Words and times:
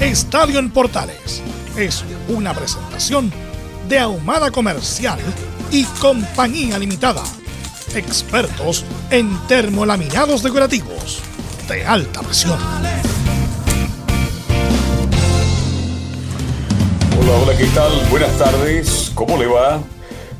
Estadio 0.00 0.60
en 0.60 0.70
Portales 0.70 1.42
es 1.76 2.04
una 2.28 2.54
presentación 2.54 3.32
de 3.88 3.98
Ahumada 3.98 4.52
Comercial 4.52 5.18
y 5.72 5.82
Compañía 6.00 6.78
Limitada. 6.78 7.24
Expertos 7.96 8.84
en 9.10 9.36
termolaminados 9.48 10.44
decorativos 10.44 11.20
de 11.66 11.84
alta 11.84 12.20
presión. 12.22 12.60
Hola, 17.20 17.32
hola, 17.42 17.58
¿qué 17.58 17.66
tal? 17.74 17.90
Buenas 18.08 18.38
tardes, 18.38 19.10
¿cómo 19.16 19.36
le 19.36 19.46
va? 19.46 19.82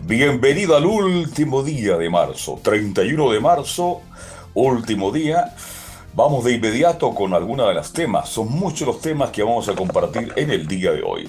Bienvenido 0.05 0.77
al 0.77 0.87
último 0.87 1.65
día 1.65 1.97
de 1.97 2.09
marzo, 2.09 2.61
31 2.63 3.33
de 3.33 3.41
marzo, 3.41 4.03
último 4.55 5.11
día 5.11 5.53
Vamos 6.19 6.43
de 6.43 6.55
inmediato 6.55 7.15
con 7.15 7.33
algunos 7.33 7.69
de 7.69 7.75
los 7.75 7.93
temas. 7.93 8.29
Son 8.29 8.51
muchos 8.51 8.89
los 8.89 9.01
temas 9.01 9.31
que 9.31 9.45
vamos 9.45 9.69
a 9.69 9.77
compartir 9.77 10.33
en 10.35 10.51
el 10.51 10.67
día 10.67 10.91
de 10.91 11.01
hoy. 11.01 11.29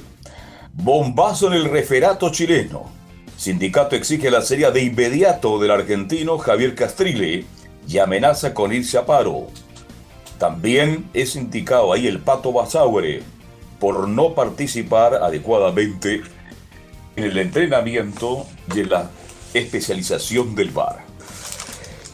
Bombazo 0.73 1.45
en 1.45 1.53
el 1.53 1.65
referato 1.65 2.31
chileno. 2.31 2.89
Sindicato 3.37 3.95
exige 3.95 4.31
la 4.31 4.41
serie 4.41 4.71
de 4.71 4.81
inmediato 4.81 5.59
del 5.59 5.69
argentino 5.69 6.39
Javier 6.39 6.73
Castrile 6.73 7.45
y 7.87 7.99
amenaza 7.99 8.55
con 8.55 8.73
irse 8.73 8.97
a 8.97 9.05
paro. 9.05 9.45
También 10.39 11.07
es 11.13 11.35
indicado 11.35 11.93
ahí 11.93 12.07
el 12.07 12.17
Pato 12.17 12.51
Basaure 12.51 13.21
por 13.79 14.07
no 14.07 14.33
participar 14.33 15.13
adecuadamente 15.13 16.23
en 17.15 17.25
el 17.25 17.37
entrenamiento 17.37 18.47
y 18.73 18.79
en 18.79 18.89
la 18.89 19.11
especialización 19.53 20.55
del 20.55 20.71
VAR. 20.71 21.05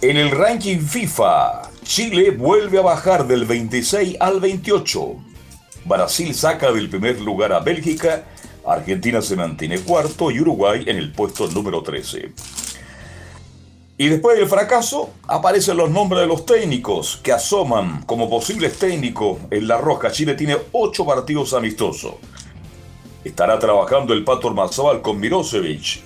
En 0.01 0.17
el 0.17 0.29
ranking 0.29 0.79
FIFA, 0.79 1.71
Chile 1.85 2.31
vuelve 2.31 2.79
a 2.79 2.81
bajar 2.81 3.27
del 3.27 3.45
26 3.45 4.17
al 4.19 4.39
28. 4.39 5.15
Brasil 5.85 6.33
saca 6.33 6.71
del 6.71 6.89
primer 6.89 7.21
lugar 7.21 7.53
a 7.53 7.59
Bélgica, 7.59 8.25
Argentina 8.65 9.21
se 9.21 9.35
mantiene 9.35 9.79
cuarto 9.79 10.31
y 10.31 10.39
Uruguay 10.39 10.83
en 10.87 10.97
el 10.97 11.11
puesto 11.11 11.47
número 11.47 11.83
13. 11.83 12.31
Y 13.99 14.07
después 14.07 14.35
del 14.37 14.49
fracaso 14.49 15.11
aparecen 15.27 15.77
los 15.77 15.91
nombres 15.91 16.21
de 16.21 16.27
los 16.27 16.45
técnicos 16.47 17.19
que 17.21 17.31
asoman 17.31 18.01
como 18.07 18.31
posibles 18.31 18.79
técnicos 18.79 19.37
en 19.51 19.67
La 19.67 19.77
Roja. 19.77 20.11
Chile 20.11 20.33
tiene 20.33 20.57
8 20.71 21.05
partidos 21.05 21.53
amistosos. 21.53 22.15
Estará 23.23 23.59
trabajando 23.59 24.13
el 24.13 24.23
Pato 24.23 24.51
Marzabal 24.51 25.03
con 25.03 25.19
Mirosevic, 25.19 26.01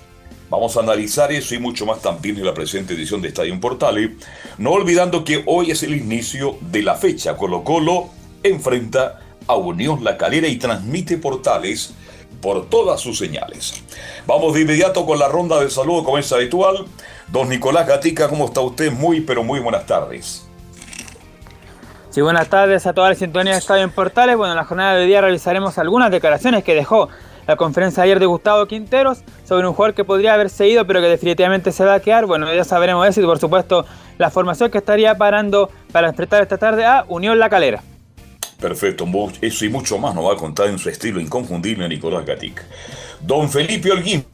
Vamos 0.50 0.76
a 0.76 0.80
analizar 0.80 1.30
eso 1.30 1.54
y 1.54 1.60
mucho 1.60 1.86
más 1.86 2.02
también 2.02 2.36
en 2.36 2.44
la 2.44 2.52
presente 2.52 2.94
edición 2.94 3.22
de 3.22 3.28
Estadio 3.28 3.58
Portales, 3.60 4.10
no 4.58 4.72
olvidando 4.72 5.24
que 5.24 5.44
hoy 5.46 5.70
es 5.70 5.84
el 5.84 5.96
inicio 5.96 6.58
de 6.60 6.82
la 6.82 6.96
fecha. 6.96 7.36
Colo 7.36 7.62
Colo 7.62 8.08
enfrenta 8.42 9.20
a 9.46 9.54
Unión 9.54 10.02
La 10.02 10.16
Calera 10.16 10.48
y 10.48 10.56
transmite 10.56 11.18
Portales 11.18 11.94
por 12.42 12.68
todas 12.68 13.00
sus 13.00 13.16
señales. 13.16 13.84
Vamos 14.26 14.54
de 14.54 14.62
inmediato 14.62 15.06
con 15.06 15.20
la 15.20 15.28
ronda 15.28 15.60
de 15.60 15.70
saludo 15.70 16.02
como 16.02 16.18
es 16.18 16.32
habitual. 16.32 16.84
Don 17.28 17.48
Nicolás 17.48 17.86
Gatica, 17.86 18.28
¿cómo 18.28 18.46
está 18.46 18.60
usted? 18.60 18.90
Muy, 18.90 19.20
pero 19.20 19.44
muy 19.44 19.60
buenas 19.60 19.86
tardes. 19.86 20.46
Sí, 22.10 22.22
buenas 22.22 22.48
tardes 22.48 22.88
a 22.88 22.92
toda 22.92 23.10
la 23.10 23.14
sintonía 23.14 23.52
de 23.52 23.60
Estadio 23.60 23.84
en 23.84 23.92
Portales. 23.92 24.36
Bueno, 24.36 24.54
en 24.54 24.56
la 24.56 24.64
jornada 24.64 24.96
de 24.96 25.02
hoy 25.02 25.06
día 25.06 25.20
realizaremos 25.20 25.78
algunas 25.78 26.10
declaraciones 26.10 26.64
que 26.64 26.74
dejó 26.74 27.08
la 27.50 27.56
conferencia 27.56 28.04
ayer 28.04 28.20
de 28.20 28.26
Gustavo 28.26 28.64
Quinteros 28.66 29.24
sobre 29.44 29.66
un 29.66 29.74
jugador 29.74 29.92
que 29.92 30.04
podría 30.04 30.34
haberse 30.34 30.68
ido 30.68 30.86
pero 30.86 31.00
que 31.00 31.08
definitivamente 31.08 31.72
se 31.72 31.84
va 31.84 31.94
a 31.94 32.00
quedar. 32.00 32.26
Bueno, 32.26 32.52
ya 32.54 32.62
sabremos 32.62 33.08
eso 33.08 33.20
y 33.20 33.24
por 33.24 33.40
supuesto 33.40 33.84
la 34.18 34.30
formación 34.30 34.70
que 34.70 34.78
estaría 34.78 35.18
parando 35.18 35.68
para 35.90 36.08
enfrentar 36.08 36.42
esta 36.42 36.58
tarde 36.58 36.84
a 36.84 37.04
Unión 37.08 37.40
La 37.40 37.50
Calera. 37.50 37.82
Perfecto, 38.60 39.04
eso 39.40 39.64
y 39.64 39.68
mucho 39.68 39.98
más 39.98 40.14
nos 40.14 40.26
va 40.26 40.34
a 40.34 40.36
contar 40.36 40.68
en 40.68 40.78
su 40.78 40.88
estilo 40.90 41.18
inconfundible 41.18 41.88
Nicolás 41.88 42.24
Gatic. 42.24 42.62
Don 43.20 43.50
Felipe 43.50 43.90
Holguín, 43.90 44.24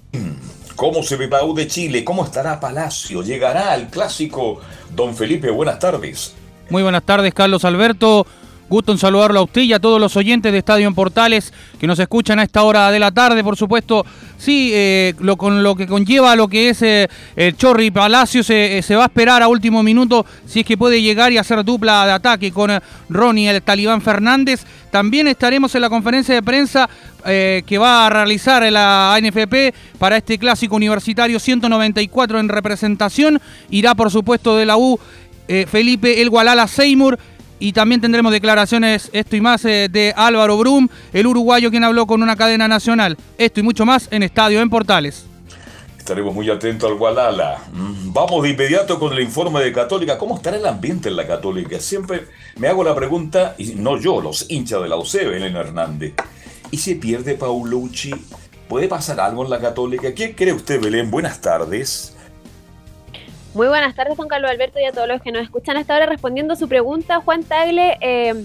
¿cómo 0.74 1.02
se 1.02 1.16
ve 1.16 1.28
Pau 1.28 1.54
de 1.54 1.66
Chile? 1.66 2.04
¿Cómo 2.04 2.22
estará 2.22 2.60
Palacio? 2.60 3.22
¿Llegará 3.22 3.72
al 3.72 3.88
clásico? 3.88 4.60
Don 4.94 5.16
Felipe, 5.16 5.48
buenas 5.50 5.78
tardes. 5.78 6.34
Muy 6.68 6.82
buenas 6.82 7.04
tardes, 7.04 7.32
Carlos 7.32 7.64
Alberto. 7.64 8.26
Gusto 8.68 8.90
en 8.90 8.98
saludarlo 8.98 9.38
a 9.38 9.42
usted 9.44 9.62
y 9.62 9.72
a 9.72 9.78
todos 9.78 10.00
los 10.00 10.16
oyentes 10.16 10.50
de 10.50 10.58
Estadio 10.58 10.88
en 10.88 10.94
Portales 10.94 11.52
que 11.78 11.86
nos 11.86 12.00
escuchan 12.00 12.40
a 12.40 12.42
esta 12.42 12.64
hora 12.64 12.90
de 12.90 12.98
la 12.98 13.12
tarde, 13.12 13.44
por 13.44 13.56
supuesto. 13.56 14.04
Sí, 14.38 14.72
eh, 14.74 15.14
lo, 15.20 15.36
con 15.36 15.62
lo 15.62 15.76
que 15.76 15.86
conlleva 15.86 16.34
lo 16.34 16.48
que 16.48 16.70
es 16.70 16.82
eh, 16.82 17.08
el 17.36 17.56
Chorri 17.56 17.92
Palacio, 17.92 18.42
se, 18.42 18.78
eh, 18.78 18.82
se, 18.82 18.96
va 18.96 19.04
a 19.04 19.06
esperar 19.06 19.40
a 19.40 19.48
último 19.48 19.84
minuto 19.84 20.26
si 20.46 20.60
es 20.60 20.66
que 20.66 20.76
puede 20.76 21.00
llegar 21.00 21.32
y 21.32 21.38
hacer 21.38 21.64
dupla 21.64 22.06
de 22.06 22.12
ataque 22.12 22.50
con 22.50 22.72
Ronnie, 23.08 23.50
el 23.50 23.62
Talibán 23.62 24.02
Fernández. 24.02 24.64
También 24.90 25.28
estaremos 25.28 25.72
en 25.76 25.82
la 25.82 25.88
conferencia 25.88 26.34
de 26.34 26.42
prensa 26.42 26.88
que 27.24 27.78
va 27.78 28.06
a 28.06 28.10
realizar 28.10 28.62
la 28.70 29.14
ANFP 29.14 29.74
para 29.98 30.16
este 30.16 30.38
clásico 30.38 30.76
universitario 30.76 31.40
194 31.40 32.38
en 32.38 32.48
representación. 32.48 33.40
Irá, 33.68 33.96
por 33.96 34.12
supuesto, 34.12 34.56
de 34.56 34.64
la 34.64 34.76
U 34.76 34.98
Felipe 35.68 36.22
El 36.22 36.30
Gualala 36.30 36.68
Seymour 36.68 37.18
y 37.58 37.72
también 37.72 38.00
tendremos 38.00 38.32
declaraciones, 38.32 39.10
esto 39.12 39.36
y 39.36 39.40
más, 39.40 39.64
eh, 39.64 39.88
de 39.90 40.12
Álvaro 40.16 40.56
Brum, 40.56 40.88
el 41.12 41.26
uruguayo 41.26 41.70
quien 41.70 41.84
habló 41.84 42.06
con 42.06 42.22
una 42.22 42.36
cadena 42.36 42.68
nacional. 42.68 43.16
Esto 43.38 43.60
y 43.60 43.62
mucho 43.62 43.86
más 43.86 44.08
en 44.10 44.22
Estadio 44.22 44.60
en 44.60 44.70
Portales. 44.70 45.26
Estaremos 45.98 46.34
muy 46.34 46.48
atentos 46.50 46.88
al 46.88 46.96
Gualala. 46.96 47.58
Mm, 47.72 48.12
vamos 48.12 48.42
de 48.44 48.50
inmediato 48.50 48.98
con 48.98 49.12
el 49.12 49.20
informe 49.20 49.60
de 49.60 49.72
Católica. 49.72 50.16
¿Cómo 50.16 50.36
estará 50.36 50.56
el 50.56 50.66
ambiente 50.66 51.08
en 51.08 51.16
la 51.16 51.26
Católica? 51.26 51.80
Siempre 51.80 52.26
me 52.56 52.68
hago 52.68 52.84
la 52.84 52.94
pregunta, 52.94 53.54
y 53.58 53.74
no 53.74 53.98
yo, 53.98 54.20
los 54.20 54.46
hinchas 54.48 54.82
de 54.82 54.88
la 54.88 54.96
UC, 54.96 55.12
Belén 55.14 55.56
Hernández. 55.56 56.14
¿Y 56.70 56.78
si 56.78 56.94
pierde 56.94 57.34
Paulucci? 57.34 58.14
¿Puede 58.68 58.88
pasar 58.88 59.20
algo 59.20 59.44
en 59.44 59.50
la 59.50 59.60
Católica? 59.60 60.14
¿Qué 60.14 60.34
cree 60.34 60.52
usted, 60.52 60.80
Belén? 60.80 61.10
Buenas 61.10 61.40
tardes. 61.40 62.15
Muy 63.56 63.68
buenas 63.68 63.94
tardes, 63.94 64.18
don 64.18 64.28
Carlos 64.28 64.50
Alberto, 64.50 64.78
y 64.78 64.84
a 64.84 64.92
todos 64.92 65.08
los 65.08 65.22
que 65.22 65.32
nos 65.32 65.42
escuchan 65.42 65.78
hasta 65.78 65.94
ahora 65.94 66.04
respondiendo 66.04 66.56
su 66.56 66.68
pregunta. 66.68 67.20
Juan 67.20 67.42
Tagle 67.42 67.96
eh, 68.02 68.44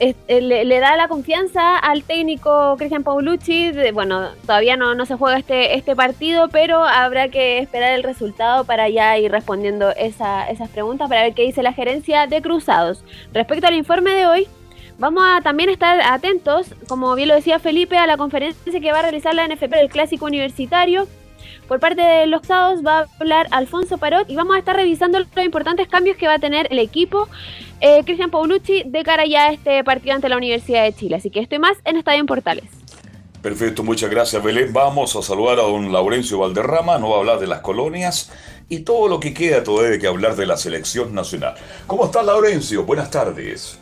eh, 0.00 0.40
le, 0.42 0.80
da 0.80 0.98
la 0.98 1.08
confianza 1.08 1.78
al 1.78 2.02
técnico 2.02 2.76
Cristian 2.76 3.02
Paulucci. 3.02 3.72
bueno, 3.94 4.32
todavía 4.42 4.76
no, 4.76 4.94
no 4.94 5.06
se 5.06 5.16
juega 5.16 5.38
este, 5.38 5.76
este 5.76 5.96
partido, 5.96 6.50
pero 6.50 6.84
habrá 6.84 7.28
que 7.28 7.58
esperar 7.58 7.94
el 7.94 8.02
resultado 8.02 8.64
para 8.64 8.90
ya 8.90 9.16
ir 9.16 9.32
respondiendo 9.32 9.88
esa, 9.92 10.46
esas 10.50 10.68
preguntas 10.68 11.08
para 11.08 11.22
ver 11.22 11.32
qué 11.32 11.44
dice 11.44 11.62
la 11.62 11.72
gerencia 11.72 12.26
de 12.26 12.42
Cruzados. 12.42 13.02
Respecto 13.32 13.66
al 13.66 13.74
informe 13.74 14.10
de 14.10 14.26
hoy, 14.26 14.48
Vamos 14.98 15.22
a 15.26 15.42
también 15.42 15.68
estar 15.68 16.00
atentos, 16.00 16.74
como 16.88 17.14
bien 17.14 17.28
lo 17.28 17.34
decía 17.34 17.58
Felipe, 17.58 17.98
a 17.98 18.06
la 18.06 18.16
conferencia 18.16 18.80
que 18.80 18.92
va 18.92 19.00
a 19.00 19.02
realizar 19.02 19.34
la 19.34 19.46
NFP 19.46 19.68
del 19.76 19.90
Clásico 19.90 20.24
Universitario. 20.24 21.06
Por 21.68 21.80
parte 21.80 22.00
de 22.00 22.26
los 22.26 22.46
Sados 22.46 22.84
va 22.86 23.00
a 23.00 23.06
hablar 23.18 23.48
Alfonso 23.50 23.98
Parot 23.98 24.30
y 24.30 24.36
vamos 24.36 24.54
a 24.54 24.58
estar 24.60 24.76
revisando 24.76 25.18
los 25.18 25.28
importantes 25.44 25.88
cambios 25.88 26.16
que 26.16 26.28
va 26.28 26.34
a 26.34 26.38
tener 26.38 26.68
el 26.70 26.78
equipo 26.78 27.28
eh, 27.80 28.02
Cristian 28.04 28.30
Paulucci 28.30 28.84
de 28.86 29.02
cara 29.02 29.26
ya 29.26 29.46
a 29.46 29.52
este 29.52 29.82
partido 29.84 30.14
ante 30.14 30.28
la 30.28 30.36
Universidad 30.36 30.84
de 30.84 30.92
Chile. 30.94 31.16
Así 31.16 31.30
que 31.30 31.40
estoy 31.40 31.58
más 31.58 31.76
en 31.84 31.96
Estadio 31.96 32.20
en 32.20 32.26
Portales. 32.26 32.64
Perfecto, 33.42 33.82
muchas 33.82 34.10
gracias 34.10 34.42
Belén. 34.42 34.72
Vamos 34.72 35.14
a 35.16 35.22
saludar 35.22 35.58
a 35.58 35.62
don 35.62 35.92
Laurencio 35.92 36.38
Valderrama, 36.38 36.98
no 36.98 37.10
va 37.10 37.16
a 37.16 37.18
hablar 37.18 37.38
de 37.38 37.46
las 37.46 37.60
colonias 37.60 38.32
y 38.68 38.80
todo 38.80 39.08
lo 39.08 39.20
que 39.20 39.34
queda 39.34 39.62
todavía 39.62 39.98
que 39.98 40.06
hablar 40.06 40.36
de 40.36 40.46
la 40.46 40.56
selección 40.56 41.14
nacional. 41.14 41.54
¿Cómo 41.86 42.06
está 42.06 42.22
Laurencio? 42.22 42.84
Buenas 42.84 43.10
tardes. 43.10 43.78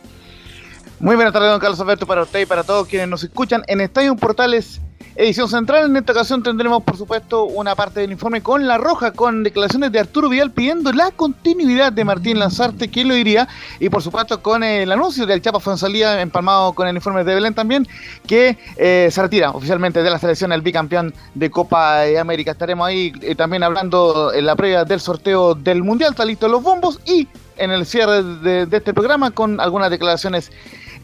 Muy 0.99 1.15
buenas 1.15 1.33
tardes, 1.33 1.51
don 1.51 1.59
Carlos 1.59 1.79
Alberto, 1.79 2.05
para 2.05 2.23
usted 2.23 2.41
y 2.41 2.45
para 2.45 2.63
todos 2.63 2.87
quienes 2.87 3.07
nos 3.07 3.23
escuchan 3.23 3.63
en 3.67 3.81
Estadio 3.81 4.15
Portales 4.15 4.81
Edición 5.17 5.47
central, 5.47 5.85
en 5.85 5.95
esta 5.95 6.11
ocasión 6.11 6.43
tendremos 6.43 6.83
por 6.83 6.97
supuesto 6.97 7.45
una 7.45 7.73
parte 7.73 8.01
del 8.01 8.11
informe 8.11 8.41
con 8.41 8.67
La 8.67 8.77
Roja, 8.77 9.11
con 9.11 9.43
declaraciones 9.43 9.93
de 9.93 9.99
Arturo 9.99 10.27
Vidal 10.27 10.51
pidiendo 10.51 10.91
la 10.91 11.11
continuidad 11.11 11.93
de 11.93 12.03
Martín 12.03 12.37
Lanzarte, 12.37 12.89
¿quién 12.89 13.07
lo 13.07 13.13
diría? 13.13 13.47
Y 13.79 13.87
por 13.87 14.03
supuesto 14.03 14.41
con 14.41 14.61
el 14.61 14.91
anuncio 14.91 15.25
del 15.25 15.41
Chapa 15.41 15.61
Fonsalía, 15.61 16.19
empalmado 16.19 16.73
con 16.73 16.89
el 16.89 16.97
informe 16.97 17.23
de 17.23 17.33
Belén 17.33 17.53
también, 17.53 17.87
que 18.27 18.57
eh, 18.75 19.07
se 19.09 19.21
retira 19.21 19.51
oficialmente 19.51 20.03
de 20.03 20.09
la 20.09 20.19
selección 20.19 20.51
el 20.51 20.61
bicampeón 20.61 21.13
de 21.33 21.49
Copa 21.49 22.01
de 22.01 22.19
América. 22.19 22.51
Estaremos 22.51 22.85
ahí 22.85 23.13
eh, 23.21 23.35
también 23.35 23.63
hablando 23.63 24.33
en 24.33 24.45
la 24.45 24.57
previa 24.57 24.83
del 24.83 24.99
sorteo 24.99 25.55
del 25.55 25.81
Mundial, 25.81 26.11
está 26.11 26.25
listo 26.25 26.49
los 26.49 26.61
bombos 26.61 26.99
y 27.05 27.25
en 27.55 27.71
el 27.71 27.85
cierre 27.85 28.21
de, 28.21 28.65
de 28.65 28.77
este 28.77 28.93
programa 28.93 29.31
con 29.31 29.61
algunas 29.61 29.89
declaraciones 29.89 30.51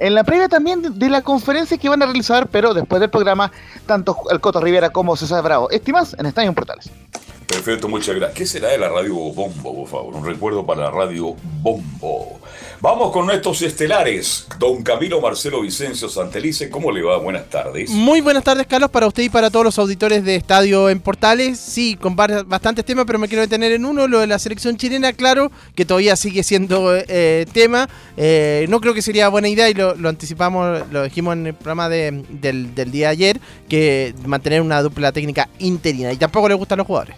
en 0.01 0.15
la 0.15 0.23
previa 0.23 0.49
también 0.49 0.81
de 0.97 1.09
la 1.09 1.21
conferencia 1.21 1.77
que 1.77 1.87
van 1.87 2.01
a 2.01 2.05
realizar, 2.05 2.47
pero 2.47 2.73
después 2.73 2.99
del 2.99 3.11
programa, 3.11 3.51
tanto 3.85 4.17
el 4.31 4.41
Coto 4.41 4.59
Rivera 4.59 4.89
como 4.89 5.15
César 5.15 5.43
Bravo. 5.43 5.69
Estimas 5.69 6.15
en 6.17 6.25
Estadio 6.25 6.51
Portales. 6.53 6.89
Perfecto, 7.45 7.87
muchas 7.87 8.15
gracias. 8.15 8.35
¿Qué 8.35 8.45
será 8.47 8.69
de 8.69 8.79
la 8.79 8.89
radio 8.89 9.13
Bombo, 9.13 9.75
por 9.75 9.87
favor? 9.87 10.15
Un 10.15 10.25
recuerdo 10.25 10.65
para 10.65 10.85
la 10.85 10.91
radio 10.91 11.35
Bombo. 11.61 12.40
Vamos 12.81 13.11
con 13.11 13.27
nuestros 13.27 13.61
estelares. 13.61 14.47
Don 14.57 14.81
Camilo 14.81 15.21
Marcelo 15.21 15.61
Vicencio 15.61 16.09
Santelice, 16.09 16.67
¿cómo 16.67 16.91
le 16.91 17.03
va? 17.03 17.17
Buenas 17.17 17.47
tardes. 17.47 17.91
Muy 17.91 18.21
buenas 18.21 18.43
tardes, 18.43 18.65
Carlos, 18.65 18.89
para 18.89 19.05
usted 19.05 19.21
y 19.21 19.29
para 19.29 19.51
todos 19.51 19.63
los 19.63 19.77
auditores 19.77 20.25
de 20.25 20.35
Estadio 20.35 20.89
en 20.89 20.99
Portales. 20.99 21.59
Sí, 21.59 21.95
con 21.95 22.15
bastantes 22.15 22.83
temas, 22.83 23.05
pero 23.05 23.19
me 23.19 23.27
quiero 23.27 23.43
detener 23.43 23.71
en 23.73 23.85
uno, 23.85 24.07
lo 24.07 24.19
de 24.19 24.25
la 24.25 24.39
selección 24.39 24.77
chilena, 24.77 25.13
claro, 25.13 25.51
que 25.75 25.85
todavía 25.85 26.15
sigue 26.15 26.41
siendo 26.41 26.95
eh, 26.95 27.45
tema. 27.53 27.87
Eh, 28.17 28.65
no 28.67 28.81
creo 28.81 28.95
que 28.95 29.03
sería 29.03 29.29
buena 29.29 29.47
idea 29.47 29.69
y 29.69 29.75
lo, 29.75 29.93
anticipamos, 30.09 30.81
lo 30.91 31.03
dijimos 31.03 31.33
en 31.33 31.45
el 31.45 31.53
programa 31.53 31.87
del, 31.87 32.25
del 32.41 32.91
día 32.91 33.09
de 33.09 33.11
ayer, 33.11 33.41
que 33.69 34.15
mantener 34.25 34.59
una 34.59 34.81
dupla 34.81 35.11
técnica 35.11 35.49
interina. 35.59 36.11
Y 36.11 36.17
tampoco 36.17 36.49
le 36.49 36.55
gustan 36.55 36.79
los 36.79 36.87
jugadores. 36.87 37.15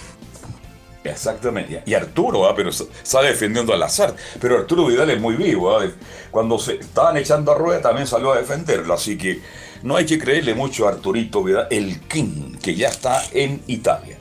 Exactamente. 1.04 1.84
Y 1.86 1.94
Arturo, 1.94 2.48
¿ah? 2.48 2.54
pero 2.56 2.72
sale 2.72 3.30
defendiendo 3.30 3.74
al 3.74 3.84
azar. 3.84 4.16
Pero 4.40 4.58
Arturo 4.58 4.86
Vidal 4.86 5.10
es 5.10 5.20
muy 5.20 5.36
vivo. 5.36 5.78
¿ah? 5.78 5.86
Cuando 6.32 6.58
se 6.58 6.76
estaban 6.76 7.18
echando 7.18 7.52
a 7.52 7.56
rueda 7.56 7.82
también 7.82 8.08
salió 8.08 8.34
a 8.34 8.38
defenderlo. 8.38 8.94
Así 8.94 9.18
que 9.18 9.42
no 9.84 9.98
hay 9.98 10.06
que 10.06 10.18
creerle 10.18 10.56
mucho 10.56 10.88
a 10.88 10.92
Arturito 10.92 11.44
Vidal, 11.44 11.68
el 11.70 12.00
King, 12.02 12.58
que 12.62 12.76
ya 12.76 12.88
está 12.88 13.22
en 13.34 13.62
Italia. 13.68 14.18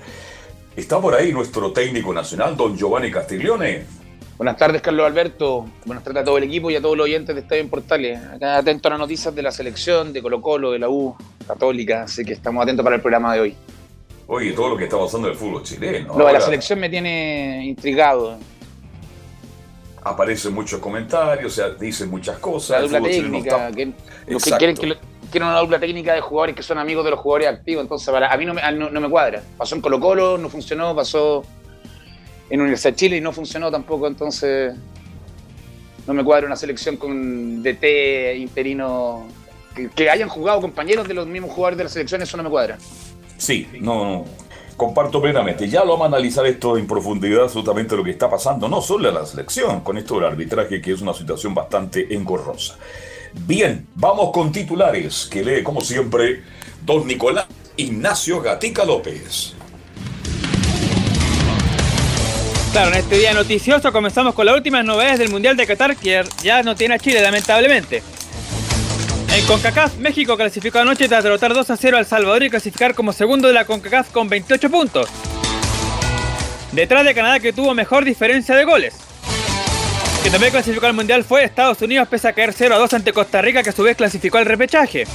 Está 0.75 1.01
por 1.01 1.15
ahí 1.15 1.33
nuestro 1.33 1.73
técnico 1.73 2.13
nacional, 2.13 2.57
don 2.57 2.77
Giovanni 2.77 3.11
Castiglione. 3.11 3.85
Buenas 4.39 4.57
tardes, 4.57 4.83
Carlos 4.83 5.07
Alberto. 5.07 5.67
Buenas 5.85 6.03
tardes 6.03 6.23
a 6.23 6.25
todo 6.25 6.39
el 6.39 6.45
equipo 6.45 6.71
y 6.71 6.75
a 6.75 6.81
todos 6.81 6.97
los 6.97 7.05
oyentes 7.05 7.33
de 7.35 7.43
Estadio 7.43 7.63
en 7.63 7.69
Portales. 7.69 8.19
Acá 8.19 8.57
atento 8.57 8.89
a 8.89 8.91
las 8.91 8.99
noticias 8.99 9.33
de 9.33 9.43
la 9.43 9.53
selección, 9.53 10.13
de 10.13 10.21
Colo 10.21 10.41
Colo, 10.41 10.73
de 10.73 10.81
la 10.81 10.89
U, 10.89 11.15
Católica. 11.47 12.05
Así 12.05 12.25
que 12.25 12.33
estamos 12.33 12.61
atentos 12.63 12.83
para 12.83 12.97
el 12.97 13.03
programa 13.03 13.35
de 13.35 13.41
hoy. 13.41 13.57
Oye, 14.35 14.53
todo 14.55 14.71
lo 14.71 14.77
que 14.79 14.85
está 14.85 14.99
pasando 14.99 15.29
en 15.29 15.35
el 15.35 15.39
fútbol 15.39 15.63
chileno. 15.63 16.17
Lo 16.17 16.27
de 16.27 16.33
la 16.33 16.41
selección 16.41 16.81
me 16.81 16.89
tiene 16.89 17.67
intrigado. 17.67 18.39
Aparecen 20.03 20.55
muchos 20.55 20.81
comentarios, 20.81 21.53
o 21.53 21.55
sea, 21.55 21.69
dicen 21.75 22.09
muchas 22.09 22.39
cosas. 22.39 22.91
La 22.91 22.99
dupla 22.99 23.11
técnica, 23.11 23.71
que, 23.73 23.93
quieren 24.57 24.75
que 24.75 24.97
quieren 25.31 25.49
una 25.51 25.59
dupla 25.59 25.79
técnica 25.79 26.15
de 26.15 26.23
jugadores 26.23 26.57
que 26.57 26.63
son 26.63 26.79
amigos 26.79 27.05
de 27.05 27.11
los 27.11 27.21
jugadores 27.21 27.49
activos, 27.49 27.83
entonces 27.83 28.09
para, 28.09 28.33
a 28.33 28.37
mí 28.39 28.47
no 28.47 28.55
me, 28.55 28.63
no, 28.73 29.01
me 29.03 29.11
cuadra. 29.11 29.43
Pasó 29.59 29.75
en 29.75 29.83
Colo 29.83 30.01
Colo, 30.01 30.39
no 30.39 30.49
funcionó, 30.49 30.97
pasó 30.97 31.45
en 32.49 32.59
Universidad 32.59 32.93
de 32.93 32.97
Chile 32.97 33.17
y 33.19 33.21
no 33.21 33.33
funcionó 33.33 33.71
tampoco, 33.71 34.07
entonces 34.07 34.75
no 36.07 36.15
me 36.15 36.25
cuadra 36.25 36.47
una 36.47 36.57
selección 36.57 36.97
con 36.97 37.63
DT 37.63 38.37
interino, 38.39 39.27
que, 39.77 39.91
que 39.91 40.09
hayan 40.09 40.31
jugado 40.31 40.63
compañeros 40.63 41.07
de 41.07 41.13
los 41.13 41.27
mismos 41.27 41.51
jugadores 41.51 41.77
de 41.77 41.85
la 41.85 41.91
selección, 41.91 42.23
eso 42.23 42.39
no 42.39 42.45
me 42.45 42.49
cuadra. 42.49 42.79
Sí, 43.39 43.69
no, 43.81 44.25
comparto 44.77 45.21
plenamente. 45.21 45.69
Ya 45.69 45.85
lo 45.85 45.93
vamos 45.93 46.05
a 46.05 46.09
analizar 46.09 46.47
esto 46.47 46.77
en 46.77 46.87
profundidad, 46.87 47.45
absolutamente 47.45 47.97
lo 47.97 48.05
que 48.05 48.11
está 48.11 48.31
pasando, 48.31 48.69
no 48.69 48.81
solo 48.83 49.09
en 49.09 49.15
la 49.15 49.27
selección, 49.27 49.81
con 49.81 49.99
esto 49.99 50.17
del 50.17 50.25
arbitraje, 50.25 50.81
que 50.81 50.93
es 50.93 51.01
una 51.01 51.15
situación 51.15 51.55
bastante 51.55 52.15
engorrosa. 52.15 52.77
Bien, 53.33 53.87
vamos 53.95 54.31
con 54.33 54.53
titulares, 54.53 55.29
que 55.31 55.45
lee 55.45 55.63
como 55.63 55.81
siempre 55.81 56.43
don 56.85 57.07
Nicolás 57.07 57.47
Ignacio 57.77 58.41
Gatica 58.41 58.85
López. 58.85 59.55
Claro, 62.73 62.91
en 62.93 62.97
este 62.97 63.19
día 63.19 63.35
noticioso 63.35 63.93
comenzamos 63.93 64.35
con 64.35 64.47
las 64.47 64.55
últimas 64.55 64.85
novedades 64.85 65.19
del 65.19 65.31
Mundial 65.31 65.57
de 65.57 65.67
Qatar, 65.67 65.97
que 65.97 66.25
ya 66.43 66.63
no 66.63 66.75
tiene 66.75 66.95
a 66.95 66.99
Chile, 66.99 67.21
lamentablemente. 67.21 68.03
En 69.35 69.47
CONCACAF, 69.47 69.97
México 69.97 70.37
clasificó 70.37 70.81
anoche 70.81 71.09
tras 71.09 71.25
derrotar 71.25 71.55
2 71.55 71.71
a 71.71 71.77
0 71.79 71.97
al 71.97 72.05
Salvador 72.05 72.43
y 72.43 72.51
clasificar 72.51 72.95
como 72.95 73.15
segundo 73.15 73.49
de 73.49 73.55
la 73.55 73.65
CONCACAF 73.65 74.11
con 74.11 74.29
28 74.29 74.71
puntos. 74.71 75.09
Detrás 76.73 77.03
de 77.07 77.15
Canadá 77.15 77.41
que 77.41 77.55
tuvo 77.55 77.75
mejor 77.75 78.05
diferencia 78.05 78.55
de 78.55 78.65
goles. 78.65 78.95
Que 80.23 80.29
también 80.29 80.53
clasificó 80.53 80.85
al 80.85 80.93
Mundial 80.93 81.25
fue 81.25 81.45
Estados 81.45 81.81
Unidos 81.81 82.09
pese 82.09 82.29
a 82.29 82.35
caer 82.35 82.53
0 82.53 82.75
a 82.75 82.79
2 82.79 82.93
ante 82.93 83.15
Costa 83.15 83.41
Rica 83.41 83.63
que 83.63 83.71
a 83.71 83.73
su 83.73 83.83
vez 83.83 83.97
clasificó 83.97 84.37
al 84.37 84.45
repechaje. 84.45 85.07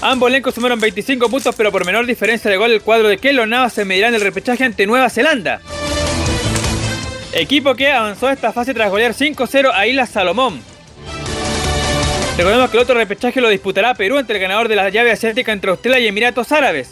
Ambos 0.00 0.30
elencos 0.30 0.54
sumaron 0.54 0.80
25 0.80 1.28
puntos 1.28 1.54
pero 1.54 1.70
por 1.70 1.84
menor 1.84 2.06
diferencia 2.06 2.50
de 2.50 2.56
gol 2.56 2.72
el 2.72 2.80
cuadro 2.80 3.08
de 3.08 3.18
Kelo 3.18 3.46
Navas 3.46 3.74
se 3.74 3.84
medirá 3.84 4.08
en 4.08 4.14
el 4.14 4.22
repechaje 4.22 4.64
ante 4.64 4.86
Nueva 4.86 5.10
Zelanda. 5.10 5.60
Equipo 7.34 7.74
que 7.74 7.92
avanzó 7.92 8.28
a 8.28 8.32
esta 8.32 8.54
fase 8.54 8.72
tras 8.72 8.90
golear 8.90 9.12
5-0 9.12 9.70
a 9.74 9.86
Isla 9.86 10.06
Salomón. 10.06 10.73
Recordemos 12.36 12.68
que 12.68 12.76
el 12.76 12.82
otro 12.82 12.96
repechaje 12.96 13.40
lo 13.40 13.48
disputará 13.48 13.94
Perú 13.94 14.18
entre 14.18 14.36
el 14.36 14.42
ganador 14.42 14.66
de 14.66 14.74
la 14.74 14.88
llave 14.88 15.12
asiática 15.12 15.52
entre 15.52 15.70
Australia 15.70 16.00
y 16.00 16.08
Emiratos 16.08 16.50
Árabes. 16.50 16.90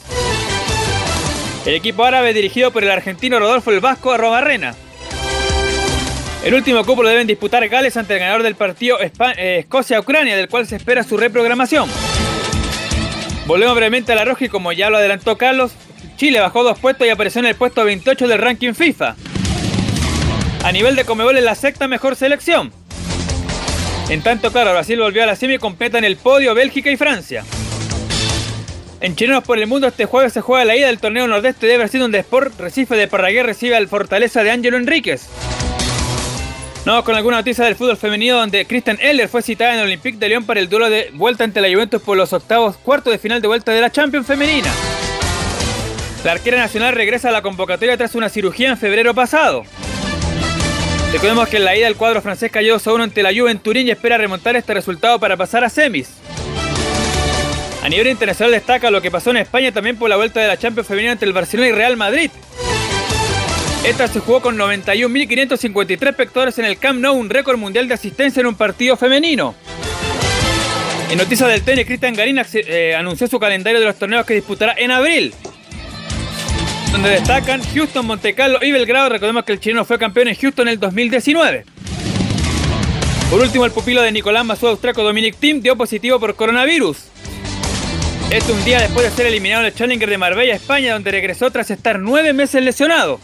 El 1.66 1.74
equipo 1.74 2.04
árabe 2.04 2.32
dirigido 2.32 2.70
por 2.70 2.84
el 2.84 2.90
argentino 2.90 3.40
Rodolfo 3.40 3.72
El 3.72 3.80
Vasco 3.80 4.16
Robarrena. 4.16 4.74
El 6.44 6.54
último 6.54 6.84
cupo 6.84 7.02
lo 7.02 7.08
deben 7.08 7.26
disputar 7.26 7.68
Gales 7.68 7.96
ante 7.96 8.14
el 8.14 8.20
ganador 8.20 8.44
del 8.44 8.54
partido 8.54 8.98
eh, 9.00 9.58
Escocia-Ucrania, 9.58 10.36
del 10.36 10.48
cual 10.48 10.66
se 10.66 10.76
espera 10.76 11.02
su 11.02 11.16
reprogramación. 11.16 11.88
Volvemos 13.46 13.74
brevemente 13.74 14.12
a 14.12 14.16
la 14.16 14.24
roja 14.24 14.44
y 14.44 14.48
como 14.48 14.72
ya 14.72 14.90
lo 14.90 14.96
adelantó 14.96 15.36
Carlos, 15.36 15.72
Chile 16.16 16.38
bajó 16.40 16.62
dos 16.62 16.78
puestos 16.78 17.06
y 17.06 17.10
apareció 17.10 17.40
en 17.40 17.46
el 17.46 17.56
puesto 17.56 17.84
28 17.84 18.28
del 18.28 18.38
ranking 18.38 18.74
FIFA. 18.74 19.16
A 20.64 20.72
nivel 20.72 20.94
de 20.94 21.04
Comebol 21.04 21.36
es 21.36 21.44
la 21.44 21.56
sexta 21.56 21.88
mejor 21.88 22.14
selección. 22.14 22.72
En 24.08 24.22
tanto, 24.22 24.52
claro, 24.52 24.72
Brasil 24.72 24.98
volvió 24.98 25.22
a 25.22 25.26
la 25.26 25.36
semi 25.36 25.58
completa 25.58 25.98
en 25.98 26.04
el 26.04 26.16
podio 26.16 26.54
Bélgica 26.54 26.90
y 26.90 26.96
Francia. 26.96 27.44
En 29.00 29.16
Chilenos 29.16 29.42
por 29.42 29.58
el 29.58 29.66
Mundo 29.66 29.88
este 29.88 30.04
jueves 30.04 30.32
se 30.32 30.40
juega 30.40 30.64
la 30.64 30.76
ida 30.76 30.86
del 30.86 31.00
torneo 31.00 31.26
nordeste 31.26 31.66
de 31.66 31.76
Brasil 31.76 32.00
donde 32.00 32.20
Sport 32.20 32.60
Recife 32.60 32.94
de 32.94 33.08
Parragué 33.08 33.42
recibe 33.42 33.74
al 33.74 33.88
Fortaleza 33.88 34.44
de 34.44 34.52
Ángelo 34.52 34.76
Enríquez. 34.76 35.28
Vamos 36.84 37.04
con 37.04 37.14
alguna 37.14 37.38
noticia 37.38 37.64
del 37.64 37.76
fútbol 37.76 37.96
femenino 37.96 38.36
donde 38.36 38.64
Kristen 38.64 38.98
Eller 39.00 39.28
fue 39.28 39.42
citada 39.42 39.72
en 39.72 39.78
el 39.78 39.86
Olympique 39.86 40.18
de 40.18 40.28
Lyon 40.28 40.44
para 40.44 40.60
el 40.60 40.68
duelo 40.68 40.90
de 40.90 41.10
vuelta 41.14 41.44
ante 41.44 41.60
la 41.60 41.68
Juventus 41.68 42.02
por 42.02 42.16
los 42.16 42.32
octavos 42.32 42.76
cuartos 42.76 43.12
de 43.12 43.18
final 43.18 43.40
de 43.40 43.48
vuelta 43.48 43.72
de 43.72 43.80
la 43.80 43.90
Champions 43.90 44.26
femenina. 44.26 44.70
La 46.24 46.32
arquera 46.32 46.58
nacional 46.58 46.94
regresa 46.94 47.30
a 47.30 47.32
la 47.32 47.42
convocatoria 47.42 47.96
tras 47.96 48.14
una 48.14 48.28
cirugía 48.28 48.70
en 48.70 48.78
febrero 48.78 49.14
pasado. 49.14 49.64
Recordemos 51.12 51.46
que 51.46 51.58
en 51.58 51.64
la 51.66 51.76
ida 51.76 51.86
el 51.88 51.96
cuadro 51.96 52.22
francés 52.22 52.50
cayó 52.50 52.72
2 52.72 52.86
a 52.86 52.92
1 52.94 53.04
ante 53.04 53.22
la 53.22 53.34
Juve 53.34 53.50
en 53.50 53.58
Turín 53.58 53.86
y 53.86 53.90
espera 53.90 54.16
remontar 54.16 54.56
este 54.56 54.72
resultado 54.72 55.20
para 55.20 55.36
pasar 55.36 55.62
a 55.62 55.68
semis. 55.68 56.08
A 57.82 57.88
nivel 57.90 58.06
internacional 58.06 58.50
destaca 58.50 58.90
lo 58.90 59.02
que 59.02 59.10
pasó 59.10 59.30
en 59.30 59.36
España 59.36 59.72
también 59.72 59.98
por 59.98 60.08
la 60.08 60.16
vuelta 60.16 60.40
de 60.40 60.48
la 60.48 60.56
Champions 60.56 60.88
femenina 60.88 61.12
entre 61.12 61.28
el 61.28 61.34
Barcelona 61.34 61.68
y 61.68 61.72
Real 61.72 61.98
Madrid. 61.98 62.30
Esta 63.84 64.08
se 64.08 64.20
jugó 64.20 64.40
con 64.40 64.56
91.553 64.56 66.08
espectadores 66.08 66.58
en 66.58 66.64
el 66.64 66.78
Camp 66.78 66.98
Nou, 66.98 67.14
un 67.14 67.28
récord 67.28 67.58
mundial 67.58 67.88
de 67.88 67.94
asistencia 67.94 68.40
en 68.40 68.46
un 68.46 68.54
partido 68.54 68.96
femenino. 68.96 69.54
En 71.10 71.18
noticias 71.18 71.46
del 71.50 71.60
tenis, 71.60 71.84
Cristian 71.84 72.14
Garín 72.14 72.40
eh, 72.54 72.94
anunció 72.96 73.26
su 73.26 73.38
calendario 73.38 73.80
de 73.80 73.86
los 73.86 73.96
torneos 73.96 74.24
que 74.24 74.32
disputará 74.32 74.74
en 74.78 74.90
abril 74.90 75.34
donde 76.92 77.08
destacan 77.08 77.62
Houston, 77.74 78.06
Montecarlo 78.06 78.58
y 78.62 78.70
Belgrado. 78.70 79.08
Recordemos 79.08 79.44
que 79.44 79.52
el 79.52 79.60
chileno 79.60 79.84
fue 79.84 79.98
campeón 79.98 80.28
en 80.28 80.36
Houston 80.36 80.68
en 80.68 80.74
el 80.74 80.78
2019. 80.80 81.64
Por 83.30 83.40
último, 83.40 83.64
el 83.64 83.72
pupilo 83.72 84.02
de 84.02 84.12
Nicolás 84.12 84.44
Mazú 84.44 84.68
Austraco 84.68 85.02
Dominic 85.02 85.36
Team 85.36 85.62
dio 85.62 85.74
positivo 85.74 86.20
por 86.20 86.36
coronavirus. 86.36 86.98
Esto 88.30 88.52
un 88.52 88.64
día 88.64 88.80
después 88.80 89.04
de 89.04 89.16
ser 89.16 89.26
eliminado 89.26 89.62
en 89.62 89.68
el 89.68 89.74
Challenger 89.74 90.08
de 90.08 90.18
Marbella, 90.18 90.54
España, 90.54 90.92
donde 90.92 91.10
regresó 91.10 91.50
tras 91.50 91.70
estar 91.70 91.98
nueve 91.98 92.34
meses 92.34 92.62
lesionado. 92.62 93.20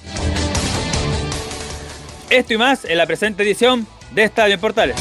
Esto 2.31 2.55
y 2.55 2.57
más 2.57 2.85
en 2.87 2.97
la 2.97 3.07
presente 3.07 3.43
edición 3.43 3.87
de 4.13 4.25
Estadio 4.25 4.55
en 4.55 4.61
Portales. 4.61 4.97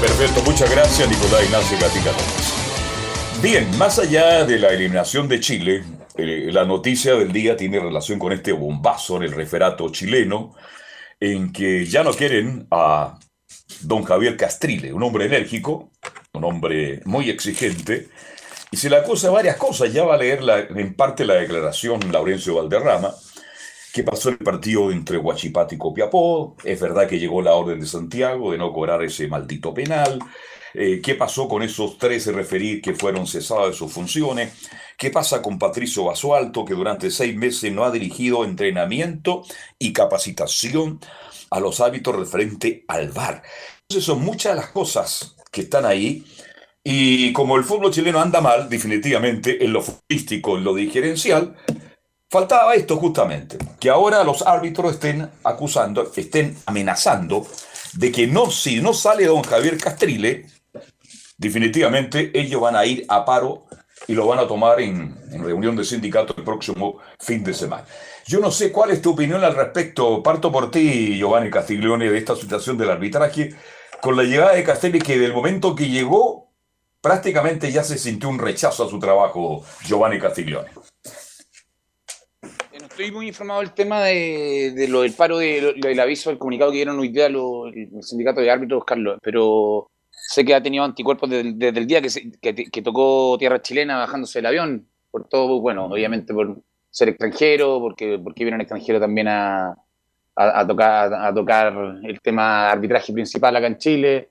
Perfecto, 0.00 0.42
muchas 0.42 0.70
gracias 0.70 1.08
Nicolás 1.08 1.44
Ignacio 1.44 1.78
Gatica 1.80 2.61
Bien, 3.42 3.66
más 3.76 3.98
allá 3.98 4.44
de 4.44 4.56
la 4.56 4.68
eliminación 4.68 5.26
de 5.26 5.40
Chile, 5.40 5.82
eh, 6.16 6.50
la 6.52 6.64
noticia 6.64 7.16
del 7.16 7.32
día 7.32 7.56
tiene 7.56 7.80
relación 7.80 8.20
con 8.20 8.32
este 8.32 8.52
bombazo 8.52 9.16
en 9.16 9.24
el 9.24 9.32
referato 9.32 9.88
chileno, 9.88 10.54
en 11.18 11.52
que 11.52 11.84
ya 11.84 12.04
no 12.04 12.12
quieren 12.12 12.68
a 12.70 13.18
don 13.80 14.04
Javier 14.04 14.36
Castrile, 14.36 14.92
un 14.92 15.02
hombre 15.02 15.24
enérgico, 15.24 15.90
un 16.34 16.44
hombre 16.44 17.00
muy 17.04 17.30
exigente, 17.30 18.10
y 18.70 18.76
se 18.76 18.88
le 18.88 18.98
acusa 18.98 19.28
varias 19.30 19.56
cosas. 19.56 19.92
Ya 19.92 20.04
va 20.04 20.14
a 20.14 20.18
leer 20.18 20.40
en 20.76 20.94
parte 20.94 21.24
la 21.24 21.34
declaración 21.34 22.12
Laurencio 22.12 22.54
Valderrama, 22.54 23.12
que 23.92 24.04
pasó 24.04 24.28
el 24.28 24.38
partido 24.38 24.92
entre 24.92 25.18
Huachipato 25.18 25.74
y 25.74 25.78
Copiapó. 25.78 26.56
Es 26.62 26.80
verdad 26.80 27.08
que 27.08 27.18
llegó 27.18 27.42
la 27.42 27.54
orden 27.54 27.80
de 27.80 27.86
Santiago 27.86 28.52
de 28.52 28.58
no 28.58 28.72
cobrar 28.72 29.02
ese 29.02 29.26
maldito 29.26 29.74
penal. 29.74 30.20
Eh, 30.74 31.00
¿Qué 31.02 31.14
pasó 31.14 31.48
con 31.48 31.62
esos 31.62 31.98
13 31.98 32.32
referir 32.32 32.80
que 32.80 32.94
fueron 32.94 33.26
cesados 33.26 33.70
de 33.70 33.76
sus 33.76 33.92
funciones? 33.92 34.52
¿Qué 34.96 35.10
pasa 35.10 35.42
con 35.42 35.58
Patricio 35.58 36.04
Basualto, 36.04 36.64
que 36.64 36.74
durante 36.74 37.10
seis 37.10 37.36
meses 37.36 37.72
no 37.72 37.84
ha 37.84 37.90
dirigido 37.90 38.44
entrenamiento 38.44 39.42
y 39.78 39.92
capacitación 39.92 41.00
a 41.50 41.60
los 41.60 41.80
hábitos 41.80 42.16
referente 42.16 42.84
al 42.88 43.10
VAR? 43.10 43.42
Entonces 43.82 44.04
son 44.04 44.22
muchas 44.22 44.56
las 44.56 44.68
cosas 44.68 45.36
que 45.50 45.62
están 45.62 45.84
ahí 45.84 46.24
y 46.84 47.32
como 47.32 47.56
el 47.56 47.64
fútbol 47.64 47.92
chileno 47.92 48.20
anda 48.20 48.40
mal, 48.40 48.68
definitivamente, 48.68 49.64
en 49.64 49.72
lo 49.72 49.82
futbolístico, 49.82 50.56
en 50.56 50.64
lo 50.64 50.74
digerencial, 50.74 51.54
faltaba 52.28 52.74
esto 52.74 52.96
justamente, 52.96 53.58
que 53.78 53.88
ahora 53.88 54.24
los 54.24 54.42
árbitros 54.42 54.94
estén 54.94 55.30
acusando, 55.44 56.10
estén 56.16 56.56
amenazando 56.66 57.46
de 57.92 58.10
que 58.10 58.26
no, 58.26 58.50
si 58.50 58.80
no 58.80 58.94
sale 58.94 59.26
don 59.26 59.42
Javier 59.42 59.78
Castrile, 59.78 60.46
definitivamente 61.42 62.30
ellos 62.32 62.60
van 62.60 62.76
a 62.76 62.86
ir 62.86 63.04
a 63.08 63.24
paro 63.24 63.64
y 64.06 64.14
lo 64.14 64.26
van 64.26 64.38
a 64.38 64.46
tomar 64.46 64.80
en, 64.80 65.14
reunión 65.42 65.76
de 65.76 65.84
sindicato 65.84 66.34
el 66.36 66.44
próximo 66.44 66.98
fin 67.18 67.42
de 67.42 67.52
semana. 67.52 67.84
Yo 68.26 68.38
no 68.38 68.50
sé 68.50 68.70
cuál 68.70 68.92
es 68.92 69.02
tu 69.02 69.10
opinión 69.10 69.42
al 69.42 69.54
respecto. 69.54 70.22
Parto 70.22 70.52
por 70.52 70.70
ti, 70.70 71.18
Giovanni 71.18 71.50
Castiglione, 71.50 72.10
de 72.10 72.18
esta 72.18 72.36
situación 72.36 72.78
del 72.78 72.90
arbitraje, 72.90 73.54
con 74.00 74.16
la 74.16 74.22
llegada 74.22 74.54
de 74.54 74.62
Castelli, 74.62 75.00
que 75.00 75.18
del 75.18 75.32
momento 75.32 75.74
que 75.74 75.88
llegó 75.88 76.48
prácticamente 77.00 77.72
ya 77.72 77.82
se 77.82 77.98
sintió 77.98 78.28
un 78.28 78.38
rechazo 78.38 78.84
a 78.84 78.88
su 78.88 79.00
trabajo 79.00 79.64
Giovanni 79.84 80.20
Castiglione. 80.20 80.70
Estoy 82.72 83.10
muy 83.10 83.28
informado 83.28 83.60
del 83.60 83.72
tema 83.72 84.02
de, 84.02 84.86
lo 84.88 85.00
del 85.00 85.14
paro, 85.14 85.38
de, 85.38 85.74
del 85.76 85.98
aviso, 85.98 86.30
del 86.30 86.38
comunicado 86.38 86.70
que 86.70 86.76
dieron 86.76 86.98
hoy 87.00 87.08
día 87.08 87.26
el 87.26 88.02
sindicato 88.02 88.40
de 88.40 88.50
árbitros, 88.50 88.84
Carlos, 88.84 89.18
pero 89.22 89.91
sé 90.32 90.46
que 90.46 90.54
ha 90.54 90.62
tenido 90.62 90.82
anticuerpos 90.82 91.28
desde, 91.28 91.68
el 91.68 91.86
día 91.86 92.00
que, 92.00 92.82
tocó 92.82 93.36
tierra 93.38 93.60
chilena 93.60 93.98
bajándose 93.98 94.38
del 94.38 94.46
avión, 94.46 94.88
por 95.10 95.28
todo, 95.28 95.60
bueno, 95.60 95.84
obviamente 95.84 96.32
por 96.32 96.56
ser 96.90 97.10
extranjero, 97.10 97.80
porque, 97.80 98.18
porque 98.18 98.42
viene 98.44 98.54
un 98.54 98.62
extranjero 98.62 98.98
también 98.98 99.28
a, 99.28 99.76
tocar, 100.66 101.12
a 101.12 101.34
tocar 101.34 101.74
el 102.02 102.18
tema 102.22 102.70
arbitraje 102.70 103.12
principal 103.12 103.54
acá 103.56 103.66
en 103.66 103.76
Chile. 103.76 104.30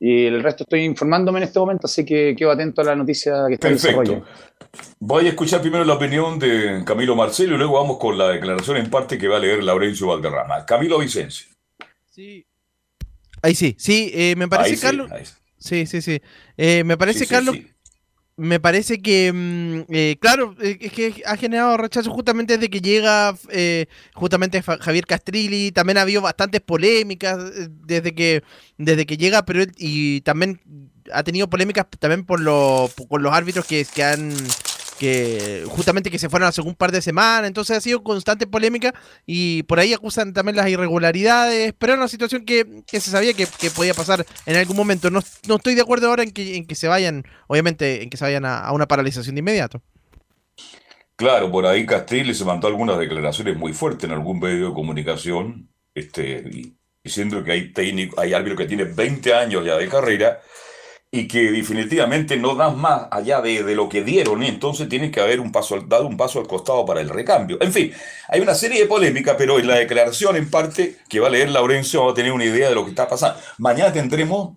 Y 0.00 0.26
el 0.26 0.42
resto 0.42 0.64
estoy 0.64 0.82
informándome 0.82 1.38
en 1.38 1.44
este 1.44 1.60
momento, 1.60 1.86
así 1.86 2.04
que 2.04 2.34
quedo 2.36 2.50
atento 2.50 2.80
a 2.80 2.84
la 2.84 2.96
noticia 2.96 3.44
que 3.46 3.54
está 3.54 3.68
Perfecto. 3.68 4.00
en 4.00 4.04
desarrollo. 4.04 4.26
Voy 4.98 5.26
a 5.26 5.28
escuchar 5.28 5.60
primero 5.60 5.84
la 5.84 5.94
opinión 5.94 6.40
de 6.40 6.82
Camilo 6.84 7.14
Marcelo 7.14 7.54
y 7.54 7.58
luego 7.58 7.74
vamos 7.74 7.98
con 7.98 8.18
la 8.18 8.30
declaración 8.30 8.78
en 8.78 8.90
parte 8.90 9.16
que 9.16 9.28
va 9.28 9.36
a 9.36 9.40
leer 9.40 9.62
Laurencio 9.62 10.08
Valderrama. 10.08 10.66
Camilo 10.66 10.98
Vicencio. 10.98 11.46
Sí. 12.10 12.45
Ahí 13.42 13.54
sí, 13.54 13.76
sí, 13.78 14.10
eh, 14.14 14.34
me 14.36 14.48
parece, 14.48 14.78
Carlos. 14.78 15.10
Sí, 15.58 15.86
sí, 15.86 16.02
sí. 16.02 16.20
Eh, 16.56 16.84
me 16.84 16.96
parece, 16.96 17.26
Carlos, 17.26 17.56
me 18.36 18.60
parece 18.60 19.00
que, 19.00 19.32
mm, 19.32 19.92
eh, 19.92 20.16
claro, 20.20 20.54
eh, 20.60 20.76
es 20.80 20.92
que 20.92 21.22
ha 21.24 21.36
generado 21.36 21.76
rechazo 21.78 22.10
justamente 22.10 22.54
desde 22.58 22.68
que 22.68 22.80
llega 22.80 23.34
eh, 23.50 23.86
justamente 24.14 24.62
Javier 24.62 25.06
Castrilli, 25.06 25.72
también 25.72 25.96
ha 25.98 26.02
habido 26.02 26.20
bastantes 26.20 26.60
polémicas 26.60 27.38
desde 27.70 28.14
que, 28.14 28.42
desde 28.76 29.06
que 29.06 29.16
llega, 29.16 29.44
pero 29.46 29.64
y 29.78 30.20
también 30.20 30.60
ha 31.12 31.22
tenido 31.22 31.48
polémicas 31.48 31.86
también 31.98 32.26
por, 32.26 32.40
lo, 32.40 32.90
por 33.08 33.22
los 33.22 33.32
árbitros 33.32 33.64
que, 33.64 33.86
que 33.86 34.04
han 34.04 34.30
que 34.98 35.64
justamente 35.68 36.10
que 36.10 36.18
se 36.18 36.28
fueron 36.28 36.48
hace 36.48 36.60
un 36.60 36.74
par 36.74 36.92
de 36.92 37.02
semanas, 37.02 37.48
entonces 37.48 37.76
ha 37.76 37.80
sido 37.80 38.02
constante 38.02 38.46
polémica 38.46 38.94
y 39.26 39.62
por 39.64 39.78
ahí 39.78 39.92
acusan 39.92 40.32
también 40.32 40.56
las 40.56 40.68
irregularidades, 40.68 41.74
pero 41.78 41.92
era 41.92 42.02
una 42.02 42.08
situación 42.08 42.44
que, 42.44 42.82
se 42.86 43.00
sabía 43.00 43.34
que, 43.34 43.46
podía 43.74 43.94
pasar 43.94 44.24
en 44.46 44.56
algún 44.56 44.76
momento. 44.76 45.10
No, 45.10 45.20
estoy 45.20 45.74
de 45.74 45.82
acuerdo 45.82 46.08
ahora 46.08 46.22
en 46.22 46.30
que, 46.30 46.56
en 46.56 46.66
que 46.66 46.74
se 46.74 46.88
vayan, 46.88 47.24
obviamente, 47.46 48.02
en 48.02 48.10
que 48.10 48.16
se 48.16 48.24
vayan 48.24 48.44
a, 48.44 48.72
una 48.72 48.86
paralización 48.86 49.34
de 49.34 49.40
inmediato. 49.40 49.82
Claro, 51.16 51.50
por 51.50 51.66
ahí 51.66 51.86
Castrilli 51.86 52.34
se 52.34 52.44
mandó 52.44 52.68
algunas 52.68 52.98
declaraciones 52.98 53.56
muy 53.56 53.72
fuertes 53.72 54.04
en 54.04 54.12
algún 54.12 54.38
medio 54.38 54.68
de 54.68 54.74
comunicación, 54.74 55.70
este, 55.94 56.44
diciendo 57.02 57.42
que 57.42 57.52
hay 57.52 57.72
técnico, 57.72 58.20
hay 58.20 58.34
árbitro 58.34 58.58
que 58.58 58.66
tiene 58.66 58.84
20 58.84 59.32
años 59.32 59.64
ya 59.64 59.76
de 59.76 59.88
carrera 59.88 60.40
y 61.16 61.28
que 61.28 61.50
definitivamente 61.50 62.36
no 62.36 62.54
dan 62.54 62.78
más 62.78 63.08
allá 63.10 63.40
de, 63.40 63.74
lo 63.74 63.88
que 63.88 64.02
dieron, 64.02 64.42
y 64.42 64.48
entonces 64.48 64.88
tienen 64.88 65.10
que 65.10 65.20
haber 65.20 65.40
un 65.40 65.50
paso, 65.50 65.80
dado 65.80 66.06
un 66.06 66.16
paso 66.16 66.40
al 66.40 66.46
costado 66.46 66.84
para 66.84 67.00
el 67.00 67.08
recambio. 67.08 67.56
En 67.60 67.72
fin, 67.72 67.92
hay 68.28 68.40
una 68.40 68.54
serie 68.54 68.80
de 68.80 68.86
polémicas, 68.86 69.34
pero 69.38 69.58
en 69.58 69.66
la 69.66 69.76
declaración 69.76 70.36
en 70.36 70.50
parte 70.50 70.96
que 71.08 71.20
va 71.20 71.28
a 71.28 71.30
leer 71.30 71.50
Laurencio 71.50 72.04
va 72.04 72.12
a 72.12 72.14
tener 72.14 72.32
una 72.32 72.44
idea 72.44 72.68
de 72.68 72.74
lo 72.74 72.84
que 72.84 72.90
está 72.90 73.08
pasando. 73.08 73.40
Mañana 73.58 73.92
tendremos 73.92 74.56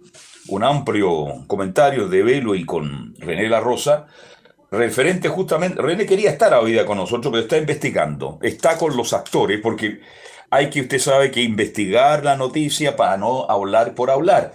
un 0.49 0.63
amplio 0.63 1.45
comentario 1.47 2.07
de 2.07 2.23
Velo 2.23 2.55
y 2.55 2.65
con 2.65 3.15
René 3.19 3.47
La 3.47 3.61
Rosa, 3.61 4.07
referente 4.71 5.29
justamente, 5.29 5.81
René 5.81 6.05
quería 6.05 6.29
estar 6.29 6.53
hoy 6.55 6.73
día 6.73 6.85
con 6.85 6.97
nosotros, 6.97 7.31
pero 7.31 7.43
está 7.43 7.57
investigando, 7.57 8.37
está 8.41 8.77
con 8.77 8.97
los 8.97 9.13
actores, 9.13 9.59
porque 9.61 10.01
hay 10.49 10.69
que, 10.69 10.81
usted 10.81 10.99
sabe, 10.99 11.31
que 11.31 11.41
investigar 11.41 12.25
la 12.25 12.35
noticia 12.35 12.95
para 12.95 13.17
no 13.17 13.45
hablar 13.49 13.95
por 13.95 14.09
hablar 14.09 14.53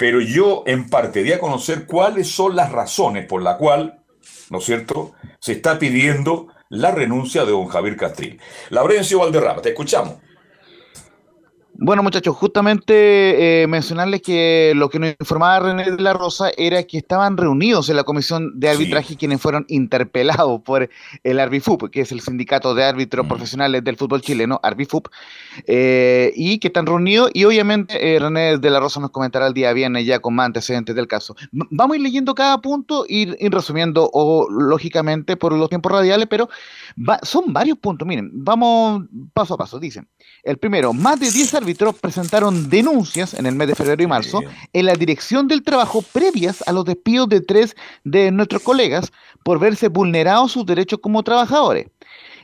pero 0.00 0.22
yo 0.22 0.62
en 0.64 0.88
parte 0.88 1.22
di 1.22 1.30
a 1.30 1.38
conocer 1.38 1.84
cuáles 1.84 2.26
son 2.26 2.56
las 2.56 2.72
razones 2.72 3.26
por 3.26 3.42
la 3.42 3.58
cual, 3.58 4.00
¿no 4.48 4.56
es 4.56 4.64
cierto?, 4.64 5.12
se 5.40 5.52
está 5.52 5.78
pidiendo 5.78 6.48
la 6.70 6.90
renuncia 6.90 7.44
de 7.44 7.50
don 7.50 7.66
Javier 7.66 7.98
Castril. 7.98 8.40
Laurencio 8.70 9.18
Valderrama, 9.18 9.60
te 9.60 9.68
escuchamos. 9.68 10.14
Bueno, 11.82 12.02
muchachos, 12.02 12.36
justamente 12.36 13.62
eh, 13.62 13.66
mencionarles 13.66 14.20
que 14.20 14.74
lo 14.76 14.90
que 14.90 14.98
nos 14.98 15.14
informaba 15.18 15.60
René 15.60 15.90
de 15.90 16.02
la 16.02 16.12
Rosa 16.12 16.50
era 16.58 16.82
que 16.82 16.98
estaban 16.98 17.38
reunidos 17.38 17.88
en 17.88 17.96
la 17.96 18.04
comisión 18.04 18.60
de 18.60 18.68
arbitraje 18.68 19.16
quienes 19.16 19.40
fueron 19.40 19.64
interpelados 19.66 20.60
por 20.60 20.90
el 21.24 21.40
Arbifup, 21.40 21.88
que 21.90 22.02
es 22.02 22.12
el 22.12 22.20
sindicato 22.20 22.74
de 22.74 22.84
árbitros 22.84 23.24
mm. 23.24 23.28
profesionales 23.30 23.82
del 23.82 23.96
fútbol 23.96 24.20
chileno, 24.20 24.60
Arbifup, 24.62 25.08
eh, 25.66 26.34
y 26.36 26.58
que 26.58 26.68
están 26.68 26.84
reunidos. 26.84 27.30
Y 27.32 27.44
obviamente 27.44 28.14
eh, 28.14 28.18
René 28.18 28.58
de 28.58 28.70
la 28.70 28.78
Rosa 28.78 29.00
nos 29.00 29.10
comentará 29.10 29.46
el 29.46 29.54
día 29.54 29.72
viernes 29.72 30.04
ya 30.04 30.18
con 30.18 30.34
más 30.34 30.48
antecedentes 30.48 30.94
del 30.94 31.08
caso. 31.08 31.34
vamos 31.50 31.94
a 31.94 31.96
ir 31.96 32.02
leyendo 32.02 32.34
cada 32.34 32.60
punto 32.60 33.06
y 33.08 33.48
resumiendo, 33.48 34.10
o 34.12 34.50
lógicamente 34.50 35.34
por 35.38 35.54
los 35.54 35.70
tiempos 35.70 35.92
radiales, 35.92 36.26
pero 36.28 36.50
son 37.22 37.54
varios 37.54 37.78
puntos. 37.78 38.06
Miren, 38.06 38.30
vamos 38.34 39.06
paso 39.32 39.54
a 39.54 39.56
paso. 39.56 39.80
Dicen. 39.80 40.06
El 40.42 40.56
primero, 40.56 40.92
más 40.92 41.20
de 41.20 41.30
10 41.30 41.54
árbitros 41.54 41.98
presentaron 41.98 42.70
denuncias 42.70 43.34
en 43.34 43.46
el 43.46 43.54
mes 43.54 43.68
de 43.68 43.74
febrero 43.74 44.02
y 44.02 44.06
marzo 44.06 44.40
en 44.72 44.86
la 44.86 44.94
dirección 44.94 45.48
del 45.48 45.62
trabajo 45.62 46.02
previas 46.02 46.66
a 46.66 46.72
los 46.72 46.84
despidos 46.84 47.28
de 47.28 47.40
tres 47.40 47.76
de 48.04 48.30
nuestros 48.30 48.62
colegas 48.62 49.12
por 49.42 49.58
verse 49.58 49.88
vulnerados 49.88 50.52
sus 50.52 50.64
derechos 50.64 51.00
como 51.02 51.22
trabajadores. 51.22 51.86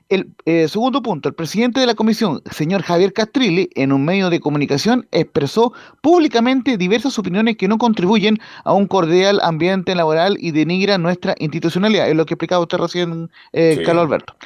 El 0.09 0.33
eh, 0.45 0.69
segundo 0.69 1.03
punto, 1.03 1.29
el 1.29 1.35
presidente 1.35 1.81
de 1.81 1.87
la 1.87 1.95
comisión, 1.95 2.41
señor 2.53 2.83
Javier 2.83 3.13
Castrilli, 3.13 3.71
en 3.75 3.91
un 3.91 4.05
medio 4.05 4.31
de 4.31 4.39
comunicación 4.39 5.09
expresó 5.11 5.73
públicamente 6.01 6.77
diversas 6.77 7.19
opiniones 7.19 7.57
que 7.57 7.67
no 7.67 7.77
contribuyen 7.77 8.39
a 8.65 8.73
un 8.73 8.87
cordial 8.87 9.41
ambiente 9.43 9.97
laboral 9.97 10.37
y 10.39 10.53
denigran 10.53 11.03
nuestra 11.03 11.35
institucionalidad. 11.41 12.09
Es 12.09 12.15
lo 12.15 12.25
que 12.25 12.35
explicaba 12.35 12.63
usted 12.63 12.79
recién, 12.79 13.31
eh, 13.53 13.83
Carlos 13.85 14.05
Alberto. 14.05 14.37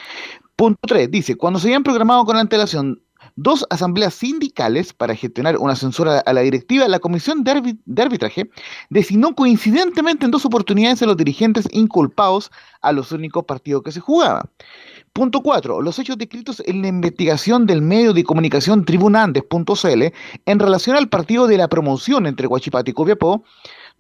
Punto 0.57 0.81
3. 0.87 1.11
Dice, 1.11 1.37
cuando 1.37 1.59
se 1.59 1.69
hayan 1.69 1.83
programado 1.83 2.25
con 2.25 2.39
antelación 2.39 3.03
dos 3.37 3.67
asambleas 3.71 4.15
sindicales 4.15 4.93
para 4.93 5.15
gestionar 5.15 5.57
una 5.59 5.77
censura 5.77 6.21
a 6.21 6.33
la 6.33 6.41
directiva, 6.41 6.89
la 6.89 6.99
Comisión 6.99 7.45
de, 7.45 8.03
Arbitraje 8.03 8.51
designó 8.91 9.35
coincidentemente 9.35 10.25
en 10.25 10.31
dos 10.31 10.45
oportunidades 10.45 11.03
a 11.03 11.07
los 11.07 11.17
dirigentes 11.17 11.69
inculpados 11.73 12.51
a 12.83 12.93
los 12.93 13.13
únicos 13.13 13.45
partidos 13.45 13.83
que 13.83 13.93
se 13.93 14.01
jugaban. 14.01 14.49
Punto 15.13 15.43
4. 15.43 15.83
Los 15.83 15.99
hechos 15.99 16.19
descritos 16.19 16.63
en 16.67 16.83
la 16.83 16.89
investigación 16.89 17.67
del 17.67 17.83
medio 17.83 18.13
de 18.13 18.23
comunicación 18.23 18.85
Tribunandes.cl 18.85 20.03
en 20.47 20.59
relación 20.59 20.97
al 20.97 21.09
partido 21.09 21.47
de 21.47 21.57
la 21.57 21.69
promoción 21.69 22.27
entre 22.27 22.47
Huachipato 22.47 22.91
y 22.91 22.95
Copiapó 22.95 23.43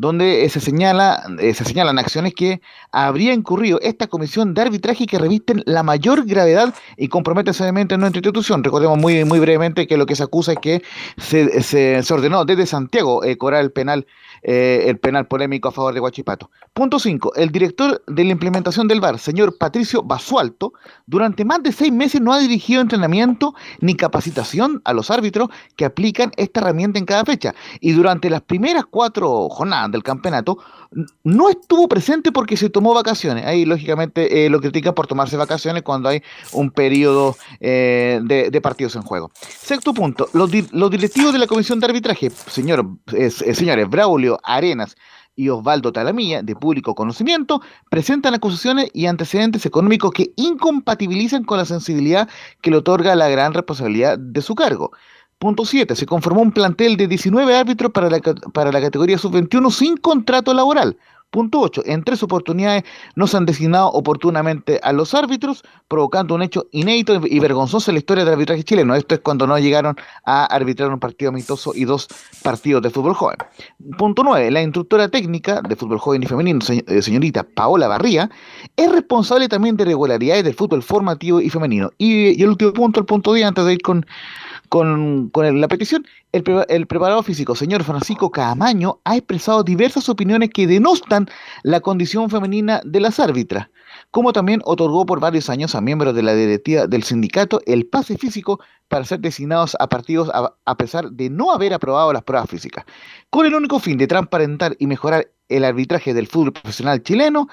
donde 0.00 0.48
se, 0.48 0.60
señala, 0.60 1.22
se 1.38 1.62
señalan 1.62 1.98
acciones 1.98 2.32
que 2.32 2.62
habría 2.90 3.34
incurrido 3.34 3.78
esta 3.82 4.06
comisión 4.06 4.54
de 4.54 4.62
arbitraje 4.62 5.06
que 5.06 5.18
revisten 5.18 5.62
la 5.66 5.82
mayor 5.82 6.24
gravedad 6.24 6.74
y 6.96 7.08
comprometen 7.08 7.52
seriamente 7.52 7.96
a 7.96 7.98
nuestra 7.98 8.20
institución. 8.20 8.64
Recordemos 8.64 8.96
muy, 8.96 9.26
muy 9.26 9.40
brevemente 9.40 9.86
que 9.86 9.98
lo 9.98 10.06
que 10.06 10.16
se 10.16 10.22
acusa 10.22 10.52
es 10.52 10.58
que 10.58 10.82
se, 11.18 11.62
se, 11.62 12.14
ordenó 12.14 12.46
desde 12.46 12.64
Santiago 12.64 13.20
cobrar 13.36 13.60
el 13.60 13.72
penal 13.72 14.06
eh, 14.42 14.84
el 14.86 14.98
penal 14.98 15.26
polémico 15.26 15.68
a 15.68 15.72
favor 15.72 15.94
de 15.94 16.00
Guachipato. 16.00 16.50
Punto 16.72 16.98
5. 16.98 17.34
El 17.36 17.50
director 17.50 18.02
de 18.06 18.24
la 18.24 18.32
implementación 18.32 18.88
del 18.88 19.00
VAR, 19.00 19.18
señor 19.18 19.58
Patricio 19.58 20.02
Basualto, 20.02 20.72
durante 21.06 21.44
más 21.44 21.62
de 21.62 21.72
seis 21.72 21.92
meses 21.92 22.20
no 22.20 22.32
ha 22.32 22.38
dirigido 22.38 22.80
entrenamiento 22.80 23.54
ni 23.80 23.94
capacitación 23.94 24.80
a 24.84 24.92
los 24.92 25.10
árbitros 25.10 25.48
que 25.76 25.84
aplican 25.84 26.32
esta 26.36 26.60
herramienta 26.60 26.98
en 26.98 27.06
cada 27.06 27.24
fecha. 27.24 27.54
Y 27.80 27.92
durante 27.92 28.30
las 28.30 28.42
primeras 28.42 28.84
cuatro 28.86 29.48
jornadas 29.48 29.90
del 29.90 30.02
campeonato 30.02 30.58
no 31.22 31.48
estuvo 31.48 31.88
presente 31.88 32.32
porque 32.32 32.56
se 32.56 32.70
tomó 32.70 32.94
vacaciones. 32.94 33.44
Ahí, 33.46 33.64
lógicamente, 33.64 34.46
eh, 34.46 34.50
lo 34.50 34.60
critican 34.60 34.94
por 34.94 35.06
tomarse 35.06 35.36
vacaciones 35.36 35.82
cuando 35.82 36.08
hay 36.08 36.22
un 36.52 36.70
periodo 36.70 37.36
eh, 37.60 38.20
de, 38.22 38.60
partidos 38.60 38.96
en 38.96 39.02
juego. 39.02 39.30
Sexto 39.40 39.94
punto, 39.94 40.28
los, 40.32 40.50
directivos 40.50 41.32
de 41.32 41.38
la 41.38 41.46
Comisión 41.46 41.80
de 41.80 41.86
Arbitraje, 41.86 42.30
señor, 42.30 42.86
señores 43.54 43.88
Braulio 43.88 44.29
Arenas 44.44 44.96
y 45.36 45.48
Osvaldo 45.48 45.92
Talamilla, 45.92 46.42
de 46.42 46.54
público 46.54 46.94
conocimiento, 46.94 47.62
presentan 47.88 48.34
acusaciones 48.34 48.90
y 48.92 49.06
antecedentes 49.06 49.64
económicos 49.66 50.12
que 50.12 50.32
incompatibilizan 50.36 51.44
con 51.44 51.58
la 51.58 51.64
sensibilidad 51.64 52.28
que 52.60 52.70
le 52.70 52.76
otorga 52.76 53.14
la 53.16 53.28
gran 53.28 53.54
responsabilidad 53.54 54.18
de 54.18 54.42
su 54.42 54.54
cargo. 54.54 54.92
Punto 55.38 55.64
7. 55.64 55.96
Se 55.96 56.04
conformó 56.04 56.42
un 56.42 56.52
plantel 56.52 56.98
de 56.98 57.08
19 57.08 57.56
árbitros 57.56 57.90
para 57.92 58.10
la, 58.10 58.20
para 58.52 58.70
la 58.70 58.80
categoría 58.82 59.16
sub-21 59.16 59.70
sin 59.70 59.96
contrato 59.96 60.52
laboral. 60.52 60.98
Punto 61.30 61.60
8. 61.60 61.82
En 61.86 62.02
tres 62.02 62.24
oportunidades 62.24 62.82
no 63.14 63.28
se 63.28 63.36
han 63.36 63.46
designado 63.46 63.88
oportunamente 63.88 64.80
a 64.82 64.92
los 64.92 65.14
árbitros, 65.14 65.62
provocando 65.86 66.34
un 66.34 66.42
hecho 66.42 66.66
inédito 66.72 67.20
y 67.24 67.38
vergonzoso 67.38 67.90
en 67.90 67.94
la 67.94 67.98
historia 68.00 68.24
del 68.24 68.34
arbitraje 68.34 68.64
chileno. 68.64 68.96
Esto 68.96 69.14
es 69.14 69.20
cuando 69.20 69.46
no 69.46 69.56
llegaron 69.56 69.96
a 70.24 70.46
arbitrar 70.46 70.92
un 70.92 70.98
partido 70.98 71.28
amistoso 71.28 71.72
y 71.74 71.84
dos 71.84 72.08
partidos 72.42 72.82
de 72.82 72.90
fútbol 72.90 73.14
joven. 73.14 73.36
Punto 73.96 74.24
9. 74.24 74.50
La 74.50 74.60
instructora 74.60 75.08
técnica 75.08 75.62
de 75.62 75.76
fútbol 75.76 75.98
joven 76.00 76.24
y 76.24 76.26
femenino, 76.26 76.58
eh, 76.68 77.00
señorita 77.00 77.44
Paola 77.44 77.86
Barría, 77.86 78.28
es 78.76 78.90
responsable 78.90 79.48
también 79.48 79.76
de 79.76 79.84
irregularidades 79.84 80.42
del 80.42 80.54
fútbol 80.54 80.82
formativo 80.82 81.40
y 81.40 81.48
femenino. 81.48 81.90
Y, 81.96 82.40
y 82.40 82.42
el 82.42 82.48
último 82.48 82.72
punto, 82.72 82.98
el 82.98 83.06
punto 83.06 83.32
10, 83.32 83.46
antes 83.46 83.64
de 83.64 83.74
ir 83.74 83.82
con 83.82 84.04
con, 84.70 85.32
la 85.34 85.66
petición, 85.66 86.06
el, 86.30 86.44
el, 86.68 86.86
preparador 86.86 87.24
físico, 87.24 87.56
señor 87.56 87.82
Francisco 87.82 88.30
Camaño, 88.30 89.00
ha 89.04 89.16
expresado 89.16 89.64
diversas 89.64 90.08
opiniones 90.08 90.50
que 90.50 90.68
denostan 90.68 91.26
la 91.64 91.80
condición 91.80 92.30
femenina 92.30 92.80
de 92.84 93.00
las 93.00 93.18
árbitras, 93.18 93.68
como 94.12 94.32
también 94.32 94.62
otorgó 94.64 95.04
por 95.06 95.18
varios 95.18 95.50
años 95.50 95.74
a 95.74 95.80
miembros 95.80 96.14
de 96.14 96.22
la 96.22 96.34
directiva 96.34 96.86
del 96.86 97.02
sindicato 97.02 97.60
el 97.66 97.86
pase 97.86 98.16
físico 98.16 98.60
para 98.86 99.04
ser 99.04 99.18
designados 99.18 99.76
a 99.80 99.88
partidos 99.88 100.30
a 100.32 100.76
pesar 100.76 101.10
de 101.10 101.30
no 101.30 101.50
haber 101.50 101.74
aprobado 101.74 102.12
las 102.12 102.22
pruebas 102.22 102.48
físicas, 102.48 102.84
con 103.28 103.46
el 103.46 103.56
único 103.56 103.80
fin 103.80 103.98
de 103.98 104.06
transparentar 104.06 104.76
y 104.78 104.86
mejorar 104.86 105.32
el 105.50 105.64
arbitraje 105.64 106.14
del 106.14 106.26
fútbol 106.26 106.52
profesional 106.52 107.02
chileno 107.02 107.48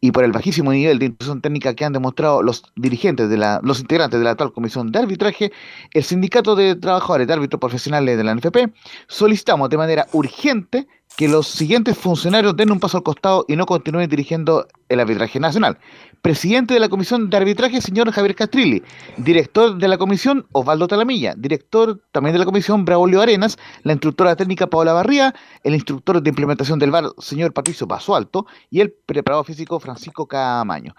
y 0.00 0.10
por 0.10 0.24
el 0.24 0.32
bajísimo 0.32 0.72
nivel 0.72 0.98
de 0.98 1.06
instrucción 1.06 1.40
técnica 1.40 1.74
que 1.74 1.84
han 1.84 1.92
demostrado 1.92 2.42
los 2.42 2.64
dirigentes 2.76 3.30
de 3.30 3.38
la, 3.38 3.60
los 3.62 3.80
integrantes 3.80 4.20
de 4.20 4.24
la 4.24 4.32
actual 4.32 4.52
comisión 4.52 4.92
de 4.92 4.98
arbitraje, 4.98 5.52
el 5.92 6.04
sindicato 6.04 6.54
de 6.54 6.74
trabajadores 6.74 7.26
de 7.26 7.32
árbitros 7.32 7.60
profesionales 7.60 8.18
de 8.18 8.24
la 8.24 8.34
NFP 8.34 8.74
solicitamos 9.06 9.70
de 9.70 9.76
manera 9.78 10.06
urgente 10.12 10.86
que 11.16 11.28
los 11.28 11.46
siguientes 11.46 11.96
funcionarios 11.96 12.56
den 12.56 12.70
un 12.70 12.80
paso 12.80 12.98
al 12.98 13.02
costado 13.02 13.44
y 13.48 13.56
no 13.56 13.64
continúen 13.64 14.08
dirigiendo 14.08 14.66
el 14.88 15.00
arbitraje 15.00 15.40
nacional. 15.40 15.78
Presidente 16.22 16.74
de 16.74 16.80
la 16.80 16.88
Comisión 16.88 17.30
de 17.30 17.36
Arbitraje, 17.36 17.80
señor 17.80 18.10
Javier 18.10 18.34
Castrilli. 18.34 18.82
Director 19.16 19.78
de 19.78 19.88
la 19.88 19.98
Comisión, 19.98 20.46
Osvaldo 20.52 20.88
Talamilla. 20.88 21.34
Director 21.36 22.02
también 22.12 22.32
de 22.32 22.38
la 22.38 22.44
Comisión, 22.44 22.84
Braulio 22.84 23.20
Arenas. 23.20 23.56
La 23.82 23.92
instructora 23.92 24.34
técnica, 24.36 24.66
Paola 24.66 24.92
Barría. 24.92 25.34
El 25.62 25.74
instructor 25.74 26.22
de 26.22 26.28
implementación 26.28 26.78
del 26.78 26.90
VAR, 26.90 27.04
señor 27.18 27.52
Patricio 27.52 27.86
Alto 28.14 28.46
Y 28.70 28.80
el 28.80 28.92
preparado 28.92 29.44
físico, 29.44 29.78
Francisco 29.78 30.26
Camaño. 30.26 30.94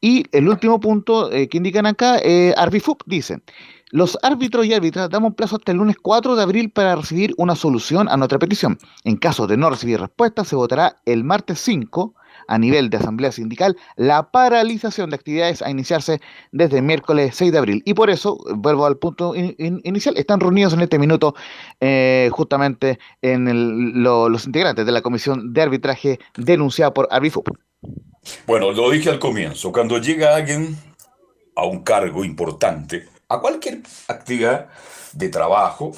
Y 0.00 0.24
el 0.32 0.48
último 0.48 0.78
punto 0.78 1.32
eh, 1.32 1.48
que 1.48 1.56
indican 1.56 1.86
acá, 1.86 2.18
eh, 2.22 2.52
Arbifup, 2.56 3.02
dicen. 3.06 3.42
Los 3.90 4.18
árbitros 4.22 4.66
y 4.66 4.74
árbitras 4.74 5.08
damos 5.08 5.34
plazo 5.34 5.56
hasta 5.56 5.72
el 5.72 5.78
lunes 5.78 5.96
4 6.02 6.34
de 6.34 6.42
abril 6.42 6.70
para 6.70 6.96
recibir 6.96 7.34
una 7.38 7.54
solución 7.54 8.08
a 8.08 8.16
nuestra 8.16 8.38
petición. 8.38 8.78
En 9.04 9.16
caso 9.16 9.46
de 9.46 9.56
no 9.56 9.70
recibir 9.70 10.00
respuesta, 10.00 10.44
se 10.44 10.56
votará 10.56 10.96
el 11.06 11.24
martes 11.24 11.60
5 11.60 12.14
a 12.48 12.58
nivel 12.58 12.90
de 12.90 12.98
asamblea 12.98 13.32
sindical 13.32 13.76
la 13.96 14.30
paralización 14.30 15.10
de 15.10 15.16
actividades 15.16 15.62
a 15.62 15.70
iniciarse 15.70 16.20
desde 16.52 16.82
miércoles 16.82 17.34
6 17.36 17.52
de 17.52 17.58
abril. 17.58 17.82
Y 17.84 17.94
por 17.94 18.10
eso, 18.10 18.38
vuelvo 18.56 18.86
al 18.86 18.98
punto 18.98 19.34
inicial, 19.34 20.16
están 20.16 20.40
reunidos 20.40 20.72
en 20.74 20.80
este 20.80 20.98
minuto 20.98 21.34
eh, 21.80 22.28
justamente 22.32 22.98
en 23.22 24.02
los 24.02 24.46
integrantes 24.46 24.86
de 24.86 24.92
la 24.92 25.02
comisión 25.02 25.52
de 25.52 25.62
arbitraje 25.62 26.18
denunciada 26.36 26.92
por 26.92 27.08
Arbifop. 27.10 27.48
Bueno, 28.46 28.72
lo 28.72 28.90
dije 28.90 29.10
al 29.10 29.18
comienzo, 29.18 29.72
cuando 29.72 29.98
llega 29.98 30.34
alguien 30.34 30.76
a 31.54 31.64
un 31.64 31.82
cargo 31.82 32.24
importante, 32.24 33.08
a 33.28 33.40
cualquier 33.40 33.80
actividad 34.08 34.68
de 35.12 35.28
trabajo, 35.28 35.92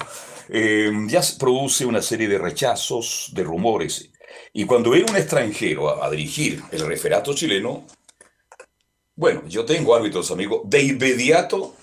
eh, 0.49 0.91
ya 1.07 1.21
se 1.21 1.37
produce 1.37 1.85
una 1.85 2.01
serie 2.01 2.27
de 2.27 2.37
rechazos, 2.37 3.31
de 3.33 3.43
rumores. 3.43 4.11
Y 4.53 4.65
cuando 4.65 4.91
viene 4.91 5.09
un 5.09 5.17
extranjero 5.17 6.03
a, 6.03 6.09
dirigir 6.09 6.61
el 6.71 6.85
referato 6.85 7.33
chileno, 7.33 7.85
bueno, 9.15 9.43
yo 9.47 9.65
tengo 9.65 9.95
árbitros 9.95 10.31
amigos, 10.31 10.61
de 10.65 10.81
inmediato 10.81 11.75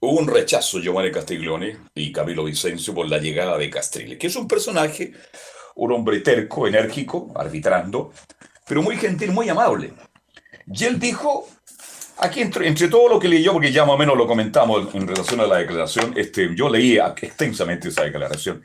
hubo 0.00 0.18
un 0.18 0.28
rechazo 0.28 0.80
Giovanni 0.80 1.10
Castiglione 1.10 1.78
y 1.94 2.12
Camilo 2.12 2.44
Vicencio 2.44 2.94
por 2.94 3.08
la 3.08 3.18
llegada 3.18 3.56
de 3.58 3.70
Castrile, 3.70 4.18
que 4.18 4.26
es 4.26 4.36
un 4.36 4.46
personaje, 4.46 5.12
un 5.76 5.92
hombre 5.92 6.20
terco, 6.20 6.66
enérgico, 6.66 7.32
arbitrando, 7.34 8.12
pero 8.66 8.82
muy 8.82 8.96
gentil, 8.96 9.32
muy 9.32 9.48
amable. 9.48 9.92
Y 10.66 10.84
él 10.84 10.98
dijo, 10.98 11.48
Aquí, 12.18 12.40
entre, 12.40 12.88
todo 12.88 13.08
lo 13.08 13.18
que 13.18 13.28
leí 13.28 13.42
yo, 13.42 13.52
porque 13.52 13.72
ya 13.72 13.84
más 13.84 13.96
o 13.96 13.98
menos 13.98 14.16
lo 14.16 14.26
comentamos 14.26 14.94
en 14.94 15.06
relación 15.06 15.40
a 15.40 15.46
la 15.46 15.58
declaración, 15.58 16.14
este, 16.16 16.54
yo 16.54 16.68
leí 16.68 16.96
extensamente 16.96 17.88
esa 17.88 18.04
declaración. 18.04 18.62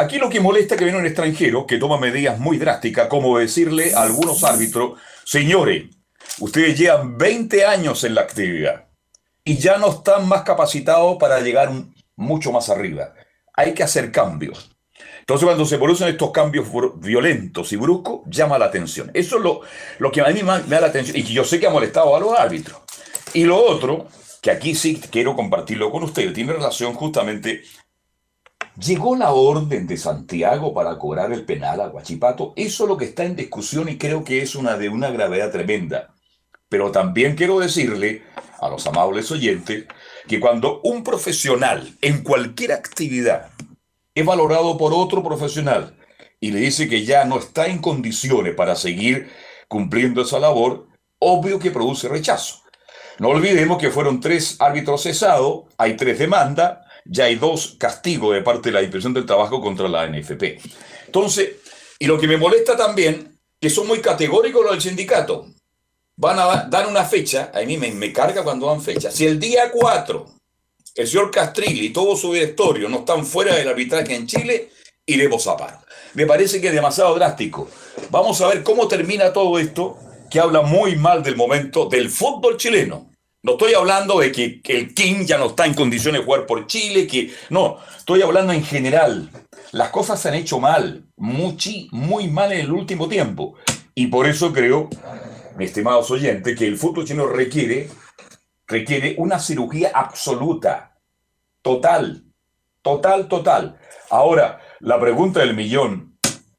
Aquí 0.00 0.18
lo 0.18 0.30
que 0.30 0.38
molesta 0.38 0.74
es 0.74 0.78
que 0.78 0.84
viene 0.84 1.00
un 1.00 1.06
extranjero 1.06 1.66
que 1.66 1.76
toma 1.76 1.98
medidas 1.98 2.38
muy 2.38 2.56
drásticas, 2.56 3.08
como 3.08 3.36
decirle 3.36 3.94
a 3.96 4.02
algunos 4.02 4.44
árbitros, 4.44 5.00
señores, 5.24 5.86
ustedes 6.38 6.78
llevan 6.78 7.18
20 7.18 7.66
años 7.66 8.04
en 8.04 8.14
la 8.14 8.20
actividad 8.20 8.86
y 9.42 9.56
ya 9.56 9.76
no 9.76 9.88
están 9.88 10.28
más 10.28 10.42
capacitados 10.42 11.16
para 11.18 11.40
llegar 11.40 11.72
mucho 12.14 12.52
más 12.52 12.68
arriba. 12.68 13.12
Hay 13.54 13.74
que 13.74 13.82
hacer 13.82 14.12
cambios. 14.12 14.70
Entonces, 15.18 15.44
cuando 15.44 15.66
se 15.66 15.78
producen 15.78 16.06
estos 16.06 16.30
cambios 16.30 16.68
violentos 17.00 17.72
y 17.72 17.76
bruscos, 17.76 18.20
llama 18.26 18.56
la 18.56 18.66
atención. 18.66 19.10
Eso 19.14 19.38
es 19.38 19.42
lo, 19.98 20.12
que 20.12 20.20
a 20.20 20.28
mí 20.28 20.44
me 20.44 20.60
da 20.60 20.80
la 20.80 20.86
atención 20.86 21.16
y 21.16 21.24
que 21.24 21.32
yo 21.32 21.42
sé 21.42 21.58
que 21.58 21.66
ha 21.66 21.70
molestado 21.70 22.14
a 22.14 22.20
los 22.20 22.38
árbitros. 22.38 22.78
Y 23.34 23.42
lo 23.42 23.60
otro, 23.60 24.06
que 24.40 24.52
aquí 24.52 24.76
sí 24.76 25.02
quiero 25.10 25.34
compartirlo 25.34 25.90
con 25.90 26.04
ustedes, 26.04 26.32
tiene 26.34 26.52
relación 26.52 26.94
justamente. 26.94 27.64
¿Llegó 28.80 29.16
la 29.16 29.32
orden 29.32 29.88
de 29.88 29.96
Santiago 29.96 30.72
para 30.72 30.98
cobrar 30.98 31.32
el 31.32 31.44
penal 31.44 31.80
a 31.80 31.88
Guachipato? 31.88 32.52
Eso 32.54 32.84
es 32.84 32.88
lo 32.88 32.96
que 32.96 33.06
está 33.06 33.24
en 33.24 33.34
discusión 33.34 33.88
y 33.88 33.98
creo 33.98 34.22
que 34.22 34.40
es 34.40 34.54
una 34.54 34.76
de 34.76 34.88
una 34.88 35.10
gravedad 35.10 35.50
tremenda. 35.50 36.14
Pero 36.68 36.92
también 36.92 37.34
quiero 37.34 37.58
decirle 37.58 38.22
a 38.60 38.68
los 38.68 38.86
amables 38.86 39.32
oyentes 39.32 39.86
que 40.28 40.38
cuando 40.38 40.80
un 40.84 41.02
profesional 41.02 41.92
en 42.02 42.22
cualquier 42.22 42.70
actividad 42.70 43.50
es 44.14 44.24
valorado 44.24 44.78
por 44.78 44.92
otro 44.94 45.24
profesional 45.24 45.96
y 46.38 46.52
le 46.52 46.60
dice 46.60 46.88
que 46.88 47.04
ya 47.04 47.24
no 47.24 47.38
está 47.38 47.66
en 47.66 47.78
condiciones 47.78 48.54
para 48.54 48.76
seguir 48.76 49.28
cumpliendo 49.66 50.22
esa 50.22 50.38
labor, 50.38 50.86
obvio 51.18 51.58
que 51.58 51.72
produce 51.72 52.08
rechazo. 52.08 52.62
No 53.18 53.30
olvidemos 53.30 53.78
que 53.78 53.90
fueron 53.90 54.20
tres 54.20 54.54
árbitros 54.60 55.02
cesados, 55.02 55.64
hay 55.78 55.96
tres 55.96 56.20
demandas, 56.20 56.78
ya 57.08 57.24
hay 57.24 57.36
dos 57.36 57.76
castigos 57.78 58.34
de 58.34 58.42
parte 58.42 58.68
de 58.68 58.74
la 58.74 58.82
Inspección 58.82 59.14
del 59.14 59.26
Trabajo 59.26 59.60
contra 59.60 59.88
la 59.88 60.06
NFP. 60.06 60.60
Entonces, 61.06 61.56
y 61.98 62.06
lo 62.06 62.18
que 62.20 62.28
me 62.28 62.36
molesta 62.36 62.76
también, 62.76 63.38
que 63.58 63.70
son 63.70 63.86
muy 63.86 64.00
categóricos 64.00 64.62
los 64.62 64.72
del 64.72 64.82
sindicato. 64.82 65.46
Van 66.16 66.38
a 66.38 66.66
dar 66.68 66.86
una 66.86 67.04
fecha, 67.04 67.50
a 67.54 67.60
mí 67.62 67.76
me, 67.78 68.12
carga 68.12 68.44
cuando 68.44 68.66
dan 68.66 68.82
fecha. 68.82 69.10
Si 69.10 69.24
el 69.24 69.40
día 69.40 69.70
4 69.70 70.26
el 70.96 71.06
señor 71.06 71.30
Castrilli 71.30 71.86
y 71.86 71.92
todo 71.92 72.16
su 72.16 72.32
directorio 72.32 72.88
no 72.88 72.98
están 72.98 73.24
fuera 73.24 73.54
del 73.54 73.68
arbitraje 73.68 74.16
en 74.16 74.26
Chile, 74.26 74.70
iremos 75.06 75.46
a 75.46 75.56
paro. 75.56 75.78
Me 76.14 76.26
parece 76.26 76.60
que 76.60 76.68
es 76.68 76.72
demasiado 76.72 77.14
drástico. 77.14 77.68
Vamos 78.10 78.40
a 78.40 78.48
ver 78.48 78.64
cómo 78.64 78.88
termina 78.88 79.32
todo 79.32 79.60
esto, 79.60 79.96
que 80.28 80.40
habla 80.40 80.62
muy 80.62 80.96
mal 80.96 81.22
del 81.22 81.36
momento 81.36 81.86
del 81.86 82.10
fútbol 82.10 82.56
chileno 82.56 83.08
No 83.48 83.52
estoy 83.52 83.72
hablando 83.72 84.20
de 84.20 84.30
que, 84.30 84.60
el 84.62 84.92
King 84.92 85.24
ya 85.24 85.38
no 85.38 85.46
está 85.46 85.64
en 85.64 85.72
condiciones 85.72 86.20
de 86.20 86.24
jugar 86.26 86.44
por 86.44 86.66
Chile, 86.66 87.06
que 87.06 87.32
no, 87.48 87.78
estoy 87.96 88.20
hablando 88.20 88.52
en 88.52 88.62
general. 88.62 89.30
Las 89.72 89.88
cosas 89.88 90.20
se 90.20 90.28
han 90.28 90.34
hecho 90.34 90.60
mal, 90.60 91.06
muy, 91.16 91.88
muy 91.90 92.28
mal 92.28 92.52
en 92.52 92.60
el 92.60 92.70
último 92.70 93.08
tiempo. 93.08 93.54
Y 93.94 94.08
por 94.08 94.26
eso 94.26 94.52
creo, 94.52 94.90
mi 95.56 95.64
estimados 95.64 96.10
oyentes, 96.10 96.58
que 96.58 96.66
el 96.66 96.76
fútbol 96.76 97.06
chino 97.06 97.26
requiere, 97.26 97.88
requiere 98.66 99.14
una 99.16 99.38
cirugía 99.38 99.92
absoluta, 99.94 100.98
total, 101.62 102.24
total, 102.82 103.28
total. 103.28 103.78
Ahora, 104.10 104.60
la 104.80 105.00
pregunta 105.00 105.40
del 105.40 105.56
millón, 105.56 106.18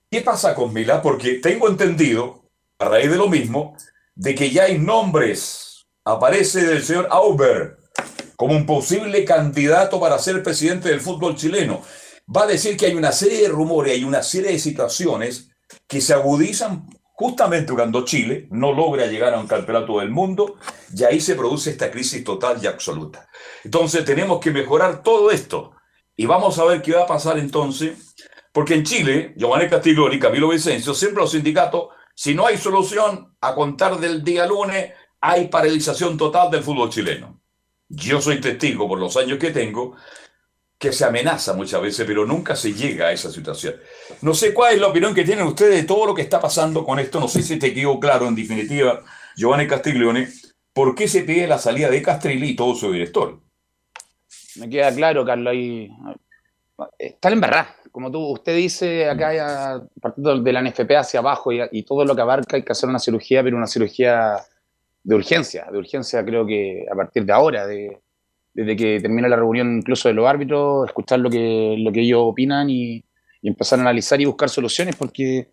¿qué 0.10 0.22
pasa 0.22 0.56
con 0.56 0.74
Milá? 0.74 1.04
Porque 1.04 1.36
tengo 1.36 1.70
entendido, 1.70 2.46
a 2.80 2.86
raíz 2.86 3.12
de 3.12 3.18
lo 3.18 3.28
mismo, 3.28 3.78
de 4.16 4.34
que 4.34 4.50
ya 4.50 4.64
hay 4.64 4.80
nombres. 4.80 5.69
Aparece 6.10 6.66
del 6.66 6.84
señor 6.84 7.08
Auber 7.12 7.78
como 8.36 8.56
un 8.56 8.66
posible 8.66 9.24
candidato 9.26 10.00
para 10.00 10.18
ser 10.18 10.42
presidente 10.42 10.90
del 10.90 11.02
fútbol 11.02 11.36
chileno. 11.36 11.84
Va 12.36 12.44
a 12.44 12.48
decir 12.48 12.76
que 12.76 12.88
hay 12.88 12.96
una 12.96 13.12
serie 13.12 13.44
de 13.44 13.48
rumores, 13.48 13.94
hay 13.94 14.04
una 14.04 14.24
serie 14.24 14.54
de 14.54 14.58
situaciones 14.58 15.52
que 15.88 16.02
se 16.02 16.16
agudizan 16.16 16.90
justamente 17.14 17.74
cuando 17.74 18.06
Chile 18.06 18.48
no 18.50 18.74
logra 18.74 19.06
llegar 19.06 19.36
a 19.36 19.40
un 19.40 19.46
campeonato 19.46 20.00
del 20.00 20.10
mundo 20.10 20.56
y 20.96 21.04
ahí 21.04 21.22
se 21.22 21.36
produce 21.36 21.70
esta 21.70 21.92
crisis 21.92 22.24
total 22.24 22.58
y 22.60 22.66
absoluta. 22.66 23.30
Entonces 23.64 24.04
tenemos 24.04 24.40
que 24.40 24.50
mejorar 24.50 25.04
todo 25.04 25.30
esto 25.30 25.74
y 26.16 26.26
vamos 26.26 26.58
a 26.58 26.66
ver 26.66 26.82
qué 26.82 26.94
va 26.94 27.04
a 27.04 27.08
pasar 27.08 27.38
entonces, 27.38 28.16
porque 28.52 28.74
en 28.74 28.84
Chile, 28.84 29.36
Giovanni 29.38 29.70
Castiglioni 29.70 30.16
y 30.16 30.20
Camilo 30.20 30.50
Vicencio, 30.50 30.96
siempre 30.96 31.22
los 31.22 31.34
sindicatos 31.34 31.90
si 32.20 32.36
no 32.36 32.46
hay 32.46 32.58
solución, 32.58 33.34
a 33.40 33.56
contar 33.56 33.98
del 33.98 34.26
día 34.26 34.46
lunes, 34.46 34.92
hay 35.22 35.48
paralización 35.48 36.18
total 36.18 36.50
del 36.52 36.64
fútbol 36.64 36.90
chileno. 36.90 37.40
Yo 37.88 38.22
soy 38.22 38.40
testigo 38.40 38.88
por 38.88 39.00
los 39.00 39.18
años 39.18 39.40
que 39.40 39.52
tengo 39.52 39.96
que 40.78 40.94
se 40.94 41.04
amenaza 41.04 41.54
muchas 41.54 41.82
veces, 41.82 42.08
pero 42.08 42.26
nunca 42.26 42.56
se 42.56 42.74
llega 42.74 43.08
a 43.08 43.12
esa 43.12 43.30
situación. 43.30 43.76
No 44.22 44.34
sé 44.34 44.54
cuál 44.54 44.76
es 44.76 44.80
la 44.80 44.88
opinión 44.88 45.14
que 45.14 45.26
tienen 45.26 45.46
ustedes 45.46 45.76
de 45.76 45.84
todo 45.84 46.06
lo 46.06 46.16
que 46.16 46.22
está 46.22 46.40
pasando 46.40 46.86
con 46.86 47.00
esto. 47.00 47.20
No 47.20 47.28
sé 47.28 47.44
si 47.44 47.60
te 47.60 47.74
quedó 47.74 48.00
claro, 48.00 48.28
en 48.28 48.36
definitiva, 48.36 49.04
Giovanni 49.36 49.68
Castiglione, 49.68 50.30
por 50.72 50.96
qué 50.96 51.10
se 51.10 51.24
pide 51.24 51.48
la 51.48 51.58
salida 51.58 51.90
de 51.90 52.02
Castrilli 52.02 52.52
y 52.52 52.56
todo 52.56 52.76
su 52.76 52.94
director. 52.94 53.42
Me 54.56 54.70
queda 54.70 54.96
claro, 54.96 55.26
Carlos, 55.26 55.52
ahí 55.52 55.90
está 56.98 57.30
en 57.30 57.42
verdad 57.42 57.68
como 57.92 58.12
tú, 58.12 58.20
usted 58.32 58.56
dice, 58.56 59.10
acá 59.10 59.82
partiendo 60.02 60.40
de 60.40 60.54
la 60.54 60.62
NFP 60.62 60.92
hacia 60.96 61.20
abajo 61.20 61.52
y, 61.52 61.84
todo 61.84 62.06
lo 62.06 62.16
que 62.16 62.22
abarca, 62.22 62.56
hay 62.56 62.64
que 62.64 62.72
hacer 62.72 62.90
una 62.90 63.00
cirugía, 63.00 63.44
pero 63.44 63.58
una 63.58 63.68
cirugía 63.68 64.38
de 65.04 65.16
urgencia, 65.16 65.68
de 65.72 65.78
urgencia 65.78 66.24
creo 66.26 66.46
que 66.46 66.86
a 66.92 66.96
partir 66.96 67.26
de 67.26 67.34
ahora, 67.34 67.66
de, 67.66 68.00
desde 68.54 68.76
que 68.76 69.00
termina 69.00 69.28
la 69.28 69.36
reunión 69.36 69.78
incluso 69.78 70.10
de 70.10 70.14
los 70.14 70.28
árbitros, 70.28 70.88
escuchar 70.88 71.20
lo 71.20 71.30
que, 71.30 71.76
lo 71.80 71.92
que 71.92 72.02
ellos 72.02 72.20
opinan 72.24 72.70
y, 72.70 73.04
empezar 73.42 73.80
a 73.80 73.84
analizar 73.84 74.20
y 74.20 74.26
buscar 74.26 74.50
soluciones, 74.50 74.98
porque 74.98 75.48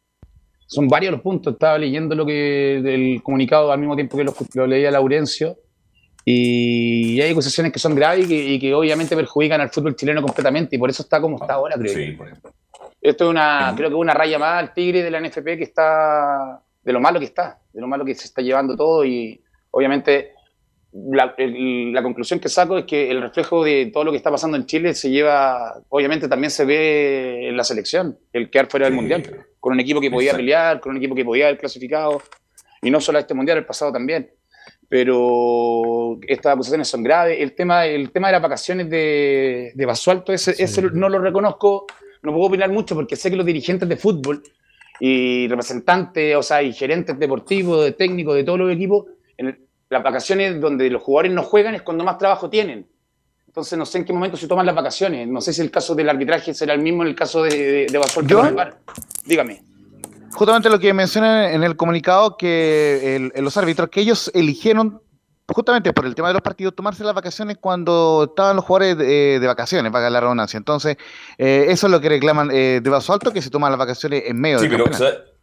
son 0.66 0.88
varios 0.88 1.12
los 1.12 1.20
puntos. 1.20 1.52
Estaba 1.52 1.78
leyendo 1.78 2.16
lo 2.16 2.26
que 2.26 2.80
del 2.82 3.22
comunicado 3.22 3.70
al 3.70 3.78
mismo 3.78 3.94
tiempo 3.94 4.16
que 4.16 4.24
lo, 4.24 4.34
lo 4.54 4.66
leía 4.66 4.90
Laurencio, 4.90 5.56
y 6.28 7.20
hay 7.20 7.30
acusaciones 7.30 7.72
que 7.72 7.78
son 7.78 7.94
graves 7.94 8.26
y 8.28 8.58
que, 8.58 8.74
obviamente 8.74 9.14
perjudican 9.14 9.60
al 9.60 9.70
fútbol 9.70 9.94
chileno 9.94 10.20
completamente 10.20 10.74
y 10.74 10.78
por 10.78 10.90
eso 10.90 11.04
está 11.04 11.20
como 11.20 11.36
está 11.36 11.54
ahora, 11.54 11.76
creo. 11.76 11.94
Sí, 11.94 12.18
Esto 13.00 13.24
es 13.24 13.30
una, 13.30 13.72
creo 13.76 13.90
que 13.90 13.94
una 13.94 14.12
raya 14.12 14.36
más 14.36 14.58
al 14.58 14.74
tigre 14.74 15.04
de 15.04 15.10
la 15.12 15.20
NFP 15.20 15.56
que 15.56 15.62
está, 15.62 16.60
de 16.86 16.92
lo 16.92 17.00
malo 17.00 17.18
que 17.18 17.26
está, 17.26 17.58
de 17.72 17.80
lo 17.80 17.88
malo 17.88 18.04
que 18.04 18.14
se 18.14 18.26
está 18.26 18.40
llevando 18.40 18.76
todo 18.76 19.04
y 19.04 19.42
obviamente 19.72 20.32
la, 20.92 21.34
la, 21.36 22.02
conclusión 22.02 22.38
que 22.38 22.48
saco 22.48 22.78
es 22.78 22.84
que 22.84 23.10
el 23.10 23.20
reflejo 23.20 23.64
de 23.64 23.90
todo 23.92 24.04
lo 24.04 24.12
que 24.12 24.16
está 24.16 24.30
pasando 24.30 24.56
en 24.56 24.66
Chile 24.66 24.94
se 24.94 25.10
lleva, 25.10 25.82
obviamente 25.88 26.28
también 26.28 26.50
se 26.50 26.64
ve 26.64 27.48
en 27.48 27.56
la 27.56 27.64
selección, 27.64 28.16
el 28.32 28.50
quedar 28.50 28.68
fuera 28.68 28.86
del 28.86 28.94
Mundial, 28.94 29.46
con 29.58 29.72
un 29.72 29.80
equipo 29.80 30.00
que 30.00 30.10
podía 30.10 30.34
pelear, 30.34 30.80
con 30.80 30.92
un 30.92 30.98
equipo 30.98 31.16
que 31.16 31.24
podía 31.24 31.46
haber 31.48 31.58
clasificado, 31.58 32.22
y 32.80 32.90
no 32.90 33.00
solo 33.00 33.18
a 33.18 33.20
este 33.20 33.34
Mundial, 33.34 33.58
el 33.58 33.66
pasado 33.66 33.92
también. 33.92 34.30
Pero 34.88 36.18
estas 36.28 36.54
acusaciones 36.54 36.86
son 36.86 37.02
graves. 37.02 37.38
El 37.40 37.56
tema, 37.56 37.84
el 37.84 38.12
tema 38.12 38.28
de 38.28 38.32
las 38.32 38.42
vacaciones 38.42 38.88
de, 38.88 39.72
de 39.74 39.86
Basualto, 39.86 40.32
ese, 40.32 40.82
no 40.92 41.08
lo 41.08 41.18
reconozco, 41.18 41.86
no 42.22 42.32
puedo 42.32 42.46
opinar 42.46 42.70
mucho 42.70 42.94
porque 42.94 43.16
sé 43.16 43.28
que 43.28 43.36
los 43.36 43.44
dirigentes 43.44 43.88
de 43.88 43.96
fútbol 43.96 44.42
y 45.00 45.48
representantes, 45.48 46.36
o 46.36 46.42
sea, 46.42 46.62
y 46.62 46.72
gerentes 46.72 47.18
deportivos, 47.18 47.84
de 47.84 47.92
técnicos, 47.92 48.34
de 48.34 48.44
todos 48.44 48.58
los 48.58 48.72
equipos, 48.72 49.06
en 49.36 49.58
las 49.88 50.02
vacaciones 50.02 50.60
donde 50.60 50.90
los 50.90 51.02
jugadores 51.02 51.32
no 51.32 51.42
juegan 51.42 51.74
es 51.74 51.82
cuando 51.82 52.04
más 52.04 52.18
trabajo 52.18 52.50
tienen. 52.50 52.86
Entonces 53.46 53.78
no 53.78 53.86
sé 53.86 53.98
en 53.98 54.04
qué 54.04 54.12
momento 54.12 54.36
se 54.36 54.48
toman 54.48 54.66
las 54.66 54.74
vacaciones. 54.74 55.26
No 55.28 55.40
sé 55.40 55.52
si 55.52 55.62
el 55.62 55.70
caso 55.70 55.94
del 55.94 56.08
arbitraje 56.08 56.52
será 56.52 56.74
el 56.74 56.82
mismo 56.82 57.02
en 57.02 57.08
el 57.08 57.14
caso 57.14 57.42
de, 57.42 57.86
de, 57.90 57.98
Basualto. 57.98 58.42
Dígame 59.24 59.62
justamente 60.36 60.68
lo 60.68 60.78
que 60.78 60.92
mencionan 60.92 61.54
en 61.54 61.64
el 61.64 61.76
comunicado 61.76 62.36
que 62.36 63.30
los 63.36 63.56
árbitros, 63.56 63.88
que 63.88 64.02
ellos 64.02 64.30
eligieron 64.34 65.00
justamente 65.48 65.92
por 65.92 66.06
el 66.06 66.14
tema 66.14 66.28
de 66.28 66.34
los 66.34 66.42
partidos, 66.42 66.74
tomarse 66.74 67.04
las 67.04 67.14
vacaciones 67.14 67.58
cuando 67.60 68.26
estaban 68.30 68.56
los 68.56 68.64
jugadores 68.64 68.98
de, 68.98 69.46
vacaciones, 69.46 69.92
para 69.92 70.10
la 70.10 70.20
redundancia. 70.20 70.58
Entonces, 70.58 70.96
eh, 71.38 71.66
eso 71.68 71.86
es 71.86 71.90
lo 71.90 72.00
que 72.00 72.08
reclaman 72.08 72.50
eh, 72.52 72.80
de 72.82 72.90
Vaso 72.90 73.12
Alto, 73.12 73.32
que 73.32 73.42
se 73.42 73.50
toman 73.50 73.70
las 73.70 73.78
vacaciones 73.78 74.24
en 74.26 74.40
medio 74.40 74.58
sí, 74.58 74.68
pero 74.68 74.86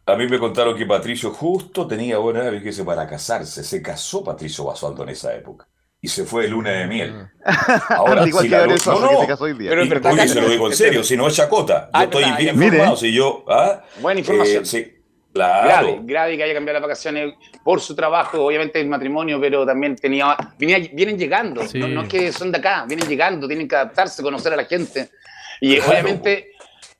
a 0.06 0.16
mí 0.16 0.26
me 0.28 0.38
contaron 0.38 0.76
que 0.76 0.84
Patricio 0.84 1.30
justo 1.32 1.86
tenía 1.86 2.18
hora 2.18 2.50
de 2.50 2.84
para 2.84 3.06
casarse. 3.06 3.64
Se 3.64 3.80
casó 3.80 4.22
Patricio 4.22 4.64
Basualto 4.64 5.02
en 5.02 5.08
esa 5.10 5.34
época. 5.34 5.66
Y 6.00 6.08
se 6.08 6.24
fue 6.24 6.42
de 6.42 6.48
luna 6.50 6.70
de 6.70 6.86
miel. 6.86 7.30
Ahora, 7.88 8.26
Igual 8.28 8.44
si 8.44 8.50
que 8.50 8.56
la... 8.58 8.74
eso, 8.74 9.00
no, 9.00 9.12
no, 9.12 9.20
se 9.22 9.26
casó 9.26 9.44
hoy 9.44 9.54
día. 9.54 9.70
Pero 9.70 9.88
verdad, 9.88 10.12
oye, 10.12 10.28
se 10.28 10.40
lo 10.42 10.48
digo 10.50 10.66
en 10.66 10.76
serio, 10.76 11.02
si 11.02 11.16
no 11.16 11.26
es 11.26 11.34
chacota. 11.34 11.88
Yo 11.94 12.02
estoy 12.02 12.24
bien 12.36 12.62
informado, 12.62 12.96
si 12.96 13.14
yo... 13.14 13.46
¿ah? 13.48 13.82
Buena 14.02 14.20
información. 14.20 14.64
Eh, 14.64 14.66
sí, 14.66 14.93
Claro. 15.34 15.66
Grave, 15.66 16.00
grave 16.04 16.36
que 16.36 16.44
haya 16.44 16.54
cambiado 16.54 16.78
las 16.78 16.88
vacaciones 16.88 17.34
por 17.64 17.80
su 17.80 17.96
trabajo, 17.96 18.46
obviamente 18.46 18.80
el 18.80 18.86
matrimonio, 18.86 19.40
pero 19.40 19.66
también 19.66 19.96
tenía, 19.96 20.36
vienen 20.56 21.18
llegando, 21.18 21.60
no, 21.74 22.02
es 22.02 22.08
que 22.08 22.32
son 22.32 22.52
de 22.52 22.58
acá, 22.58 22.84
vienen 22.86 23.08
llegando, 23.08 23.48
tienen 23.48 23.66
que 23.66 23.74
adaptarse, 23.74 24.22
conocer 24.22 24.52
a 24.52 24.56
la 24.56 24.64
gente 24.64 25.10
y 25.60 25.76
obviamente 25.80 26.52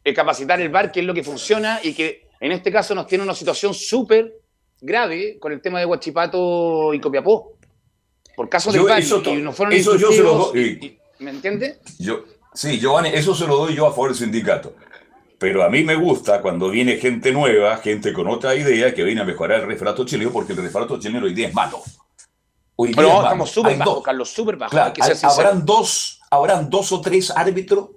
eh, 0.02 0.12
capacitar 0.12 0.60
el 0.60 0.68
bar, 0.68 0.90
que 0.90 0.98
es 0.98 1.06
lo 1.06 1.14
que 1.14 1.22
funciona 1.22 1.78
y 1.80 1.94
que 1.94 2.26
en 2.40 2.50
este 2.50 2.72
caso 2.72 2.92
nos 2.92 3.06
tiene 3.06 3.22
una 3.22 3.34
situación 3.34 3.72
súper 3.72 4.34
grave 4.80 5.38
con 5.38 5.52
el 5.52 5.60
tema 5.60 5.78
de 5.78 5.86
Huachipato 5.86 6.92
y 6.92 6.98
Copiapó. 6.98 7.56
Por 8.34 8.48
caso 8.48 8.72
del 8.72 8.82
bar, 8.82 8.98
eso, 8.98 9.22
y 9.26 9.36
no 9.36 9.52
fueron 9.52 9.72
eso 9.74 9.96
yo 9.96 10.10
se 10.10 10.22
lo 10.24 10.34
doy. 10.34 10.98
¿Me 11.20 11.30
entiende? 11.30 11.78
Yo, 12.00 12.24
sí, 12.52 12.80
Giovanni, 12.80 13.10
eso 13.10 13.32
se 13.32 13.46
lo 13.46 13.58
doy 13.58 13.76
yo 13.76 13.86
a 13.86 13.90
favor 13.90 14.08
del 14.08 14.18
sindicato. 14.18 14.74
Pero 15.44 15.62
a 15.62 15.68
mí 15.68 15.84
me 15.84 15.94
gusta 15.94 16.40
cuando 16.40 16.70
viene 16.70 16.96
gente 16.96 17.30
nueva, 17.30 17.76
gente 17.76 18.14
con 18.14 18.26
otra 18.28 18.54
idea, 18.54 18.94
que 18.94 19.04
viene 19.04 19.20
a 19.20 19.24
mejorar 19.24 19.60
el 19.60 19.66
referato 19.66 20.02
chileno, 20.06 20.32
porque 20.32 20.54
el 20.54 20.58
referato 20.58 20.98
chileno 20.98 21.26
hoy 21.26 21.34
día 21.34 21.48
es 21.48 21.54
malo. 21.54 21.82
Hoy 22.76 22.94
día 22.94 23.04
estamos 23.04 23.50
súper 23.50 23.76
bajos, 23.76 24.02
Carlos, 24.02 24.30
súper 24.30 24.56
bajos. 24.56 24.80
habrán, 25.22 25.66
dos, 25.66 26.22
habrán 26.30 26.70
dos 26.70 26.90
o 26.92 27.00
tres 27.02 27.30
árbitros, 27.30 27.90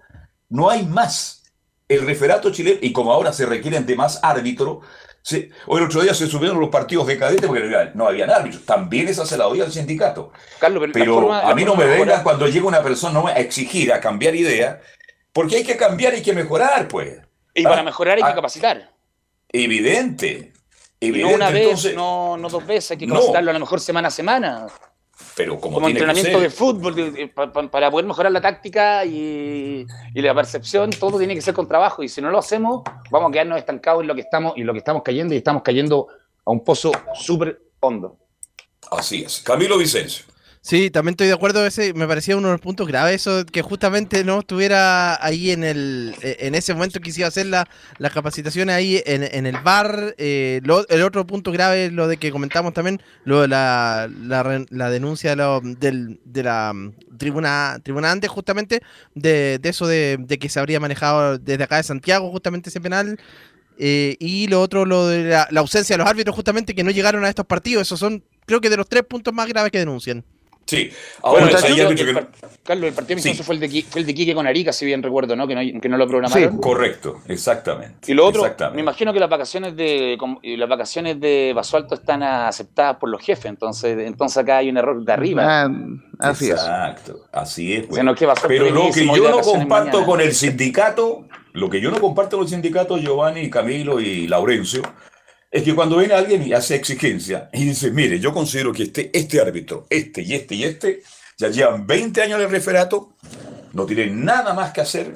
no 0.49 0.69
hay 0.69 0.85
más. 0.85 1.43
El 1.87 2.05
referato 2.05 2.51
chileno, 2.51 2.79
y 2.81 2.91
como 2.91 3.13
ahora 3.13 3.31
se 3.31 3.45
requieren 3.45 3.85
de 3.85 3.95
más 3.95 4.19
árbitros, 4.21 4.79
hoy 5.67 5.77
el 5.77 5.83
otro 5.85 6.01
día 6.01 6.13
se 6.13 6.27
subieron 6.27 6.59
los 6.59 6.67
partidos 6.67 7.07
de 7.07 7.17
cadete 7.17 7.47
porque 7.47 7.91
no 7.93 8.09
habían 8.09 8.29
árbitros. 8.29 8.65
También 8.65 9.07
esa 9.07 9.25
se 9.25 9.37
la 9.37 9.45
doy 9.45 9.61
al 9.61 9.71
sindicato. 9.71 10.33
Carlos, 10.59 10.83
pero, 10.91 11.31
a 11.31 11.55
mí 11.55 11.63
no 11.63 11.75
me 11.75 11.85
vengan 11.85 12.23
cuando 12.23 12.49
llega 12.49 12.67
una 12.67 12.83
persona 12.83 13.21
a 13.25 13.39
exigir, 13.39 13.93
a 13.93 14.01
cambiar 14.01 14.35
idea, 14.35 14.81
porque 15.31 15.55
hay 15.55 15.63
que 15.63 15.77
cambiar, 15.77 16.11
hay 16.11 16.21
que 16.21 16.33
mejorar, 16.33 16.89
pues. 16.89 17.25
Y 17.57 17.63
para 17.63 17.81
ah, 17.81 17.83
mejorar 17.83 18.17
hay 18.17 18.23
que 18.23 18.29
ah, 18.29 18.35
capacitar. 18.35 18.91
Evidente. 19.49 20.53
no 21.01 21.29
una 21.29 21.49
vez, 21.49 21.95
no, 21.95 22.37
dos 22.37 22.65
veces, 22.65 22.91
hay 22.91 22.97
que 22.97 23.07
capacitarlo 23.07 23.49
a 23.49 23.53
lo 23.53 23.59
mejor 23.59 23.79
semana 23.79 24.09
a 24.09 24.11
semana. 24.11 24.67
Pero 25.35 25.59
como, 25.59 25.75
como 25.75 25.89
entrenamiento 25.89 26.39
de 26.39 26.51
fútbol, 26.51 27.31
para 27.71 27.89
poder 27.89 28.05
mejorar 28.05 28.31
la 28.31 28.41
táctica 28.41 29.03
y, 29.05 29.87
la 30.13 30.35
percepción, 30.35 30.91
todo 30.91 31.17
tiene 31.17 31.33
que 31.33 31.41
ser 31.41 31.55
con 31.55 31.67
trabajo. 31.67 32.03
Y 32.03 32.09
si 32.09 32.21
no 32.21 32.29
lo 32.29 32.37
hacemos, 32.37 32.83
vamos 33.09 33.29
a 33.29 33.31
quedarnos 33.31 33.57
estancados 33.57 34.01
en 34.01 34.07
lo 34.07 34.13
que 34.13 34.21
estamos 34.21 34.53
y 34.55 34.63
lo 34.63 34.73
que 34.73 34.79
estamos 34.79 35.01
cayendo, 35.01 35.33
y 35.33 35.37
estamos 35.37 35.63
cayendo 35.63 36.07
a 36.45 36.51
un 36.51 36.63
pozo 36.63 36.91
súper 37.15 37.59
hondo. 37.79 38.17
Así 38.91 39.23
es. 39.23 39.41
Camilo 39.41 39.79
Vicencio. 39.79 40.25
Sí, 40.67 40.91
también 40.91 41.13
estoy 41.13 41.27
de 41.27 41.33
acuerdo. 41.33 41.65
Ese 41.65 41.93
me 41.93 42.05
parecía 42.07 42.35
uno 42.35 42.49
de 42.49 42.55
los 42.55 42.59
puntos 42.59 42.85
graves, 42.85 43.21
eso 43.21 43.45
que 43.45 43.61
justamente 43.61 44.25
no 44.25 44.39
estuviera 44.39 45.17
ahí 45.25 45.51
en 45.51 45.63
el 45.63 46.13
e, 46.21 46.35
en 46.41 46.55
ese 46.55 46.73
momento 46.73 46.99
que 46.99 47.09
se 47.13 47.21
iba 47.21 47.27
a 47.27 47.29
hacer 47.29 47.45
la, 47.45 47.69
las 47.99 48.11
capacitaciones 48.11 48.75
ahí 48.75 49.01
en, 49.05 49.45
el 49.45 49.57
bar. 49.63 50.13
Eh, 50.17 50.59
el 50.89 51.03
otro 51.03 51.25
punto 51.25 51.53
grave 51.53 51.85
es 51.85 51.93
lo 51.93 52.09
de 52.09 52.17
que 52.17 52.33
comentamos 52.33 52.73
también, 52.73 53.01
lo 53.23 53.43
de 53.43 53.47
la, 53.47 54.09
la, 54.19 54.89
denuncia 54.89 55.37
de, 55.37 56.17
de 56.25 56.43
la 56.43 56.73
mm, 56.73 57.17
tribuna 57.17 57.79
tribuna 57.81 58.11
antes, 58.11 58.29
justamente, 58.29 58.81
de, 59.15 59.61
eso 59.63 59.87
de, 59.87 60.37
que 60.37 60.49
se 60.49 60.59
habría 60.59 60.81
manejado 60.81 61.37
desde 61.37 61.63
acá 61.63 61.77
de 61.77 61.83
Santiago, 61.83 62.29
justamente 62.29 62.67
ese 62.71 62.81
penal. 62.81 63.17
Eh, 63.79 64.17
y 64.19 64.47
lo 64.47 64.61
otro, 64.61 64.85
lo 64.85 65.07
de 65.07 65.29
la, 65.29 65.47
la 65.49 65.61
ausencia 65.61 65.93
de 65.93 65.99
los 65.99 66.09
árbitros, 66.09 66.35
justamente, 66.35 66.75
que 66.75 66.83
no 66.83 66.91
llegaron 66.91 67.23
a 67.23 67.29
estos 67.29 67.45
partidos. 67.45 67.83
Esos 67.83 68.01
son, 68.01 68.21
creo 68.45 68.59
que, 68.59 68.69
de 68.69 68.75
los 68.75 68.89
tres 68.89 69.03
puntos 69.03 69.33
más 69.33 69.47
graves 69.47 69.71
que 69.71 69.79
denuncian. 69.79 70.25
Sí, 70.67 70.91
ahora 71.21 71.45
bueno, 71.45 71.57
el, 71.57 72.27
Carlos, 72.61 72.89
el 72.89 72.93
partido 72.93 73.19
sí. 73.21 73.33
fue 73.35 73.55
el, 73.55 73.61
de, 73.61 73.85
fue 73.89 74.01
el 74.01 74.07
de 74.07 74.13
Quique 74.13 74.35
con 74.35 74.45
Arica, 74.47 74.73
si 74.73 74.85
bien 74.85 75.01
recuerdo, 75.01 75.33
¿no? 75.33 75.47
Que 75.47 75.55
no, 75.55 75.79
que 75.79 75.87
no 75.87 75.95
lo 75.95 76.05
programaron. 76.05 76.55
Sí, 76.55 76.59
correcto, 76.61 77.21
exactamente. 77.29 78.11
Y 78.11 78.13
lo 78.13 78.25
otro, 78.25 78.43
me 78.73 78.81
imagino 78.81 79.13
que 79.13 79.19
las 79.21 79.29
vacaciones 79.29 79.77
de 79.77 80.17
las 80.43 80.67
vacaciones 80.67 81.21
de 81.21 81.53
Basualto 81.55 81.95
están 81.95 82.21
aceptadas 82.21 82.97
por 82.97 83.07
los 83.07 83.21
jefes, 83.21 83.45
entonces, 83.45 83.97
entonces 83.97 84.37
acá 84.39 84.57
hay 84.57 84.69
un 84.69 84.75
error 84.75 85.05
de 85.05 85.13
arriba. 85.13 85.63
Ah, 85.63 85.69
así 86.19 86.49
Exacto, 86.49 87.13
es. 87.13 87.29
así 87.31 87.73
es. 87.73 87.87
Pues. 87.87 88.01
Pero 88.45 88.69
lo 88.69 88.91
que 88.91 89.05
yo 89.05 89.29
no 89.29 89.39
comparto 89.39 90.05
con 90.05 90.19
el 90.19 90.33
sindicato, 90.33 91.27
lo 91.53 91.69
que 91.69 91.79
yo 91.79 91.91
no 91.91 92.01
comparto 92.01 92.35
con 92.35 92.45
el 92.45 92.49
sindicato, 92.49 92.97
Giovanni, 92.97 93.49
Camilo 93.49 94.01
y 94.01 94.27
Laurencio, 94.27 94.81
es 95.49 95.63
que 95.63 95.73
cuando 95.75 95.97
viene 95.97 96.13
alguien 96.13 96.45
y 96.45 96.53
hace 96.53 96.75
exigencia 96.75 97.49
y 97.53 97.65
dice, 97.65 97.91
mire, 97.91 98.19
yo 98.19 98.33
considero 98.33 98.73
que 98.73 98.83
este, 98.83 99.11
este 99.17 99.39
árbitro, 99.39 99.87
este 99.89 100.21
y 100.21 100.33
este 100.33 100.55
y 100.55 100.63
este, 100.65 101.03
ya 101.37 101.49
llevan 101.49 101.87
20 101.87 102.21
años 102.21 102.41
en 102.41 102.49
referato, 102.49 103.13
no 103.73 103.85
tienen 103.85 104.25
nada 104.25 104.53
más 104.53 104.73
que 104.73 104.81
hacer, 104.81 105.15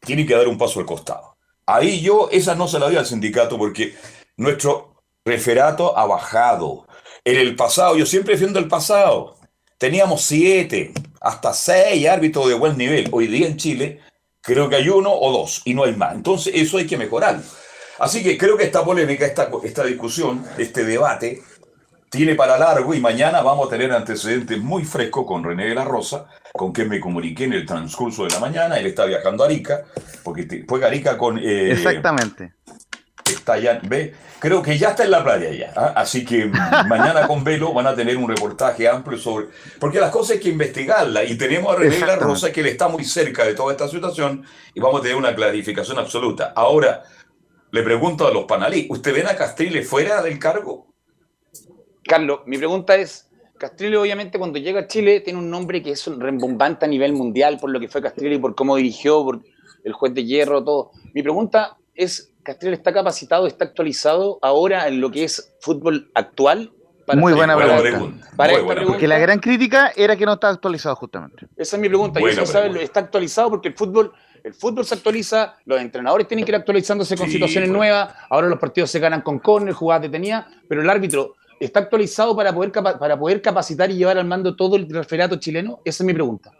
tienen 0.00 0.26
que 0.26 0.34
dar 0.34 0.48
un 0.48 0.58
paso 0.58 0.80
al 0.80 0.86
costado. 0.86 1.36
Ahí 1.66 2.00
yo 2.00 2.28
esa 2.32 2.54
no 2.54 2.66
se 2.66 2.78
la 2.78 2.86
doy 2.86 2.96
al 2.96 3.06
sindicato 3.06 3.58
porque 3.58 3.94
nuestro 4.36 5.02
referato 5.24 5.96
ha 5.96 6.06
bajado. 6.06 6.86
En 7.24 7.36
el 7.36 7.54
pasado, 7.56 7.96
yo 7.96 8.06
siempre 8.06 8.32
defiendo 8.34 8.58
el 8.58 8.68
pasado, 8.68 9.36
teníamos 9.76 10.22
siete, 10.22 10.92
hasta 11.20 11.52
seis 11.52 12.08
árbitros 12.08 12.48
de 12.48 12.54
buen 12.54 12.76
nivel. 12.78 13.08
Hoy 13.12 13.26
día 13.26 13.46
en 13.46 13.58
Chile 13.58 14.00
creo 14.40 14.68
que 14.68 14.76
hay 14.76 14.88
uno 14.88 15.12
o 15.12 15.30
dos 15.30 15.62
y 15.64 15.74
no 15.74 15.84
hay 15.84 15.94
más. 15.94 16.14
Entonces 16.14 16.54
eso 16.56 16.78
hay 16.78 16.86
que 16.86 16.96
mejorarlo. 16.96 17.42
Así 17.98 18.22
que 18.22 18.38
creo 18.38 18.56
que 18.56 18.64
esta 18.64 18.84
polémica, 18.84 19.26
esta, 19.26 19.50
esta 19.64 19.84
discusión, 19.84 20.44
este 20.56 20.84
debate, 20.84 21.42
tiene 22.10 22.34
para 22.34 22.58
largo 22.58 22.94
y 22.94 23.00
mañana 23.00 23.42
vamos 23.42 23.66
a 23.66 23.70
tener 23.70 23.92
antecedentes 23.92 24.58
muy 24.58 24.84
frescos 24.84 25.26
con 25.26 25.44
René 25.44 25.66
de 25.66 25.74
la 25.74 25.84
Rosa, 25.84 26.26
con 26.52 26.72
quien 26.72 26.88
me 26.88 27.00
comuniqué 27.00 27.44
en 27.44 27.52
el 27.52 27.66
transcurso 27.66 28.24
de 28.24 28.30
la 28.30 28.40
mañana. 28.40 28.78
Él 28.78 28.86
está 28.86 29.04
viajando 29.04 29.42
a 29.42 29.46
Arica, 29.46 29.84
porque 30.22 30.64
fue 30.66 30.84
Arica 30.84 31.18
con... 31.18 31.38
Eh, 31.38 31.72
Exactamente. 31.72 32.54
Está 33.26 33.58
ya, 33.58 33.78
ve, 33.82 34.14
creo 34.38 34.62
que 34.62 34.78
ya 34.78 34.90
está 34.90 35.04
en 35.04 35.10
la 35.10 35.22
playa 35.22 35.50
ya. 35.50 35.72
¿ah? 35.76 35.92
Así 35.96 36.24
que 36.24 36.46
mañana 36.88 37.26
con 37.26 37.44
Velo 37.44 37.74
van 37.74 37.86
a 37.86 37.94
tener 37.94 38.16
un 38.16 38.28
reportaje 38.28 38.88
amplio 38.88 39.18
sobre... 39.18 39.48
Porque 39.78 40.00
las 40.00 40.10
cosas 40.10 40.36
hay 40.36 40.40
que 40.40 40.48
investigarlas 40.48 41.28
y 41.28 41.36
tenemos 41.36 41.74
a 41.74 41.78
René 41.78 41.96
de 41.96 42.06
la 42.06 42.16
Rosa 42.16 42.50
que 42.50 42.60
él 42.60 42.68
está 42.68 42.88
muy 42.88 43.04
cerca 43.04 43.44
de 43.44 43.54
toda 43.54 43.72
esta 43.72 43.86
situación 43.86 44.44
y 44.72 44.80
vamos 44.80 45.00
a 45.00 45.02
tener 45.02 45.16
una 45.16 45.34
clarificación 45.34 45.98
absoluta. 45.98 46.54
Ahora 46.56 47.02
le 47.70 47.82
pregunto 47.82 48.26
a 48.26 48.32
los 48.32 48.44
panalí, 48.44 48.86
¿usted 48.90 49.14
ven 49.14 49.26
a 49.26 49.36
Castrile 49.36 49.82
fuera 49.82 50.22
del 50.22 50.38
cargo? 50.38 50.86
Carlos, 52.04 52.40
mi 52.46 52.56
pregunta 52.56 52.96
es, 52.96 53.30
Castrile 53.58 53.96
obviamente 53.96 54.38
cuando 54.38 54.58
llega 54.58 54.80
a 54.80 54.86
Chile 54.86 55.20
tiene 55.20 55.38
un 55.38 55.50
nombre 55.50 55.82
que 55.82 55.90
es 55.90 56.06
un 56.06 56.20
rembombante 56.20 56.86
a 56.86 56.88
nivel 56.88 57.12
mundial 57.12 57.58
por 57.60 57.70
lo 57.70 57.80
que 57.80 57.88
fue 57.88 58.00
Castrile 58.00 58.36
y 58.36 58.38
por 58.38 58.54
cómo 58.54 58.76
dirigió, 58.76 59.22
por 59.24 59.42
el 59.84 59.92
juez 59.92 60.14
de 60.14 60.24
hierro, 60.24 60.64
todo. 60.64 60.90
Mi 61.14 61.22
pregunta 61.22 61.76
es, 61.94 62.32
¿Castrile 62.42 62.76
está 62.76 62.92
capacitado, 62.92 63.46
está 63.46 63.66
actualizado 63.66 64.38
ahora 64.40 64.88
en 64.88 65.00
lo 65.00 65.10
que 65.10 65.24
es 65.24 65.54
fútbol 65.60 66.10
actual? 66.14 66.72
Muy 67.16 67.32
buena 67.32 67.56
pregunta. 67.56 68.26
Porque 68.86 69.08
la 69.08 69.18
gran 69.18 69.38
crítica 69.38 69.92
era 69.96 70.16
que 70.16 70.26
no 70.26 70.34
está 70.34 70.48
actualizado 70.48 70.94
justamente. 70.96 71.46
Esa 71.56 71.76
es 71.76 71.82
mi 71.82 71.88
pregunta. 71.88 72.20
y 72.20 72.24
eso 72.24 72.46
sabe, 72.46 72.82
está 72.82 73.00
actualizado 73.00 73.50
porque 73.50 73.68
el 73.68 73.74
fútbol 73.74 74.12
el 74.44 74.54
fútbol 74.54 74.84
se 74.84 74.94
actualiza, 74.94 75.56
los 75.64 75.80
entrenadores 75.80 76.28
tienen 76.28 76.44
que 76.44 76.52
ir 76.52 76.56
actualizándose 76.56 77.16
con 77.16 77.30
situaciones 77.30 77.68
pues. 77.68 77.76
nuevas, 77.76 78.14
ahora 78.30 78.48
los 78.48 78.58
partidos 78.58 78.90
se 78.90 78.98
ganan 78.98 79.22
con 79.22 79.38
córner, 79.38 79.74
jugadas 79.74 80.02
detenidas, 80.02 80.46
pero 80.68 80.82
el 80.82 80.90
árbitro 80.90 81.36
está 81.60 81.80
actualizado 81.80 82.36
para 82.36 82.52
poder, 82.52 82.72
para 82.72 83.18
poder 83.18 83.42
capacitar 83.42 83.90
y 83.90 83.96
llevar 83.96 84.18
al 84.18 84.26
mando 84.26 84.56
todo 84.56 84.76
el 84.76 84.88
referato 84.88 85.36
chileno? 85.36 85.80
Esa 85.84 86.02
es 86.02 86.06
mi 86.06 86.14
pregunta. 86.14 86.52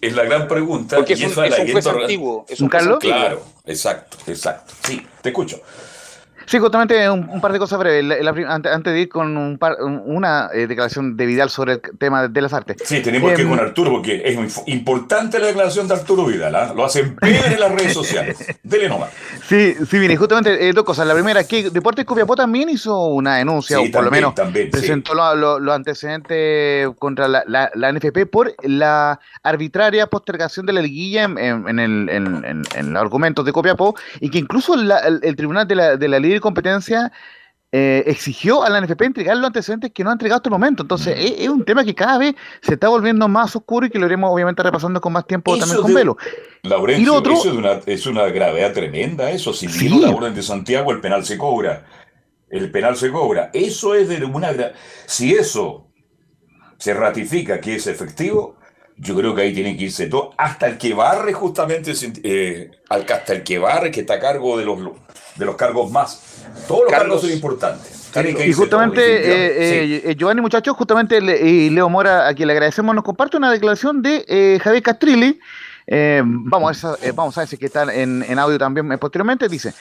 Es 0.00 0.14
la 0.14 0.24
gran 0.24 0.48
pregunta. 0.48 0.96
Porque 0.96 1.12
es 1.12 1.20
un, 1.20 1.44
es 1.44 1.58
un 1.58 1.72
juez 1.72 1.86
antiguo. 1.86 2.44
Es 2.48 2.60
un, 2.60 2.68
Carlos? 2.68 2.98
Claro, 2.98 3.42
exacto, 3.66 4.18
exacto. 4.26 4.74
Sí, 4.82 5.04
te 5.20 5.28
escucho. 5.28 5.60
Sí, 6.46 6.58
justamente 6.58 7.08
un, 7.10 7.40
par 7.40 7.52
de 7.52 7.58
cosas 7.58 7.78
breves. 7.78 8.18
antes, 8.48 8.92
de 8.92 9.00
ir 9.00 9.08
con 9.08 9.36
un 9.36 9.58
una 10.04 10.50
eh, 10.52 10.66
declaración 10.66 11.16
de 11.16 11.26
Vidal 11.26 11.50
sobre 11.50 11.74
el 11.74 11.80
tema 11.98 12.28
de, 12.28 12.42
las 12.42 12.52
artes. 12.52 12.76
Sí, 12.84 13.00
tenemos 13.00 13.32
que 13.32 13.42
ir 13.42 13.48
con 13.48 13.58
em, 13.58 13.64
Arturo, 13.64 13.90
porque 13.90 14.22
es 14.24 14.62
importante 14.66 15.38
la 15.38 15.46
declaración 15.46 15.88
de 15.88 15.94
Arturo 15.94 16.26
Vidal. 16.26 16.54
¿ah? 16.54 16.72
Lo 16.74 16.84
hacen 16.84 17.14
peor 17.16 17.46
en 17.46 17.60
las 17.60 17.72
redes 17.72 17.94
sociales. 17.94 18.38
Dele 18.62 18.88
nomás. 18.88 19.10
Sí, 19.48 19.74
sí, 19.88 19.98
mire, 19.98 20.16
justamente 20.16 20.68
eh, 20.68 20.72
dos 20.72 20.84
cosas. 20.84 21.06
La 21.06 21.14
primera, 21.14 21.44
que 21.44 21.70
Deportes 21.70 22.04
Copiapó 22.04 22.34
también 22.36 22.68
hizo 22.68 23.06
una 23.06 23.36
denuncia, 23.36 23.80
o 23.80 23.90
por 23.90 24.04
lo 24.04 24.10
menos 24.10 24.34
presentó 24.70 25.14
los 25.14 25.74
antecedentes 25.74 26.88
contra 26.98 27.28
la, 27.28 27.44
la, 27.46 27.92
NFP 27.92 28.26
por 28.30 28.54
la 28.62 29.20
arbitraria 29.42 30.06
postergación 30.06 30.66
de 30.66 30.72
la 30.72 30.82
liguilla 30.82 31.24
en, 31.24 31.78
el, 31.78 32.08
en, 32.08 32.92
los 32.92 33.02
argumentos 33.02 33.44
de 33.44 33.52
Copiapó 33.52 33.94
y 34.20 34.30
que 34.30 34.38
incluso 34.38 34.74
el, 34.74 34.92
el, 35.22 35.36
tribunal 35.36 35.66
de 35.66 35.74
la, 35.74 35.96
de 35.96 36.08
la 36.08 36.18
de 36.32 36.40
competencia 36.40 37.12
eh, 37.74 38.04
exigió 38.06 38.62
a 38.62 38.68
la 38.68 38.82
NFP 38.82 39.00
entregar 39.00 39.34
los 39.38 39.46
antecedentes 39.46 39.92
que 39.92 40.04
no 40.04 40.10
ha 40.10 40.12
entregado 40.12 40.36
hasta 40.36 40.50
el 40.50 40.52
momento. 40.52 40.82
Entonces, 40.82 41.16
es, 41.18 41.48
un 41.48 41.64
tema 41.64 41.82
que 41.84 41.94
cada 41.94 42.18
vez 42.18 42.34
se 42.60 42.74
está 42.74 42.88
volviendo 42.88 43.26
más 43.28 43.56
oscuro 43.56 43.86
y 43.86 43.90
que 43.90 43.98
lo 43.98 44.04
iremos 44.04 44.30
obviamente 44.30 44.62
repasando 44.62 45.00
con 45.00 45.14
más 45.14 45.26
tiempo 45.26 45.56
también 45.56 45.80
con 45.80 45.94
Velo. 45.94 46.18
Laurencio, 46.64 47.14
otro, 47.14 47.32
eso 47.32 47.50
es 47.50 47.56
una, 47.56 47.80
es 47.86 48.06
una, 48.06 48.26
gravedad 48.26 48.74
tremenda, 48.74 49.30
eso. 49.30 49.54
Si 49.54 49.68
sí. 49.68 49.88
la 49.88 50.10
orden 50.10 50.34
de 50.34 50.42
Santiago, 50.42 50.92
el 50.92 51.00
penal 51.00 51.24
se 51.24 51.38
cobra. 51.38 51.86
El 52.50 52.70
penal 52.70 52.94
se 52.96 53.10
cobra. 53.10 53.50
Eso 53.54 53.94
es 53.94 54.06
de 54.06 54.22
una... 54.22 54.52
Si 55.06 55.32
eso 55.32 55.88
se 56.76 56.92
ratifica 56.92 57.58
que 57.58 57.76
es 57.76 57.86
efectivo, 57.86 58.58
yo 58.98 59.16
creo 59.16 59.34
que 59.34 59.42
ahí 59.42 59.54
tienen 59.54 59.78
que 59.78 59.84
irse 59.84 60.08
todos, 60.08 60.34
hasta 60.36 60.66
el 60.66 60.76
que 60.76 60.92
barre 60.92 61.32
justamente, 61.32 61.92
eh, 62.22 62.70
hasta 62.90 63.32
el 63.32 63.42
que 63.42 63.58
barre, 63.58 63.90
que 63.90 64.00
está 64.00 64.14
a 64.14 64.20
cargo 64.20 64.58
de 64.58 64.66
los, 64.66 64.78
de 65.36 65.44
los 65.44 65.56
cargos 65.56 65.90
más. 65.90 66.20
Todos 66.66 66.82
los 66.84 66.92
cargos 66.92 67.20
son 67.20 67.30
importantes. 67.30 68.10
y 68.46 68.52
justamente, 68.52 69.00
eh, 69.00 70.10
eh, 70.10 70.14
Giovanni, 70.16 70.40
muchachos, 70.40 70.76
justamente 70.76 71.18
y 71.18 71.70
Leo 71.70 71.88
Mora, 71.88 72.28
a 72.28 72.34
quien 72.34 72.46
le 72.46 72.52
agradecemos, 72.52 72.94
nos 72.94 73.04
comparte 73.04 73.36
una 73.36 73.50
declaración 73.50 74.02
de 74.02 74.60
Javier 74.62 74.82
Castrilli. 74.82 75.40
vamos, 75.88 76.84
a, 76.84 76.96
vamos 77.14 77.36
a 77.38 77.42
ver 77.42 77.48
si 77.48 77.56
que 77.56 77.66
está 77.66 77.82
en, 77.92 78.22
en 78.22 78.38
audio 78.38 78.58
también 78.58 78.88
posteriormente. 78.98 79.48
Dice, 79.48 79.74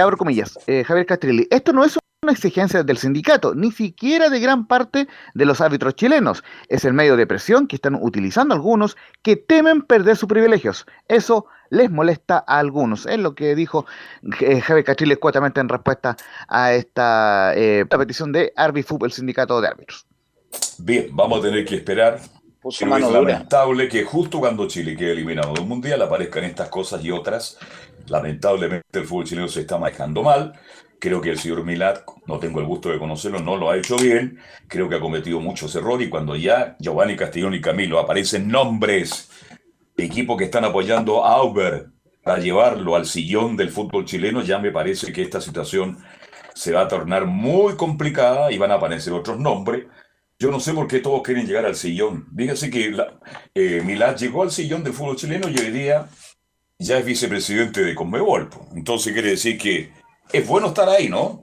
abro 0.00 0.16
comillas, 0.16 0.58
Javier 0.66 1.06
Castrilli, 1.06 1.46
esto 1.50 1.72
no 1.72 1.84
es 1.84 1.98
una 2.22 2.32
exigencia 2.32 2.82
del 2.82 2.98
sindicato, 2.98 3.54
ni 3.54 3.70
siquiera 3.70 4.28
de 4.28 4.40
gran 4.40 4.66
parte 4.66 5.06
de 5.34 5.44
los 5.46 5.60
árbitros 5.60 5.94
chilenos. 5.94 6.42
Es 6.68 6.84
el 6.84 6.92
medio 6.92 7.16
de 7.16 7.28
presión 7.28 7.68
que 7.68 7.76
están 7.76 7.94
utilizando 7.94 8.54
algunos 8.54 8.96
que 9.22 9.36
temen 9.36 9.82
perder 9.82 10.16
sus 10.16 10.28
privilegios. 10.28 10.84
Eso 11.06 11.46
les 11.70 11.90
molesta 11.90 12.44
a 12.46 12.58
algunos. 12.58 13.06
Es 13.06 13.18
lo 13.18 13.34
que 13.34 13.54
dijo 13.54 13.86
eh, 14.40 14.60
Javier 14.60 14.84
Catriles 14.84 15.18
cuatamente 15.18 15.60
en 15.60 15.68
respuesta 15.68 16.16
a 16.48 16.72
esta 16.72 17.52
eh, 17.54 17.84
petición 17.86 18.32
de 18.32 18.52
Arbifub, 18.56 19.04
el 19.04 19.12
sindicato 19.12 19.60
de 19.60 19.68
árbitros. 19.68 20.06
Bien, 20.78 21.08
vamos 21.12 21.40
a 21.40 21.42
tener 21.42 21.64
que 21.64 21.76
esperar. 21.76 22.20
es 22.64 22.80
lamentable 22.80 23.88
que 23.88 24.04
justo 24.04 24.38
cuando 24.38 24.66
Chile 24.68 24.96
quede 24.96 25.12
eliminado 25.12 25.52
del 25.52 25.66
Mundial 25.66 26.02
aparezcan 26.02 26.44
estas 26.44 26.68
cosas 26.68 27.04
y 27.04 27.10
otras. 27.10 27.58
Lamentablemente 28.08 28.98
el 28.98 29.04
fútbol 29.04 29.24
chileno 29.24 29.48
se 29.48 29.60
está 29.60 29.78
manejando 29.78 30.22
mal. 30.22 30.54
Creo 31.00 31.20
que 31.20 31.30
el 31.30 31.38
señor 31.38 31.64
Milad, 31.64 32.00
no 32.26 32.38
tengo 32.40 32.58
el 32.58 32.66
gusto 32.66 32.88
de 32.88 32.98
conocerlo, 32.98 33.38
no 33.38 33.56
lo 33.56 33.70
ha 33.70 33.76
hecho 33.76 33.96
bien. 33.96 34.38
Creo 34.66 34.88
que 34.88 34.96
ha 34.96 35.00
cometido 35.00 35.40
muchos 35.40 35.74
errores 35.76 36.08
y 36.08 36.10
cuando 36.10 36.34
ya 36.34 36.76
Giovanni 36.80 37.14
Castellón 37.14 37.54
y 37.54 37.60
Camilo 37.60 38.00
aparecen 38.00 38.48
nombres 38.48 39.30
de 39.98 40.04
equipos 40.04 40.38
que 40.38 40.44
están 40.44 40.64
apoyando 40.64 41.24
a 41.24 41.32
Auber 41.32 41.88
para 42.22 42.40
llevarlo 42.40 42.94
al 42.94 43.04
sillón 43.04 43.56
del 43.56 43.70
fútbol 43.70 44.04
chileno, 44.04 44.42
ya 44.42 44.58
me 44.60 44.70
parece 44.70 45.12
que 45.12 45.22
esta 45.22 45.40
situación 45.40 45.98
se 46.54 46.72
va 46.72 46.82
a 46.82 46.88
tornar 46.88 47.26
muy 47.26 47.74
complicada 47.74 48.52
y 48.52 48.58
van 48.58 48.70
a 48.70 48.74
aparecer 48.74 49.12
otros 49.12 49.40
nombres. 49.40 49.86
Yo 50.38 50.52
no 50.52 50.60
sé 50.60 50.72
por 50.72 50.86
qué 50.86 51.00
todos 51.00 51.22
quieren 51.22 51.48
llegar 51.48 51.66
al 51.66 51.74
sillón. 51.74 52.28
Dígase 52.30 52.70
que 52.70 52.94
eh, 53.54 53.82
Milad 53.84 54.16
llegó 54.16 54.44
al 54.44 54.52
sillón 54.52 54.84
del 54.84 54.92
fútbol 54.92 55.16
chileno 55.16 55.48
y 55.48 55.58
hoy 55.58 55.72
día 55.72 56.08
ya 56.78 56.98
es 56.98 57.04
vicepresidente 57.04 57.82
de 57.82 57.96
Conmebol. 57.96 58.50
Entonces 58.76 59.12
quiere 59.12 59.30
decir 59.30 59.58
que 59.58 59.92
es 60.32 60.46
bueno 60.46 60.68
estar 60.68 60.88
ahí, 60.88 61.08
¿no? 61.08 61.42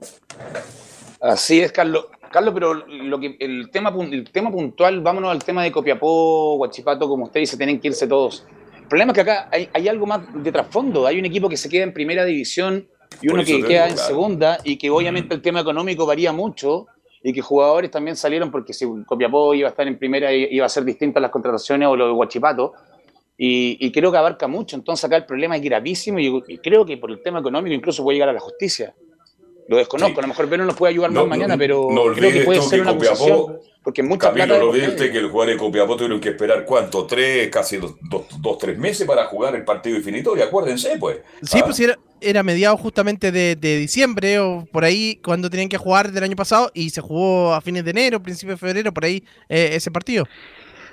Así 1.20 1.60
es, 1.60 1.72
Carlos. 1.72 2.06
Carlos, 2.36 2.52
pero 2.52 2.74
lo 2.74 3.18
que, 3.18 3.34
el, 3.40 3.70
tema, 3.70 3.90
el 4.12 4.30
tema 4.30 4.50
puntual, 4.50 5.00
vámonos 5.00 5.30
al 5.30 5.42
tema 5.42 5.62
de 5.62 5.72
Copiapó, 5.72 6.58
Guachipato, 6.58 7.08
como 7.08 7.24
usted 7.24 7.40
dice, 7.40 7.56
tienen 7.56 7.80
que 7.80 7.88
irse 7.88 8.06
todos. 8.06 8.44
El 8.76 8.86
problema 8.88 9.12
es 9.12 9.14
que 9.14 9.20
acá 9.22 9.48
hay, 9.50 9.88
algo 9.88 10.04
más 10.04 10.20
de 10.34 10.52
trasfondo. 10.52 11.06
Hay 11.06 11.18
un 11.18 11.24
equipo 11.24 11.48
que 11.48 11.56
se 11.56 11.70
queda 11.70 11.84
en 11.84 11.94
primera 11.94 12.26
división 12.26 12.88
y 13.22 13.32
uno 13.32 13.42
que 13.42 13.62
queda 13.62 13.88
en 13.88 13.96
segunda 13.96 14.58
y 14.64 14.76
que 14.76 14.90
obviamente 14.90 15.34
el 15.34 15.40
tema 15.40 15.60
económico 15.60 16.04
varía 16.04 16.30
mucho 16.30 16.88
y 17.22 17.32
que 17.32 17.40
jugadores 17.40 17.90
también 17.90 18.16
salieron 18.16 18.50
porque 18.50 18.74
si 18.74 18.84
Copiapó 19.06 19.54
iba 19.54 19.68
a 19.68 19.70
estar 19.70 19.88
en 19.88 19.98
primera 19.98 20.30
iba 20.30 20.66
a 20.66 20.68
ser 20.68 20.84
distintas 20.84 21.22
las 21.22 21.30
contrataciones 21.30 21.88
o 21.88 21.96
lo 21.96 22.06
de 22.06 22.12
Guachipato. 22.12 22.74
Y, 23.38 23.90
creo 23.92 24.12
que 24.12 24.18
abarca 24.18 24.46
mucho. 24.46 24.76
Entonces 24.76 25.02
acá 25.06 25.16
el 25.16 25.24
problema 25.24 25.56
es 25.56 25.62
gravísimo 25.62 26.18
y, 26.18 26.58
creo 26.58 26.84
que 26.84 26.98
por 26.98 27.10
el 27.10 27.22
tema 27.22 27.38
económico 27.38 27.74
incluso 27.74 28.02
puede 28.02 28.16
llegar 28.16 28.28
a 28.28 28.34
la 28.34 28.40
justicia. 28.40 28.94
Lo 29.68 29.76
desconozco, 29.76 30.20
a 30.20 30.22
lo 30.22 30.28
mejor 30.28 30.48
Velo 30.48 30.64
nos 30.64 30.76
puede 30.76 30.92
ayudar 30.92 31.10
más 31.10 31.26
mañana, 31.26 31.56
pero 31.56 31.88
creo 32.14 32.32
que 32.32 32.40
puede 32.42 32.62
ser 32.62 32.82
una 32.82 32.92
acusación, 32.92 33.58
porque 33.82 34.02
mucha 34.02 34.28
Camilo, 34.28 34.46
plata... 34.46 34.60
no 34.60 34.70
olvides 34.70 34.94
que 34.94 35.18
el 35.18 35.28
jugador 35.28 35.54
de 35.54 35.58
Copiapó 35.58 35.96
tuvieron 35.96 36.20
que 36.20 36.30
esperar, 36.30 36.64
¿cuánto? 36.64 37.04
Tres, 37.06 37.48
casi 37.50 37.78
dos, 37.78 37.94
dos, 38.00 38.58
tres 38.58 38.78
meses 38.78 39.06
para 39.06 39.24
jugar 39.26 39.56
el 39.56 39.64
partido 39.64 39.96
definitorio, 39.96 40.44
acuérdense, 40.44 40.96
pues. 40.98 41.18
Sí, 41.42 41.60
pues 41.64 41.80
era, 41.80 41.98
era 42.20 42.42
mediado 42.42 42.76
justamente 42.76 43.32
de, 43.32 43.56
diciembre 43.56 44.38
o 44.38 44.66
por 44.70 44.84
ahí 44.84 45.20
cuando 45.24 45.50
tenían 45.50 45.68
que 45.68 45.78
jugar 45.78 46.12
del 46.12 46.22
año 46.22 46.36
pasado 46.36 46.70
y 46.72 46.90
se 46.90 47.00
jugó 47.00 47.52
a 47.52 47.60
fines 47.60 47.84
de 47.84 47.90
enero, 47.90 48.22
principio 48.22 48.54
de 48.54 48.58
febrero, 48.58 48.92
por 48.92 49.04
ahí 49.04 49.24
eh, 49.48 49.70
ese 49.72 49.90
partido. 49.90 50.26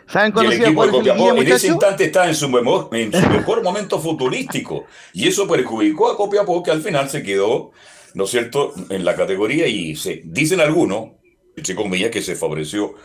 ¿Saben 0.08 0.32
cuándo 0.32 0.52
el 0.52 0.62
equipo 0.62 0.86
de 0.86 0.92
Copiapó 0.92 1.32
en 1.32 1.48
ese 1.48 1.68
instante 1.68 2.06
está 2.06 2.28
en 2.28 2.36
su, 2.36 2.50
mejor, 2.50 2.90
en 2.92 3.12
su 3.12 3.30
mejor 3.30 3.64
momento 3.64 4.00
futbolístico 4.00 4.86
y 5.14 5.28
eso 5.28 5.48
perjudicó 5.48 6.12
a 6.12 6.18
Copiapó 6.18 6.62
que 6.62 6.72
al 6.72 6.82
final 6.82 7.10
se 7.10 7.24
quedó 7.24 7.72
¿no 8.13 8.26
es 8.26 8.30
cierto?, 8.30 8.73
en 8.89 9.06
la 9.06 9.15
categoría 9.15 9.67
y 9.67 9.95
se 9.95 10.21
dicen 10.23 10.60
algunos, 10.60 11.12
entre 11.56 11.76
comillas, 11.76 12.12
que 12.12 12.21
se 12.21 12.36
favoreció 12.36 12.95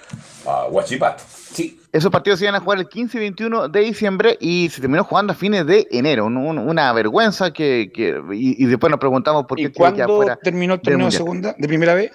a 0.46 0.66
Huachipato. 0.66 1.22
Sí. 1.28 1.80
Esos 1.92 2.10
partidos 2.10 2.38
se 2.38 2.44
iban 2.44 2.54
a 2.54 2.60
jugar 2.60 2.78
el 2.78 2.88
15 2.88 3.16
y 3.16 3.20
21 3.20 3.68
de 3.68 3.80
diciembre 3.80 4.36
y 4.40 4.68
se 4.70 4.80
terminó 4.80 5.04
jugando 5.04 5.32
a 5.32 5.36
fines 5.36 5.66
de 5.66 5.86
enero. 5.90 6.26
una 6.26 6.92
vergüenza 6.92 7.52
que, 7.52 7.90
y, 8.32 8.64
después 8.66 8.90
nos 8.90 9.00
preguntamos 9.00 9.46
por 9.46 9.56
qué 9.56 9.64
¿Y 9.64 9.72
cuándo 9.72 10.24
terminó 10.42 10.74
el 10.74 10.80
torneo 10.80 11.06
de 11.06 11.12
segunda, 11.12 11.54
de 11.56 11.68
primera 11.68 11.94
vez? 11.94 12.12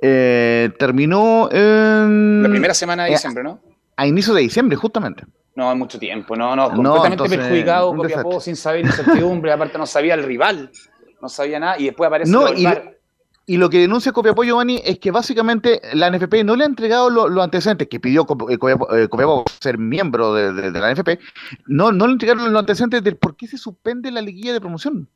Eh, 0.00 0.70
terminó 0.78 1.48
en... 1.50 2.42
La 2.42 2.48
primera 2.48 2.74
semana 2.74 3.04
de 3.04 3.10
eh, 3.10 3.12
diciembre, 3.12 3.42
¿no? 3.42 3.60
A 3.96 4.06
inicio 4.06 4.34
de 4.34 4.42
diciembre, 4.42 4.76
justamente. 4.76 5.24
No, 5.56 5.70
hay 5.70 5.76
mucho 5.76 5.98
tiempo, 5.98 6.34
no, 6.36 6.54
no, 6.56 6.68
completamente 6.70 7.36
perjudicado, 7.36 7.94
Copiapó 7.94 8.40
sin 8.40 8.56
saber 8.56 8.84
incertidumbre, 8.84 9.52
aparte 9.52 9.78
no 9.78 9.86
sabía 9.86 10.14
el 10.14 10.24
rival 10.24 10.70
no 11.24 11.30
sabía 11.30 11.58
nada 11.58 11.78
y 11.78 11.86
después 11.86 12.06
aparece 12.06 12.30
no, 12.30 12.52
y, 12.52 12.68
y, 13.46 13.56
lo 13.56 13.70
que 13.70 13.78
denuncia 13.78 14.12
Copiapó 14.12 14.44
Giovanni 14.44 14.82
es 14.84 14.98
que 14.98 15.10
básicamente 15.10 15.80
la 15.94 16.10
NFP 16.10 16.44
no 16.44 16.54
le 16.54 16.64
ha 16.64 16.66
entregado 16.66 17.08
los 17.08 17.42
antecedentes 17.42 17.88
que 17.88 17.98
pidió 17.98 18.26
eh, 18.50 18.58
eh, 18.58 19.08
Copiapó, 19.08 19.44
ser 19.58 19.78
miembro 19.78 20.34
de, 20.34 20.70
la 20.70 20.92
NFP, 20.92 21.18
no, 21.66 21.92
no 21.92 22.06
le 22.06 22.12
entregaron 22.12 22.52
los 22.52 22.60
antecedentes 22.60 23.02
de 23.02 23.14
por 23.14 23.36
qué 23.36 23.46
se 23.46 23.56
suspende 23.56 24.10
la 24.10 24.20
liguilla 24.20 24.52
de 24.52 24.60
promoción. 24.60 25.08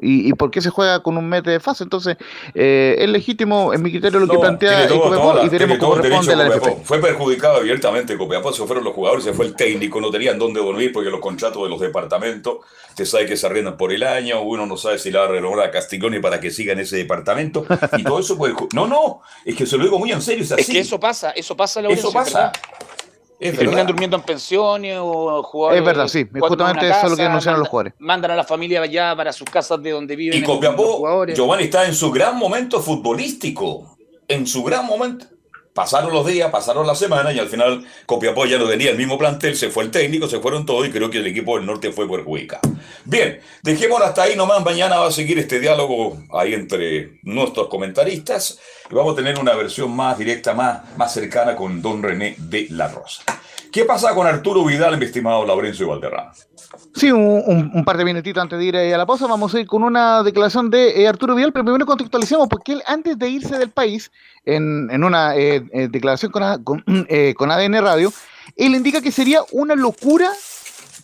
¿Y, 0.00 0.32
por 0.34 0.50
qué 0.50 0.60
se 0.60 0.70
juega 0.70 1.02
con 1.02 1.16
un 1.16 1.28
mes 1.28 1.42
de 1.42 1.60
fase? 1.60 1.84
Entonces, 1.84 2.16
eh, 2.54 2.96
es 2.98 3.08
legítimo, 3.08 3.72
en 3.74 3.82
mi 3.82 3.90
criterio, 3.90 4.20
lo 4.20 4.28
que 4.28 4.38
plantea 4.38 4.88
Copiapó 4.88 5.44
y 5.44 5.48
veremos 5.48 5.78
cómo 5.78 5.94
responde 5.96 6.36
la 6.36 6.48
NFP. 6.48 6.84
Fue 6.84 6.98
perjudicado 6.98 7.58
abiertamente 7.58 8.16
Copiapó, 8.16 8.52
se 8.52 8.66
fueron 8.66 8.84
los 8.84 8.94
jugadores, 8.94 9.24
se 9.24 9.32
fue 9.32 9.46
el 9.46 9.54
técnico, 9.54 10.00
no 10.00 10.10
tenían 10.10 10.38
dónde 10.38 10.60
dormir 10.60 10.92
porque 10.92 11.10
los 11.10 11.20
contratos 11.20 11.62
de 11.62 11.68
los 11.68 11.80
departamentos, 11.80 12.58
se 12.96 13.06
sabe 13.06 13.26
que 13.26 13.36
se 13.36 13.46
arrendan 13.46 13.76
por 13.76 13.92
el 13.92 14.02
año, 14.02 14.40
uno 14.42 14.66
no 14.66 14.76
sabe 14.76 14.98
si 14.98 15.10
la 15.10 15.20
va 15.20 15.26
a 15.26 15.28
renovar 15.28 15.68
a 15.68 15.70
Castiglione 15.70 16.20
para 16.20 16.40
que 16.40 16.50
siga 16.50 16.72
en 16.72 16.80
ese 16.80 16.96
departamento, 16.96 17.66
y 17.96 18.02
todo 18.02 18.20
eso 18.20 18.36
puede... 18.36 18.54
No, 18.74 18.86
no, 18.86 19.20
es 19.44 19.56
que 19.56 19.66
se 19.66 19.76
lo 19.76 19.84
digo 19.84 19.98
muy 19.98 20.12
en 20.12 20.22
serio, 20.22 20.44
es 20.44 20.52
así. 20.52 20.62
Es 20.62 20.68
que 20.68 20.80
eso 20.80 21.00
pasa, 21.00 21.30
eso 21.30 21.56
pasa 21.56 21.80
en 21.80 21.86
la 21.86 21.92
Eso 21.92 22.12
pasa. 22.12 22.52
Es 23.40 23.56
terminan 23.56 23.86
durmiendo 23.86 24.18
en 24.18 24.22
pensiones 24.22 24.98
o 25.00 25.42
jugadores. 25.42 25.80
Es 25.80 25.86
verdad, 25.86 26.08
sí. 26.08 26.26
Justamente 26.38 26.88
eso 26.88 27.04
es 27.04 27.10
lo 27.10 27.16
que 27.16 27.22
denunciaron 27.22 27.60
los 27.60 27.68
jugadores. 27.68 27.94
Mandan 27.98 28.32
a 28.32 28.36
la 28.36 28.44
familia 28.44 28.82
allá 28.82 29.16
para 29.16 29.32
sus 29.32 29.48
casas 29.48 29.82
de 29.82 29.90
donde 29.90 30.14
viven. 30.14 30.38
Y 30.38 30.42
Copiapó, 30.42 31.24
Giovanni 31.26 31.64
está 31.64 31.86
en 31.86 31.94
su 31.94 32.10
gran 32.10 32.36
momento 32.36 32.80
futbolístico. 32.80 33.96
En 34.28 34.46
su 34.46 34.62
gran 34.62 34.84
momento. 34.84 35.24
Pasaron 35.72 36.12
los 36.12 36.26
días, 36.26 36.50
pasaron 36.50 36.86
las 36.86 36.98
semanas 36.98 37.34
y 37.34 37.38
al 37.38 37.48
final 37.48 37.86
Copiapó 38.04 38.44
ya 38.44 38.58
no 38.58 38.68
tenía 38.68 38.90
el 38.90 38.98
mismo 38.98 39.16
plantel, 39.16 39.56
se 39.56 39.70
fue 39.70 39.84
el 39.84 39.92
técnico, 39.92 40.26
se 40.26 40.40
fueron 40.40 40.66
todos 40.66 40.86
y 40.86 40.90
creo 40.90 41.08
que 41.08 41.18
el 41.18 41.26
equipo 41.28 41.56
del 41.56 41.64
norte 41.64 41.92
fue 41.92 42.10
perjudicado. 42.10 42.62
Bien, 43.04 43.40
dejémoslo 43.62 44.04
hasta 44.04 44.24
ahí 44.24 44.36
nomás. 44.36 44.64
Mañana 44.64 44.98
va 44.98 45.06
a 45.06 45.12
seguir 45.12 45.38
este 45.38 45.60
diálogo 45.60 46.18
ahí 46.32 46.54
entre 46.54 47.20
nuestros 47.22 47.68
comentaristas 47.68 48.58
y 48.90 48.94
vamos 48.94 49.12
a 49.12 49.16
tener 49.16 49.38
una 49.38 49.54
versión 49.54 49.94
más 49.94 50.18
directa, 50.18 50.52
más, 50.54 50.96
más 50.96 51.12
cercana 51.12 51.54
con 51.54 51.80
don 51.80 52.02
René 52.02 52.34
de 52.38 52.66
la 52.70 52.88
Rosa. 52.88 53.22
¿Qué 53.70 53.84
pasa 53.84 54.14
con 54.14 54.26
Arturo 54.26 54.64
Vidal, 54.64 54.98
mi 54.98 55.04
estimado 55.04 55.46
Laurencio 55.46 55.88
Valderrama? 55.88 56.32
Sí, 56.94 57.12
un, 57.12 57.84
par 57.84 57.96
de 57.96 58.04
minutitos 58.04 58.42
antes 58.42 58.58
de 58.58 58.64
ir 58.64 58.76
a 58.76 58.98
la 58.98 59.06
pausa, 59.06 59.28
vamos 59.28 59.54
a 59.54 59.60
ir 59.60 59.66
con 59.66 59.84
una 59.84 60.24
declaración 60.24 60.70
de 60.70 61.02
eh, 61.02 61.08
Arturo 61.08 61.36
Vidal, 61.36 61.52
pero 61.52 61.64
primero 61.64 61.86
contextualicemos, 61.86 62.48
porque 62.48 62.72
él 62.72 62.82
antes 62.86 63.16
de 63.16 63.28
irse 63.28 63.58
del 63.58 63.70
país, 63.70 64.10
en, 64.44 64.88
en 64.90 65.04
una 65.04 65.36
eh, 65.36 65.62
eh, 65.72 65.88
declaración 65.88 66.32
con, 66.32 66.82
con 66.84 66.84
ADN 67.50 67.80
Radio, 67.80 68.12
él 68.56 68.74
indica 68.74 69.00
que 69.00 69.12
sería 69.12 69.40
una 69.52 69.76
locura 69.76 70.30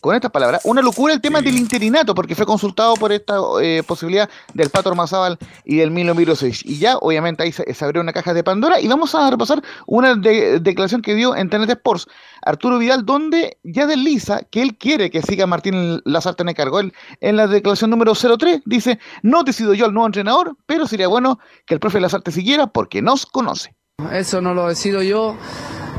con 0.07 0.15
estas 0.15 0.31
palabras, 0.31 0.61
una 0.65 0.83
locura 0.83 1.13
el 1.13 1.21
tema 1.21 1.43
del 1.43 1.57
interinato, 1.57 2.15
porque 2.15 2.37
fue 2.37 2.47
consultado 2.47 2.95
por 2.95 3.11
esta 3.11 3.39
eh, 3.61 3.83
posibilidad 3.85 4.31
del 4.55 4.71
Pato 4.71 4.91
Armazábal 4.91 5.37
y 5.65 5.79
del 5.79 5.91
Milo 5.91 6.15
Mirosevic. 6.15 6.65
Y 6.65 6.79
ya, 6.79 6.97
obviamente, 6.99 7.43
ahí 7.43 7.51
se, 7.51 7.65
abrió 7.85 8.03
una 8.03 8.13
caja 8.13 8.33
de 8.33 8.45
Pandora. 8.45 8.81
Y 8.81 8.87
vamos 8.87 9.15
a 9.17 9.29
repasar 9.29 9.63
una 9.87 10.15
declaración 10.15 11.03
que 11.03 11.17
dio 11.17 11.35
en 11.35 11.51
Tenet 11.51 11.71
Sports 11.71 12.07
Arturo 12.43 12.79
Vidal, 12.79 13.05
donde 13.05 13.59
ya 13.65 13.87
desliza 13.87 14.43
que 14.45 14.63
él 14.63 14.79
quiere 14.79 15.11
que 15.11 15.23
siga 15.23 15.49
Martín 15.49 16.01
Lazarte 16.05 16.45
en 16.45 16.51
el 16.51 16.55
cargo. 16.55 16.79
Él, 16.79 16.93
en 17.21 17.37
la 17.37 17.49
declaración 17.49 17.91
número 17.91 18.15
03 18.15 18.63
dice: 18.65 19.01
No 19.23 19.43
decido 19.43 19.75
yo 19.75 19.87
el 19.87 19.93
nuevo 19.93 20.07
entrenador, 20.07 20.57
pero 20.67 20.87
sería 20.87 21.09
bueno 21.09 21.41
que 21.67 21.75
el 21.75 21.81
profe 21.81 21.99
Lazarte 21.99 22.31
siguiera 22.31 22.69
porque 22.69 23.03
nos 23.03 23.27
conoce. 23.27 23.75
Eso 24.13 24.41
no 24.41 24.55
lo 24.55 24.69
decido 24.69 25.03
yo. 25.03 25.37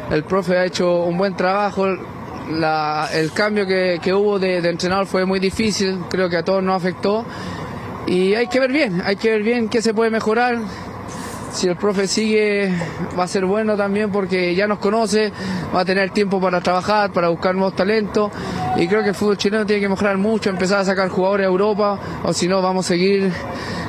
El 0.09 0.23
profe 0.23 0.57
ha 0.57 0.63
hecho 0.63 1.03
un 1.03 1.17
buen 1.17 1.35
trabajo 1.35 1.87
el 2.49 3.31
cambio 3.33 3.67
que, 3.67 4.13
hubo 4.13 4.39
de, 4.39 4.57
entrenador 4.57 5.05
fue 5.05 5.25
muy 5.25 5.39
difícil, 5.39 5.99
creo 6.09 6.29
que 6.29 6.37
a 6.37 6.43
todos 6.43 6.63
nos 6.63 6.75
afectó. 6.75 7.25
Y 8.05 8.35
hay 8.35 8.47
que 8.47 8.59
ver 8.59 8.71
bien, 8.71 9.01
hay 9.03 9.17
que 9.17 9.31
ver 9.31 9.43
bien 9.43 9.67
qué 9.69 9.81
se 9.81 9.93
puede 9.93 10.09
mejorar. 10.09 10.59
Si 11.51 11.67
el 11.67 11.75
profe 11.75 12.07
sigue, 12.07 12.71
va 13.17 13.23
a 13.23 13.27
ser 13.27 13.45
bueno 13.45 13.75
también 13.75 14.11
porque 14.11 14.53
ya 14.53 14.67
nos 14.67 14.79
conoce, 14.79 15.31
va 15.75 15.81
a 15.81 15.85
tener 15.85 16.11
tiempo 16.11 16.39
para 16.39 16.61
trabajar, 16.61 17.11
para 17.11 17.29
buscar 17.29 17.55
nuevos 17.55 17.75
talentos. 17.75 18.31
Y 18.77 18.87
creo 18.87 19.01
que 19.01 19.09
el 19.09 19.15
fútbol 19.15 19.37
chileno 19.37 19.65
tiene 19.65 19.81
que 19.81 19.89
mejorar 19.89 20.17
mucho, 20.17 20.49
empezar 20.49 20.79
a 20.79 20.85
sacar 20.85 21.09
jugadores 21.09 21.45
a 21.45 21.49
Europa, 21.49 21.99
o 22.23 22.31
si 22.31 22.47
no, 22.47 22.61
vamos 22.61 22.85
a 22.85 22.89
seguir 22.89 23.31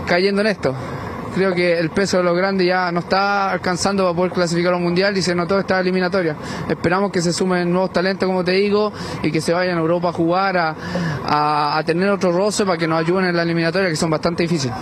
cayendo 0.06 0.40
en 0.40 0.46
esto 0.48 0.74
creo 1.34 1.54
que 1.54 1.78
el 1.78 1.90
peso 1.90 2.18
de 2.18 2.22
los 2.22 2.36
grandes 2.36 2.66
ya 2.66 2.90
no 2.92 3.00
está 3.00 3.50
alcanzando 3.50 4.04
para 4.04 4.16
poder 4.16 4.32
clasificar 4.32 4.74
al 4.74 4.80
mundial 4.80 5.16
y 5.16 5.22
se 5.22 5.34
notó 5.34 5.58
esta 5.58 5.80
eliminatoria. 5.80 6.36
Esperamos 6.68 7.10
que 7.10 7.20
se 7.20 7.32
sumen 7.32 7.70
nuevos 7.70 7.92
talentos, 7.92 8.26
como 8.26 8.44
te 8.44 8.52
digo, 8.52 8.92
y 9.22 9.30
que 9.30 9.40
se 9.40 9.52
vayan 9.52 9.78
a 9.78 9.80
Europa 9.80 10.10
a 10.10 10.12
jugar, 10.12 10.56
a, 10.56 11.82
tener 11.86 12.10
otro 12.10 12.32
roce 12.32 12.64
para 12.64 12.76
que 12.76 12.86
nos 12.86 13.00
ayuden 13.00 13.26
en 13.26 13.36
la 13.36 13.42
eliminatoria, 13.42 13.88
que 13.88 13.96
son 13.96 14.10
bastante 14.10 14.42
difíciles. 14.42 14.76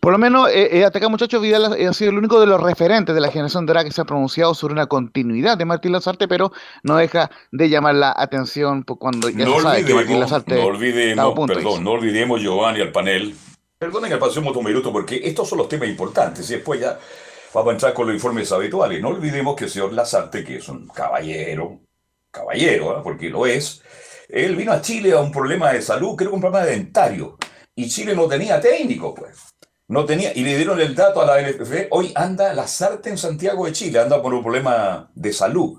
Por 0.00 0.12
lo 0.12 0.18
menos, 0.18 0.48
eh, 0.50 0.78
eh 0.78 0.84
acá 0.84 1.08
muchachos, 1.08 1.42
Vidal 1.42 1.64
ha 1.64 1.92
sido 1.92 2.12
el 2.12 2.18
único 2.18 2.38
de 2.38 2.46
los 2.46 2.62
referentes 2.62 3.12
de 3.12 3.20
la 3.20 3.28
generación 3.28 3.66
dorada 3.66 3.84
que 3.84 3.90
se 3.90 4.00
ha 4.00 4.04
pronunciado 4.04 4.54
sobre 4.54 4.72
una 4.72 4.86
continuidad 4.86 5.58
de 5.58 5.64
Martín 5.64 5.90
Lazarte, 5.90 6.28
pero 6.28 6.52
no 6.84 6.96
deja 6.96 7.28
de 7.50 7.68
llamar 7.68 7.96
la 7.96 8.14
atención 8.16 8.84
cuando 8.84 9.28
ya 9.30 9.44
no 9.44 9.56
se 9.56 9.62
sabe 9.62 9.84
que 9.84 9.94
Martín 9.94 10.20
Lazarte. 10.20 10.54
No 10.54 10.66
olvidemos, 10.66 11.34
perdón, 11.48 11.82
no 11.82 11.90
olvidemos, 11.90 12.40
Giovanni, 12.40 12.82
al 12.82 12.92
panel, 12.92 13.34
Perdonen 13.78 14.10
que 14.10 14.16
pasemos 14.16 14.56
un 14.56 14.64
minuto 14.64 14.90
porque 14.90 15.20
estos 15.22 15.50
son 15.50 15.58
los 15.58 15.68
temas 15.68 15.88
importantes 15.88 16.48
y 16.48 16.54
después 16.54 16.80
ya 16.80 16.98
vamos 17.52 17.70
a 17.70 17.72
entrar 17.72 17.92
con 17.92 18.06
los 18.06 18.14
informes 18.14 18.50
habituales. 18.50 19.02
No 19.02 19.08
olvidemos 19.08 19.54
que 19.54 19.64
el 19.64 19.70
señor 19.70 19.92
Lazarte, 19.92 20.42
que 20.42 20.56
es 20.56 20.68
un 20.70 20.88
caballero, 20.88 21.80
caballero, 22.30 22.98
¿eh? 22.98 23.00
porque 23.02 23.28
lo 23.28 23.44
es, 23.44 23.82
él 24.30 24.56
vino 24.56 24.72
a 24.72 24.80
Chile 24.80 25.12
a 25.12 25.20
un 25.20 25.30
problema 25.30 25.74
de 25.74 25.82
salud, 25.82 26.16
creo 26.16 26.30
que 26.30 26.36
un 26.36 26.40
problema 26.40 26.64
dentario, 26.64 27.36
y 27.74 27.86
Chile 27.90 28.16
no 28.16 28.26
tenía 28.26 28.58
técnico, 28.60 29.14
pues. 29.14 29.36
No 29.88 30.06
tenía, 30.06 30.32
y 30.34 30.42
le 30.42 30.56
dieron 30.56 30.80
el 30.80 30.94
dato 30.94 31.20
a 31.20 31.26
la 31.26 31.42
NFF, 31.42 31.88
hoy 31.90 32.12
anda 32.14 32.54
Lazarte 32.54 33.10
en 33.10 33.18
Santiago 33.18 33.66
de 33.66 33.72
Chile, 33.72 34.00
anda 34.00 34.22
por 34.22 34.32
un 34.32 34.42
problema 34.42 35.10
de 35.14 35.32
salud. 35.34 35.78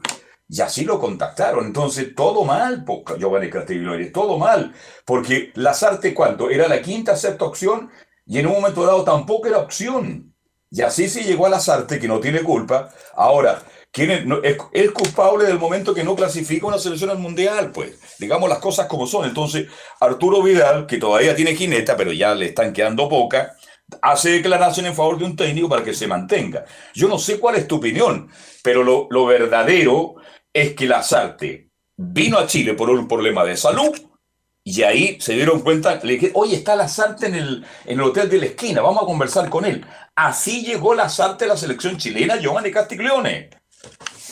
Y 0.49 0.61
así 0.61 0.85
lo 0.85 0.99
contactaron. 0.99 1.65
Entonces, 1.65 2.15
todo 2.15 2.45
mal, 2.45 2.85
Giovanni 3.19 3.49
Castiglione, 3.49 4.05
todo 4.07 4.37
mal. 4.37 4.73
Porque 5.05 5.51
Lazarte, 5.55 6.13
¿cuánto? 6.13 6.49
Era 6.49 6.67
la 6.67 6.81
quinta, 6.81 7.15
sexta 7.15 7.45
opción 7.45 7.89
y 8.25 8.39
en 8.39 8.47
un 8.47 8.53
momento 8.53 8.85
dado 8.85 9.03
tampoco 9.03 9.47
era 9.47 9.59
opción. 9.59 10.33
Y 10.69 10.81
así 10.81 11.07
se 11.07 11.23
llegó 11.23 11.45
a 11.45 11.49
Lazarte, 11.49 11.99
que 11.99 12.07
no 12.07 12.19
tiene 12.19 12.41
culpa. 12.43 12.89
Ahora, 13.15 13.61
¿quién 13.91 14.11
es, 14.43 14.91
culpable 14.91 15.45
del 15.45 15.59
momento 15.59 15.93
que 15.93 16.03
no 16.03 16.15
clasifica 16.15 16.67
una 16.67 16.77
selección 16.77 17.09
al 17.09 17.19
mundial? 17.19 17.71
Pues, 17.71 17.99
digamos 18.19 18.49
las 18.49 18.59
cosas 18.59 18.87
como 18.87 19.07
son. 19.07 19.25
Entonces, 19.25 19.67
Arturo 19.99 20.43
Vidal, 20.43 20.85
que 20.85 20.97
todavía 20.97 21.35
tiene 21.35 21.55
jineta, 21.55 21.95
pero 21.95 22.11
ya 22.11 22.35
le 22.35 22.47
están 22.47 22.73
quedando 22.73 23.07
poca, 23.07 23.55
hace 24.01 24.31
declaración 24.31 24.87
en 24.87 24.95
favor 24.95 25.17
de 25.17 25.25
un 25.25 25.35
técnico 25.37 25.69
para 25.69 25.83
que 25.83 25.93
se 25.93 26.07
mantenga. 26.07 26.65
Yo 26.93 27.07
no 27.07 27.17
sé 27.17 27.39
cuál 27.39 27.55
es 27.55 27.67
tu 27.67 27.77
opinión, 27.77 28.29
pero 28.61 28.83
lo, 28.83 29.07
lo 29.09 29.25
verdadero 29.25 30.15
es 30.61 30.73
que 30.73 30.87
Lazarte 30.87 31.69
vino 31.95 32.39
a 32.39 32.47
Chile 32.47 32.73
por 32.73 32.89
un 32.89 33.07
problema 33.07 33.45
de 33.45 33.55
salud 33.55 33.95
y 34.63 34.81
ahí 34.81 35.17
se 35.19 35.33
dieron 35.33 35.61
cuenta, 35.61 35.99
le 36.03 36.13
dije, 36.13 36.31
oye, 36.33 36.55
está 36.55 36.75
Lazarte 36.75 37.27
en 37.27 37.35
el, 37.35 37.65
en 37.85 37.99
el 37.99 38.01
hotel 38.01 38.27
de 38.27 38.39
la 38.39 38.45
esquina, 38.47 38.81
vamos 38.81 39.03
a 39.03 39.05
conversar 39.05 39.49
con 39.49 39.65
él. 39.65 39.85
Así 40.15 40.65
llegó 40.65 40.95
Lazarte 40.95 41.45
a 41.45 41.49
la 41.49 41.57
selección 41.57 41.97
chilena, 41.97 42.37
Giovanni 42.37 42.71
Castiglione. 42.71 43.51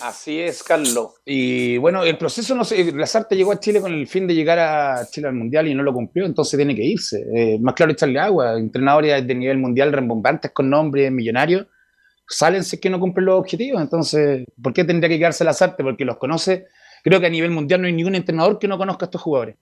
Así 0.02 0.42
es, 0.42 0.64
Carlos. 0.64 1.14
Y 1.26 1.78
bueno, 1.78 2.04
el 2.04 2.18
proceso, 2.18 2.56
no 2.56 2.66
sé, 2.66 2.92
Lazarte 2.92 3.36
llegó 3.36 3.52
a 3.52 3.60
Chile 3.60 3.80
con 3.80 3.94
el 3.94 4.08
fin 4.08 4.28
de 4.28 4.34
llegar 4.34 4.60
a 4.60 5.08
Chile 5.10 5.28
al 5.28 5.36
Mundial 5.36 5.68
y 5.68 5.76
no 5.76 5.84
lo 5.84 5.94
cumplió, 5.94 6.26
entonces 6.26 6.58
tiene 6.58 6.76
que 6.76 6.84
irse. 6.84 7.24
Eh, 7.34 7.60
más 7.62 7.76
claro 7.76 7.92
echarle 7.92 8.20
agua. 8.20 8.58
Entrenadores 8.58 9.26
de 9.26 9.36
nivel 9.36 9.60
mundial 9.60 9.94
rembombantes 9.94 10.52
con 10.52 10.70
nombres 10.70 11.12
millonarios 11.12 11.68
salen 12.28 12.64
si 12.64 12.78
es 12.78 12.82
que 12.82 12.90
no 12.90 13.00
cumplen 13.00 13.26
los 13.26 13.40
objetivos. 13.40 13.82
Entonces, 13.82 14.46
¿por 14.62 14.74
qué 14.74 14.84
tendría 14.84 15.10
que 15.10 15.18
quedarse 15.18 15.44
Lazarte? 15.44 15.84
Porque 15.84 16.06
los 16.06 16.18
conoce. 16.18 16.68
Creo 17.04 17.20
que 17.20 17.28
a 17.28 17.30
nivel 17.30 17.52
mundial 17.52 17.82
no 17.82 17.88
hay 17.88 17.94
ningún 17.94 18.16
entrenador 18.16 18.60
que 18.60 18.68
no 18.68 18.78
conozca 18.78 19.06
a 19.06 19.08
estos 19.08 19.22
jugadores. 19.22 19.56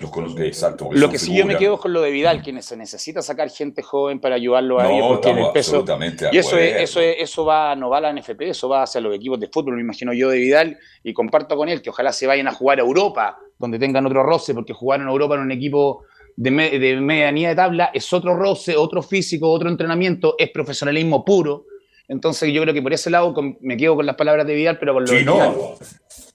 Los 0.00 0.10
conozco, 0.10 0.40
exacto. 0.40 0.88
Lo 0.92 1.10
que 1.10 1.18
sí 1.18 1.36
yo 1.36 1.44
me 1.44 1.56
quedo 1.56 1.76
con 1.78 1.92
lo 1.92 2.00
de 2.00 2.10
Vidal, 2.10 2.42
que 2.42 2.62
se 2.62 2.76
necesita 2.76 3.22
sacar 3.22 3.50
gente 3.50 3.82
joven 3.82 4.20
para 4.20 4.36
ayudarlo 4.36 4.78
a 4.78 4.90
ellos 4.90 5.06
porque 5.08 5.30
el 5.30 5.52
peso. 5.52 5.84
Y 6.32 6.38
eso, 6.38 6.56
eso, 6.56 7.00
eso 7.00 7.44
va, 7.44 7.74
no 7.74 7.90
va 7.90 7.98
a 7.98 8.00
la 8.00 8.12
NFP, 8.12 8.42
eso 8.42 8.68
va 8.68 8.84
hacia 8.84 9.00
los 9.00 9.14
equipos 9.14 9.40
de 9.40 9.48
fútbol, 9.48 9.74
me 9.74 9.82
imagino 9.82 10.12
yo 10.12 10.30
de 10.30 10.38
Vidal, 10.38 10.78
y 11.02 11.12
comparto 11.12 11.56
con 11.56 11.68
él 11.68 11.82
que 11.82 11.90
ojalá 11.90 12.12
se 12.12 12.26
vayan 12.26 12.46
a 12.46 12.52
jugar 12.52 12.78
a 12.78 12.82
Europa, 12.82 13.38
donde 13.58 13.78
tengan 13.78 14.06
otro 14.06 14.22
roce, 14.22 14.54
porque 14.54 14.72
jugar 14.72 15.00
en 15.00 15.08
Europa 15.08 15.34
en 15.34 15.40
un 15.40 15.52
equipo 15.52 16.04
de, 16.36 16.78
de 16.78 17.00
medianía 17.00 17.50
de 17.50 17.54
tabla 17.54 17.90
es 17.92 18.12
otro 18.12 18.36
roce, 18.36 18.76
otro 18.76 19.02
físico, 19.02 19.50
otro 19.50 19.68
entrenamiento, 19.68 20.34
es 20.38 20.50
profesionalismo 20.50 21.24
puro. 21.24 21.66
Entonces 22.08 22.52
yo 22.52 22.62
creo 22.62 22.74
que 22.74 22.82
por 22.82 22.92
ese 22.92 23.08
lado 23.08 23.34
me 23.60 23.76
quedo 23.76 23.94
con 23.96 24.04
las 24.04 24.16
palabras 24.16 24.46
de 24.46 24.54
Vidal, 24.54 24.78
pero 24.78 24.94
con 24.94 25.04
lo 25.04 25.08
sí, 25.08 25.24
no. 25.24 25.76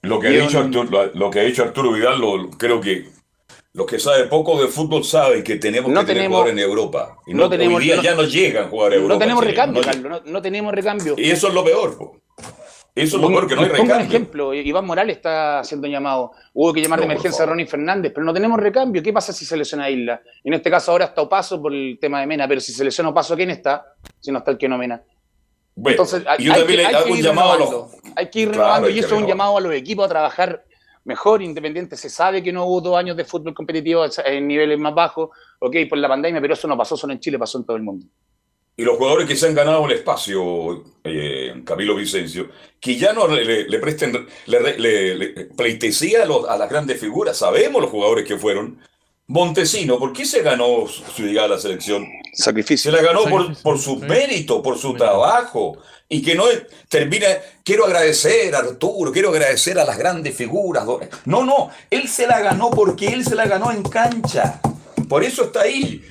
Lo 0.02 0.20
que, 0.20 0.28
ha 0.28 0.30
dicho 0.30 0.58
Arturo, 0.60 1.10
lo, 1.12 1.30
que 1.30 1.40
ha 1.40 1.42
dicho 1.42 1.62
Arturo 1.62 1.92
Vidal, 1.92 2.18
lo, 2.18 2.48
creo 2.50 2.80
que 2.80 3.06
los 3.76 3.86
que 3.86 3.98
saben 3.98 4.28
poco 4.30 4.58
de 4.60 4.68
fútbol 4.68 5.04
saben 5.04 5.44
que 5.44 5.56
tenemos 5.56 5.92
que 5.92 6.06
tener 6.06 6.28
jugar 6.28 6.48
en 6.48 6.58
Europa. 6.58 7.18
Y 7.26 7.34
no, 7.34 7.50
tenemos, 7.50 7.76
hoy 7.78 7.84
día 7.84 8.00
ya 8.00 8.14
no 8.14 8.22
llegan 8.22 8.64
a 8.64 8.68
jugar 8.68 8.94
en 8.94 9.02
Europa. 9.02 9.14
No 9.14 9.18
tenemos 9.18 9.44
recambio, 9.44 9.82
Carlos, 9.82 10.22
no, 10.24 10.40
tenemos 10.40 10.72
recambio. 10.72 11.14
Y 11.18 11.30
eso 11.30 11.48
es 11.48 11.54
lo 11.54 11.62
peor. 11.62 11.98
Eso 12.96 13.16
es 13.16 13.22
lo 13.22 13.28
peor, 13.28 13.46
que 13.46 13.54
no 13.54 13.60
hay 13.60 13.68
recambio. 13.68 13.94
un 13.94 14.00
ejemplo, 14.00 14.54
Iván 14.54 14.86
Morales 14.86 15.16
está 15.16 15.62
siendo 15.62 15.86
llamado. 15.86 16.32
Hubo 16.54 16.72
que 16.72 16.80
llamar 16.80 16.98
de 16.98 17.04
emergencia 17.04 17.44
a 17.44 17.46
Ronnie 17.46 17.66
Fernández, 17.66 18.10
pero 18.14 18.24
no 18.24 18.32
tenemos 18.32 18.58
recambio. 18.58 19.02
¿Qué 19.02 19.12
pasa 19.12 19.34
si 19.34 19.44
se 19.44 19.54
lesiona 19.54 19.90
Isla? 19.90 20.22
En 20.42 20.54
este 20.54 20.70
caso 20.70 20.92
ahora 20.92 21.04
está 21.04 21.20
Opaso 21.20 21.60
por 21.60 21.74
el 21.74 21.98
tema 22.00 22.20
de 22.20 22.26
Mena, 22.26 22.48
pero 22.48 22.58
si 22.58 22.72
se 22.72 22.82
lesiona 22.82 23.10
Opaso, 23.10 23.36
¿quién 23.36 23.50
está? 23.50 23.84
Si 24.18 24.32
no 24.32 24.38
está 24.38 24.52
el 24.52 24.56
que 24.56 24.66
no 24.66 24.78
Mena. 24.78 25.02
Entonces, 25.84 26.24
hay, 26.26 26.42
yo 26.42 26.54
también 26.54 26.88
que, 26.88 26.96
hay 26.96 27.22
llamado 27.22 27.52
a 27.52 27.58
los... 27.58 27.86
Hay 28.16 28.30
que 28.30 28.40
ir 28.40 28.50
renovando 28.50 28.88
y 28.88 28.98
eso 28.98 29.14
es 29.14 29.20
un 29.20 29.28
llamado 29.28 29.58
a 29.58 29.60
los 29.60 29.74
equipos 29.74 30.06
a 30.06 30.08
trabajar 30.08 30.64
mejor, 31.06 31.40
Independiente 31.40 31.96
se 31.96 32.10
sabe 32.10 32.42
que 32.42 32.52
no 32.52 32.64
hubo 32.66 32.80
dos 32.80 32.96
años 32.96 33.16
de 33.16 33.24
fútbol 33.24 33.54
competitivo 33.54 34.04
en 34.24 34.48
niveles 34.48 34.78
más 34.78 34.94
bajos, 34.94 35.30
ok, 35.60 35.76
por 35.88 35.98
la 35.98 36.08
pandemia, 36.08 36.40
pero 36.40 36.54
eso 36.54 36.66
no 36.66 36.76
pasó 36.76 36.96
solo 36.96 37.12
en 37.12 37.20
Chile, 37.20 37.38
pasó 37.38 37.58
en 37.58 37.64
todo 37.64 37.76
el 37.76 37.82
mundo. 37.84 38.06
Y 38.76 38.82
los 38.84 38.98
jugadores 38.98 39.26
que 39.26 39.36
se 39.36 39.46
han 39.46 39.54
ganado 39.54 39.86
el 39.86 39.92
espacio, 39.92 40.84
eh, 41.02 41.62
Camilo 41.64 41.94
Vicencio, 41.94 42.50
que 42.78 42.96
ya 42.96 43.12
no 43.14 43.26
le, 43.26 43.78
presten, 43.78 44.26
le, 44.46 45.46
pleitesía 45.56 46.24
a, 46.24 46.54
a, 46.54 46.58
las 46.58 46.68
grandes 46.68 47.00
figuras, 47.00 47.38
sabemos 47.38 47.80
los 47.80 47.90
jugadores 47.90 48.26
que 48.26 48.36
fueron. 48.36 48.78
Montesino, 49.28 49.98
¿por 49.98 50.12
qué 50.12 50.24
se 50.24 50.42
ganó 50.42 50.86
su 50.86 51.22
llegada 51.22 51.46
a 51.46 51.50
la 51.52 51.58
selección? 51.58 52.06
Sacrificio. 52.32 52.92
Se 52.92 52.96
la 52.96 53.02
ganó 53.02 53.24
por, 53.24 53.56
por 53.62 53.78
su 53.78 53.96
mérito, 53.96 54.62
por 54.62 54.78
su 54.78 54.94
trabajo, 54.94 55.78
y 56.08 56.22
que 56.22 56.34
no 56.34 56.44
termine, 56.88 57.26
quiero 57.64 57.86
agradecer 57.86 58.54
a 58.54 58.58
Arturo, 58.58 59.10
quiero 59.10 59.30
agradecer 59.30 59.78
a 59.78 59.84
las 59.84 59.98
grandes 59.98 60.36
figuras. 60.36 60.84
No, 61.24 61.44
no, 61.44 61.70
él 61.90 62.08
se 62.08 62.26
la 62.26 62.40
ganó 62.40 62.70
porque 62.70 63.08
él 63.08 63.24
se 63.24 63.34
la 63.34 63.46
ganó 63.46 63.72
en 63.72 63.82
cancha. 63.82 64.60
Por 65.08 65.24
eso 65.24 65.44
está 65.44 65.62
ahí. 65.62 66.04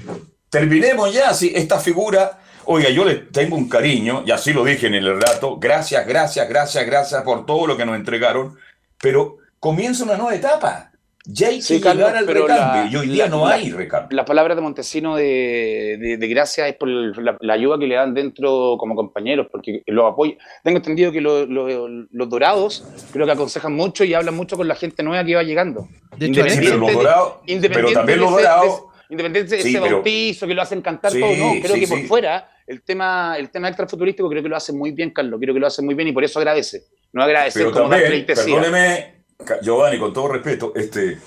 Terminemos 0.49 1.13
ya, 1.13 1.33
si 1.33 1.53
esta 1.55 1.79
figura, 1.79 2.39
oiga, 2.65 2.89
yo 2.89 3.05
le 3.05 3.15
tengo 3.15 3.55
un 3.55 3.69
cariño, 3.69 4.23
y 4.25 4.31
así 4.31 4.53
lo 4.53 4.63
dije 4.63 4.87
en 4.87 4.95
el 4.95 5.05
relato, 5.05 5.57
gracias, 5.57 6.05
gracias, 6.07 6.47
gracias, 6.47 6.85
gracias 6.85 7.23
por 7.23 7.45
todo 7.45 7.67
lo 7.67 7.77
que 7.77 7.85
nos 7.85 7.95
entregaron, 7.95 8.57
pero 9.01 9.37
comienza 9.59 10.03
una 10.03 10.17
nueva 10.17 10.35
etapa. 10.35 10.91
Ya 11.27 11.47
hay 11.47 11.59
que 11.59 11.79
llegar 11.79 12.15
al 12.15 12.27
recambio 12.27 12.91
y 12.91 12.95
hoy 12.95 13.07
día 13.09 13.27
no 13.27 13.47
hay 13.47 13.71
recambio. 13.71 14.15
Las 14.15 14.27
palabras 14.27 14.55
de 14.55 14.61
Montesino 14.61 15.15
de, 15.15 16.17
de, 16.19 16.27
gracia 16.27 16.67
es 16.67 16.75
por 16.75 16.87
la, 16.87 17.53
ayuda 17.53 17.79
que 17.79 17.87
le 17.87 17.95
dan 17.95 18.13
dentro 18.13 18.75
como 18.77 18.95
compañeros, 18.95 19.47
porque 19.51 19.81
los 19.87 20.11
apoya. 20.11 20.35
Tengo 20.63 20.77
entendido 20.77 21.11
que 21.11 21.21
los 21.21 22.29
dorados 22.29 22.85
creo 23.11 23.25
que 23.25 23.31
aconsejan 23.31 23.73
mucho 23.73 24.03
y 24.03 24.13
hablan 24.13 24.35
mucho 24.35 24.55
con 24.55 24.67
la 24.67 24.75
gente 24.75 25.01
nueva 25.01 25.23
que 25.23 25.33
va 25.33 25.41
llegando. 25.41 25.87
De 26.15 26.27
hecho, 26.27 26.43
pero 26.43 26.77
los 26.77 26.93
dorados, 26.93 27.33
pero 27.47 27.91
también 27.91 28.19
los 28.19 28.31
dorados. 28.31 28.83
Independiente 29.09 29.55
de 29.55 29.61
ese 29.61 29.79
bautizo 29.79 30.47
que 30.47 30.53
lo 30.53 30.61
hacen 30.61 30.81
cantar 30.81 31.11
todo, 31.11 31.35
no, 31.35 31.53
creo 31.61 31.75
que 31.75 31.87
por 31.87 32.01
fuera 32.03 32.49
el 32.67 32.81
tema, 32.81 33.35
el 33.37 33.49
tema 33.49 33.67
extrafuturístico 33.67 34.29
creo 34.29 34.41
que 34.41 34.49
lo 34.49 34.55
hace 34.55 34.73
muy 34.73 34.91
bien, 34.91 35.11
Carlos, 35.11 35.39
creo 35.39 35.53
que 35.53 35.59
lo 35.59 35.67
hace 35.67 35.81
muy 35.81 35.93
bien 35.95 36.07
y 36.07 36.11
por 36.11 36.23
eso 36.23 36.39
agradece. 36.39 36.83
No 37.13 37.23
agradece 37.23 37.63
como 37.65 37.89
también, 37.89 38.25
perdóneme, 38.25 39.15
Giovanni, 39.61 39.99
con 39.99 40.13
todo 40.13 40.29
respeto, 40.29 40.73
este, 40.75 41.17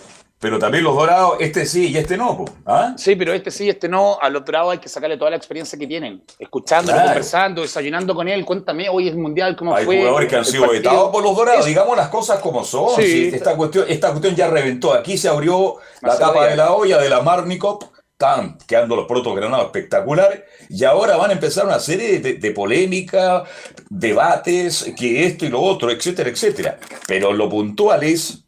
pero 0.41 0.59
también 0.59 0.85
los 0.85 0.95
dorados, 0.95 1.37
este 1.41 1.67
sí 1.67 1.89
y 1.89 1.97
este 1.97 2.17
no. 2.17 2.45
¿ah? 2.65 2.95
Sí, 2.97 3.17
pero 3.17 3.33
este 3.33 3.51
sí 3.51 3.65
y 3.65 3.71
este 3.71 3.89
no. 3.89 4.19
A 4.21 4.31
los 4.31 4.45
dorados 4.45 4.73
hay 4.73 4.79
que 4.79 4.89
sacarle 4.89 5.17
toda 5.17 5.31
la 5.31 5.37
experiencia 5.37 5.77
que 5.77 5.87
tienen. 5.87 6.23
Escuchando, 6.39 6.93
conversando, 6.93 7.63
desayunando 7.63 8.15
con 8.15 8.29
él. 8.29 8.45
Cuéntame, 8.45 8.89
hoy 8.89 9.09
es 9.09 9.17
mundial, 9.17 9.57
¿cómo 9.57 9.75
hay 9.75 9.85
fue? 9.85 9.97
Hay 9.97 10.03
jugadores 10.03 10.29
que 10.29 10.37
han 10.37 10.45
sido 10.45 10.69
vetados 10.69 11.11
por 11.11 11.25
los 11.25 11.37
dorados. 11.37 11.67
Digamos 11.67 11.97
las 11.97 12.09
cosas 12.09 12.39
como 12.39 12.65
son. 12.65 13.01
esta, 13.01 13.57
cuestión, 13.57 13.87
esta 13.89 14.11
cuestión 14.11 14.37
ya 14.37 14.49
reventó. 14.49 14.95
Aquí 14.95 15.19
se 15.19 15.29
abrió 15.29 15.77
la 16.03 16.17
tapa 16.17 16.47
de 16.47 16.57
la 16.57 16.73
olla 16.73 16.99
de 16.99 17.09
la 17.09 17.21
Marnikop. 17.21 17.85
Están 18.13 18.59
quedando 18.67 18.97
los 18.97 19.07
protos 19.07 19.35
granados 19.35 19.67
espectaculares. 19.67 20.43
Y 20.69 20.85
ahora 20.85 21.17
van 21.17 21.31
a 21.31 21.33
empezar 21.33 21.67
una 21.67 21.81
serie 21.81 22.21
de, 22.21 22.35
de 22.35 22.51
polémica, 22.53 23.45
debates, 23.91 24.93
que 24.97 25.25
esto 25.27 25.47
y 25.47 25.49
lo 25.49 25.61
otro, 25.61 25.91
etcétera, 25.91 26.31
etcétera. 26.31 26.79
Pero 27.07 27.33
lo 27.33 27.49
puntual 27.49 28.05
es 28.05 28.45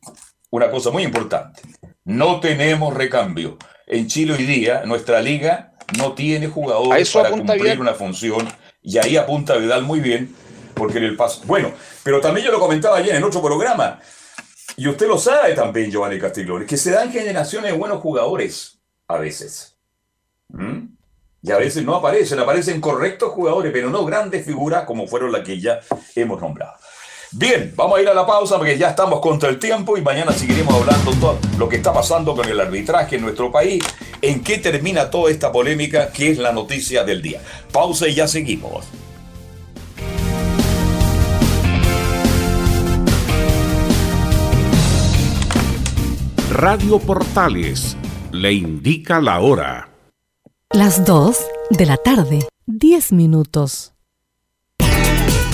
una 0.51 0.71
cosa 0.71 0.91
muy 0.91 1.05
importante. 1.05 1.63
No 2.05 2.41
tenemos 2.41 2.95
recambio. 2.95 3.59
En 3.87 4.07
Chile 4.07 4.35
hoy 4.35 4.45
día, 4.45 4.83
nuestra 4.85 5.21
liga 5.21 5.73
no 5.99 6.13
tiene 6.13 6.49
jugadores 6.49 7.11
para 7.11 7.31
cumplir 7.31 7.81
una 7.81 7.95
función. 7.95 8.49
Y 8.83 8.99
ahí 8.99 9.17
apunta 9.17 9.57
Vidal 9.57 9.83
muy 9.83 10.01
bien, 10.01 10.35
porque 10.75 10.99
en 10.99 11.05
el 11.05 11.17
paso. 11.17 11.43
Bueno, 11.45 11.73
pero 12.03 12.21
también 12.21 12.47
yo 12.47 12.53
lo 12.53 12.61
comentaba 12.61 12.97
ayer 12.97 13.15
en 13.15 13.25
otro 13.25 13.43
programa. 13.43 14.01
Y 14.77 14.89
usted 14.89 15.07
lo 15.07 15.19
sabe 15.19 15.55
también, 15.55 15.91
Giovanni 15.91 16.19
Castiglione, 16.19 16.65
que 16.65 16.77
se 16.77 16.91
dan 16.91 17.13
generaciones 17.13 17.73
de 17.73 17.79
buenos 17.79 18.01
jugadores 18.01 18.81
a 19.09 19.19
veces. 19.19 19.77
¿Mm? 20.49 20.95
Y 21.43 21.51
a 21.51 21.57
veces 21.57 21.85
no 21.85 21.95
aparecen, 21.95 22.39
aparecen 22.39 22.81
correctos 22.81 23.33
jugadores, 23.33 23.73
pero 23.73 23.91
no 23.91 24.05
grandes 24.05 24.45
figuras 24.45 24.85
como 24.85 25.07
fueron 25.07 25.33
las 25.33 25.43
que 25.43 25.61
ya 25.61 25.81
hemos 26.15 26.41
nombrado. 26.41 26.75
Bien, 27.33 27.73
vamos 27.77 27.97
a 27.97 28.03
ir 28.03 28.09
a 28.09 28.15
la 28.15 28.27
pausa 28.27 28.57
porque 28.57 28.77
ya 28.77 28.89
estamos 28.89 29.21
contra 29.21 29.49
el 29.49 29.61
tiempo 29.61 29.97
y 29.97 30.03
mañana 30.03 30.33
seguiremos 30.33 30.75
hablando 30.75 31.13
todo 31.13 31.39
lo 31.59 31.69
que 31.69 31.77
está 31.77 31.93
pasando 31.93 32.35
con 32.35 32.49
el 32.49 32.59
arbitraje 32.59 33.17
en 33.17 33.23
nuestro 33.23 33.53
país, 33.53 33.85
en 34.21 34.43
qué 34.43 34.59
termina 34.59 35.11
toda 35.11 35.31
esta 35.31 35.53
polémica 35.53 36.11
que 36.11 36.33
es 36.33 36.39
la 36.39 36.51
noticia 36.51 37.05
del 37.05 37.23
día. 37.23 37.41
Pausa 37.71 38.09
y 38.09 38.15
ya 38.15 38.27
seguimos. 38.27 38.85
Radio 46.51 46.99
Portales 46.99 47.97
le 48.33 48.53
indica 48.53 49.21
la 49.21 49.39
hora. 49.39 49.89
Las 50.73 51.05
2 51.05 51.39
de 51.71 51.87
la 51.87 51.97
tarde, 51.97 52.41
10 52.67 53.13
minutos. 53.13 53.93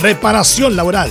Reparación 0.01 0.75
laboral 0.75 1.11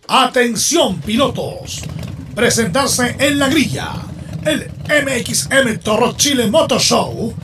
Atención 0.07 1.01
pilotos. 1.01 1.83
Presentarse 2.37 3.17
en 3.19 3.41
la 3.41 3.49
grilla. 3.49 3.95
El 4.45 4.71
MXM 4.89 5.79
Toro 5.83 6.17
Chile 6.17 6.49
Motor 6.49 6.81
Show 6.81 7.35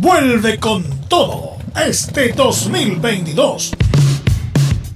vuelve 0.00 0.60
con 0.60 0.84
todo 1.08 1.56
este 1.74 2.32
2022. 2.32 3.72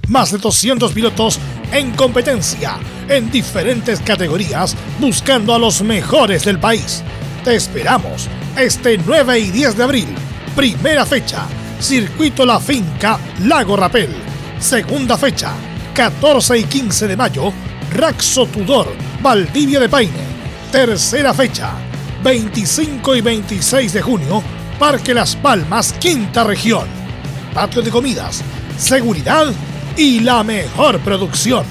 Más 0.07 0.31
de 0.31 0.37
200 0.37 0.93
pilotos 0.93 1.37
en 1.71 1.91
competencia 1.91 2.77
en 3.09 3.29
diferentes 3.29 3.99
categorías 3.99 4.75
buscando 4.99 5.53
a 5.53 5.59
los 5.59 5.81
mejores 5.81 6.45
del 6.45 6.59
país. 6.59 7.03
Te 7.43 7.55
esperamos 7.55 8.29
este 8.55 8.97
9 8.97 9.39
y 9.39 9.51
10 9.51 9.77
de 9.77 9.83
abril. 9.83 10.07
Primera 10.55 11.05
fecha, 11.05 11.45
Circuito 11.79 12.45
La 12.45 12.59
Finca, 12.59 13.19
Lago 13.43 13.75
Rapel. 13.75 14.09
Segunda 14.59 15.17
fecha, 15.17 15.51
14 15.93 16.57
y 16.57 16.63
15 16.63 17.07
de 17.07 17.17
mayo, 17.17 17.51
Raxo 17.93 18.45
Tudor, 18.45 18.87
Valdivia 19.21 19.79
de 19.81 19.89
Paine. 19.89 20.37
Tercera 20.71 21.33
fecha, 21.33 21.73
25 22.23 23.15
y 23.15 23.21
26 23.21 23.93
de 23.93 24.01
junio, 24.01 24.41
Parque 24.79 25.13
Las 25.13 25.35
Palmas, 25.35 25.93
Quinta 25.93 26.45
Región. 26.45 26.87
Patio 27.53 27.81
de 27.81 27.91
comidas, 27.91 28.41
seguridad 28.77 29.53
y 29.97 30.19
la 30.19 30.43
mejor 30.43 30.99
producción. 30.99 31.65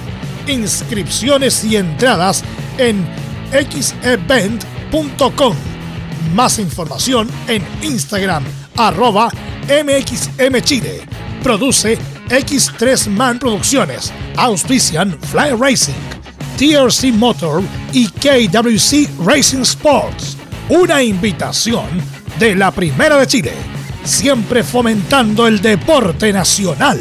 Inscripciones 0.48 1.64
y 1.64 1.76
entradas 1.76 2.42
en 2.76 3.06
xevent.com. 3.52 5.54
Más 6.34 6.58
información 6.58 7.28
en 7.46 7.64
Instagram, 7.82 8.44
arroba 8.76 9.30
MXMChile. 9.68 11.06
Produce 11.42 11.98
X3 12.28 13.08
Man 13.10 13.38
Producciones. 13.38 14.12
Auspician 14.36 15.16
Fly 15.30 15.50
Racing, 15.58 15.94
TRC 16.58 17.12
Motor 17.12 17.62
y 17.92 18.08
KWC 18.08 19.08
Racing 19.24 19.62
Sports. 19.62 20.36
Una 20.68 21.02
invitación 21.02 21.86
de 22.38 22.56
la 22.56 22.72
Primera 22.72 23.18
de 23.18 23.26
Chile. 23.26 23.52
Siempre 24.04 24.64
fomentando 24.64 25.46
el 25.46 25.60
deporte 25.60 26.32
nacional. 26.32 27.00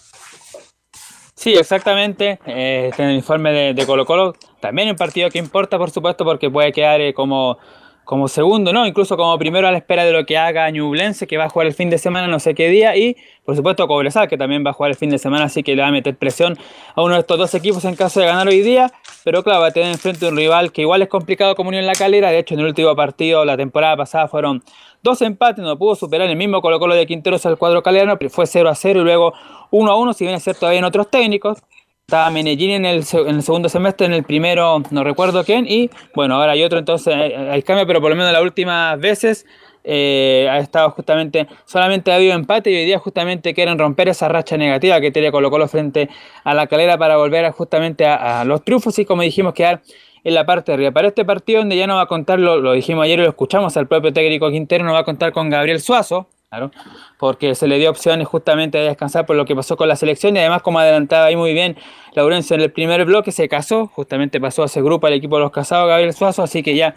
Sí, 1.43 1.53
exactamente. 1.55 2.39
Eh, 2.45 2.89
en 2.97 3.05
el 3.09 3.15
informe 3.17 3.51
de, 3.51 3.73
de 3.73 3.85
Colo 3.85 4.05
Colo, 4.05 4.33
también 4.61 4.87
un 4.87 4.95
partido 4.95 5.29
que 5.29 5.39
importa, 5.39 5.77
por 5.77 5.91
supuesto, 5.91 6.23
porque 6.23 6.49
puede 6.49 6.71
quedar 6.71 7.01
eh, 7.01 7.13
como, 7.13 7.57
como 8.05 8.27
segundo, 8.27 8.73
¿no? 8.73 8.85
Incluso 8.85 9.15
como 9.17 9.37
primero 9.37 9.67
a 9.67 9.71
la 9.71 9.77
espera 9.77 10.03
de 10.03 10.11
lo 10.11 10.25
que 10.25 10.37
haga 10.37 10.69
Ñublense, 10.69 11.27
que 11.27 11.37
va 11.37 11.45
a 11.45 11.49
jugar 11.49 11.67
el 11.67 11.73
fin 11.73 11.89
de 11.89 11.97
semana, 11.97 12.27
no 12.27 12.39
sé 12.39 12.53
qué 12.53 12.69
día, 12.69 12.95
y 12.95 13.15
por 13.45 13.55
supuesto 13.55 13.87
Cobresal, 13.87 14.27
que 14.27 14.37
también 14.37 14.65
va 14.65 14.71
a 14.71 14.73
jugar 14.73 14.91
el 14.91 14.97
fin 14.97 15.09
de 15.09 15.17
semana, 15.17 15.45
así 15.45 15.63
que 15.63 15.75
le 15.75 15.81
va 15.81 15.87
a 15.87 15.91
meter 15.91 16.15
presión 16.15 16.57
a 16.95 17.01
uno 17.01 17.13
de 17.15 17.21
estos 17.21 17.37
dos 17.37 17.53
equipos 17.55 17.85
en 17.85 17.95
caso 17.95 18.19
de 18.19 18.25
ganar 18.25 18.47
hoy 18.47 18.61
día. 18.61 18.91
Pero 19.23 19.43
claro, 19.43 19.61
va 19.61 19.67
a 19.67 19.71
tener 19.71 19.89
enfrente 19.89 20.27
un 20.27 20.35
rival 20.35 20.71
que 20.71 20.81
igual 20.81 21.01
es 21.01 21.07
complicado 21.07 21.55
como 21.55 21.69
Unión 21.69 21.85
La 21.85 21.93
Calera. 21.93 22.29
De 22.29 22.39
hecho, 22.39 22.55
en 22.55 22.59
el 22.59 22.65
último 22.65 22.93
partido, 22.95 23.45
la 23.45 23.55
temporada 23.55 23.95
pasada, 23.95 24.27
fueron 24.27 24.63
dos 25.01 25.21
empates, 25.21 25.63
no 25.63 25.77
pudo 25.77 25.95
superar 25.95 26.29
el 26.29 26.35
mismo 26.35 26.61
Colo 26.61 26.79
Colo 26.79 26.95
de 26.95 27.05
Quinteros 27.05 27.45
al 27.45 27.57
cuadro 27.57 27.83
caleriano, 27.83 28.17
pero 28.17 28.29
fue 28.29 28.47
0 28.47 28.69
a 28.69 28.75
0 28.75 29.01
y 29.01 29.03
luego 29.03 29.33
1 29.71 29.91
a 29.91 29.95
1, 29.95 30.13
si 30.13 30.25
bien 30.25 30.35
es 30.35 30.43
cierto, 30.43 30.61
todavía 30.61 30.79
en 30.79 30.85
otros 30.85 31.09
técnicos. 31.09 31.59
Estaba 32.07 32.29
Menellín 32.31 32.71
en 32.71 32.85
el, 32.85 33.05
en 33.13 33.35
el 33.35 33.43
segundo 33.43 33.69
semestre, 33.69 34.05
en 34.05 34.13
el 34.13 34.23
primero 34.23 34.83
no 34.91 35.05
recuerdo 35.05 35.45
quién, 35.45 35.65
y 35.65 35.89
bueno, 36.13 36.35
ahora 36.35 36.51
hay 36.51 36.61
otro, 36.61 36.77
entonces 36.77 37.15
hay 37.15 37.63
cambio, 37.63 37.87
pero 37.87 38.01
por 38.01 38.09
lo 38.09 38.17
menos 38.17 38.33
las 38.33 38.41
últimas 38.41 38.99
veces 38.99 39.45
eh, 39.85 40.49
ha 40.51 40.59
estado 40.59 40.91
justamente, 40.91 41.47
solamente 41.65 42.11
ha 42.11 42.15
habido 42.15 42.33
empate 42.33 42.71
y 42.71 42.75
hoy 42.75 42.85
día 42.85 42.99
justamente 42.99 43.53
quieren 43.53 43.79
romper 43.79 44.09
esa 44.09 44.27
racha 44.27 44.57
negativa 44.57 44.99
que 44.99 45.11
tiene 45.11 45.31
Colo 45.31 45.49
Colo 45.49 45.65
frente 45.69 46.09
a 46.43 46.53
la 46.53 46.67
calera 46.67 46.97
para 46.97 47.15
volver 47.15 47.45
a, 47.45 47.53
justamente 47.53 48.05
a, 48.05 48.41
a, 48.41 48.45
los 48.45 48.65
triunfos 48.65 48.99
y 48.99 49.05
como 49.05 49.21
dijimos 49.21 49.53
quedar 49.53 49.81
en 50.25 50.33
la 50.33 50.45
parte 50.45 50.71
de 50.71 50.73
arriba. 50.73 50.91
Para 50.91 51.07
este 51.07 51.23
partido 51.23 51.59
donde 51.59 51.77
ya 51.77 51.87
no 51.87 51.95
va 51.95 52.01
a 52.01 52.07
contar, 52.07 52.37
lo, 52.37 52.57
lo 52.57 52.73
dijimos 52.73 53.05
ayer 53.05 53.19
y 53.19 53.23
lo 53.23 53.29
escuchamos 53.29 53.77
al 53.77 53.87
propio 53.87 54.11
técnico 54.11 54.51
Quintero, 54.51 54.83
no 54.83 54.91
va 54.91 54.99
a 54.99 55.05
contar 55.05 55.31
con 55.31 55.49
Gabriel 55.49 55.79
Suazo, 55.79 56.27
Claro, 56.53 56.69
porque 57.17 57.55
se 57.55 57.67
le 57.67 57.79
dio 57.79 57.89
opciones 57.89 58.27
justamente 58.27 58.77
de 58.77 58.83
descansar 58.83 59.25
por 59.25 59.35
lo 59.35 59.43
que 59.43 59.55
pasó 59.55 59.75
con 59.75 59.87
la 59.87 59.95
selección 59.95 60.35
y 60.35 60.39
además 60.39 60.61
como 60.61 60.77
adelantaba 60.77 61.25
ahí 61.25 61.35
muy 61.35 61.51
bien 61.51 61.75
Laurencio 62.13 62.55
en 62.55 62.61
el 62.61 62.71
primer 62.71 63.05
bloque 63.05 63.31
se 63.31 63.49
casó, 63.49 63.87
justamente 63.87 64.39
pasó 64.39 64.61
a 64.61 64.67
ese 64.67 64.79
grupo 64.83 65.07
al 65.07 65.13
equipo 65.13 65.37
de 65.37 65.41
los 65.41 65.51
casados 65.51 65.89
Gabriel 65.89 66.13
Suazo, 66.13 66.43
así 66.43 66.61
que 66.61 66.75
ya 66.75 66.93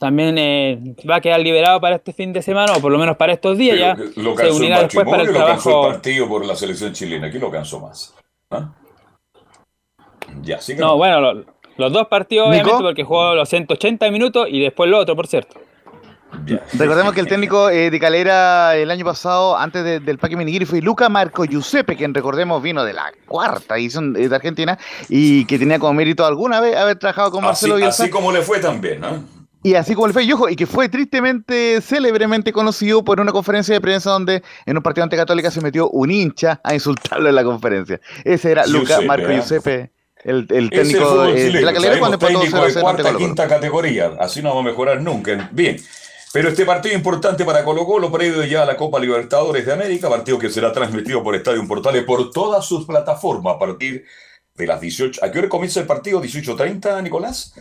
también 0.00 0.36
eh, 0.38 0.96
va 1.08 1.16
a 1.16 1.20
quedar 1.20 1.38
liberado 1.38 1.80
para 1.80 1.94
este 1.94 2.12
fin 2.12 2.32
de 2.32 2.42
semana 2.42 2.72
o 2.72 2.80
por 2.80 2.90
lo 2.90 2.98
menos 2.98 3.16
para 3.16 3.32
estos 3.32 3.56
días 3.56 3.78
ya 3.78 3.96
se 3.96 4.50
unirá 4.50 4.82
después 4.82 5.06
para 5.06 5.22
el 5.22 5.32
trabajo 5.32 5.70
lo 5.70 5.86
el 5.86 5.92
partido 5.92 6.28
por 6.28 6.44
la 6.44 6.56
selección 6.56 6.92
chilena, 6.92 7.30
¿quién 7.30 7.42
lo 7.42 7.50
cansó 7.52 7.78
más? 7.78 8.12
¿Ah? 8.50 8.74
Ya, 10.42 10.60
sí 10.60 10.74
No, 10.74 10.96
bueno, 10.96 11.20
lo, 11.20 11.44
los 11.76 11.92
dos 11.92 12.08
partidos 12.08 12.48
¿Nico? 12.48 12.62
obviamente 12.62 12.82
porque 12.82 13.04
jugó 13.04 13.36
los 13.36 13.48
180 13.48 14.10
minutos 14.10 14.48
y 14.50 14.58
después 14.58 14.90
lo 14.90 14.98
otro, 14.98 15.14
por 15.14 15.28
cierto. 15.28 15.60
Recordemos 16.74 17.14
que 17.14 17.20
el 17.20 17.26
técnico 17.26 17.70
eh, 17.70 17.90
de 17.90 18.00
Calera 18.00 18.76
el 18.76 18.90
año 18.90 19.04
pasado, 19.04 19.56
antes 19.56 19.84
de, 19.84 20.00
del 20.00 20.18
Paque 20.18 20.36
Minigiri, 20.36 20.64
fue 20.64 20.80
Luca 20.80 21.08
Marco 21.08 21.44
Giuseppe, 21.44 21.96
quien 21.96 22.14
recordemos 22.14 22.62
vino 22.62 22.84
de 22.84 22.92
la 22.92 23.12
cuarta 23.26 23.76
edición 23.76 24.12
de 24.12 24.34
Argentina 24.34 24.78
y 25.08 25.44
que 25.46 25.58
tenía 25.58 25.78
como 25.78 25.94
mérito 25.94 26.24
alguna 26.24 26.60
vez 26.60 26.76
haber 26.76 26.98
trabajado 26.98 27.30
con 27.30 27.44
Marcelo 27.44 27.74
así, 27.74 27.82
Bielsa. 27.82 28.02
Así 28.04 28.10
como 28.10 28.32
le 28.32 28.42
fue 28.42 28.58
también, 28.58 29.00
¿no? 29.00 29.36
Y 29.66 29.74
así 29.74 29.94
como 29.94 30.06
el 30.06 30.12
fue, 30.12 30.22
y 30.22 30.32
ojo, 30.32 30.48
y 30.48 30.54
que 30.54 30.64
fue 30.64 30.88
tristemente, 30.88 31.80
célebremente 31.80 32.52
conocido 32.52 33.04
por 33.04 33.20
una 33.20 33.32
conferencia 33.32 33.74
de 33.74 33.80
prensa 33.80 34.12
donde 34.12 34.44
en 34.64 34.76
un 34.76 34.82
partido 34.82 35.02
ante 35.02 35.16
Católica 35.16 35.50
se 35.50 35.60
metió 35.60 35.90
un 35.90 36.12
hincha 36.12 36.60
a 36.62 36.72
insultarlo 36.72 37.28
en 37.28 37.34
la 37.34 37.42
conferencia. 37.42 38.00
Ese 38.22 38.52
era 38.52 38.64
Luca 38.66 39.00
Marco 39.00 39.28
¿eh? 39.28 39.34
Giuseppe, 39.34 39.90
el, 40.22 40.46
el 40.50 40.70
técnico 40.70 41.22
de, 41.22 41.50
de 41.50 41.62
la 41.62 41.72
calera 41.72 41.98
cuando 41.98 42.14
empató 42.14 42.38
técnico 42.38 42.56
0 42.58 42.66
de 42.66 42.72
0 42.74 42.82
cuarta, 42.82 43.16
quinta 43.16 43.48
categoría. 43.48 44.12
Así 44.20 44.40
no 44.40 44.50
vamos 44.50 44.66
a 44.66 44.68
mejorar 44.68 45.00
nunca. 45.00 45.48
Bien. 45.50 45.76
Pero 46.36 46.50
este 46.50 46.66
partido 46.66 46.94
importante 46.94 47.46
para 47.46 47.64
Colo 47.64 47.86
Colo, 47.86 48.12
previo 48.12 48.44
ya 48.44 48.60
a 48.60 48.66
la 48.66 48.76
Copa 48.76 49.00
Libertadores 49.00 49.64
de 49.64 49.72
América, 49.72 50.10
partido 50.10 50.38
que 50.38 50.50
será 50.50 50.70
transmitido 50.70 51.22
por 51.22 51.34
Estadio 51.34 51.66
Portales 51.66 52.04
por 52.04 52.30
todas 52.30 52.66
sus 52.66 52.84
plataformas 52.84 53.54
a 53.54 53.58
partir 53.58 54.04
de 54.54 54.66
las 54.66 54.78
18. 54.78 55.24
¿A 55.24 55.32
qué 55.32 55.38
hora 55.38 55.48
comienza 55.48 55.80
el 55.80 55.86
partido? 55.86 56.22
¿18.30, 56.22 57.02
Nicolás? 57.02 57.54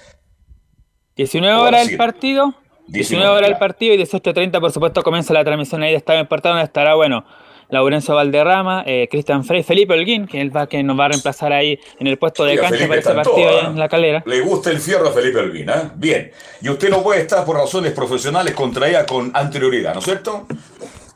19 1.15 1.55
horas 1.57 1.87
el 1.87 1.95
partido. 1.95 2.53
19 2.87 3.37
horas 3.37 3.49
el 3.49 3.57
partido 3.57 3.95
y 3.95 3.97
18.30 3.97 4.59
por 4.59 4.73
supuesto 4.73 5.03
comienza 5.03 5.31
la 5.31 5.45
transmisión 5.45 5.81
ahí 5.81 5.91
de 5.91 5.97
Estadio 5.97 6.19
en 6.19 6.27
Portal 6.27 6.51
donde 6.51 6.65
estará, 6.65 6.95
bueno, 6.95 7.23
Laurencio 7.69 8.15
Valderrama, 8.15 8.83
eh, 8.85 9.07
Cristian 9.09 9.43
Frey, 9.43 9.63
Felipe 9.63 9.93
Holguín, 9.93 10.27
que 10.27 10.41
el 10.41 10.55
va, 10.55 10.67
que 10.67 10.81
nos 10.83 10.99
va 10.99 11.05
a 11.05 11.07
reemplazar 11.09 11.53
ahí 11.53 11.79
en 11.99 12.07
el 12.07 12.17
puesto 12.17 12.43
de 12.43 12.53
Sí, 12.53 12.57
a 12.59 12.61
cancha 12.61 12.77
Felipe 12.77 13.01
para 13.01 13.21
ese 13.21 13.29
partido 13.29 13.49
¿eh? 13.49 13.65
en 13.65 13.79
la 13.79 13.89
calera. 13.89 14.23
Le 14.25 14.41
gusta 14.41 14.69
el 14.69 14.79
fierro 14.79 15.09
a 15.09 15.11
Felipe 15.11 15.39
Alvin, 15.39 15.69
¿eh? 15.69 15.73
Bien. 15.95 16.31
Y 16.61 16.69
usted 16.69 16.89
no 16.89 17.01
puede 17.01 17.21
estar 17.21 17.43
por 17.45 17.57
razones 17.57 17.91
profesionales 17.93 18.53
contraídas 18.53 19.05
con 19.05 19.31
anterioridad, 19.33 19.93
¿no 19.93 19.99
es 19.99 20.05
cierto? 20.05 20.45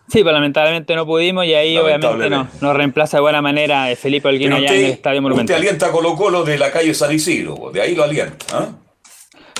Sí, 0.07 0.23
pero 0.23 0.31
lamentablemente 0.31 0.95
no 0.95 1.05
pudimos 1.05 1.45
y 1.45 1.53
ahí 1.53 1.77
obviamente 1.77 2.29
no, 2.29 2.47
nos 2.59 2.75
reemplaza 2.75 3.17
de 3.17 3.21
buena 3.21 3.43
manera 3.43 3.87
Felipe 3.95 4.27
Holguín 4.27 4.51
allá 4.53 4.65
usted, 4.65 4.79
en 4.79 4.85
el 4.85 4.91
Estadio 4.91 5.19
usted 5.19 5.21
Monumental. 5.21 5.55
alienta 5.57 5.85
a 5.87 5.91
Colo 5.91 6.15
Colo 6.15 6.43
de 6.43 6.57
la 6.57 6.71
calle 6.71 6.95
San 6.95 7.13
Isidro, 7.13 7.69
de 7.71 7.81
ahí 7.81 7.93
lo 7.93 8.03
alienta. 8.03 8.45
¿ah? 8.53 8.69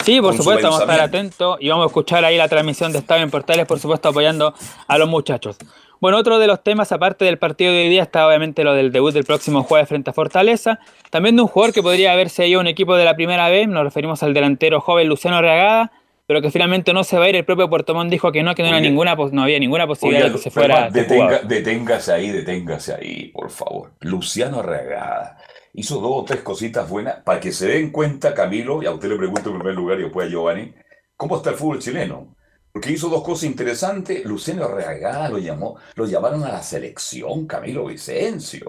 Sí, 0.03 0.21
por 0.21 0.35
supuesto, 0.35 0.63
vamos 0.63 0.79
a 0.79 0.83
estar 0.85 1.01
atentos 1.01 1.57
y 1.59 1.69
vamos 1.69 1.83
a 1.83 1.87
escuchar 1.87 2.25
ahí 2.25 2.37
la 2.37 2.47
transmisión 2.47 2.91
de 2.91 2.99
Estadio 2.99 3.23
en 3.23 3.29
Portales, 3.29 3.67
por 3.67 3.79
supuesto, 3.79 4.09
apoyando 4.09 4.55
a 4.87 4.97
los 4.97 5.07
muchachos. 5.07 5.57
Bueno, 6.01 6.17
otro 6.17 6.39
de 6.39 6.47
los 6.47 6.63
temas, 6.63 6.91
aparte 6.91 7.25
del 7.25 7.37
partido 7.37 7.73
de 7.73 7.83
hoy 7.83 7.89
día, 7.89 8.03
está 8.03 8.25
obviamente 8.25 8.63
lo 8.63 8.73
del 8.73 8.91
debut 8.91 9.13
del 9.13 9.25
próximo 9.25 9.63
jueves 9.63 9.89
frente 9.89 10.11
a 10.11 10.13
Fortaleza. 10.13 10.79
También 11.09 11.35
de 11.35 11.41
un 11.41 11.47
jugador 11.49 11.73
que 11.73 11.81
podría 11.83 12.13
haberse 12.13 12.47
ido 12.47 12.59
a 12.59 12.61
un 12.61 12.67
equipo 12.67 12.95
de 12.95 13.03
la 13.05 13.15
primera 13.15 13.49
vez, 13.49 13.67
nos 13.67 13.83
referimos 13.83 14.23
al 14.23 14.33
delantero 14.33 14.79
joven 14.79 15.07
Luciano 15.09 15.41
Reagada, 15.41 15.91
pero 16.25 16.41
que 16.41 16.51
finalmente 16.51 16.93
no 16.93 17.03
se 17.03 17.17
va 17.17 17.25
a 17.25 17.29
ir. 17.29 17.35
El 17.35 17.43
propio 17.43 17.69
Puerto 17.69 17.93
Montt 17.93 18.11
dijo 18.11 18.31
que 18.31 18.43
no, 18.43 18.55
que 18.55 18.61
no, 18.63 18.69
era 18.69 18.77
ninguna, 18.79 19.15
no 19.15 19.43
había 19.43 19.59
ninguna 19.59 19.87
posibilidad 19.87 20.25
de 20.27 20.31
que 20.31 20.37
se 20.43 20.51
fuera. 20.51 20.89
Detenga- 20.93 21.41
deténgase 21.41 22.13
ahí, 22.13 22.29
deténgase 22.29 22.93
ahí, 22.93 23.27
por 23.33 23.49
favor. 23.49 23.91
Luciano 23.99 24.59
Arragada 24.59 25.37
hizo 25.73 25.99
dos 25.99 26.11
o 26.13 26.23
tres 26.23 26.41
cositas 26.41 26.87
buenas 26.89 27.15
para 27.25 27.39
que 27.41 27.51
se 27.51 27.67
den 27.67 27.91
cuenta, 27.91 28.33
Camilo, 28.33 28.81
y 28.81 28.85
a 28.85 28.91
usted 28.91 29.09
le 29.09 29.17
pregunto 29.17 29.49
en 29.49 29.55
primer 29.57 29.75
lugar 29.75 29.99
y 29.99 30.03
después 30.03 30.27
a 30.27 30.29
Giovanni, 30.29 30.73
¿cómo 31.17 31.35
está 31.37 31.49
el 31.49 31.55
fútbol 31.57 31.79
chileno? 31.79 32.35
Porque 32.71 32.91
hizo 32.91 33.09
dos 33.09 33.23
cosas 33.23 33.45
interesantes. 33.45 34.23
Luciano 34.25 34.65
Arragada 34.65 35.29
lo 35.29 35.37
llamó, 35.39 35.77
lo 35.95 36.05
llamaron 36.05 36.43
a 36.43 36.49
la 36.51 36.63
selección, 36.63 37.47
Camilo 37.47 37.85
Vicencio. 37.85 38.65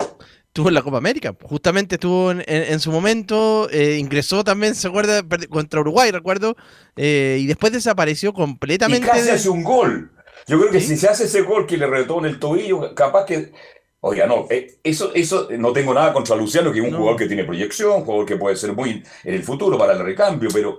Estuvo 0.46 0.68
en 0.68 0.74
la 0.74 0.82
Copa 0.82 0.98
América, 0.98 1.34
justamente 1.42 1.94
estuvo 1.94 2.32
en, 2.32 2.40
en- 2.40 2.72
en 2.72 2.80
su 2.80 2.90
momento, 2.90 3.68
eh, 3.70 3.98
ingresó 3.98 4.42
también, 4.42 4.74
¿se 4.74 4.88
acuerda? 4.88 5.22
Contra 5.48 5.80
Uruguay, 5.80 6.10
recuerdo, 6.10 6.56
eh, 6.96 7.38
y 7.40 7.46
después 7.46 7.72
desapareció 7.72 8.30
Y 8.30 8.32
completamente. 8.32 9.06
casi 9.06 9.22
de- 9.26 9.32
hace 9.32 9.48
un 9.48 9.62
gol. 9.62 10.10
Yo 10.48 10.58
creo 10.58 10.72
que 10.72 10.80
¿Sí? 10.80 10.88
si 10.88 10.96
se 10.96 11.08
hace 11.08 11.24
ese 11.24 11.42
gol 11.42 11.66
que 11.66 11.76
le 11.76 11.86
retó 11.86 12.18
en 12.18 12.24
el 12.24 12.40
tobillo, 12.40 12.94
capaz 12.94 13.26
que. 13.26 13.52
Oiga, 14.00 14.26
no, 14.26 14.46
eh, 14.48 14.78
eso, 14.82 15.12
eso 15.14 15.46
no 15.58 15.72
tengo 15.74 15.92
nada 15.92 16.12
contra 16.14 16.34
Luciano, 16.34 16.72
que 16.72 16.78
es 16.78 16.84
un 16.84 16.90
No. 16.92 16.96
jugador 16.98 17.18
que 17.20 17.26
tiene 17.26 17.44
proyección, 17.44 17.92
un 17.98 18.04
jugador 18.04 18.24
que 18.26 18.36
puede 18.36 18.56
ser 18.56 18.72
muy 18.72 19.04
en 19.24 19.34
el 19.34 19.42
futuro 19.44 19.76
para 19.76 19.92
el 19.92 19.98
recambio, 20.00 20.48
pero 20.52 20.78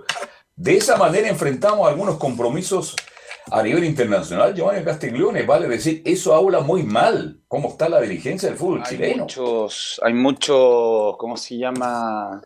de 0.56 0.76
esa 0.76 0.96
manera 0.96 1.28
enfrentamos 1.28 1.88
algunos 1.88 2.18
compromisos 2.18 2.96
a 3.50 3.62
nivel 3.62 3.84
internacional. 3.84 4.54
Giovanni 4.54 4.84
Castiglione, 4.84 5.42
vale 5.42 5.68
decir, 5.68 6.02
eso 6.04 6.34
habla 6.34 6.60
muy 6.60 6.82
mal 6.82 7.40
cómo 7.48 7.68
está 7.68 7.88
la 7.88 8.00
dirigencia 8.00 8.48
del 8.48 8.58
fútbol 8.58 8.82
Hay 8.84 8.90
chileno. 8.96 9.22
muchos, 9.24 10.00
hay 10.02 10.14
muchos, 10.14 11.16
¿cómo 11.18 11.36
se 11.36 11.58
llama? 11.58 12.40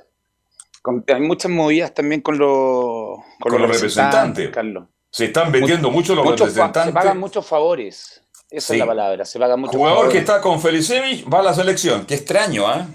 Con- 0.82 1.04
hay 1.08 1.20
muchas 1.20 1.50
movidas 1.50 1.92
también 1.92 2.20
con 2.20 2.38
los, 2.38 3.18
Con 3.40 3.52
los 3.52 3.60
representantes. 3.60 4.50
Carlos. 4.50 4.84
Se 5.10 5.26
están 5.26 5.50
vendiendo 5.50 5.90
mucho 5.90 6.14
los 6.14 6.24
Muchos 6.24 6.48
fa- 6.48 6.52
se 6.54 6.60
representantes. 6.60 6.94
pagan 6.94 7.18
muchos 7.18 7.46
favores. 7.46 8.22
Esa 8.48 8.68
Sí. 8.68 8.72
es 8.74 8.78
la 8.80 8.86
palabra. 8.86 9.24
Se 9.24 9.38
pagan 9.40 9.60
muchos 9.60 9.74
Jugador 9.76 10.08
que 10.10 10.18
está 10.18 10.40
con 10.40 10.60
Felicevich 10.60 11.26
va 11.32 11.40
a 11.40 11.42
la 11.42 11.54
selección. 11.54 12.06
Qué 12.06 12.14
extraño, 12.14 12.66
¿ah? 12.68 12.86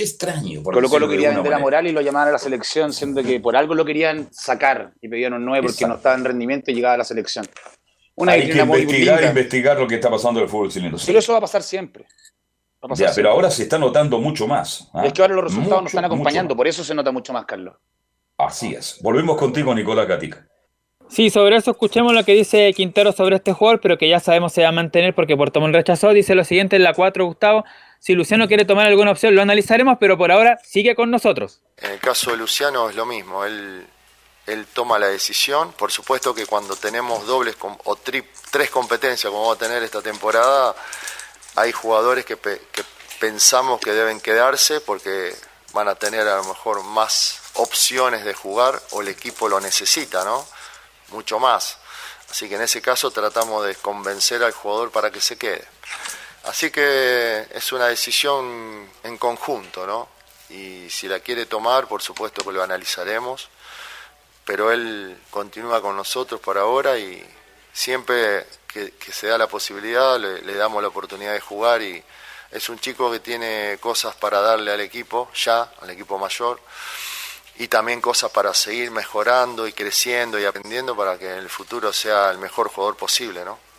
Qué 0.00 0.04
extraño. 0.04 0.62
por 0.62 0.72
Colo 0.72 0.88
Colo 0.88 1.08
quería 1.10 1.28
vender 1.30 1.52
a. 1.52 1.58
Morales 1.58 1.92
y 1.92 1.94
lo 1.94 2.00
llamaban 2.00 2.28
a 2.28 2.32
la 2.32 2.38
selección, 2.38 2.90
siendo 2.94 3.22
que 3.22 3.38
por 3.38 3.54
algo 3.54 3.74
lo 3.74 3.84
querían 3.84 4.28
sacar 4.32 4.92
y 5.02 5.08
pedían 5.08 5.34
un 5.34 5.44
9 5.44 5.60
porque 5.60 5.72
Exacto. 5.74 5.88
no 5.88 5.96
estaba 5.96 6.14
en 6.14 6.24
rendimiento 6.24 6.70
y 6.70 6.74
llegaba 6.74 6.94
a 6.94 6.98
la 6.98 7.04
selección. 7.04 7.46
Una 8.14 8.32
Hay 8.32 8.48
que 8.48 8.58
investigar, 8.60 9.22
investigar 9.24 9.78
lo 9.78 9.86
que 9.86 9.96
está 9.96 10.08
pasando 10.08 10.40
en 10.40 10.44
el 10.44 10.50
fútbol 10.50 10.70
chileno. 10.70 10.96
Sí. 10.96 11.04
Pero 11.08 11.18
eso 11.18 11.32
va 11.32 11.38
a 11.38 11.42
pasar 11.42 11.62
siempre. 11.62 12.04
Va 12.04 12.86
a 12.86 12.88
pasar 12.88 12.96
Ya, 13.06 13.08
siempre. 13.12 13.14
pero 13.22 13.30
ahora 13.34 13.50
se 13.50 13.62
está 13.64 13.78
notando 13.78 14.18
mucho 14.20 14.46
más. 14.46 14.88
¿ah? 14.94 15.04
Es 15.04 15.12
que 15.12 15.20
ahora 15.20 15.34
los 15.34 15.44
resultados 15.44 15.70
Mucho, 15.72 15.82
nos 15.82 15.90
están 15.92 16.04
acompañando, 16.06 16.56
por 16.56 16.66
eso 16.66 16.82
se 16.82 16.94
nota 16.94 17.12
mucho 17.12 17.34
más, 17.34 17.44
Carlos. 17.44 17.74
Así 18.38 18.72
es. 18.74 18.98
Volvemos 19.02 19.36
contigo, 19.36 19.74
Nicolás 19.74 20.08
Gatica. 20.08 20.46
Sí, 21.10 21.28
sobre 21.28 21.56
eso 21.56 21.72
escuchemos 21.72 22.14
lo 22.14 22.24
que 22.24 22.32
dice 22.32 22.72
Quintero 22.72 23.12
sobre 23.12 23.36
este 23.36 23.52
jugador, 23.52 23.80
pero 23.82 23.98
que 23.98 24.08
ya 24.08 24.20
sabemos 24.20 24.52
se 24.54 24.62
va 24.62 24.68
a 24.68 24.72
mantener 24.72 25.14
porque 25.14 25.36
Puerto 25.36 25.60
Montt 25.60 25.74
rechazó. 25.74 26.10
Dice 26.14 26.34
lo 26.34 26.44
siguiente 26.44 26.76
en 26.76 26.84
la 26.84 26.94
4, 26.94 27.26
Gustavo. 27.26 27.64
Si 28.00 28.14
Luciano 28.14 28.48
quiere 28.48 28.64
tomar 28.64 28.86
alguna 28.86 29.10
opción, 29.12 29.34
lo 29.34 29.42
analizaremos, 29.42 29.98
pero 30.00 30.16
por 30.16 30.32
ahora 30.32 30.58
sigue 30.64 30.94
con 30.94 31.10
nosotros. 31.10 31.60
En 31.76 31.92
el 31.92 32.00
caso 32.00 32.30
de 32.30 32.38
Luciano 32.38 32.88
es 32.88 32.96
lo 32.96 33.04
mismo, 33.04 33.44
él, 33.44 33.86
él 34.46 34.66
toma 34.72 34.98
la 34.98 35.08
decisión. 35.08 35.72
Por 35.72 35.92
supuesto 35.92 36.34
que 36.34 36.46
cuando 36.46 36.76
tenemos 36.76 37.26
dobles 37.26 37.56
o 37.60 37.96
tri- 37.96 38.24
tres 38.50 38.70
competencias 38.70 39.30
como 39.30 39.48
va 39.48 39.54
a 39.54 39.58
tener 39.58 39.82
esta 39.82 40.00
temporada, 40.00 40.74
hay 41.56 41.72
jugadores 41.72 42.24
que, 42.24 42.36
pe- 42.38 42.62
que 42.72 42.82
pensamos 43.20 43.80
que 43.80 43.92
deben 43.92 44.18
quedarse 44.20 44.80
porque 44.80 45.34
van 45.74 45.88
a 45.88 45.94
tener 45.94 46.26
a 46.26 46.36
lo 46.38 46.44
mejor 46.44 46.82
más 46.82 47.38
opciones 47.54 48.24
de 48.24 48.32
jugar 48.32 48.80
o 48.92 49.02
el 49.02 49.08
equipo 49.08 49.46
lo 49.48 49.60
necesita, 49.60 50.24
¿no? 50.24 50.46
Mucho 51.08 51.38
más. 51.38 51.76
Así 52.30 52.48
que 52.48 52.54
en 52.54 52.62
ese 52.62 52.80
caso 52.80 53.10
tratamos 53.10 53.66
de 53.66 53.74
convencer 53.74 54.42
al 54.42 54.52
jugador 54.52 54.90
para 54.90 55.10
que 55.10 55.20
se 55.20 55.36
quede. 55.36 55.66
Así 56.44 56.70
que 56.70 57.46
es 57.52 57.72
una 57.72 57.86
decisión 57.86 58.88
en 59.02 59.18
conjunto, 59.18 59.86
¿no? 59.86 60.08
Y 60.48 60.88
si 60.90 61.06
la 61.06 61.20
quiere 61.20 61.46
tomar, 61.46 61.86
por 61.86 62.02
supuesto 62.02 62.42
que 62.42 62.52
lo 62.52 62.62
analizaremos, 62.62 63.48
pero 64.44 64.72
él 64.72 65.20
continúa 65.30 65.80
con 65.80 65.96
nosotros 65.96 66.40
por 66.40 66.58
ahora 66.58 66.98
y 66.98 67.24
siempre 67.72 68.46
que, 68.66 68.92
se 69.12 69.28
da 69.28 69.38
la 69.38 69.48
posibilidad 69.48 70.18
le, 70.18 70.42
le 70.42 70.54
damos 70.54 70.82
la 70.82 70.88
oportunidad 70.88 71.32
de 71.34 71.40
jugar 71.40 71.82
y 71.82 72.02
es 72.50 72.68
un 72.68 72.78
chico 72.80 73.12
que 73.12 73.20
tiene 73.20 73.78
cosas 73.80 74.16
para 74.16 74.40
darle 74.40 74.72
al 74.72 74.80
equipo, 74.80 75.30
ya, 75.34 75.72
al 75.80 75.90
equipo 75.90 76.18
mayor, 76.18 76.60
y 77.58 77.68
también 77.68 78.00
cosas 78.00 78.30
para 78.30 78.54
seguir 78.54 78.90
mejorando 78.90 79.68
y 79.68 79.72
creciendo 79.72 80.38
y 80.38 80.44
aprendiendo 80.44 80.96
para 80.96 81.18
que 81.18 81.30
en 81.30 81.38
el 81.38 81.50
futuro 81.50 81.92
sea 81.92 82.30
el 82.30 82.38
mejor 82.38 82.68
jugador 82.68 82.96
posible, 82.96 83.44
¿no? 83.44 83.69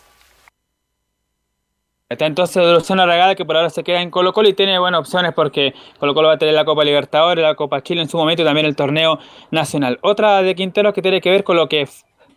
Está 2.12 2.26
entonces 2.26 2.62
Luciano 2.62 3.02
Arragada 3.02 3.34
que 3.34 3.46
por 3.46 3.56
ahora 3.56 3.70
se 3.70 3.82
queda 3.82 4.02
en 4.02 4.10
Colo 4.10 4.34
Colo 4.34 4.48
y 4.48 4.52
tiene 4.52 4.78
buenas 4.78 5.00
opciones 5.00 5.32
porque 5.34 5.72
Colo 5.98 6.12
Colo 6.12 6.28
va 6.28 6.34
a 6.34 6.38
tener 6.38 6.54
la 6.54 6.66
Copa 6.66 6.84
Libertadores, 6.84 7.42
la 7.42 7.54
Copa 7.54 7.82
Chile 7.82 8.02
en 8.02 8.08
su 8.10 8.18
momento 8.18 8.42
y 8.42 8.44
también 8.44 8.66
el 8.66 8.76
torneo 8.76 9.18
nacional. 9.50 9.98
Otra 10.02 10.42
de 10.42 10.54
Quintero 10.54 10.92
que 10.92 11.00
tiene 11.00 11.22
que 11.22 11.30
ver 11.30 11.42
con 11.42 11.56
lo 11.56 11.68
que 11.68 11.88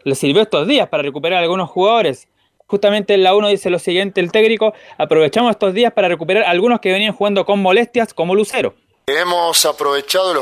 le 0.03 0.15
sirvió 0.15 0.41
estos 0.41 0.65
días 0.65 0.87
para 0.87 1.03
recuperar 1.03 1.39
a 1.39 1.41
algunos 1.41 1.69
jugadores. 1.69 2.29
Justamente 2.67 3.15
en 3.15 3.23
la 3.23 3.35
1 3.35 3.49
dice 3.49 3.69
lo 3.69 3.77
siguiente 3.77 4.21
el 4.21 4.31
técnico, 4.31 4.73
aprovechamos 4.97 5.51
estos 5.51 5.73
días 5.73 5.91
para 5.91 6.07
recuperar 6.07 6.43
a 6.43 6.51
algunos 6.51 6.79
que 6.79 6.93
venían 6.93 7.13
jugando 7.13 7.45
con 7.45 7.61
molestias 7.61 8.13
como 8.13 8.33
Lucero. 8.33 8.75
Hemos 9.07 9.65
aprovechado 9.65 10.41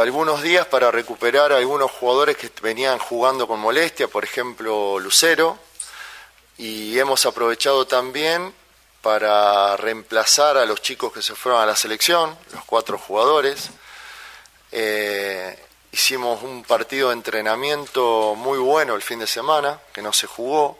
algunos 0.00 0.42
días 0.42 0.66
para 0.66 0.92
recuperar 0.92 1.52
a 1.52 1.56
algunos 1.56 1.90
jugadores 1.90 2.36
que 2.36 2.48
venían 2.62 2.98
jugando 2.98 3.48
con 3.48 3.58
molestia, 3.58 4.06
por 4.06 4.22
ejemplo 4.22 4.98
Lucero, 5.00 5.58
y 6.58 6.98
hemos 6.98 7.26
aprovechado 7.26 7.86
también 7.86 8.54
para 9.02 9.76
reemplazar 9.76 10.56
a 10.56 10.64
los 10.64 10.80
chicos 10.80 11.12
que 11.12 11.22
se 11.22 11.34
fueron 11.34 11.60
a 11.60 11.66
la 11.66 11.76
selección, 11.76 12.36
los 12.52 12.64
cuatro 12.64 12.98
jugadores. 12.98 13.70
Eh, 14.70 15.58
hicimos 15.90 16.42
un 16.42 16.62
partido 16.62 17.08
de 17.08 17.14
entrenamiento 17.14 18.34
muy 18.36 18.58
bueno 18.58 18.94
el 18.94 19.02
fin 19.02 19.18
de 19.18 19.26
semana, 19.26 19.80
que 19.92 20.02
no 20.02 20.12
se 20.12 20.26
jugó, 20.26 20.78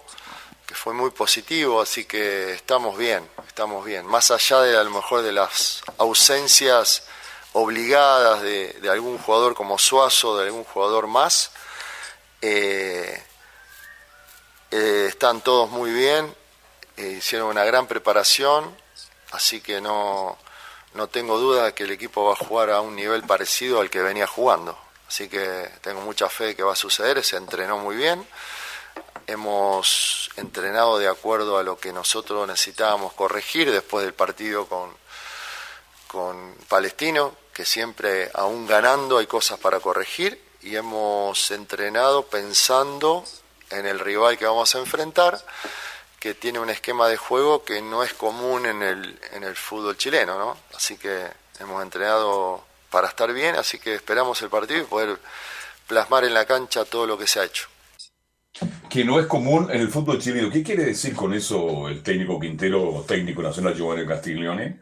que 0.67 0.75
fue 0.75 0.95
muy 0.95 1.11
positivo, 1.11 1.83
así 1.83 2.05
que 2.05 2.55
estamos 2.55 2.97
bien, 2.97 3.29
estamos 3.47 3.85
bien. 3.85 4.07
Más 4.07 4.31
allá 4.31 4.61
de 4.63 4.77
a 4.77 4.85
lo 4.85 4.91
mejor 4.91 5.23
de 5.23 5.33
las 5.33 5.83
ausencias 5.99 7.05
obligadas 7.53 8.41
de, 8.43 8.89
algún 8.91 9.19
jugador 9.19 9.55
como 9.55 9.79
Suazo, 9.79 10.39
de 10.39 10.47
algún 10.47 10.65
jugador 10.65 11.09
más, 11.09 11.51
eh, 12.41 13.23
eh, 14.73 15.05
están 15.07 15.43
todos 15.43 15.69
muy 15.69 15.93
bien, 15.93 16.35
eh, 16.97 17.17
hicieron 17.19 17.49
una 17.49 17.63
gran 17.63 17.87
preparación, 17.87 18.75
así 19.33 19.61
que 19.61 19.83
no, 19.83 20.39
no 20.95 21.09
tengo 21.09 21.37
duda 21.37 21.67
de 21.67 21.75
que 21.75 21.85
el 21.85 21.91
equipo 21.91 22.25
va 22.25 22.33
a 22.33 22.37
jugar 22.37 22.71
a 22.71 22.81
un 22.81 22.97
nivel 22.97 23.23
parecido 23.23 23.83
al 23.83 23.91
que 23.91 24.01
venía 24.01 24.27
jugando. 24.27 24.79
Así 25.07 25.29
que 25.29 25.69
tengo 25.83 26.01
mucha 26.01 26.31
fe 26.31 26.45
de 26.45 26.57
que 26.57 26.63
va 26.63 26.73
a 26.73 26.77
suceder, 26.77 27.23
se 27.23 27.37
entrenó 27.37 27.77
muy 27.77 27.97
bien. 27.97 28.27
Hemos 29.27 30.31
entrenado 30.37 30.99
de 30.99 31.07
acuerdo 31.07 31.59
a 31.59 31.63
lo 31.63 31.77
que 31.77 31.93
nosotros 31.93 32.49
necesitábamos 32.49 33.13
corregir 33.13 33.71
después 33.71 34.07
del 34.07 34.15
partido 34.15 34.67
con, 34.67 34.91
con 36.07 36.57
Palestino, 36.67 37.37
que 37.53 37.67
siempre, 37.67 38.31
aún 38.33 38.67
ganando, 38.67 39.19
hay 39.19 39.27
cosas 39.27 39.59
para 39.59 39.81
corregir. 39.81 40.43
Y 40.63 40.77
hemos 40.77 41.51
entrenado 41.51 42.25
pensando 42.25 43.23
en 43.73 43.87
el 43.87 43.99
rival 43.99 44.39
que 44.39 44.47
vamos 44.47 44.75
a 44.75 44.79
enfrentar, 44.79 45.39
que 46.21 46.35
tiene 46.35 46.59
un 46.59 46.71
esquema 46.71 47.09
de 47.09 47.17
juego 47.17 47.65
que 47.65 47.83
no 47.83 48.03
es 48.03 48.15
común 48.15 48.67
en 48.67 48.83
el, 48.83 49.19
en 49.33 49.45
el 49.45 49.57
fútbol 49.57 49.97
chileno, 49.97 50.39
¿no? 50.39 50.57
Así 50.77 50.97
que 50.97 51.27
hemos 51.59 51.83
entrenado 51.83 52.65
para 52.91 53.09
estar 53.09 53.33
bien, 53.33 53.57
así 53.57 53.79
que 53.79 53.95
esperamos 53.95 54.41
el 54.43 54.51
partido 54.51 54.83
y 54.83 54.85
poder 54.85 55.19
plasmar 55.89 56.25
en 56.25 56.35
la 56.35 56.45
cancha 56.45 56.85
todo 56.85 57.07
lo 57.07 57.19
que 57.19 57.27
se 57.27 57.41
ha 57.41 57.45
hecho. 57.45 57.69
Que 58.89 59.05
no 59.05 59.19
es 59.19 59.27
común 59.27 59.69
en 59.71 59.81
el 59.81 59.89
fútbol 59.89 60.19
chileno. 60.19 60.51
¿Qué 60.51 60.63
quiere 60.63 60.85
decir 60.85 61.17
con 61.17 61.33
eso 61.33 61.89
el 61.89 62.03
técnico 62.03 62.39
Quintero, 62.39 63.05
técnico 63.09 63.43
nacional 63.43 63.75
Giovanni 63.75 64.07
Castiglione? 64.07 64.81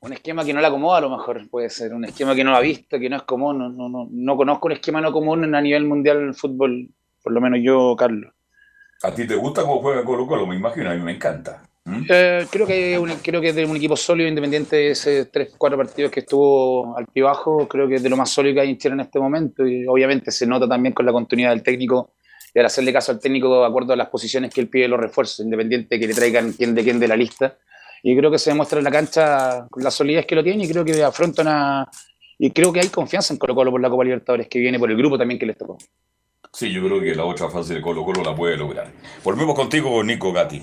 Un 0.00 0.12
esquema 0.12 0.44
que 0.44 0.52
no 0.52 0.60
le 0.60 0.66
acomoda 0.66 0.98
a 0.98 1.00
lo 1.00 1.16
mejor, 1.16 1.48
puede 1.48 1.70
ser. 1.70 1.94
Un 1.94 2.04
esquema 2.04 2.34
que 2.34 2.44
no 2.44 2.54
ha 2.54 2.60
visto, 2.60 2.98
que 2.98 3.08
no 3.08 3.16
es 3.16 3.22
común. 3.22 3.58
No, 3.58 3.68
no, 3.68 3.88
no, 3.88 4.08
no 4.10 4.36
conozco 4.36 4.66
un 4.66 4.72
esquema 4.72 5.00
no 5.00 5.12
común 5.12 5.54
a 5.54 5.60
nivel 5.60 5.84
mundial 5.84 6.18
en 6.18 6.28
el 6.28 6.34
fútbol, 6.34 6.88
por 7.22 7.32
lo 7.32 7.40
menos 7.40 7.60
yo, 7.62 7.94
Carlos. 7.96 8.32
¿A 9.02 9.14
ti 9.14 9.26
te 9.26 9.34
gusta 9.34 9.62
cómo 9.62 9.80
juega 9.80 10.04
Colo 10.04 10.26
Colo? 10.26 10.46
Me 10.46 10.56
imagino, 10.56 10.90
a 10.90 10.94
mí 10.94 11.00
me 11.00 11.12
encanta. 11.12 11.62
¿Mm? 11.84 12.04
Eh, 12.08 12.46
creo 12.50 12.66
que 12.66 12.98
un, 12.98 13.10
creo 13.16 13.40
que 13.40 13.48
es 13.48 13.54
de 13.54 13.64
un 13.64 13.76
equipo 13.76 13.96
sólido, 13.96 14.28
independiente 14.28 14.76
de 14.76 14.90
esos 14.92 15.30
tres, 15.32 15.52
cuatro 15.58 15.76
partidos 15.76 16.12
que 16.12 16.20
estuvo 16.20 16.96
al 16.96 17.06
pie 17.06 17.24
bajo, 17.24 17.66
creo 17.66 17.88
que 17.88 17.96
es 17.96 18.02
de 18.02 18.08
lo 18.08 18.16
más 18.16 18.30
sólido 18.30 18.54
que 18.54 18.60
hay 18.60 18.70
en 18.70 18.78
Chile 18.78 18.94
en 18.94 19.00
este 19.00 19.18
momento 19.18 19.66
y 19.66 19.86
obviamente 19.88 20.30
se 20.30 20.46
nota 20.46 20.68
también 20.68 20.94
con 20.94 21.04
la 21.04 21.12
continuidad 21.12 21.50
del 21.50 21.62
técnico 21.62 22.12
y 22.54 22.58
al 22.58 22.66
hacerle 22.66 22.92
caso 22.92 23.12
al 23.12 23.18
técnico 23.18 23.60
de 23.60 23.66
acuerdo 23.66 23.92
a 23.92 23.96
las 23.96 24.08
posiciones 24.08 24.52
que 24.52 24.60
él 24.60 24.68
pide 24.68 24.86
los 24.86 25.00
refuerzos, 25.00 25.40
independiente 25.44 25.98
que 25.98 26.06
le 26.06 26.14
traigan 26.14 26.52
quién 26.52 26.74
de 26.74 26.84
quién 26.84 27.00
de 27.00 27.08
la 27.08 27.16
lista. 27.16 27.56
Y 28.02 28.16
creo 28.16 28.30
que 28.30 28.38
se 28.38 28.50
demuestra 28.50 28.78
en 28.78 28.84
la 28.84 28.90
cancha 28.90 29.66
la 29.76 29.90
solidez 29.90 30.26
que 30.26 30.34
lo 30.34 30.42
tiene 30.42 30.64
y 30.64 30.68
creo 30.68 30.84
que 30.84 31.02
afronta 31.02 31.42
una... 31.42 31.88
Y 32.38 32.50
creo 32.50 32.72
que 32.72 32.80
hay 32.80 32.88
confianza 32.88 33.32
en 33.32 33.38
Colo 33.38 33.54
Colo 33.54 33.70
por 33.70 33.80
la 33.80 33.88
Copa 33.88 34.02
Libertadores 34.04 34.48
que 34.48 34.58
viene, 34.58 34.78
por 34.78 34.90
el 34.90 34.96
grupo 34.96 35.16
también 35.16 35.38
que 35.38 35.46
les 35.46 35.56
tocó. 35.56 35.78
Sí, 36.54 36.70
yo 36.70 36.84
creo 36.84 37.00
que 37.00 37.14
la 37.14 37.24
otra 37.24 37.48
fase 37.48 37.72
de 37.74 37.80
Colo 37.80 38.04
Colo 38.04 38.22
la 38.22 38.36
puede 38.36 38.58
lograr. 38.58 38.86
Volvemos 39.24 39.54
contigo, 39.56 40.04
Nico 40.04 40.32
Gatti. 40.34 40.62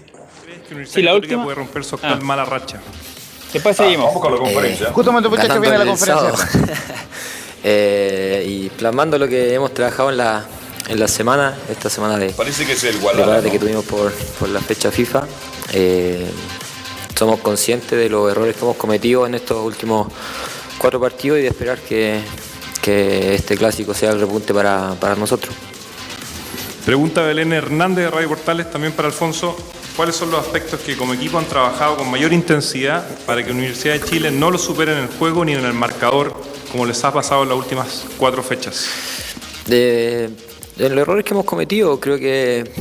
Sí, 0.85 1.01
la 1.01 1.15
última 1.15 1.43
puede 1.43 1.55
romper 1.55 1.83
su 1.83 1.95
actual 1.95 2.21
mala 2.21 2.45
racha. 2.45 2.79
Después 3.51 3.75
seguimos. 3.75 4.05
Vamos 4.05 4.21
con 4.21 4.33
la 4.33 4.37
conferencia. 4.39 4.91
Justamente 4.93 5.29
muchachos 5.29 5.59
viene 5.59 5.77
la 5.79 5.85
conferencia. 5.85 6.31
Eh, 7.61 8.45
y 8.47 8.69
plasmando 8.69 9.17
lo 9.17 9.27
que 9.27 9.53
hemos 9.53 9.73
trabajado 9.73 10.11
en 10.11 10.15
la, 10.15 10.45
en 10.87 10.97
la 10.97 11.09
semana, 11.09 11.57
esta 11.69 11.89
semana 11.89 12.17
de, 12.17 12.29
Parece 12.29 12.65
que 12.65 12.71
es 12.71 12.83
el 12.85 12.97
Guadalajara. 12.99 13.41
debate 13.41 13.51
que 13.51 13.59
tuvimos 13.59 13.83
por, 13.83 14.13
por 14.13 14.47
la 14.47 14.61
fecha 14.61 14.89
FIFA. 14.91 15.27
eh, 15.73 16.25
somos 17.17 17.41
conscientes 17.41 17.99
de 17.99 18.07
los 18.07 18.31
errores 18.31 18.55
que 18.55 18.61
hemos 18.63 18.77
cometido 18.77 19.27
en 19.27 19.35
estos 19.35 19.57
últimos 19.65 20.07
cuatro 20.77 21.01
partidos 21.01 21.39
y 21.39 21.41
de 21.41 21.47
esperar 21.49 21.79
que, 21.79 22.21
que 22.81 23.35
este 23.35 23.57
clásico 23.57 23.93
sea 23.93 24.11
el 24.11 24.21
repunte 24.21 24.53
para, 24.53 24.95
para 24.97 25.15
nosotros. 25.15 25.53
Pregunta 26.89 27.21
Belén 27.21 27.53
Hernández 27.53 28.05
de 28.05 28.09
Radio 28.09 28.29
Portales, 28.29 28.71
también 28.71 28.93
para 28.93 29.09
Alfonso. 29.09 29.55
¿Cuáles 29.95 30.15
son 30.15 30.31
los 30.31 30.39
aspectos 30.39 30.79
que 30.79 30.97
como 30.97 31.13
equipo 31.13 31.37
han 31.37 31.45
trabajado 31.45 31.97
con 31.97 32.09
mayor 32.09 32.33
intensidad 32.33 33.05
para 33.27 33.45
que 33.45 33.51
Universidad 33.51 33.93
de 33.93 34.01
Chile 34.01 34.31
no 34.31 34.49
lo 34.49 34.57
supere 34.57 34.93
en 34.93 35.03
el 35.03 35.07
juego 35.07 35.45
ni 35.45 35.53
en 35.53 35.63
el 35.65 35.73
marcador, 35.73 36.33
como 36.71 36.87
les 36.87 37.03
ha 37.03 37.13
pasado 37.13 37.43
en 37.43 37.49
las 37.49 37.57
últimas 37.59 38.05
cuatro 38.17 38.41
fechas? 38.41 38.87
De, 39.67 40.31
los 40.79 40.89
errores 40.97 41.23
que 41.23 41.35
hemos 41.35 41.45
cometido, 41.45 41.99
creo 41.99 42.17
que 42.17 42.71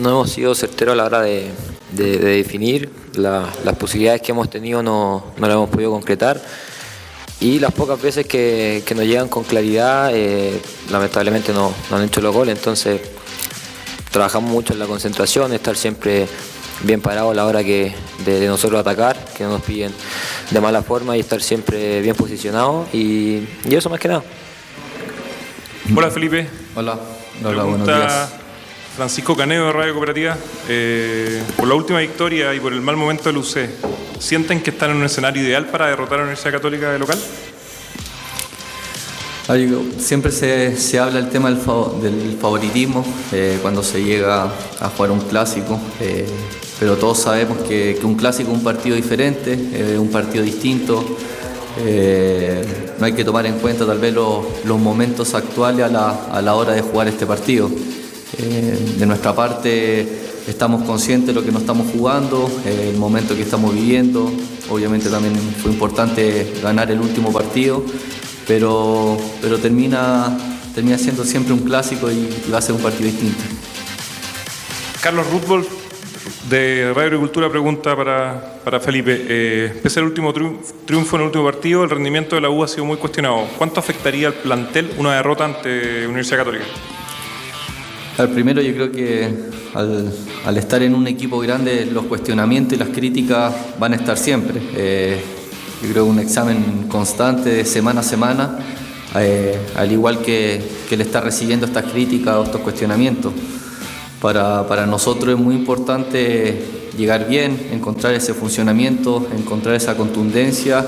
no 0.00 0.08
hemos 0.08 0.30
sido 0.32 0.52
certeros 0.56 0.94
a 0.94 0.96
la 0.96 1.04
hora 1.04 1.20
de, 1.20 1.46
de- 1.92 2.18
de 2.18 2.28
definir. 2.38 2.90
La- 3.14 3.48
las 3.64 3.76
posibilidades 3.76 4.22
que 4.22 4.32
hemos 4.32 4.50
tenido 4.50 4.82
no, 4.82 5.24
no 5.36 5.46
las 5.46 5.54
hemos 5.54 5.70
podido 5.70 5.92
concretar. 5.92 6.42
Y 7.38 7.60
las 7.60 7.70
pocas 7.70 8.02
veces 8.02 8.26
que, 8.26 8.82
que 8.84 8.94
nos 8.96 9.04
llegan 9.04 9.28
con 9.28 9.44
claridad, 9.44 10.10
eh, 10.12 10.60
lamentablemente 10.90 11.52
no, 11.52 11.72
no 11.92 11.96
han 11.96 12.02
hecho 12.02 12.20
los 12.20 12.34
goles. 12.34 12.56
Entonces, 12.58 13.00
trabajamos 14.10 14.50
mucho 14.50 14.72
en 14.72 14.78
la 14.78 14.86
concentración, 14.86 15.52
estar 15.52 15.76
siempre 15.76 16.26
bien 16.82 17.00
parados 17.00 17.32
a 17.32 17.34
la 17.34 17.46
hora 17.46 17.64
que, 17.64 17.94
de, 18.24 18.40
de 18.40 18.46
nosotros 18.46 18.80
atacar, 18.80 19.16
que 19.36 19.44
no 19.44 19.50
nos 19.50 19.62
pillen 19.62 19.92
de 20.50 20.60
mala 20.60 20.82
forma 20.82 21.16
y 21.16 21.20
estar 21.20 21.42
siempre 21.42 22.00
bien 22.02 22.14
posicionados. 22.14 22.92
Y, 22.94 23.46
y 23.64 23.74
eso 23.74 23.88
más 23.90 24.00
que 24.00 24.08
nada. 24.08 24.22
Hola 25.94 26.10
Felipe. 26.10 26.48
Hola, 26.74 26.98
hola, 27.44 27.62
buenos 27.62 27.86
días. 27.86 28.30
Francisco 28.96 29.36
Caneo 29.36 29.66
de 29.66 29.72
Radio 29.72 29.92
Cooperativa. 29.92 30.36
Eh, 30.68 31.42
por 31.56 31.68
la 31.68 31.74
última 31.74 31.98
victoria 31.98 32.54
y 32.54 32.60
por 32.60 32.72
el 32.72 32.80
mal 32.80 32.96
momento 32.96 33.24
del 33.24 33.36
UC, 33.36 33.68
¿sienten 34.18 34.62
que 34.62 34.70
están 34.70 34.90
en 34.90 34.96
un 34.96 35.04
escenario 35.04 35.42
ideal 35.42 35.66
para 35.66 35.86
derrotar 35.88 36.14
a 36.14 36.16
la 36.18 36.22
Universidad 36.24 36.52
Católica 36.52 36.90
de 36.90 36.98
local? 36.98 37.18
Siempre 39.98 40.32
se, 40.32 40.76
se 40.76 40.98
habla 40.98 41.20
el 41.20 41.28
tema 41.28 41.48
del, 41.48 41.58
fa- 41.60 41.88
del 42.02 42.36
favoritismo 42.40 43.04
eh, 43.32 43.58
cuando 43.62 43.80
se 43.84 44.02
llega 44.02 44.44
a 44.80 44.88
jugar 44.96 45.12
un 45.12 45.20
clásico, 45.20 45.78
eh, 46.00 46.26
pero 46.80 46.96
todos 46.96 47.18
sabemos 47.18 47.58
que, 47.58 47.96
un 48.02 48.16
clásico 48.16 48.50
es 48.50 48.56
un 48.58 48.64
partido 48.64 48.96
diferente, 48.96 49.52
eh, 49.72 49.98
un 49.98 50.08
partido 50.08 50.42
distinto. 50.42 51.04
eh, 51.78 52.64
no 52.98 53.06
hay 53.06 53.12
que 53.12 53.24
tomar 53.24 53.46
en 53.46 53.58
cuenta 53.58 53.86
tal 53.86 53.98
vez 53.98 54.12
los, 54.14 54.44
los 54.64 54.80
momentos 54.80 55.34
actuales 55.34 55.84
a 55.84 55.88
la, 55.88 56.10
a 56.32 56.42
la 56.42 56.54
hora 56.56 56.72
de 56.72 56.80
jugar 56.82 57.06
este 57.06 57.24
partido. 57.26 57.70
De 58.38 59.06
nuestra 59.06 59.34
parte 59.34 60.06
estamos 60.48 60.82
conscientes 60.84 61.28
de 61.28 61.32
lo 61.34 61.44
que 61.44 61.52
nos 61.52 61.62
estamos 61.62 61.86
jugando, 61.92 62.50
el 62.66 62.96
momento 62.96 63.34
que 63.36 63.42
estamos 63.42 63.72
viviendo. 63.74 64.30
Obviamente 64.70 65.08
también 65.08 65.34
fue 65.62 65.70
importante 65.70 66.52
ganar 66.62 66.90
el 66.90 67.00
último 67.00 67.32
partido, 67.32 67.82
pero, 68.46 69.16
pero 69.40 69.58
termina, 69.58 70.36
termina 70.74 70.98
siendo 70.98 71.24
siempre 71.24 71.52
un 71.52 71.60
clásico 71.60 72.10
y, 72.10 72.14
y 72.46 72.50
va 72.52 72.58
a 72.58 72.62
ser 72.62 72.74
un 72.74 72.82
partido 72.82 73.06
distinto. 73.10 73.42
Carlos 75.02 75.26
Rutbol 75.30 75.66
de 76.48 76.92
Radio 76.94 77.06
Agricultura 77.06 77.50
pregunta 77.50 77.96
para, 77.96 78.60
para 78.64 78.80
Felipe. 78.80 79.24
Eh, 79.28 79.80
pese 79.82 80.00
al 80.00 80.06
último 80.06 80.32
triun- 80.32 80.58
triunfo 80.84 81.16
en 81.16 81.22
el 81.22 81.26
último 81.26 81.44
partido, 81.44 81.84
el 81.84 81.90
rendimiento 81.90 82.34
de 82.36 82.40
la 82.40 82.50
U 82.50 82.62
ha 82.62 82.68
sido 82.68 82.84
muy 82.84 82.96
cuestionado. 82.96 83.46
¿Cuánto 83.58 83.80
afectaría 83.80 84.28
al 84.28 84.34
plantel 84.34 84.90
una 84.98 85.14
derrota 85.14 85.44
ante 85.44 86.06
Universidad 86.06 86.38
Católica? 86.38 86.64
Al 88.18 88.30
primero 88.30 88.62
yo 88.62 88.72
creo 88.72 88.92
que 88.92 89.28
al, 89.74 90.12
al 90.44 90.56
estar 90.56 90.82
en 90.82 90.94
un 90.94 91.06
equipo 91.06 91.38
grande 91.38 91.86
los 91.86 92.06
cuestionamientos 92.06 92.74
y 92.74 92.78
las 92.78 92.88
críticas 92.88 93.52
van 93.78 93.92
a 93.92 93.96
estar 93.96 94.16
siempre. 94.16 94.60
Eh, 94.74 95.20
yo 95.82 95.90
creo 95.90 96.04
un 96.06 96.18
examen 96.18 96.86
constante 96.88 97.50
de 97.50 97.64
semana 97.64 98.00
a 98.00 98.02
semana, 98.04 98.58
eh, 99.16 99.58
al 99.76 99.90
igual 99.92 100.20
que, 100.20 100.60
que 100.88 100.94
él 100.94 101.00
está 101.00 101.20
recibiendo 101.20 101.66
estas 101.66 101.84
críticas 101.84 102.36
o 102.36 102.44
estos 102.44 102.60
cuestionamientos. 102.60 103.32
Para, 104.20 104.66
para 104.66 104.86
nosotros 104.86 105.34
es 105.34 105.40
muy 105.40 105.54
importante 105.54 106.62
llegar 106.96 107.28
bien, 107.28 107.68
encontrar 107.72 108.14
ese 108.14 108.32
funcionamiento, 108.32 109.26
encontrar 109.36 109.74
esa 109.74 109.96
contundencia 109.96 110.86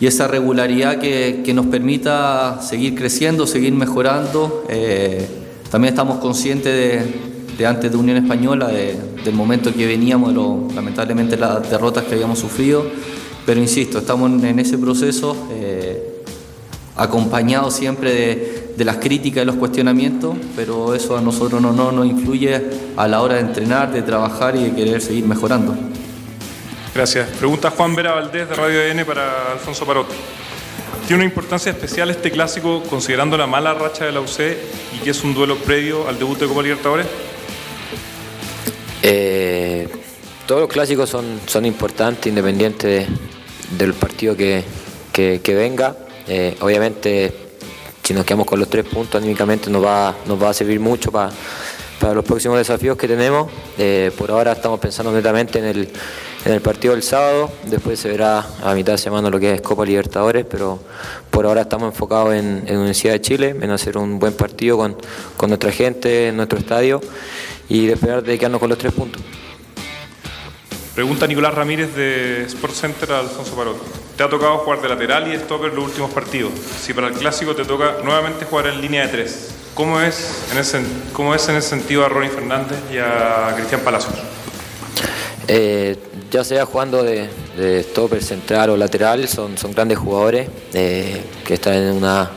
y 0.00 0.06
esa 0.06 0.26
regularidad 0.26 0.98
que, 0.98 1.42
que 1.44 1.54
nos 1.54 1.66
permita 1.66 2.60
seguir 2.60 2.94
creciendo, 2.96 3.46
seguir 3.46 3.72
mejorando. 3.72 4.64
Eh, 4.68 5.26
también 5.70 5.94
estamos 5.94 6.18
conscientes 6.18 7.04
de, 7.56 7.66
antes 7.66 7.90
de 7.90 7.96
Unión 7.96 8.16
Española, 8.16 8.68
de- 8.68 8.96
del 9.24 9.34
momento 9.34 9.72
que 9.74 9.86
veníamos, 9.86 10.34
de 10.34 10.74
lamentablemente 10.74 11.36
las 11.36 11.68
derrotas 11.70 12.04
que 12.04 12.14
habíamos 12.14 12.38
sufrido, 12.38 12.84
pero 13.48 13.60
insisto, 13.62 13.96
estamos 13.96 14.30
en, 14.44 14.58
ese 14.58 14.76
proceso, 14.76 15.34
eh, 15.52 16.20
acompañados 16.96 17.72
siempre 17.72 18.12
de, 18.12 18.74
de 18.76 18.84
las 18.84 18.98
críticas 18.98 19.42
y 19.42 19.46
los 19.46 19.56
cuestionamientos, 19.56 20.36
pero 20.54 20.94
eso 20.94 21.16
a 21.16 21.22
nosotros 21.22 21.58
no, 21.62 21.72
no 21.72 21.90
nos 21.90 22.04
influye 22.04 22.60
a 22.94 23.08
la 23.08 23.22
hora 23.22 23.36
de 23.36 23.40
entrenar, 23.40 23.90
de 23.90 24.02
trabajar 24.02 24.54
y 24.54 24.64
de 24.64 24.74
querer 24.74 25.00
seguir 25.00 25.24
mejorando. 25.24 25.74
Gracias. 26.94 27.26
Pregunta 27.38 27.70
Juan 27.70 27.94
Vera 27.94 28.12
Valdés 28.16 28.50
de 28.50 28.54
Radio 28.54 28.82
EN 28.82 29.06
para 29.06 29.52
Alfonso 29.52 29.86
Parot. 29.86 30.08
¿Tiene 31.06 31.22
una 31.22 31.30
importancia 31.32 31.72
especial 31.72 32.10
este 32.10 32.30
clásico 32.30 32.82
considerando 32.82 33.38
la 33.38 33.46
mala 33.46 33.72
racha 33.72 34.04
de 34.04 34.12
la 34.12 34.20
UC 34.20 34.40
y 34.94 34.98
que 35.02 35.08
es 35.08 35.24
un 35.24 35.32
duelo 35.32 35.56
previo 35.56 36.06
al 36.06 36.18
debut 36.18 36.38
de 36.38 36.46
Copa 36.46 36.60
Libertadores? 36.60 37.06
Eh, 39.02 39.88
todos 40.46 40.60
los 40.60 40.70
clásicos 40.70 41.08
son, 41.08 41.40
son 41.46 41.64
importantes, 41.64 42.26
independiente 42.26 42.86
de- 42.88 43.06
del 43.76 43.94
partido 43.94 44.36
que, 44.36 44.64
que- 45.12 45.54
venga. 45.54 45.96
Eh, 46.26 46.56
obviamente, 46.60 47.32
si 48.02 48.14
nos 48.14 48.24
quedamos 48.24 48.46
con 48.46 48.58
los 48.58 48.68
tres 48.68 48.84
puntos, 48.84 49.20
anímicamente 49.20 49.70
nos 49.70 49.84
va, 49.84 50.14
nos 50.26 50.42
va 50.42 50.50
a 50.50 50.54
servir 50.54 50.80
mucho 50.80 51.10
para 51.12 51.30
para 51.98 52.14
los 52.14 52.24
próximos 52.24 52.56
desafíos 52.58 52.96
que 52.96 53.08
tenemos. 53.08 53.50
Eh, 53.76 54.12
por 54.16 54.30
ahora 54.30 54.52
estamos 54.52 54.78
pensando 54.78 55.10
netamente 55.10 55.58
en 55.58 55.64
el, 55.64 55.88
en 56.44 56.52
el 56.52 56.60
partido 56.60 56.94
del 56.94 57.02
sábado, 57.02 57.50
después 57.64 57.98
se 57.98 58.08
verá 58.08 58.46
a 58.62 58.72
mitad 58.74 58.92
de 58.92 58.98
semana 58.98 59.28
lo 59.30 59.40
que 59.40 59.54
es 59.54 59.60
Copa 59.60 59.84
Libertadores, 59.84 60.46
pero 60.48 60.78
por 61.28 61.44
ahora 61.44 61.62
estamos 61.62 61.88
enfocados 61.92 62.34
en, 62.34 62.62
en 62.68 62.76
Universidad 62.76 63.14
de 63.14 63.20
Chile, 63.20 63.56
en 63.60 63.70
hacer 63.70 63.98
un 63.98 64.20
buen 64.20 64.32
partido 64.34 64.76
con, 64.76 64.96
con 65.36 65.50
nuestra 65.50 65.72
gente 65.72 66.28
en 66.28 66.36
nuestro 66.36 66.60
estadio 66.60 67.00
y 67.68 67.86
de 67.86 67.94
esperar 67.94 68.22
dedicarnos 68.22 68.60
con 68.60 68.68
los 68.68 68.78
tres 68.78 68.92
puntos. 68.92 69.20
Pregunta 70.98 71.28
Nicolás 71.28 71.54
Ramírez 71.54 71.94
de 71.94 72.42
Sport 72.46 72.74
Center 72.74 73.12
a 73.12 73.20
Alfonso 73.20 73.54
Parot. 73.54 73.76
Te 74.16 74.24
ha 74.24 74.28
tocado 74.28 74.58
jugar 74.58 74.80
de 74.82 74.88
lateral 74.88 75.32
y 75.32 75.38
stopper 75.38 75.72
los 75.72 75.84
últimos 75.84 76.10
partidos. 76.10 76.50
Si 76.80 76.92
para 76.92 77.06
el 77.06 77.12
clásico 77.12 77.54
te 77.54 77.64
toca 77.64 77.98
nuevamente 78.02 78.44
jugar 78.44 78.66
en 78.66 78.80
línea 78.80 79.06
de 79.06 79.12
tres, 79.12 79.54
¿cómo 79.74 80.00
es 80.00 80.48
en 80.50 80.58
ese, 80.58 80.80
cómo 81.12 81.36
es 81.36 81.48
en 81.48 81.54
ese 81.54 81.68
sentido 81.68 82.04
a 82.04 82.08
Ronnie 82.08 82.30
Fernández 82.30 82.78
y 82.92 82.98
a 82.98 83.54
Cristian 83.54 83.82
Palacios? 83.82 84.12
Eh, 85.46 85.96
ya 86.32 86.42
sea 86.42 86.66
jugando 86.66 87.04
de, 87.04 87.28
de, 87.56 87.84
stopper 87.84 88.20
central 88.20 88.70
o 88.70 88.76
lateral, 88.76 89.28
son, 89.28 89.56
son 89.56 89.70
grandes 89.70 89.98
jugadores 89.98 90.48
eh, 90.74 91.22
que 91.46 91.54
están 91.54 91.74
en 91.74 91.92
una, 91.92 92.28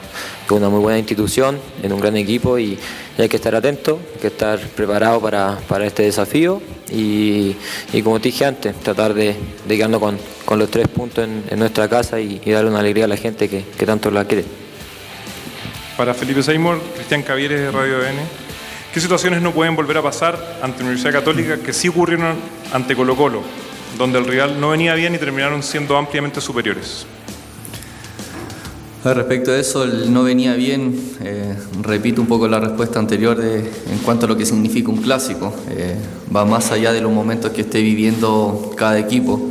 en 0.57 0.63
una, 0.63 0.69
muy 0.69 0.79
buena 0.79 0.99
institución, 0.99 1.59
en 1.81 1.93
un 1.93 1.99
gran 1.99 2.15
equipo 2.17 2.57
y, 2.59 2.77
hay 3.17 3.29
que 3.29 3.35
estar 3.35 3.53
atento, 3.53 3.99
hay 4.15 4.21
que 4.21 4.27
estar 4.27 4.59
preparado 4.59 5.21
para, 5.21 5.59
para 5.67 5.85
este 5.85 6.03
desafío 6.03 6.59
y, 6.89 7.55
como 8.03 8.19
te 8.19 8.29
dije 8.29 8.45
antes, 8.45 8.75
tratar 8.77 9.13
de, 9.13 9.35
de 9.67 9.75
quedarnos 9.75 9.99
con, 9.99 10.17
con, 10.43 10.57
los 10.57 10.71
tres 10.71 10.87
puntos 10.87 11.27
en, 11.49 11.59
nuestra 11.59 11.87
casa 11.87 12.19
y, 12.19 12.41
y, 12.43 12.51
darle 12.51 12.71
una 12.71 12.79
alegría 12.79 13.05
a 13.05 13.07
la 13.07 13.17
gente 13.17 13.47
que, 13.47 13.63
que 13.77 13.85
tanto 13.85 14.09
la 14.09 14.25
quiere. 14.25 14.45
Para 15.97 16.13
Felipe 16.13 16.41
Seymour, 16.41 16.81
Cristian 16.95 17.21
Cavieres 17.21 17.59
de 17.59 17.71
Radio 17.71 18.03
N. 18.03 18.17
¿Qué 18.93 18.99
situaciones 18.99 19.41
no 19.41 19.51
pueden 19.51 19.75
volver 19.75 19.97
a 19.97 20.01
pasar 20.01 20.57
ante 20.61 20.79
la 20.79 20.85
Universidad 20.85 21.13
Católica 21.13 21.57
que 21.57 21.71
sí 21.71 21.87
ocurrieron 21.87 22.35
ante 22.73 22.95
Colo 22.95 23.15
Colo, 23.15 23.41
donde 23.97 24.19
el 24.19 24.25
rival 24.25 24.59
no 24.59 24.69
venía 24.69 24.95
bien 24.95 25.15
y 25.15 25.17
terminaron 25.17 25.63
siendo 25.63 25.95
ampliamente 25.95 26.41
superiores? 26.41 27.05
Respecto 29.03 29.51
a 29.51 29.57
eso, 29.57 29.83
el 29.83 30.13
no 30.13 30.21
venía 30.21 30.53
bien, 30.53 30.93
eh, 31.23 31.55
repito 31.81 32.21
un 32.21 32.27
poco 32.27 32.47
la 32.47 32.59
respuesta 32.59 32.99
anterior 32.99 33.35
de, 33.35 33.57
en 33.57 33.97
cuanto 34.05 34.27
a 34.27 34.29
lo 34.29 34.37
que 34.37 34.45
significa 34.45 34.91
un 34.91 34.97
clásico. 34.97 35.51
Eh, 35.71 35.95
va 36.33 36.45
más 36.45 36.71
allá 36.71 36.93
de 36.93 37.01
los 37.01 37.11
momentos 37.11 37.49
que 37.51 37.61
esté 37.61 37.81
viviendo 37.81 38.71
cada 38.77 38.99
equipo. 38.99 39.41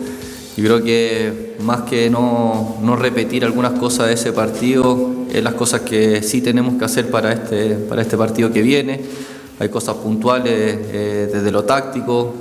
Yo 0.57 0.65
creo 0.65 0.85
que 0.85 1.57
más 1.65 1.81
que 1.83 2.09
no, 2.09 2.77
no 2.81 2.95
repetir 2.95 3.45
algunas 3.45 3.73
cosas 3.73 4.07
de 4.07 4.15
ese 4.15 4.33
partido, 4.33 5.11
es 5.33 5.43
las 5.43 5.55
cosas 5.55 5.81
que 5.81 6.23
sí 6.23 6.43
tenemos 6.43 6.75
que 6.75 6.85
hacer 6.85 7.11
para 7.11 7.33
este, 7.33 7.71
para 7.71 8.03
este 8.03 8.17
partido 8.17 8.53
que 8.53 8.63
viene. 8.63 9.01
Hay 9.59 9.69
cosas 9.69 9.97
puntuales 9.97 10.79
eh, 10.93 11.29
desde 11.33 11.51
lo 11.51 11.65
táctico. 11.65 12.37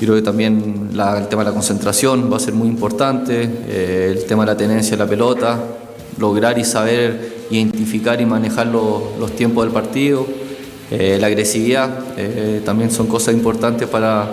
Creo 0.00 0.14
que 0.14 0.22
también 0.22 0.92
la, 0.94 1.18
el 1.18 1.28
tema 1.28 1.44
de 1.44 1.50
la 1.50 1.52
concentración 1.52 2.32
va 2.32 2.38
a 2.38 2.40
ser 2.40 2.54
muy 2.54 2.68
importante, 2.68 3.42
eh, 3.68 4.14
el 4.16 4.24
tema 4.24 4.46
de 4.46 4.52
la 4.52 4.56
tenencia 4.56 4.92
de 4.92 5.04
la 5.04 5.06
pelota, 5.06 5.58
lograr 6.20 6.58
y 6.58 6.64
saber 6.64 7.46
identificar 7.50 8.20
y 8.20 8.26
manejar 8.26 8.66
lo, 8.66 9.14
los 9.18 9.34
tiempos 9.34 9.64
del 9.64 9.72
partido, 9.72 10.26
eh, 10.90 11.18
la 11.20 11.28
agresividad, 11.28 12.04
eh, 12.16 12.60
también 12.64 12.90
son 12.90 13.06
cosas 13.06 13.34
importantes 13.34 13.88
para, 13.88 14.30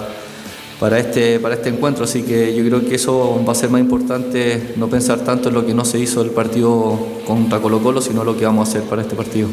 para, 0.79 0.99
este, 0.99 1.39
para 1.39 1.55
este 1.55 1.69
encuentro, 1.69 2.03
así 2.03 2.23
que 2.23 2.53
yo 2.55 2.63
creo 2.65 2.87
que 2.87 2.95
eso 2.95 3.43
va 3.47 3.53
a 3.53 3.55
ser 3.55 3.69
más 3.69 3.81
importante, 3.81 4.73
no 4.75 4.87
pensar 4.89 5.19
tanto 5.19 5.49
en 5.49 5.55
lo 5.55 5.65
que 5.65 5.73
no 5.73 5.85
se 5.85 5.97
hizo 5.99 6.21
el 6.21 6.31
partido 6.31 6.99
contra 7.25 7.59
Colo 7.59 7.79
Colo, 7.79 8.01
sino 8.01 8.23
lo 8.23 8.37
que 8.37 8.45
vamos 8.45 8.67
a 8.67 8.71
hacer 8.71 8.87
para 8.87 9.01
este 9.01 9.15
partido. 9.15 9.49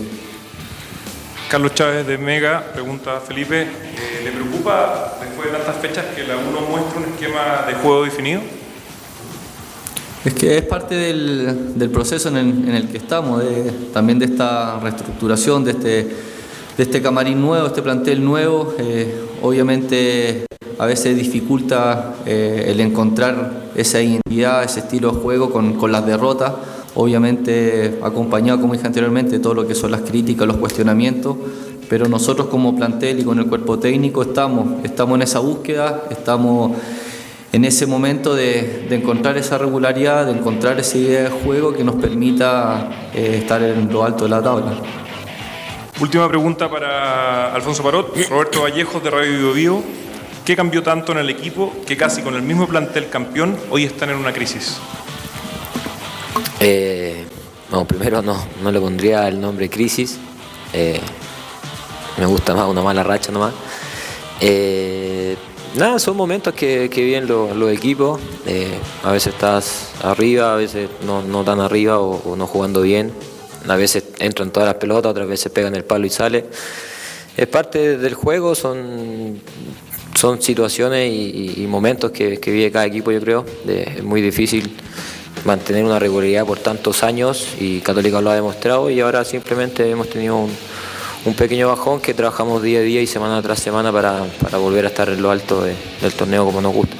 Carlos 1.49 1.74
Chávez 1.74 2.07
de 2.07 2.18
Mega 2.18 2.72
pregunta 2.72 3.18
a 3.18 3.20
Felipe, 3.20 3.62
eh, 3.62 3.66
¿le 4.24 4.32
preocupa 4.32 5.18
después 5.20 5.53
de 5.53 5.59
tantas 5.59 5.76
fechas 5.76 6.05
que 6.16 6.24
la 6.24 6.37
1 6.37 6.61
muestre 6.68 6.99
un 6.99 7.05
esquema 7.05 7.64
de 7.66 7.74
juego 7.74 8.05
definido? 8.05 8.41
Es 10.25 10.33
que 10.33 10.57
es 10.57 10.62
parte 10.62 10.95
del, 10.95 11.79
del 11.79 11.91
proceso 11.91 12.29
en 12.31 12.37
el, 12.37 12.49
en 12.68 12.75
el, 12.75 12.89
que 12.89 12.97
estamos, 12.97 13.43
también 13.93 14.18
de 14.18 14.25
esta 14.25 14.81
reestructuración, 14.81 15.64
de 15.64 15.72
este, 15.72 15.89
de 15.89 16.83
este 16.83 17.03
camarín 17.03 17.41
nuevo, 17.41 17.66
este 17.66 17.83
plantel 17.83 18.25
nuevo. 18.25 18.75
Eh, 18.79 19.14
obviamente 19.43 20.47
a 20.79 20.87
veces 20.87 21.16
dificulta 21.16 22.14
eh, 22.25 22.64
el 22.68 22.81
encontrar 22.81 23.64
esa 23.77 24.01
identidad, 24.01 24.64
ese 24.64 24.81
estilo 24.81 25.12
de 25.12 25.20
juego 25.20 25.51
con, 25.51 25.75
con 25.75 25.93
las 25.93 26.07
derrotas 26.07 26.53
obviamente 26.95 27.99
acompañado, 28.03 28.61
como 28.61 28.75
dije 28.75 28.87
anteriormente, 28.87 29.39
todo 29.39 29.55
lo 29.55 29.66
que 29.66 29.75
son 29.75 29.91
las 29.91 30.03
críticas, 30.03 30.47
los 30.47 30.57
cuestionamientos, 30.57 31.37
pero 31.89 32.09
nosotros 32.09 32.49
como 32.49 32.77
plantel 32.77 33.20
y 33.20 33.25
con 33.25 33.39
el 33.39 33.47
cuerpo 33.47 33.79
técnico 33.79 34.22
estamos, 34.22 34.85
estamos 34.85 35.16
en 35.16 35.22
esa 35.22 35.41
búsqueda, 35.41 36.05
estamos 36.11 36.72
en 37.55 37.64
ese 37.64 37.86
momento 37.86 38.34
de, 38.34 38.84
de 38.88 38.96
encontrar 38.96 39.38
esa 39.38 39.59
regularidad, 39.59 40.26
de 40.26 40.32
encontrar 40.32 40.80
esa 40.80 40.98
idea 40.98 41.22
de 41.22 41.30
juego 41.30 41.72
que 41.72 41.84
nos 41.84 41.94
permita 41.94 43.11
eh, 43.14 43.36
estar 43.38 43.62
en 43.62 43.92
lo 43.92 44.02
alto 44.02 44.24
de 44.24 44.30
la 44.30 44.42
tabla. 44.42 44.72
Última 46.00 46.28
pregunta 46.28 46.68
para 46.68 47.55
Alfonso 47.55 47.84
Parot, 47.84 48.12
Roberto 48.28 48.62
Vallejos 48.62 49.05
de 49.05 49.09
Radio 49.09 49.30
Bio, 49.38 49.52
Bio. 49.52 49.82
¿Qué 50.44 50.57
cambió 50.57 50.82
tanto 50.82 51.12
en 51.12 51.18
el 51.18 51.30
equipo 51.30 51.72
que 51.86 51.96
casi 51.96 52.22
con 52.22 52.34
el 52.34 52.42
mismo 52.42 52.66
plantel 52.66 53.09
campeón 53.09 53.57
hoy 53.70 53.84
están 53.84 54.11
en 54.11 54.16
una 54.16 54.32
crisis? 54.32 54.78
Eh, 56.59 57.24
no, 57.70 57.84
primero 57.84 58.20
no, 58.20 58.36
no 58.64 58.72
le 58.72 58.80
pondría 58.80 59.28
el 59.28 59.40
nombre 59.40 59.70
crisis. 59.70 60.18
Eh, 60.72 61.00
me 62.18 62.26
gusta 62.26 62.52
más 62.52 62.66
una 62.66 62.82
mala 62.82 63.05
racha 63.05 63.30
nomás. 63.30 63.55
Eh, 64.40 65.36
nada, 65.77 65.99
son 65.99 66.16
momentos 66.16 66.55
que, 66.55 66.89
que 66.91 67.05
viven 67.05 67.27
los, 67.27 67.72
equipos. 67.72 68.20
Eh, 68.47 68.79
a 69.03 69.12
veces 69.12 69.35
estás 69.35 69.91
arriba, 70.03 70.55
a 70.55 70.57
veces 70.57 70.89
no, 71.07 71.22
no 71.22 71.45
tan 71.45 71.61
arriba 71.61 71.99
o, 72.01 72.37
no 72.37 72.47
jugando 72.47 72.83
bien. 72.83 73.12
A 73.68 73.77
veces 73.77 74.05
entran 74.18 74.51
todas 74.51 74.66
las 74.68 74.77
pelotas, 74.77 75.11
otras 75.11 75.27
veces 75.27 75.51
pegan 75.51 75.75
el 75.75 75.85
palo 75.85 76.07
y 76.07 76.11
sale. 76.11 76.45
Es 77.37 77.47
parte 77.47 77.99
del 77.99 78.14
juego, 78.14 78.55
son, 78.55 79.41
situaciones 80.41 81.12
y, 81.12 81.66
momentos 81.68 82.11
que, 82.11 82.39
que, 82.39 82.51
vive 82.51 82.70
cada 82.70 82.87
equipo, 82.87 83.11
yo 83.11 83.20
creo. 83.20 83.45
Es 83.66 84.03
muy 84.03 84.22
difícil 84.22 84.75
mantener 85.45 85.85
una 85.85 85.99
regularidad 85.99 86.47
por 86.47 86.59
tantos 86.59 87.03
años 87.03 87.49
y 87.61 87.81
Católica 87.81 88.20
lo 88.20 88.31
ha 88.31 88.35
demostrado 88.35 88.89
y 88.89 89.01
ahora 89.01 89.25
simplemente 89.25 89.91
hemos 89.91 90.09
tenido 90.09 90.37
un, 90.37 90.51
un 91.25 91.35
pequeño 91.35 91.68
bajón 91.68 92.01
que 92.01 92.14
trabajamos 92.14 92.62
día 92.62 92.81
a 92.81 92.83
día 92.83 93.01
y 93.01 93.07
semana 93.07 93.41
tras 93.43 93.61
semana 93.61 93.93
para, 93.93 94.25
para 94.43 94.59
volver 94.59 94.85
a 94.85 94.89
estar 94.89 95.09
en 95.09 95.22
lo 95.22 95.31
alto 95.31 95.62
de, 95.62 95.75
del 96.01 96.12
torneo 96.12 96.45
como 96.45 96.61
nos 96.61 96.75
gusta. 96.75 96.97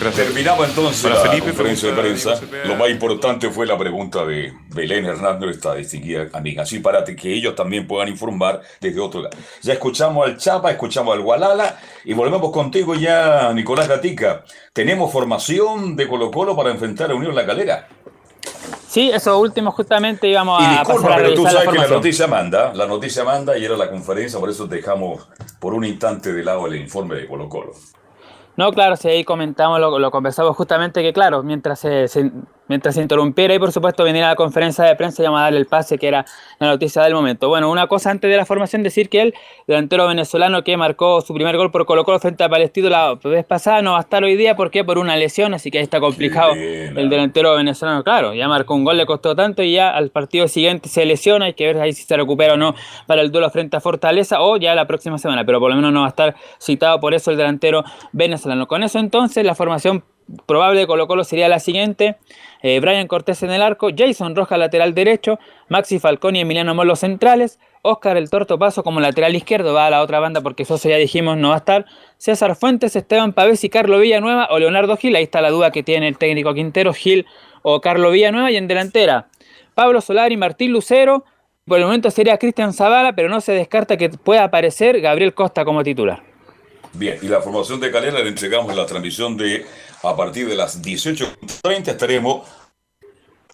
Gracias. 0.00 0.28
Terminamos 0.28 0.66
entonces 0.66 1.02
Para 1.02 1.16
la 1.16 1.20
Felipe, 1.20 1.48
conferencia 1.48 1.90
de 1.90 2.00
prensa. 2.00 2.40
Lo 2.64 2.74
más 2.74 2.88
importante 2.88 3.50
fue 3.50 3.66
la 3.66 3.76
pregunta 3.76 4.24
de 4.24 4.50
Belén 4.68 5.04
Hernández, 5.04 5.40
nuestra 5.42 5.74
distinguida 5.74 6.26
amiga. 6.32 6.62
Así 6.62 6.78
para 6.78 7.04
que 7.04 7.30
ellos 7.30 7.54
también 7.54 7.86
puedan 7.86 8.08
informar 8.08 8.62
desde 8.80 8.98
otro 8.98 9.20
lado. 9.20 9.36
Ya 9.60 9.74
escuchamos 9.74 10.26
al 10.26 10.38
Chapa, 10.38 10.70
escuchamos 10.70 11.14
al 11.14 11.20
Gualala 11.20 11.78
y 12.04 12.14
volvemos 12.14 12.50
contigo 12.50 12.94
ya, 12.94 13.52
Nicolás 13.52 13.88
Gatica. 13.88 14.42
¿Tenemos 14.72 15.12
formación 15.12 15.96
de 15.96 16.08
Colo 16.08 16.30
Colo 16.30 16.56
para 16.56 16.70
enfrentar 16.70 17.10
a 17.10 17.14
Unión 17.14 17.34
La 17.34 17.44
Calera? 17.44 17.86
Sí, 18.90 19.08
eso 19.08 19.38
último 19.38 19.70
justamente 19.70 20.26
íbamos 20.26 20.60
y 20.60 20.64
a 20.64 20.70
disculpa, 20.80 21.02
pasar 21.02 21.12
a 21.12 21.16
pero 21.22 21.34
tú 21.34 21.44
sabes 21.44 21.64
la 21.64 21.70
que 21.70 21.78
la 21.78 21.86
noticia 21.86 22.26
manda, 22.26 22.74
la 22.74 22.86
noticia 22.88 23.22
manda 23.22 23.56
y 23.56 23.64
era 23.64 23.76
la 23.76 23.88
conferencia, 23.88 24.40
por 24.40 24.50
eso 24.50 24.66
dejamos 24.66 25.28
por 25.60 25.74
un 25.74 25.84
instante 25.84 26.32
de 26.32 26.42
lado 26.42 26.66
el 26.66 26.74
informe 26.74 27.14
de 27.14 27.28
Colo 27.28 27.48
Colo. 27.48 27.70
No, 28.56 28.72
claro, 28.72 28.96
sí, 28.96 29.06
ahí 29.06 29.22
comentamos, 29.22 29.78
lo, 29.78 29.96
lo 29.96 30.10
conversamos 30.10 30.56
justamente 30.56 31.02
que, 31.02 31.12
claro, 31.12 31.44
mientras 31.44 31.78
se, 31.78 32.08
se, 32.08 32.32
mientras 32.70 32.94
se 32.94 33.02
interrumpiera 33.02 33.52
y 33.52 33.58
por 33.58 33.72
supuesto 33.72 34.04
viniera 34.04 34.28
la 34.28 34.36
conferencia 34.36 34.84
de 34.84 34.94
prensa 34.94 35.20
y 35.20 35.24
íbamos 35.24 35.40
a 35.40 35.42
darle 35.42 35.58
el 35.58 35.66
pase, 35.66 35.98
que 35.98 36.06
era 36.06 36.24
la 36.60 36.68
noticia 36.68 37.02
del 37.02 37.14
momento. 37.14 37.48
Bueno, 37.48 37.68
una 37.68 37.88
cosa 37.88 38.12
antes 38.12 38.30
de 38.30 38.36
la 38.36 38.46
formación, 38.46 38.84
decir 38.84 39.08
que 39.08 39.22
el 39.22 39.34
delantero 39.66 40.06
venezolano 40.06 40.62
que 40.62 40.76
marcó 40.76 41.20
su 41.20 41.34
primer 41.34 41.56
gol 41.56 41.72
por 41.72 41.84
Colo 41.84 42.04
Colo 42.04 42.20
frente 42.20 42.44
a 42.44 42.48
Palestino 42.48 42.88
la 42.88 43.14
vez 43.24 43.44
pasada 43.44 43.82
no 43.82 43.92
va 43.92 43.98
a 43.98 44.02
estar 44.02 44.22
hoy 44.22 44.36
día, 44.36 44.54
¿por 44.54 44.70
qué? 44.70 44.84
Por 44.84 44.98
una 44.98 45.16
lesión, 45.16 45.52
así 45.52 45.72
que 45.72 45.78
ahí 45.78 45.84
está 45.84 45.98
complicado 45.98 46.52
el 46.54 47.10
delantero 47.10 47.56
venezolano. 47.56 48.04
Claro, 48.04 48.34
ya 48.34 48.46
marcó 48.46 48.76
un 48.76 48.84
gol, 48.84 48.96
le 48.96 49.04
costó 49.04 49.34
tanto 49.34 49.64
y 49.64 49.72
ya 49.72 49.90
al 49.90 50.10
partido 50.10 50.46
siguiente 50.46 50.88
se 50.88 51.04
lesiona, 51.04 51.46
hay 51.46 51.54
que 51.54 51.66
ver 51.66 51.80
ahí 51.80 51.92
si 51.92 52.04
se 52.04 52.16
recupera 52.16 52.54
o 52.54 52.56
no 52.56 52.76
para 53.08 53.22
el 53.22 53.32
duelo 53.32 53.50
frente 53.50 53.76
a 53.76 53.80
Fortaleza 53.80 54.40
o 54.40 54.56
ya 54.56 54.76
la 54.76 54.86
próxima 54.86 55.18
semana, 55.18 55.44
pero 55.44 55.58
por 55.58 55.70
lo 55.70 55.74
menos 55.74 55.92
no 55.92 56.02
va 56.02 56.06
a 56.06 56.10
estar 56.10 56.36
citado 56.60 57.00
por 57.00 57.14
eso 57.14 57.32
el 57.32 57.36
delantero 57.36 57.82
venezolano. 58.12 58.68
Con 58.68 58.84
eso 58.84 59.00
entonces 59.00 59.44
la 59.44 59.56
formación 59.56 60.04
probable 60.46 60.80
de 60.80 60.86
Colo 60.86 61.06
Colo 61.06 61.24
sería 61.24 61.48
la 61.48 61.58
siguiente. 61.58 62.16
Eh, 62.62 62.80
Brian 62.80 63.06
Cortés 63.06 63.42
en 63.42 63.50
el 63.50 63.62
arco, 63.62 63.88
Jason 63.96 64.36
Rojas 64.36 64.58
lateral 64.58 64.94
derecho, 64.94 65.38
Maxi 65.68 65.98
Falcón 65.98 66.36
y 66.36 66.40
Emiliano 66.40 66.74
Molo 66.74 66.96
centrales, 66.96 67.58
Oscar 67.82 68.16
el 68.16 68.28
Torto 68.28 68.58
Paso 68.58 68.82
como 68.82 69.00
lateral 69.00 69.34
izquierdo, 69.34 69.72
va 69.72 69.86
a 69.86 69.90
la 69.90 70.02
otra 70.02 70.20
banda 70.20 70.42
porque 70.42 70.64
Sosa 70.64 70.90
ya 70.90 70.96
dijimos 70.96 71.38
no 71.38 71.48
va 71.48 71.54
a 71.54 71.58
estar, 71.58 71.86
César 72.18 72.54
Fuentes, 72.56 72.94
Esteban 72.96 73.32
Pavés 73.32 73.64
y 73.64 73.70
Carlos 73.70 74.00
Villanueva 74.00 74.48
o 74.50 74.58
Leonardo 74.58 74.96
Gil, 74.96 75.16
ahí 75.16 75.24
está 75.24 75.40
la 75.40 75.50
duda 75.50 75.70
que 75.70 75.82
tiene 75.82 76.08
el 76.08 76.18
técnico 76.18 76.52
Quintero, 76.52 76.92
Gil 76.92 77.26
o 77.62 77.80
Carlos 77.80 78.12
Villanueva 78.12 78.50
y 78.50 78.56
en 78.56 78.68
delantera, 78.68 79.28
Pablo 79.74 80.00
Solari, 80.00 80.36
Martín 80.36 80.72
Lucero, 80.72 81.24
Por 81.66 81.78
el 81.78 81.84
momento 81.84 82.10
sería 82.10 82.36
Cristian 82.36 82.72
Zavala, 82.72 83.14
pero 83.14 83.28
no 83.28 83.40
se 83.40 83.52
descarta 83.52 83.96
que 83.96 84.10
pueda 84.10 84.44
aparecer 84.44 85.00
Gabriel 85.00 85.34
Costa 85.34 85.64
como 85.64 85.82
titular. 85.82 86.22
Bien, 86.92 87.18
y 87.22 87.28
la 87.28 87.40
formación 87.40 87.78
de 87.80 87.90
Calera 87.92 88.18
la 88.18 88.28
entregamos 88.28 88.70
en 88.70 88.76
la 88.76 88.86
transmisión 88.86 89.36
de 89.36 89.64
a 90.02 90.16
partir 90.16 90.48
de 90.48 90.56
las 90.56 90.82
18.30 90.82 91.88
estaremos 91.88 92.48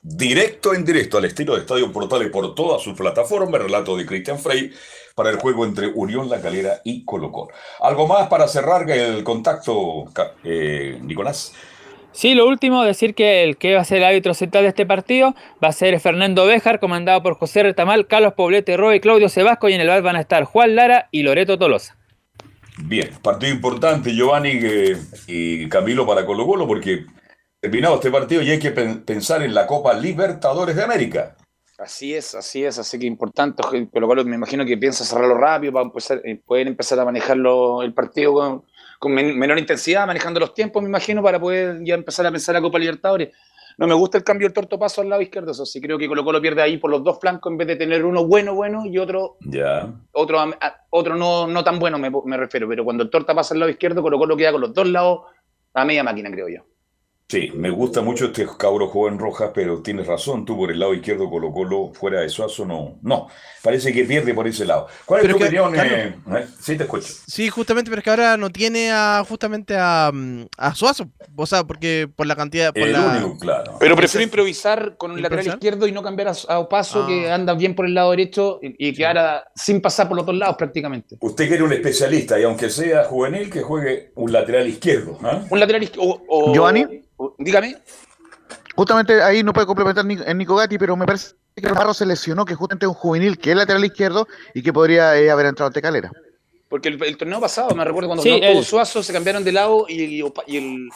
directo 0.03 0.73
en 0.75 0.85
directo 0.85 1.19
al 1.19 1.25
estilo 1.25 1.55
de 1.55 1.61
Estadio 1.61 1.91
Portales 1.93 2.31
por 2.31 2.55
toda 2.55 2.79
su 2.79 2.95
plataforma, 2.95 3.59
relato 3.59 3.97
de 3.97 4.07
Cristian 4.07 4.39
Frey 4.39 4.71
para 5.17 5.31
el 5.31 5.37
juego 5.37 5.65
entre 5.65 5.89
Unión 5.89 6.29
La 6.29 6.41
Calera 6.41 6.81
y 6.85 7.05
Colo 7.05 7.33
Colo. 7.33 7.53
¿Algo 7.81 8.07
más 8.07 8.29
para 8.29 8.47
cerrar 8.47 8.89
el 8.89 9.25
contacto, 9.25 10.05
eh, 10.45 10.99
Nicolás? 11.03 11.53
Sí, 12.13 12.35
lo 12.35 12.47
último, 12.47 12.85
decir 12.85 13.15
que 13.15 13.43
el 13.43 13.57
que 13.57 13.75
va 13.75 13.81
a 13.81 13.85
ser 13.85 13.99
el 13.99 14.05
árbitro 14.05 14.33
central 14.33 14.63
de 14.63 14.69
este 14.69 14.87
partido 14.87 15.35
va 15.63 15.69
a 15.69 15.73
ser 15.73 15.99
Fernando 16.01 16.47
Béjar, 16.47 16.81
comandado 16.81 17.23
por 17.23 17.37
José 17.37 17.63
Retamal, 17.63 18.07
Carlos 18.07 18.35
Poblete 18.35 18.77
Roy, 18.77 19.01
Claudio 19.01 19.29
Sebasco 19.29 19.69
y 19.69 19.75
en 19.75 19.81
el 19.81 19.89
bar 19.89 20.03
van 20.03 20.17
a 20.17 20.21
estar 20.21 20.45
Juan 20.45 20.77
Lara 20.77 21.09
y 21.11 21.25
Loreto 21.25 21.59
Tolosa. 21.59 21.96
Bien, 22.79 23.11
partido 23.23 23.53
importante, 23.53 24.15
Giovanni 24.15 24.61
y 25.27 25.69
Camilo 25.69 26.07
para 26.07 26.27
Colo 26.27 26.47
Colo, 26.47 26.67
porque 26.67 27.07
terminado 27.61 27.97
este 27.97 28.11
partido 28.11 28.43
ya 28.43 28.53
hay 28.53 28.59
que 28.59 28.71
pensar 28.71 29.43
en 29.43 29.55
la 29.55 29.67
Copa 29.67 29.95
Libertadores 29.95 30.77
de 30.77 30.85
América. 30.85 31.37
Así 31.79 32.15
es, 32.15 32.35
así 32.35 32.65
es, 32.65 32.79
así 32.79 32.99
que 32.99 33.07
importante, 33.07 33.63
Colo 33.63 34.07
Colo 34.07 34.25
me 34.25 34.37
imagino 34.37 34.65
que 34.65 34.77
piensa 34.77 35.05
cerrarlo 35.05 35.37
rápido 35.37 35.73
para 35.73 35.87
empezar, 35.87 36.21
eh, 36.25 36.41
poder 36.45 36.69
empezar 36.69 36.99
a 37.01 37.05
manejarlo 37.05 37.83
el 37.83 37.93
partido 37.93 38.35
con, 38.35 38.65
con 38.99 39.13
menor 39.13 39.59
intensidad, 39.59 40.07
manejando 40.07 40.41
los 40.41 40.55
tiempos, 40.55 40.83
me 40.83 40.89
imagino, 40.89 41.23
para 41.23 41.41
poder 41.41 41.83
ya 41.83 41.95
empezar 41.95 42.27
a 42.27 42.31
pensar 42.31 42.55
la 42.55 42.63
Copa 42.63 42.79
Libertadores. 42.79 43.31
No 43.79 43.87
me 43.87 43.95
gusta 43.95 44.17
el 44.17 44.25
cambio 44.25 44.47
del 44.49 44.55
tortopaso 44.55 45.03
al 45.03 45.11
lado 45.11 45.21
izquierdo, 45.21 45.53
eso 45.53 45.67
sí 45.67 45.81
creo 45.83 45.99
que 45.99 46.09
Colo 46.09 46.25
Colo 46.25 46.41
pierde 46.41 46.63
ahí 46.63 46.79
por 46.79 46.91
los 46.91 47.05
dos 47.05 47.19
flancos 47.21 47.53
en 47.53 47.59
vez 47.59 47.67
de 47.69 47.77
tener 47.77 48.05
uno 48.05 48.27
bueno, 48.27 48.55
bueno 48.55 48.87
y 48.87 48.97
otro 48.99 49.37
ya. 49.41 49.93
otro, 50.13 50.39
otro 50.91 51.15
no, 51.15 51.47
no 51.47 51.63
tan 51.63 51.79
bueno, 51.79 51.99
me, 51.99 52.11
me 52.25 52.37
refiero. 52.39 52.67
Pero 52.69 52.85
cuando 52.85 53.03
el 53.03 53.11
torta 53.11 53.35
pasa 53.35 53.53
al 53.55 53.61
lado 53.61 53.71
izquierdo, 53.71 54.03
Colo 54.03 54.19
Colo 54.19 54.37
queda 54.37 54.53
con 54.53 54.63
los 54.63 54.73
dos 54.73 54.89
lados 54.89 55.21
a 55.75 55.85
media 55.85 56.03
máquina, 56.03 56.31
creo 56.31 56.49
yo. 56.49 56.63
Sí, 57.29 57.51
me 57.57 57.71
gusta 57.71 58.03
mucho 58.03 58.27
este 58.27 58.47
cabro 58.57 58.87
joven 58.87 59.19
Rojas, 59.19 59.51
pero 59.53 59.83
tienes 59.83 60.07
razón, 60.07 60.45
tú 60.45 60.57
por 60.57 60.71
el 60.71 60.79
lado 60.79 60.95
izquierdo 60.95 61.29
Colo 61.29 61.51
Colo 61.53 61.91
fuera 61.93 62.21
de 62.21 62.29
Suazo 62.29 62.65
no, 62.65 62.99
no, 63.03 63.27
parece 63.65 63.93
que 63.93 64.05
pierde 64.05 64.33
por 64.33 64.47
ese 64.47 64.65
lado. 64.65 64.87
¿Cuál 65.05 65.23
es 65.27 65.31
tu 65.31 65.43
opinión? 65.43 65.75
Eh, 65.75 66.15
eh? 66.37 66.47
Sí, 66.61 66.77
te 66.77 66.85
escucho. 66.85 67.09
Sí, 67.27 67.49
justamente, 67.49 67.91
pero 67.91 67.99
es 67.99 68.05
que 68.05 68.11
ahora 68.11 68.37
no 68.37 68.51
tiene 68.51 68.93
a, 68.93 69.25
justamente 69.29 69.75
a, 69.77 70.13
a 70.57 70.75
Suazo, 70.77 71.11
o 71.35 71.47
sea, 71.47 71.65
porque 71.65 72.09
por 72.15 72.29
la 72.29 72.37
cantidad... 72.37 72.73
Por 72.73 72.85
el 72.85 72.93
la... 72.93 73.07
único, 73.19 73.37
claro. 73.41 73.77
Pero 73.81 73.97
prefiero 73.97 74.23
improvisar 74.23 74.97
con 74.97 75.17
el 75.17 75.21
lateral 75.21 75.49
izquierdo 75.49 75.89
y 75.89 75.93
no 75.93 76.05
cambiar 76.05 76.29
a, 76.29 76.35
a 76.49 76.61
Opaso, 76.61 77.09
que 77.09 77.29
Ah. 77.29 77.35
anda 77.35 77.55
bien 77.55 77.75
por 77.75 77.87
el 77.87 77.95
lado 77.95 78.13
derecho 78.13 78.61
y, 78.63 78.89
y 78.91 78.93
quedar 78.95 79.49
sin 79.57 79.81
pasar 79.81 80.07
por 80.07 80.17
los 80.17 80.25
dos 80.27 80.37
lados 80.37 80.55
prácticamente. 80.57 81.17
Usted 81.21 81.49
quiere 81.49 81.65
un 81.65 81.73
especialista 81.73 82.39
y 82.39 82.45
aunque 82.45 82.71
sea 82.71 83.03
juvenil, 83.03 83.51
que 83.51 83.63
juegue 83.63 84.13
un 84.15 84.31
lateral 84.31 84.69
izquierdo. 84.69 85.19
¿ah? 85.25 85.43
Un 85.51 85.59
lateral 85.59 85.83
izquierdo. 85.83 86.23
Giovanni. 86.55 87.03
Dígame. 87.39 87.77
Justamente 88.75 89.23
ahí 89.23 89.43
no 89.43 89.53
puede 89.53 89.67
complementar 89.67 90.05
en 90.09 90.39
Nico 90.39 90.57
Gatti, 90.57 90.77
pero 90.79 90.97
me 90.97 91.07
parece 91.07 91.35
que 91.55 91.63
Navarro 91.63 91.95
se 91.95 92.05
lesionó, 92.05 92.45
que 92.45 92.55
justamente 92.55 92.85
es 92.85 92.89
un 92.89 92.95
juvenil 92.95 93.39
que 93.39 93.51
es 93.53 93.57
lateral 93.57 93.85
izquierdo 93.85 94.29
y 94.53 94.63
que 94.63 94.73
podría 94.73 95.19
eh, 95.19 95.31
haber 95.31 95.47
entrado 95.47 95.69
ante 95.69 95.81
Calera. 95.81 96.11
Porque 96.69 96.89
el, 96.89 97.03
el 97.03 97.17
torneo 97.17 97.41
pasado, 97.41 97.75
me 97.75 97.85
recuerdo 97.85 98.09
cuando 98.09 98.23
Sí, 98.23 98.41
él. 98.43 98.63
Suazo, 98.65 99.03
se 99.03 99.13
cambiaron 99.13 99.43
de 99.45 99.53
lado 99.53 99.87
y, 99.89 100.03
y, 100.03 100.25
y 100.47 100.57
el, 100.59 100.89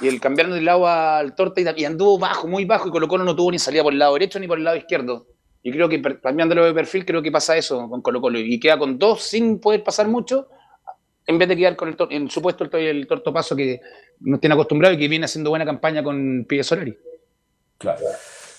y 0.00 0.08
el 0.08 0.20
cambiaron 0.20 0.52
de 0.52 0.60
lado 0.60 0.86
al 0.86 1.34
Torta 1.34 1.60
y, 1.60 1.80
y 1.80 1.84
anduvo 1.84 2.18
bajo, 2.18 2.46
muy 2.46 2.64
bajo, 2.64 2.86
y 2.86 2.90
Colo 2.92 3.08
Colo 3.08 3.24
no 3.24 3.34
tuvo 3.34 3.50
ni 3.50 3.58
salida 3.58 3.82
por 3.82 3.92
el 3.92 3.98
lado 3.98 4.12
derecho 4.12 4.38
ni 4.38 4.46
por 4.46 4.58
el 4.58 4.64
lado 4.64 4.76
izquierdo. 4.76 5.26
Y 5.62 5.72
creo 5.72 5.88
que 5.88 6.00
cambiándolo 6.20 6.64
de 6.64 6.74
perfil, 6.74 7.04
creo 7.04 7.22
que 7.22 7.32
pasa 7.32 7.56
eso 7.56 7.88
con 7.90 8.02
Colo 8.02 8.20
Colo. 8.20 8.38
Y 8.38 8.60
queda 8.60 8.78
con 8.78 8.98
dos 9.00 9.22
sin 9.22 9.58
poder 9.58 9.82
pasar 9.82 10.06
mucho, 10.06 10.48
en 11.26 11.38
vez 11.38 11.48
de 11.48 11.56
quedar 11.56 11.74
con 11.74 11.88
el, 11.88 11.96
en 12.10 12.30
supuesto 12.30 12.62
el, 12.62 12.70
tor- 12.70 12.80
el 12.80 13.06
Torto 13.08 13.32
Paso 13.32 13.56
que 13.56 13.80
nos 14.20 14.40
tiene 14.40 14.54
acostumbrado 14.54 14.94
y 14.94 14.98
que 14.98 15.08
viene 15.08 15.24
haciendo 15.24 15.50
buena 15.50 15.64
campaña 15.64 16.02
con 16.02 16.44
Pide 16.48 16.64
Solari. 16.64 16.96
Claro. 17.78 18.00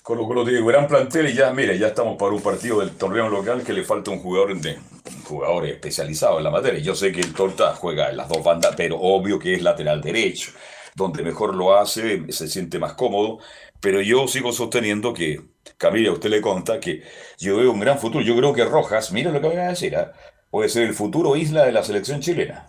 Colo 0.08 0.26
Colo 0.26 0.46
tiene 0.46 0.66
gran 0.66 0.88
plantel 0.88 1.28
y 1.28 1.34
ya, 1.34 1.52
mire, 1.52 1.78
ya 1.78 1.88
estamos 1.88 2.16
para 2.18 2.32
un 2.32 2.42
partido 2.42 2.80
del 2.80 2.92
torneo 2.92 3.28
local 3.28 3.64
que 3.64 3.74
le 3.74 3.84
falta 3.84 4.10
un 4.10 4.20
jugador, 4.20 4.58
de, 4.58 4.78
jugador 5.26 5.66
especializado 5.66 6.38
en 6.38 6.46
la 6.46 6.50
materia. 6.50 6.80
Yo 6.80 6.96
sé 6.96 7.12
que 7.12 7.20
el 7.20 7.34
Torta 7.34 7.76
juega 7.76 8.10
en 8.10 8.16
las 8.16 8.30
dos 8.30 8.42
bandas, 8.42 8.74
pero 8.78 8.98
obvio 9.02 9.38
que 9.38 9.56
es 9.56 9.62
lateral 9.62 10.02
derecho. 10.02 10.52
Donde 10.96 11.24
mejor 11.24 11.54
lo 11.54 11.78
hace, 11.78 12.32
se 12.32 12.48
siente 12.48 12.80
más 12.80 12.94
cómodo. 12.94 13.40
Pero 13.82 14.02
yo 14.02 14.30
sigo 14.30 14.54
sosteniendo 14.54 15.14
que, 15.14 15.42
Camila, 15.78 16.14
usted 16.14 16.30
le 16.30 16.40
conta 16.40 16.80
que 16.80 17.04
yo 17.38 17.58
veo 17.58 17.72
un 17.72 17.80
gran 17.82 18.00
futuro. 18.00 18.24
Yo 18.24 18.38
creo 18.38 18.54
que 18.54 18.64
Rojas, 18.64 19.12
mira 19.12 19.30
lo 19.30 19.42
que 19.42 19.48
voy 19.48 19.58
a 19.58 19.68
decir, 19.68 19.96
¿ah? 19.98 20.14
puede 20.50 20.70
ser 20.70 20.84
el 20.84 20.94
futuro 20.94 21.36
isla 21.36 21.66
de 21.66 21.74
la 21.74 21.84
selección 21.84 22.22
chilena. 22.22 22.68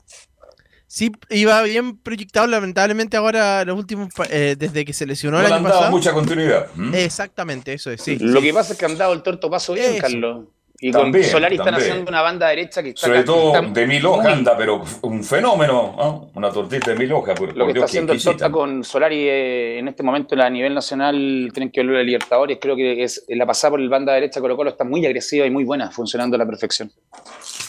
Sí, 0.90 1.12
iba 1.28 1.62
bien 1.64 1.98
proyectado, 1.98 2.46
lamentablemente 2.46 3.18
ahora 3.18 3.62
los 3.66 3.78
últimos, 3.78 4.08
eh, 4.30 4.56
desde 4.58 4.86
que 4.86 4.94
se 4.94 5.04
lesionó 5.04 5.36
No 5.36 5.40
el 5.40 5.52
año 5.52 5.56
han 5.56 5.62
dado 5.64 5.74
pasado. 5.74 5.90
mucha 5.90 6.12
continuidad. 6.14 6.66
¿m? 6.78 7.04
Exactamente, 7.04 7.74
eso 7.74 7.90
es, 7.90 8.00
sí. 8.00 8.16
Lo 8.18 8.40
sí. 8.40 8.46
que 8.46 8.54
pasa 8.54 8.72
es 8.72 8.78
que 8.78 8.86
han 8.86 8.96
dado 8.96 9.12
el 9.12 9.22
Torto 9.22 9.50
Paso 9.50 9.74
bien, 9.74 9.92
Eso. 9.92 10.00
Carlos. 10.00 10.46
Y 10.80 10.92
También, 10.92 11.24
con 11.24 11.32
Solari 11.32 11.56
están 11.56 11.66
también. 11.72 11.90
haciendo 11.90 12.08
una 12.08 12.22
banda 12.22 12.48
derecha 12.48 12.82
que 12.84 12.90
está 12.90 13.08
Sobre 13.08 13.24
todo 13.24 13.52
está 13.52 13.60
de 13.68 13.86
mil 13.88 14.06
hojas 14.06 14.28
anda, 14.32 14.56
pero 14.56 14.84
un 15.02 15.24
fenómeno, 15.24 15.96
¿ah? 15.98 16.20
una 16.34 16.50
tortita 16.52 16.92
de 16.92 16.96
mil 16.96 17.12
hojas. 17.12 17.36
Por, 17.36 17.48
Lo 17.48 17.64
por 17.64 17.66
que 17.66 17.72
Dios, 17.72 17.84
está 17.84 17.84
haciendo 17.86 18.12
el. 18.12 18.22
Torta 18.22 18.50
con 18.50 18.84
Solari 18.84 19.28
eh, 19.28 19.78
en 19.80 19.88
este 19.88 20.04
momento 20.04 20.40
a 20.40 20.48
nivel 20.48 20.72
nacional, 20.74 21.50
tienen 21.52 21.72
que 21.72 21.82
volver 21.82 21.98
a 21.98 22.02
Libertadores. 22.04 22.58
Creo 22.60 22.76
que 22.76 23.02
es 23.02 23.24
la 23.28 23.44
pasada 23.44 23.72
por 23.72 23.80
el 23.80 23.88
banda 23.88 24.12
derecha 24.14 24.40
Colo 24.40 24.56
Colo 24.56 24.70
está 24.70 24.84
muy 24.84 25.04
agresiva 25.04 25.44
y 25.44 25.50
muy 25.50 25.64
buena, 25.64 25.90
funcionando 25.90 26.36
a 26.36 26.38
la 26.38 26.46
perfección. 26.46 26.92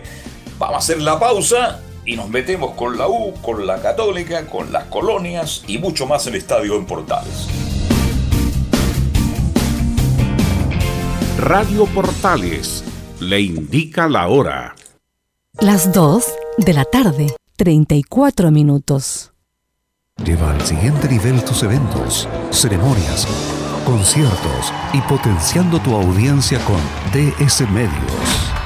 Vamos 0.58 0.74
a 0.74 0.78
hacer 0.78 1.02
la 1.02 1.18
pausa 1.18 1.80
y 2.06 2.14
nos 2.16 2.28
metemos 2.28 2.76
con 2.76 2.96
la 2.96 3.08
U, 3.08 3.34
con 3.42 3.66
la 3.66 3.82
Católica, 3.82 4.46
con 4.46 4.72
las 4.72 4.84
colonias 4.84 5.64
y 5.66 5.78
mucho 5.78 6.06
más 6.06 6.28
en 6.28 6.34
el 6.34 6.38
Estadio 6.38 6.76
en 6.76 6.86
Portales. 6.86 7.48
Radio 11.38 11.86
Portales 11.86 12.84
le 13.20 13.40
indica 13.40 14.08
la 14.08 14.28
hora. 14.28 14.76
Las 15.60 15.92
2 15.92 16.24
de 16.58 16.72
la 16.72 16.84
tarde, 16.84 17.34
34 17.56 18.50
minutos. 18.50 19.32
Lleva 20.24 20.50
al 20.50 20.60
siguiente 20.60 21.08
nivel 21.08 21.44
tus 21.44 21.62
eventos, 21.62 22.28
ceremonias, 22.50 23.26
conciertos 23.86 24.72
y 24.92 25.00
potenciando 25.02 25.78
tu 25.78 25.94
audiencia 25.94 26.58
con 26.64 26.80
DS 27.12 27.60
Medios. 27.70 28.53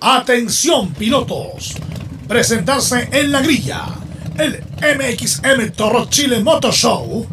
Atención 0.00 0.94
pilotos. 0.94 1.74
Presentarse 2.26 3.06
en 3.12 3.32
la 3.32 3.42
grilla. 3.42 3.84
El 4.38 4.64
MXM 4.80 5.72
Toro 5.76 6.06
Chile 6.08 6.42
Motor 6.42 6.72
Show 6.72 7.26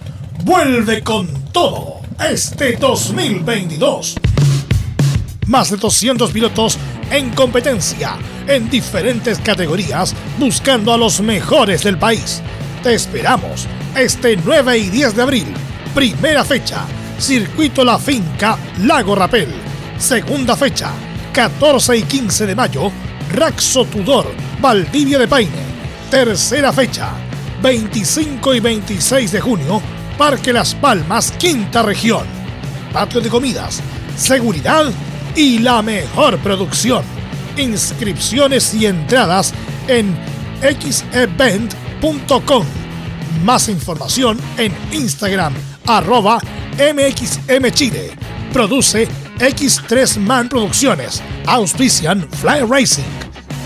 vuelve 0.43 1.01
con 1.01 1.29
todo 1.53 2.01
este 2.19 2.75
2022. 2.75 4.17
Más 5.47 5.71
de 5.71 5.77
200 5.77 6.31
pilotos 6.31 6.77
en 7.09 7.29
competencia 7.31 8.17
en 8.47 8.69
diferentes 8.69 9.39
categorías 9.39 10.13
buscando 10.37 10.93
a 10.93 10.97
los 10.97 11.21
mejores 11.21 11.83
del 11.83 11.97
país. 11.97 12.41
Te 12.83 12.93
esperamos 12.93 13.65
este 13.95 14.35
9 14.35 14.77
y 14.77 14.89
10 14.89 15.15
de 15.15 15.21
abril. 15.21 15.47
Primera 15.95 16.43
fecha, 16.43 16.85
Circuito 17.17 17.85
La 17.85 17.97
Finca 17.97 18.57
Lago 18.83 19.15
Rapel. 19.15 19.47
Segunda 19.97 20.57
fecha, 20.57 20.91
14 21.31 21.97
y 21.97 22.03
15 22.03 22.45
de 22.45 22.55
mayo, 22.55 22.91
Raxo 23.33 23.85
Tudor, 23.85 24.29
Valdivia 24.59 25.17
de 25.17 25.29
Paine. 25.29 25.77
Tercera 26.11 26.73
fecha, 26.73 27.11
25 27.61 28.53
y 28.53 28.59
26 28.59 29.31
de 29.31 29.39
junio, 29.39 29.81
Parque 30.17 30.51
Las 30.51 30.75
Palmas, 30.75 31.31
Quinta 31.31 31.83
Región. 31.83 32.25
Patio 32.91 33.21
de 33.21 33.29
comidas, 33.29 33.81
seguridad 34.17 34.91
y 35.37 35.59
la 35.59 35.83
mejor 35.83 36.39
producción. 36.39 37.05
Inscripciones 37.57 38.73
y 38.73 38.87
entradas 38.87 39.53
en 39.87 40.17
xevent.com. 40.61 42.65
Más 43.43 43.69
información 43.69 44.39
en 44.57 44.73
Instagram, 44.91 45.53
arroba 45.85 46.39
MXMChile. 46.79 48.17
Produce 48.51 49.07
X3 49.37 50.19
Man 50.19 50.49
Producciones. 50.49 51.21
Auspician 51.45 52.27
Fly 52.41 52.61
Racing, 52.67 53.03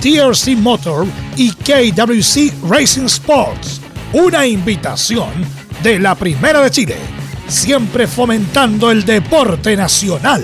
TRC 0.01 0.57
Motor 0.57 1.07
y 1.38 1.51
KWC 1.51 2.69
Racing 2.69 3.05
Sports. 3.05 3.80
Una 4.11 4.45
invitación 4.45 5.30
de 5.82 5.99
la 5.99 6.15
Primera 6.15 6.61
de 6.61 6.69
Chile. 6.69 6.97
Siempre 7.47 8.07
fomentando 8.07 8.91
el 8.91 9.05
deporte 9.05 9.78
nacional. 9.78 10.43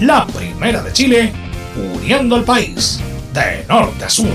La 0.00 0.26
primera 0.26 0.82
de 0.82 0.92
Chile, 0.92 1.32
uniendo 1.96 2.36
al 2.36 2.44
país 2.44 3.00
de 3.32 3.64
norte 3.68 4.04
a 4.04 4.10
sur. 4.10 4.28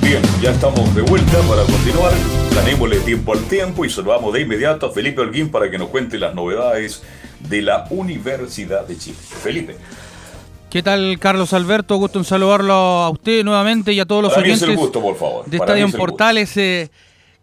Bien, 0.00 0.22
ya 0.40 0.50
estamos 0.50 0.94
de 0.94 1.02
vuelta 1.02 1.38
para 1.48 1.62
continuar. 1.64 2.12
Ganémosle 2.54 3.00
tiempo 3.00 3.32
al 3.32 3.40
tiempo 3.44 3.84
y 3.84 3.90
saludamos 3.90 4.32
de 4.32 4.40
inmediato 4.42 4.86
a 4.86 4.92
Felipe 4.92 5.20
Holguín 5.20 5.50
para 5.50 5.70
que 5.70 5.78
nos 5.78 5.88
cuente 5.88 6.18
las 6.18 6.34
novedades 6.34 7.02
de 7.40 7.62
la 7.62 7.86
Universidad 7.90 8.86
de 8.86 8.96
Chile. 8.98 9.16
Felipe. 9.20 9.76
¿Qué 10.70 10.82
tal, 10.82 11.18
Carlos 11.18 11.52
Alberto? 11.52 11.96
Gusto 11.96 12.18
en 12.18 12.24
saludarlo 12.24 12.72
a 12.74 13.10
usted 13.10 13.44
nuevamente 13.44 13.92
y 13.92 14.00
a 14.00 14.06
todos 14.06 14.22
los 14.22 14.32
Para 14.32 14.46
mí 14.46 14.52
es 14.52 14.62
oyentes 14.62 14.78
el 14.78 14.80
gusto, 14.80 15.00
por 15.02 15.16
favor. 15.16 15.44
de 15.46 15.56
Estadio. 15.56 15.90
Portales. 15.90 16.56
eh, 16.56 16.90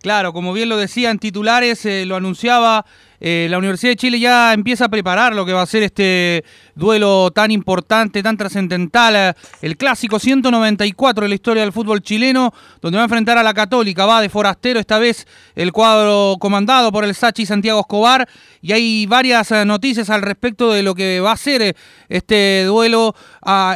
claro, 0.02 0.34
como 0.34 0.52
bien 0.54 0.70
lo 0.70 0.78
decían 0.78 1.20
titulares, 1.20 1.86
eh, 1.86 2.06
lo 2.06 2.16
anunciaba, 2.16 2.86
eh, 3.20 3.48
la 3.50 3.58
Universidad 3.58 3.92
de 3.92 3.96
Chile 3.98 4.20
ya 4.20 4.54
empieza 4.54 4.86
a 4.86 4.90
preparar 4.90 5.36
lo 5.36 5.46
que 5.46 5.54
va 5.54 5.62
a 5.62 5.66
ser 5.66 5.84
este 5.84 6.44
duelo 6.76 7.32
tan 7.32 7.52
importante, 7.52 8.24
tan 8.24 8.38
trascendental, 8.38 9.16
eh, 9.16 9.34
el 9.62 9.78
clásico 9.78 10.20
194 10.20 11.24
de 11.24 11.30
la 11.30 11.36
historia 11.36 11.64
del 11.64 11.74
fútbol 11.74 12.02
chileno, 12.02 12.54
donde 12.82 12.98
va 12.98 13.04
a 13.04 13.06
enfrentar 13.06 13.38
a 13.38 13.44
la 13.44 13.54
Católica, 13.54 14.06
va 14.06 14.22
de 14.22 14.30
forastero 14.30 14.80
esta 14.80 15.00
vez 15.00 15.28
el 15.56 15.72
cuadro 15.72 16.38
comandado 16.40 16.92
por 16.92 17.04
el 17.04 17.14
Sachi 17.14 17.46
Santiago 17.46 17.82
Escobar, 17.82 18.28
y 18.62 18.72
hay 18.72 19.06
varias 19.06 19.52
eh, 19.52 19.66
noticias 19.66 20.10
al 20.10 20.22
respecto 20.22 20.72
de 20.72 20.84
lo 20.84 20.96
que 20.96 21.20
va 21.20 21.34
a 21.34 21.38
ser 21.38 21.76
este 22.08 22.64
duelo, 22.66 23.16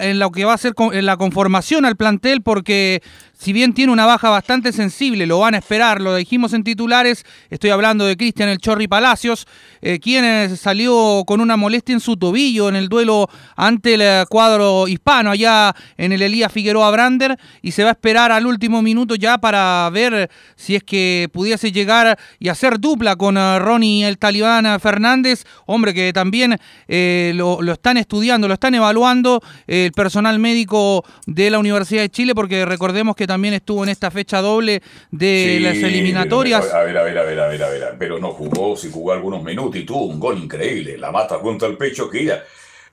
en 0.01 0.19
lo 0.19 0.31
que 0.31 0.45
va 0.45 0.53
a 0.53 0.57
ser 0.57 0.73
con- 0.73 0.93
la 1.05 1.17
conformación 1.17 1.85
al 1.85 1.95
plantel, 1.95 2.41
porque 2.41 3.01
si 3.37 3.51
bien 3.51 3.73
tiene 3.73 3.91
una 3.91 4.05
baja 4.05 4.29
bastante 4.29 4.71
sensible, 4.71 5.25
lo 5.25 5.39
van 5.39 5.53
a 5.55 5.57
esperar, 5.57 5.99
lo 5.99 6.15
dijimos 6.15 6.53
en 6.53 6.63
titulares, 6.63 7.25
estoy 7.49 7.71
hablando 7.71 8.05
de 8.05 8.15
Cristian 8.15 8.47
El 8.47 8.59
Chorri 8.59 8.87
Palacios, 8.87 9.47
eh, 9.81 9.99
quien 9.99 10.55
salió 10.55 11.23
con 11.27 11.41
una 11.41 11.57
molestia 11.57 11.91
en 11.93 11.99
su 11.99 12.15
tobillo 12.15 12.69
en 12.69 12.75
el 12.77 12.87
duelo 12.87 13.27
ante 13.57 13.95
el 13.95 14.01
eh, 14.01 14.23
cuadro 14.29 14.87
hispano 14.87 15.31
allá 15.31 15.75
en 15.97 16.13
el 16.13 16.21
Elías 16.21 16.53
Figueroa 16.53 16.89
Brander 16.91 17.37
y 17.61 17.71
se 17.71 17.83
va 17.83 17.89
a 17.89 17.93
esperar 17.93 18.31
al 18.31 18.45
último 18.45 18.81
minuto 18.81 19.15
ya 19.15 19.37
para 19.39 19.89
ver 19.91 20.29
si 20.55 20.75
es 20.75 20.83
que 20.83 21.27
pudiese 21.33 21.73
llegar 21.73 22.17
y 22.39 22.47
hacer 22.47 22.79
dupla 22.79 23.17
con 23.17 23.37
eh, 23.37 23.59
Ronnie 23.59 24.07
el 24.07 24.17
Talibán 24.19 24.79
Fernández, 24.79 25.43
hombre 25.65 25.93
que 25.93 26.13
también 26.13 26.57
lo, 26.87 27.61
lo 27.61 27.73
están 27.73 27.97
estudiando, 27.97 28.47
lo 28.47 28.53
están 28.53 28.75
evaluando 28.75 29.41
el 29.67 29.91
personal 29.91 30.39
médico 30.39 31.03
de 31.25 31.49
la 31.49 31.59
Universidad 31.59 32.01
de 32.01 32.09
Chile 32.09 32.35
porque 32.35 32.65
recordemos 32.65 33.15
que 33.15 33.27
también 33.27 33.53
estuvo 33.53 33.83
en 33.83 33.89
esta 33.89 34.11
fecha 34.11 34.41
doble 34.41 34.81
de 35.11 35.55
Sí, 35.57 35.59
las 35.63 35.77
eliminatorias. 35.77 36.73
A 36.73 36.83
ver, 36.83 36.97
a 36.97 37.03
ver, 37.03 37.17
a 37.17 37.23
ver, 37.23 37.39
a 37.39 37.47
ver, 37.47 37.63
a 37.63 37.69
ver, 37.69 37.83
a 37.83 37.89
ver, 37.89 37.95
pero 37.97 38.19
no 38.19 38.31
jugó, 38.31 38.75
si 38.75 38.91
jugó 38.91 39.11
algunos 39.13 39.43
minutos 39.43 39.75
y 39.79 39.85
tuvo 39.85 40.05
un 40.05 40.19
gol 40.19 40.37
increíble, 40.37 40.97
la 40.97 41.11
mata 41.11 41.35
junto 41.35 41.65
al 41.65 41.77
pecho 41.77 42.09
que 42.09 42.21
ella. 42.21 42.43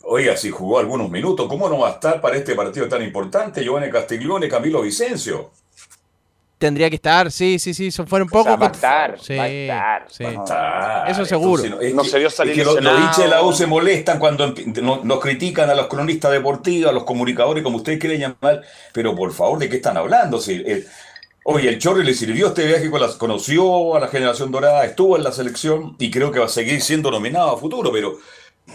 Oiga, 0.03 0.37
si 0.37 0.51
jugó 0.51 0.79
algunos 0.79 1.11
minutos, 1.11 1.47
¿cómo 1.47 1.69
no 1.69 1.79
va 1.79 1.89
a 1.89 1.93
estar 1.93 2.21
para 2.21 2.37
este 2.37 2.55
partido 2.55 2.89
tan 2.89 3.03
importante 3.03 3.63
Giovanni 3.63 3.91
Castiglione, 3.91 4.49
Camilo 4.49 4.81
Vicencio? 4.81 5.51
Tendría 6.61 6.91
que 6.91 6.97
estar, 6.97 7.33
sí, 7.33 7.59
sí, 7.59 7.73
sí. 7.73 7.91
Son, 7.91 8.07
fueron 8.07 8.29
pocos. 8.29 8.61
va 8.61 8.67
a 8.67 8.71
estar, 8.71 9.19
Sí, 9.19 9.35
va 9.35 9.45
a 9.45 9.49
estar. 9.49 10.07
sí. 10.11 10.25
Va 10.25 10.29
a 10.31 10.33
estar. 10.35 11.11
Eso 11.11 11.25
seguro. 11.25 11.65
Entonces, 11.65 11.89
es 11.89 11.95
No 11.95 12.03
que- 12.03 12.09
se 12.11 12.19
vio 12.19 12.29
salir 12.29 12.53
es 12.53 12.59
que 12.59 12.65
los, 12.67 12.75
los 12.83 13.17
de 13.17 13.29
la 13.29 13.43
U 13.43 13.53
se 13.55 13.67
molestan 13.67 14.19
cuando 14.19 14.47
empi- 14.47 14.67
no- 14.83 15.01
nos 15.03 15.21
critican 15.21 15.71
a 15.71 15.75
los 15.75 15.87
cronistas 15.87 16.31
deportivos, 16.33 16.91
a 16.91 16.93
los 16.93 17.05
comunicadores, 17.05 17.65
como 17.65 17.79
ustedes 17.79 17.99
quieren 17.99 18.21
llamar, 18.21 18.61
pero 18.93 19.17
por 19.17 19.33
favor, 19.33 19.59
¿de 19.59 19.71
qué 19.71 19.77
están 19.77 19.97
hablando? 19.97 20.39
Si, 20.39 20.53
el- 20.53 20.87
oye, 21.45 21.71
el 21.71 21.79
Chorri 21.79 22.05
le 22.05 22.13
sirvió 22.13 22.49
este 22.49 22.67
viaje, 22.67 22.91
con 22.91 23.01
las, 23.01 23.15
conoció 23.15 23.97
a 23.97 24.01
la 24.01 24.09
generación 24.09 24.51
dorada, 24.53 24.85
estuvo 24.85 25.17
en 25.17 25.25
la 25.25 25.33
selección 25.33 25.97
y 25.99 26.11
creo 26.11 26.31
que 26.31 26.41
va 26.41 26.45
a 26.45 26.51
seguir 26.51 26.83
siendo 26.83 27.11
nominado 27.11 27.53
a 27.55 27.59
futuro, 27.59 27.91
pero 27.91 28.19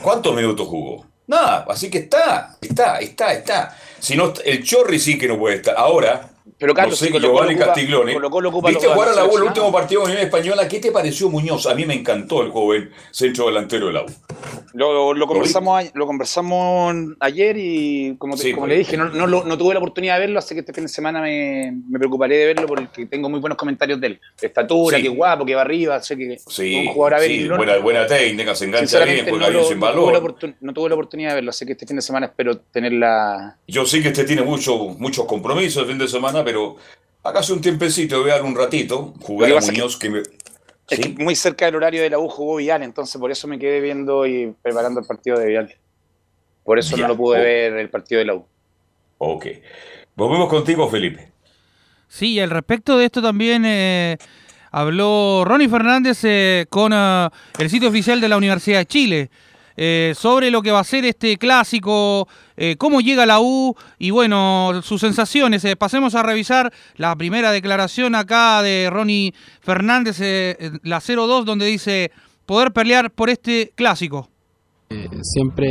¿cuántos 0.01 0.35
minutos 0.35 0.67
jugó? 0.67 1.05
Nada, 1.27 1.67
así 1.69 1.91
que 1.91 1.99
está, 1.99 2.57
está, 2.59 2.97
está, 2.97 3.31
está. 3.33 3.77
Si 3.99 4.15
no, 4.17 4.33
el 4.43 4.63
Chorri 4.63 4.97
sí 4.97 5.19
que 5.19 5.27
no 5.27 5.37
puede 5.37 5.57
estar. 5.57 5.75
Ahora, 5.77 6.29
Pero, 6.57 6.73
Carlos, 6.73 7.01
no 7.01 7.07
sé, 7.07 7.19
Giovanni 7.19 7.55
Castiglione. 7.55 8.15
Ocupa 8.15 8.69
¿Viste 8.69 8.87
jugar 8.87 9.09
a 9.09 9.13
la 9.13 9.25
U 9.25 9.37
el 9.37 9.43
último 9.43 9.71
partido 9.71 10.01
con 10.01 10.09
Unión 10.11 10.23
Española? 10.23 10.67
¿Qué 10.67 10.79
te 10.79 10.91
pareció 10.91 11.29
Muñoz? 11.29 11.65
A 11.67 11.75
mí 11.75 11.85
me 11.85 11.93
encantó 11.95 12.41
el 12.43 12.51
joven 12.51 12.91
centro 13.11 13.47
delantero 13.47 13.87
de 13.87 13.93
la 13.93 14.03
U. 14.03 14.05
Lo, 14.73 15.13
lo 15.13 15.27
conversamos, 15.27 15.83
a- 15.85 15.91
lo 15.93 16.05
conversamos 16.05 16.95
ayer 17.19 17.55
y 17.57 18.15
como, 18.17 18.35
te- 18.35 18.43
Sí, 18.43 18.53
como 18.53 18.67
le 18.67 18.77
dije, 18.77 18.95
no, 18.97 19.05
no, 19.09 19.57
tuve 19.57 19.73
la 19.73 19.79
oportunidad 19.79 20.15
de 20.15 20.19
verlo, 20.21 20.39
así 20.39 20.53
que 20.53 20.59
este 20.61 20.73
fin 20.73 20.83
de 20.83 20.89
semana 20.89 21.21
me, 21.21 21.73
me 21.89 21.97
preocuparé 21.97 22.37
de 22.37 22.45
verlo 22.47 22.67
porque 22.67 23.05
tengo 23.05 23.29
muy 23.29 23.39
buenos 23.39 23.57
comentarios 23.57 23.99
de 24.01 24.07
él. 24.07 24.21
De 24.39 24.47
estatura, 24.47 24.97
Sí. 24.97 25.03
que 25.03 25.09
guapo, 25.09 25.45
que 25.45 25.55
va 25.55 25.61
arriba, 25.61 26.01
sé 26.01 26.15
que 26.17 26.37
Sí, 26.47 26.75
un 26.87 26.93
jugador 26.93 27.15
a 27.15 27.19
ver. 27.19 27.29
sí, 27.31 27.47
buena, 27.47 27.77
buena 27.77 28.05
técnica, 28.07 28.53
se 28.55 28.65
engancha 28.65 29.03
bien, 29.05 29.25
juega 29.29 29.47
no, 29.47 29.51
bien 29.53 29.65
sin 29.65 29.79
tuve 29.79 30.17
oportun- 30.19 30.55
no 30.61 30.73
tuve 30.73 30.89
la 30.89 30.95
oportunidad 30.95 31.29
de 31.29 31.35
verlo, 31.35 31.49
así 31.49 31.65
que 31.65 31.71
este 31.73 31.85
fin 31.87 31.95
de 31.95 32.01
semana 32.01 32.27
espero 32.27 32.57
tener 32.57 32.93
la... 32.93 33.57
Yo 33.67 33.85
sé 33.85 34.01
que 34.01 34.09
este 34.09 34.23
tiene 34.25 34.41
mucho, 34.43 34.77
muchos 34.99 35.25
compromisos 35.25 35.83
el 35.83 35.89
fin 35.89 35.97
de 35.97 36.07
semana, 36.07 36.43
pero 36.45 36.77
hágase 37.23 37.51
un 37.51 37.59
tiempecito, 37.61 38.21
voy 38.21 38.29
a 38.29 38.35
dar 38.35 38.43
un 38.43 38.55
ratito, 38.55 39.13
jugar 39.19 39.51
a 39.51 39.59
que- 39.59 39.65
Muñoz 39.65 39.97
que 39.97 40.09
me... 40.09 40.23
Es 40.87 40.99
que 40.99 41.09
muy 41.17 41.35
cerca 41.35 41.65
del 41.65 41.75
horario 41.75 42.03
de 42.03 42.11
la 42.11 42.19
U 42.19 42.29
jugó 42.29 42.57
Vial, 42.57 42.83
entonces 42.83 43.19
por 43.19 43.31
eso 43.31 43.47
me 43.47 43.57
quedé 43.57 43.81
viendo 43.81 44.27
y 44.27 44.53
preparando 44.61 44.99
el 44.99 45.05
partido 45.07 45.39
de 45.39 45.47
Vial. 45.47 45.75
Por 46.63 46.77
eso 46.77 46.95
Ya, 46.95 47.03
no 47.03 47.07
lo 47.09 47.17
pude 47.17 47.39
oh. 47.39 47.43
ver 47.43 47.73
el 47.73 47.89
partido 47.89 48.19
de 48.19 48.25
la 48.25 48.35
U. 48.35 48.45
Ok. 49.17 49.47
Volvemos 50.15 50.47
contigo, 50.47 50.87
Felipe. 50.87 51.31
Sí, 52.07 52.33
y 52.33 52.39
al 52.39 52.51
respecto 52.51 52.97
de 52.97 53.05
esto 53.05 53.21
también 53.21 53.63
eh, 53.65 54.17
habló 54.71 55.43
Ronnie 55.43 55.67
Fernández 55.67 56.19
eh, 56.23 56.67
con 56.69 56.91
ah, 56.93 57.31
el 57.57 57.69
sitio 57.69 57.89
oficial 57.89 58.21
de 58.21 58.29
la 58.29 58.37
Universidad 58.37 58.79
de 58.79 58.85
Chile 58.85 59.29
eh, 59.77 60.13
sobre 60.17 60.51
lo 60.51 60.61
que 60.61 60.71
va 60.71 60.79
a 60.79 60.83
ser 60.83 61.05
este 61.05 61.37
clásico, 61.37 62.27
eh, 62.57 62.75
cómo 62.77 63.01
llega 63.01 63.25
la 63.25 63.39
U 63.39 63.75
y 63.97 64.11
bueno, 64.11 64.81
sus 64.83 65.01
sensaciones. 65.01 65.65
Eh, 65.65 65.75
pasemos 65.75 66.15
a 66.15 66.23
revisar 66.23 66.71
la 66.95 67.15
primera 67.15 67.51
declaración 67.51 68.15
acá 68.15 68.61
de 68.61 68.89
Ronnie 68.89 69.33
Fernández, 69.61 70.19
la 70.83 70.99
02, 70.99 71.45
donde 71.45 71.65
dice 71.65 72.11
poder 72.45 72.71
pelear 72.71 73.11
por 73.11 73.29
este 73.29 73.73
clásico. 73.75 74.29
Eh, 74.87 75.09
siempre 75.33 75.65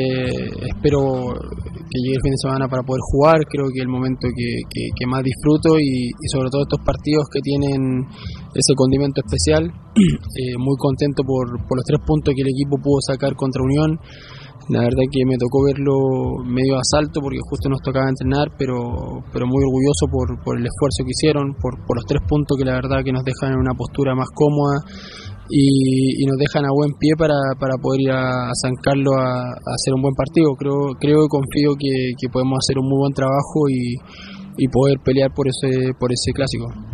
espero 0.75 1.31
que 1.39 1.99
llegue 2.03 2.19
el 2.19 2.25
fin 2.27 2.35
de 2.35 2.43
semana 2.43 2.67
para 2.67 2.83
poder 2.83 2.99
jugar, 3.15 3.47
creo 3.47 3.71
que 3.71 3.79
es 3.79 3.87
el 3.87 3.89
momento 3.89 4.27
que, 4.27 5.07
más 5.07 5.23
disfruto 5.23 5.79
y, 5.79 6.11
sobre 6.35 6.51
todo 6.51 6.67
estos 6.67 6.83
partidos 6.83 7.23
que 7.31 7.39
tienen 7.39 8.03
ese 8.59 8.75
condimento 8.75 9.23
especial. 9.25 9.71
Eh, 10.35 10.59
muy 10.59 10.75
contento 10.79 11.23
por, 11.23 11.47
los 11.47 11.85
tres 11.87 12.03
puntos 12.05 12.35
que 12.35 12.43
el 12.43 12.51
equipo 12.51 12.75
pudo 12.83 12.99
sacar 13.07 13.37
contra 13.37 13.63
Unión. 13.63 14.01
La 14.69 14.81
verdad 14.81 15.07
que 15.07 15.23
me 15.25 15.39
tocó 15.39 15.63
verlo 15.63 16.43
medio 16.43 16.75
a 16.75 16.83
salto 16.83 17.21
porque 17.23 17.39
justo 17.49 17.69
nos 17.69 17.79
tocaba 17.81 18.11
entrenar, 18.11 18.51
pero, 18.59 18.75
muy 19.47 19.63
orgulloso 19.63 20.11
por, 20.11 20.43
por 20.43 20.59
el 20.59 20.67
esfuerzo 20.67 21.07
que 21.07 21.15
hicieron, 21.15 21.55
por, 21.55 21.79
por 21.87 22.03
los 22.03 22.07
tres 22.07 22.23
puntos 22.27 22.59
que 22.59 22.65
la 22.65 22.75
verdad 22.75 23.05
que 23.05 23.13
nos 23.13 23.23
dejan 23.23 23.53
en 23.53 23.61
una 23.63 23.79
postura 23.79 24.17
más 24.17 24.27
cómoda 24.35 24.83
y, 25.51 26.23
y 26.23 26.27
nos 26.27 26.37
dejan 26.39 26.65
a 26.65 26.73
buen 26.73 26.93
pie 26.99 27.13
para, 27.19 27.35
para 27.59 27.75
poder 27.81 28.01
ir 28.01 28.11
a, 28.11 28.51
a 28.51 28.55
San 28.55 28.75
Carlos 28.83 29.15
a, 29.17 29.53
a 29.53 29.71
hacer 29.75 29.95
un 29.95 30.03
buen 30.03 30.15
partido. 30.15 30.55
Creo, 30.57 30.95
creo 30.99 31.25
y 31.25 31.29
confío 31.29 31.75
que, 31.79 32.13
que 32.19 32.29
podemos 32.29 32.59
hacer 32.63 32.79
un 32.79 32.89
muy 32.89 32.99
buen 32.99 33.13
trabajo 33.13 33.69
y, 33.69 33.97
y 34.57 34.69
poder 34.69 34.99
pelear 35.05 35.33
por 35.35 35.47
ese, 35.49 35.93
por 35.99 36.13
ese 36.13 36.33
clásico. 36.33 36.94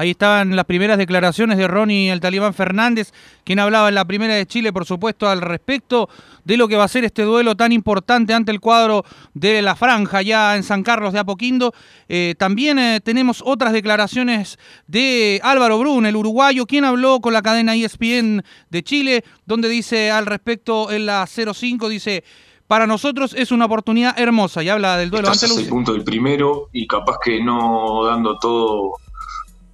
Ahí 0.00 0.12
estaban 0.12 0.56
las 0.56 0.64
primeras 0.64 0.96
declaraciones 0.96 1.58
de 1.58 1.68
Ronnie 1.68 2.10
el 2.10 2.20
Talibán 2.20 2.54
Fernández, 2.54 3.12
quien 3.44 3.58
hablaba 3.58 3.90
en 3.90 3.94
la 3.94 4.06
primera 4.06 4.32
de 4.32 4.46
Chile, 4.46 4.72
por 4.72 4.86
supuesto, 4.86 5.28
al 5.28 5.42
respecto 5.42 6.08
de 6.42 6.56
lo 6.56 6.68
que 6.68 6.76
va 6.76 6.84
a 6.84 6.88
ser 6.88 7.04
este 7.04 7.20
duelo 7.20 7.54
tan 7.54 7.70
importante 7.70 8.32
ante 8.32 8.50
el 8.50 8.60
cuadro 8.60 9.04
de 9.34 9.60
la 9.60 9.76
franja 9.76 10.22
ya 10.22 10.56
en 10.56 10.62
San 10.62 10.84
Carlos 10.84 11.12
de 11.12 11.18
Apoquindo. 11.18 11.74
Eh, 12.08 12.34
también 12.38 12.78
eh, 12.78 13.00
tenemos 13.04 13.42
otras 13.44 13.74
declaraciones 13.74 14.58
de 14.86 15.38
Álvaro 15.42 15.78
Brun, 15.78 16.06
el 16.06 16.16
uruguayo, 16.16 16.64
quien 16.64 16.86
habló 16.86 17.20
con 17.20 17.34
la 17.34 17.42
cadena 17.42 17.76
ESPN 17.76 18.42
de 18.70 18.82
Chile, 18.82 19.22
donde 19.44 19.68
dice 19.68 20.10
al 20.10 20.24
respecto 20.24 20.90
en 20.90 21.04
la 21.04 21.26
05, 21.26 21.90
dice... 21.90 22.24
Para 22.66 22.86
nosotros 22.86 23.34
es 23.36 23.50
una 23.50 23.64
oportunidad 23.64 24.16
hermosa 24.16 24.62
y 24.62 24.68
habla 24.68 24.96
del 24.96 25.10
duelo 25.10 25.26
Estás 25.26 25.42
ante 25.42 25.56
Luce. 25.56 25.68
puntos 25.68 25.92
del 25.92 26.04
primero 26.04 26.68
y 26.72 26.86
capaz 26.86 27.16
que 27.20 27.42
no 27.42 28.04
dando 28.04 28.38
todo 28.38 28.92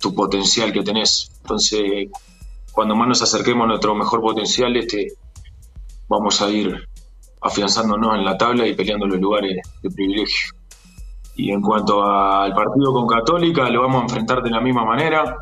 tu 0.07 0.15
potencial 0.15 0.73
que 0.73 0.83
tenés. 0.83 1.33
Entonces, 1.43 2.09
cuando 2.73 2.95
más 2.95 3.09
nos 3.09 3.23
acerquemos 3.23 3.65
a 3.65 3.69
nuestro 3.69 3.95
mejor 3.95 4.21
potencial, 4.21 4.77
este, 4.77 5.09
vamos 6.09 6.41
a 6.41 6.49
ir 6.49 6.89
afianzándonos 7.41 8.17
en 8.17 8.25
la 8.25 8.39
tabla 8.39 8.67
y 8.67 8.75
peleando 8.75 9.07
los 9.07 9.19
lugares 9.19 9.57
de 9.83 9.91
privilegio. 9.91 10.51
Y 11.35 11.51
en 11.51 11.61
cuanto 11.61 12.05
al 12.05 12.55
partido 12.55 12.93
con 12.93 13.07
Católica, 13.09 13.69
lo 13.69 13.83
vamos 13.83 14.01
a 14.01 14.05
enfrentar 14.05 14.43
de 14.43 14.51
la 14.51 14.61
misma 14.61 14.85
manera. 14.85 15.37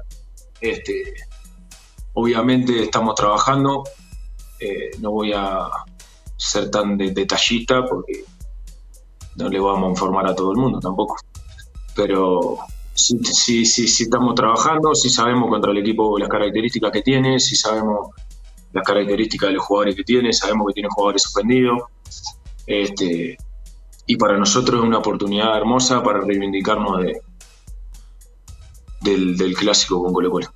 Este, 0.61 1.15
obviamente 2.15 2.83
estamos 2.83 3.15
trabajando. 3.15 3.85
Eh, 4.61 4.91
no 5.01 5.11
voy 5.11 5.33
a 5.35 5.69
ser 6.37 6.71
tan 6.71 6.97
de- 6.97 7.11
detallista 7.13 7.85
porque 7.87 8.25
no 9.37 9.49
le 9.49 9.61
vamos 9.61 9.89
a 9.89 9.91
informar 9.91 10.27
a 10.27 10.35
todo 10.35 10.53
el 10.53 10.57
mundo 10.59 10.81
tampoco. 10.81 11.17
Pero 11.95 12.59
sí 12.95 13.63
estamos 14.03 14.35
trabajando, 14.35 14.95
sí 14.95 15.11
sabemos 15.11 15.49
contra 15.49 15.73
el 15.73 15.79
equipo 15.79 16.19
las 16.19 16.29
características 16.29 16.93
que 16.93 17.03
tiene, 17.03 17.41
sí 17.41 17.57
sabemos 17.57 18.11
las 18.73 18.85
características 18.85 19.49
de 19.49 19.55
los 19.55 19.65
jugadores 19.65 19.95
que 19.95 20.05
tiene, 20.05 20.33
sabemos 20.33 20.67
que 20.69 20.75
tiene 20.75 20.89
jugadores 20.91 21.23
suspendidos. 21.23 21.83
Este, 22.67 23.37
y 24.07 24.17
para 24.17 24.37
nosotros 24.37 24.81
es 24.81 24.87
una 24.87 24.99
oportunidad 24.99 25.57
hermosa 25.57 26.03
para 26.03 26.21
reivindicarnos 26.21 27.03
de, 27.03 27.21
del, 29.01 29.37
del 29.37 29.55
clásico 29.55 30.03
con 30.03 30.13
Colo 30.13 30.31
Colo. 30.31 30.49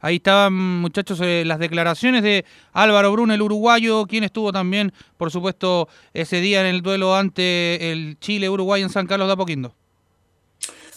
Ahí 0.00 0.16
estaban, 0.16 0.52
muchachos, 0.52 1.20
eh, 1.20 1.44
las 1.46 1.60
declaraciones 1.60 2.24
de 2.24 2.44
Álvaro 2.72 3.12
Brun, 3.12 3.30
el 3.30 3.40
uruguayo, 3.40 4.06
quien 4.06 4.24
estuvo 4.24 4.50
también, 4.50 4.92
por 5.16 5.30
supuesto, 5.30 5.88
ese 6.12 6.40
día 6.40 6.60
en 6.60 6.66
el 6.66 6.82
duelo 6.82 7.14
ante 7.14 7.92
el 7.92 8.18
Chile-Uruguay 8.18 8.82
en 8.82 8.90
San 8.90 9.06
Carlos 9.06 9.28
de 9.28 9.34
Apoquindo. 9.34 9.76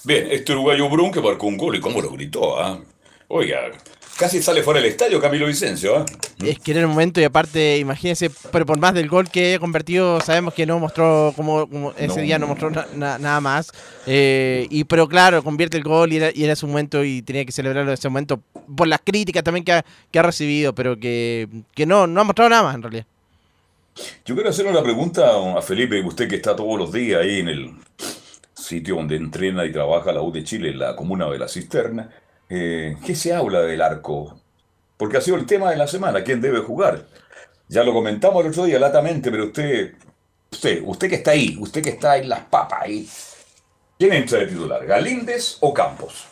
Bien, 0.06 0.28
este 0.32 0.52
uruguayo 0.52 0.90
Brun 0.90 1.12
que 1.12 1.22
marcó 1.22 1.48
un 1.48 1.58
gol 1.58 1.76
y 1.76 1.82
cómo 1.82 2.02
lo 2.02 2.12
gritó, 2.12 2.60
¿ah? 2.60 2.80
Oiga, 3.28 3.72
casi 4.20 4.40
sale 4.42 4.62
fuera 4.62 4.80
del 4.80 4.90
estadio 4.92 5.20
Camilo 5.20 5.48
Vicencio, 5.48 5.98
¿ah? 5.98 6.06
Es 6.46 6.60
que 6.60 6.72
era 6.72 6.82
el 6.82 6.88
momento 6.88 7.20
y 7.20 7.24
aparte, 7.24 7.80
imagínense, 7.80 8.30
pero 8.52 8.66
por 8.68 8.78
más 8.78 8.94
del 8.94 9.08
gol 9.10 9.30
que 9.32 9.48
haya 9.48 9.60
convertido, 9.60 10.22
sabemos 10.22 10.54
que 10.54 10.66
no 10.68 10.78
mostró, 10.78 11.34
como, 11.36 11.68
como 11.68 11.92
ese 11.94 12.18
No. 12.18 12.22
día 12.22 12.38
no 12.38 12.46
mostró 12.46 12.70
na- 12.70 12.86
na- 12.96 13.18
nada 13.18 13.42
más. 13.42 13.72
Eh, 14.06 14.68
y 14.70 14.84
Pero 14.84 15.08
claro, 15.08 15.44
convierte 15.44 15.78
el 15.78 15.84
gol 15.84 16.14
y 16.14 16.18
era, 16.18 16.30
y 16.34 16.44
era 16.44 16.56
su 16.56 16.68
momento 16.68 17.04
y 17.04 17.24
tenía 17.24 17.44
que 17.44 17.52
celebrarlo 17.52 17.90
en 17.90 17.96
ese 17.96 18.08
momento 18.10 18.40
por 18.78 18.88
las 18.88 19.00
críticas 19.04 19.44
también 19.44 19.64
que 19.66 19.72
ha, 19.74 19.86
que 20.12 20.20
ha 20.20 20.22
recibido, 20.24 20.76
pero 20.76 21.00
que, 21.00 21.48
que 21.74 21.86
no, 21.88 22.06
no 22.06 22.22
ha 22.22 22.24
mostrado 22.24 22.50
nada 22.50 22.62
más 22.64 22.76
en 22.76 22.84
realidad. 22.84 23.06
Yo 24.26 24.36
quiero 24.36 24.50
hacerle 24.50 24.72
una 24.72 24.84
pregunta 24.84 25.32
a 25.58 25.62
Felipe, 25.62 26.02
usted 26.04 26.28
que 26.28 26.36
está 26.36 26.54
todos 26.56 26.78
los 26.78 26.92
días 26.92 27.22
ahí 27.22 27.40
en 27.40 27.48
el 27.48 27.72
sitio 28.66 28.96
donde 28.96 29.16
entrena 29.16 29.66
y 29.66 29.72
trabaja 29.72 30.12
la 30.12 30.22
U 30.22 30.32
de 30.32 30.44
Chile, 30.44 30.70
en 30.70 30.80
la 30.80 30.96
comuna 30.96 31.30
de 31.30 31.40
La 31.40 31.48
Cisterna. 31.48 32.10
Eh, 32.50 32.98
¿Qué 33.06 33.16
se 33.16 33.34
habla 33.34 33.62
del 33.62 33.82
arco? 33.82 34.40
Porque 34.98 35.18
ha 35.18 35.22
sido 35.22 35.38
el 35.38 35.46
tema 35.46 35.70
de 35.72 35.78
la 35.78 35.88
semana, 35.88 36.24
¿quién 36.24 36.42
debe 36.42 36.60
jugar? 36.60 37.06
Ya 37.68 37.84
lo 37.84 37.94
comentamos 37.94 38.44
el 38.44 38.52
otro 38.52 38.66
día 38.66 38.80
latamente, 38.80 39.32
pero 39.32 39.46
usted, 39.46 39.96
usted, 40.52 40.82
usted 40.84 41.10
que 41.10 41.16
está 41.16 41.32
ahí, 41.32 41.58
usted 41.60 41.82
que 41.82 41.90
está 41.90 42.18
en 42.18 42.30
las 42.30 42.42
papas 42.42 42.82
ahí, 42.84 43.10
¿quién 43.98 44.14
entra 44.14 44.40
de 44.40 44.48
titular? 44.48 44.86
¿Galíndez 44.86 45.58
o 45.62 45.74
Campos? 45.74 46.26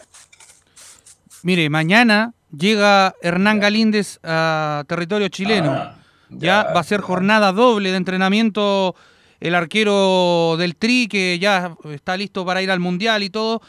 Mire, 1.41 1.69
mañana 1.69 2.33
llega 2.55 3.15
Hernán 3.21 3.59
Galíndez 3.59 4.19
a 4.23 4.85
territorio 4.87 5.27
chileno. 5.27 5.71
Ah, 5.71 5.97
ya 6.29 6.63
va 6.63 6.79
a 6.79 6.83
ser 6.83 7.01
jornada 7.01 7.51
doble 7.51 7.91
de 7.91 7.97
entrenamiento 7.97 8.95
el 9.43 9.55
arquero 9.55 10.55
del 10.57 10.75
Tri, 10.77 11.07
que 11.07 11.37
ya 11.39 11.75
está 11.91 12.15
listo 12.17 12.45
para 12.45 12.61
ir 12.61 12.71
al 12.71 12.79
Mundial 12.79 13.23
y 13.23 13.29
todo. 13.29 13.61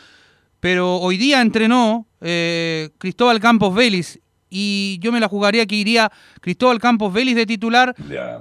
Pero 0.60 0.96
hoy 0.96 1.16
día 1.18 1.40
entrenó 1.42 2.06
eh, 2.20 2.90
Cristóbal 2.98 3.40
Campos 3.40 3.74
Vélez. 3.74 4.20
Y 4.56 4.98
yo 5.01 5.10
me 5.10 5.18
la 5.18 5.26
jugaría 5.26 5.66
que 5.66 5.74
iría 5.74 6.12
Cristóbal 6.40 6.78
Campos 6.78 7.12
Vélez 7.12 7.34
de 7.34 7.44
titular 7.44 7.92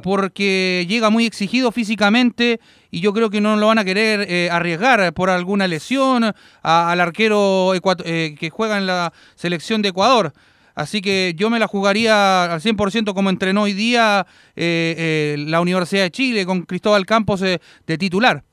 porque 0.03 0.85
llega 0.87 1.09
muy 1.09 1.25
exigido 1.25 1.71
físicamente 1.71 2.59
y 2.91 2.99
yo 2.99 3.13
creo 3.13 3.31
que 3.31 3.41
no 3.41 3.55
lo 3.55 3.65
van 3.65 3.79
a 3.79 3.83
querer 3.83 4.27
eh, 4.29 4.47
arriesgar 4.51 5.11
por 5.13 5.31
alguna 5.31 5.67
lesión 5.67 6.23
a- 6.25 6.91
al 6.91 7.01
arquero 7.01 7.73
eh, 8.05 8.35
que 8.39 8.49
juega 8.51 8.77
en 8.77 8.85
la 8.85 9.11
selección 9.33 9.81
de 9.81 9.89
Ecuador. 9.89 10.33
Así 10.75 11.01
que 11.01 11.33
yo 11.37 11.49
me 11.49 11.59
la 11.59 11.67
jugaría 11.67 12.45
al 12.51 12.61
100% 12.61 13.13
como 13.13 13.29
entrenó 13.29 13.63
hoy 13.63 13.73
día 13.73 14.25
eh, 14.55 14.95
eh, 14.97 15.45
la 15.47 15.61
Universidad 15.61 16.03
de 16.03 16.11
Chile 16.11 16.45
con 16.45 16.63
Cristóbal 16.63 17.05
Campos 17.05 17.41
eh, 17.43 17.59
de 17.85 17.97
titular. 17.97 18.43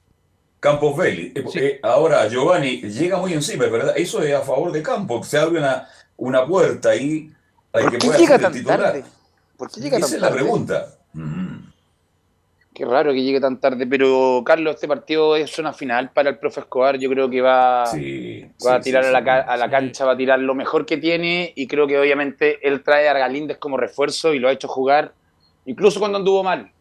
Campos 0.61 0.97
Belli. 0.97 1.33
Eh, 1.35 1.45
eh, 1.55 1.81
ahora, 1.83 2.29
Giovanni, 2.29 2.83
llega 2.83 3.17
muy 3.19 3.33
encima, 3.33 3.65
es 3.65 3.73
verdad. 3.73 3.95
Eso 3.97 4.23
es 4.23 4.35
a 4.35 4.43
favor 4.43 4.73
de 4.73 4.83
Campos. 4.83 5.27
Se 5.27 5.39
abre 5.39 5.59
una, 5.59 5.89
una 6.19 6.47
puerta 6.47 6.91
ahí 6.91 7.33
para 7.71 7.85
¿Por 7.85 7.93
que 7.93 7.99
qué 7.99 8.07
pueda 8.09 8.19
llega 8.19 8.29
ser 8.29 8.37
el 8.37 8.43
tan 8.43 8.53
titular. 8.53 8.81
tarde? 8.81 9.05
¿Por 9.57 9.71
qué 9.71 9.81
llega 9.81 9.97
Esa 9.97 10.07
tan 10.07 10.15
es 10.17 10.21
la 10.21 10.31
pregunta. 10.33 10.87
Qué 12.81 12.87
raro 12.87 13.13
que 13.13 13.23
llegue 13.23 13.41
tan 13.41 13.61
tarde, 13.61 13.87
pero 13.87 14.43
Carlos, 14.43 14.77
este 14.77 14.89
partido 14.89 15.37
es 15.37 15.59
una 15.59 15.75
final 15.75 16.13
para 16.15 16.31
el 16.31 16.39
profe 16.39 16.61
Escobar. 16.61 16.99
Yo 16.99 17.11
creo 17.11 17.29
que 17.29 17.43
va, 17.43 17.85
va 17.85 18.75
a 18.75 18.81
tirar 18.81 19.05
a, 19.05 19.21
la, 19.21 19.41
a 19.41 19.57
la 19.59 19.69
cancha, 19.69 20.07
va 20.07 20.13
a 20.13 20.17
tirar 20.17 20.39
lo 20.39 20.55
mejor 20.55 20.87
que 20.87 20.97
tiene 20.97 21.53
y 21.55 21.67
creo 21.67 21.87
que 21.87 21.99
obviamente 21.99 22.59
él 22.67 22.83
trae 22.83 23.07
a 23.07 23.13
Galíndez 23.13 23.59
como 23.59 23.77
refuerzo 23.77 24.33
y 24.33 24.39
lo 24.39 24.49
ha 24.49 24.53
hecho 24.53 24.67
jugar 24.67 25.13
incluso 25.67 26.01
cuando 26.01 26.17
anduvo 26.17 26.43
mal. 26.43 26.73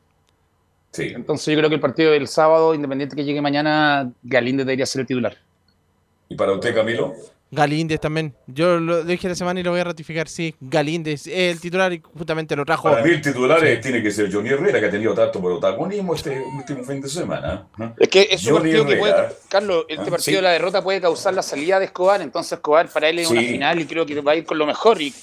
Entonces 0.98 1.54
yo 1.54 1.60
creo 1.60 1.68
que 1.68 1.76
el 1.76 1.82
partido 1.82 2.14
del 2.14 2.30
sábado, 2.30 2.74
independiente 2.74 3.18
que 3.18 3.26
llegue 3.26 3.42
mañana, 3.42 4.10
Galíndez 4.24 4.68
debería 4.68 4.86
ser 4.86 5.02
el 5.02 5.08
titular. 5.08 5.36
¿Y 6.30 6.36
para 6.36 6.54
usted, 6.54 6.74
Camilo? 6.74 7.14
Galíndez 7.52 8.00
también. 8.00 8.36
Yo 8.48 8.80
lo 8.80 9.04
dije 9.04 9.28
la 9.28 9.36
semana 9.36 9.60
y 9.60 9.64
lo 9.64 9.72
voy 9.72 9.80
a 9.80 9.84
ratificar, 9.86 10.28
sí. 10.28 10.54
Galíndez 10.60 11.26
es 11.28 11.54
el 11.56 11.60
titular 11.60 11.92
y 11.92 12.00
justamente 12.02 12.56
lo 12.56 12.64
trajo. 12.66 12.84
Para 12.90 13.04
mí 13.04 13.10
el 13.10 13.22
titular 13.22 13.60
Sí. 13.60 13.66
eh, 13.68 13.78
tiene 13.78 14.04
que 14.04 14.12
ser 14.12 14.32
Johnny 14.32 14.50
Herrera, 14.50 14.80
que 14.80 14.86
ha 14.86 14.92
tenido 14.92 15.14
tanto 15.14 15.42
protagonismo 15.42 16.14
este 16.14 16.40
último 16.40 16.84
fin 16.84 17.02
de 17.02 17.10
semana. 17.10 17.68
¿eh? 17.80 17.90
Es 17.98 18.08
que 18.10 18.28
es 18.30 18.46
un 18.46 18.56
partido 18.58 18.86
que 18.86 18.96
puede. 18.98 19.14
Carlos, 19.50 19.86
este 19.90 20.04
Ah, 20.04 20.12
partido 20.12 20.22
sí. 20.22 20.32
de 20.36 20.42
la 20.44 20.52
derrota 20.52 20.84
puede 20.84 21.02
causar 21.02 21.34
la 21.34 21.42
salida 21.42 21.80
de 21.80 21.86
Escobar, 21.86 22.22
entonces 22.22 22.52
Escobar 22.54 22.88
para 22.90 23.10
él 23.10 23.20
es 23.20 23.30
una 23.32 23.42
final 23.42 23.80
y 23.80 23.86
creo 23.86 24.06
que 24.06 24.22
va 24.22 24.34
a 24.34 24.36
ir 24.36 24.46
con 24.46 24.58
lo 24.58 24.66
mejor. 24.68 25.02
Y, 25.02 25.14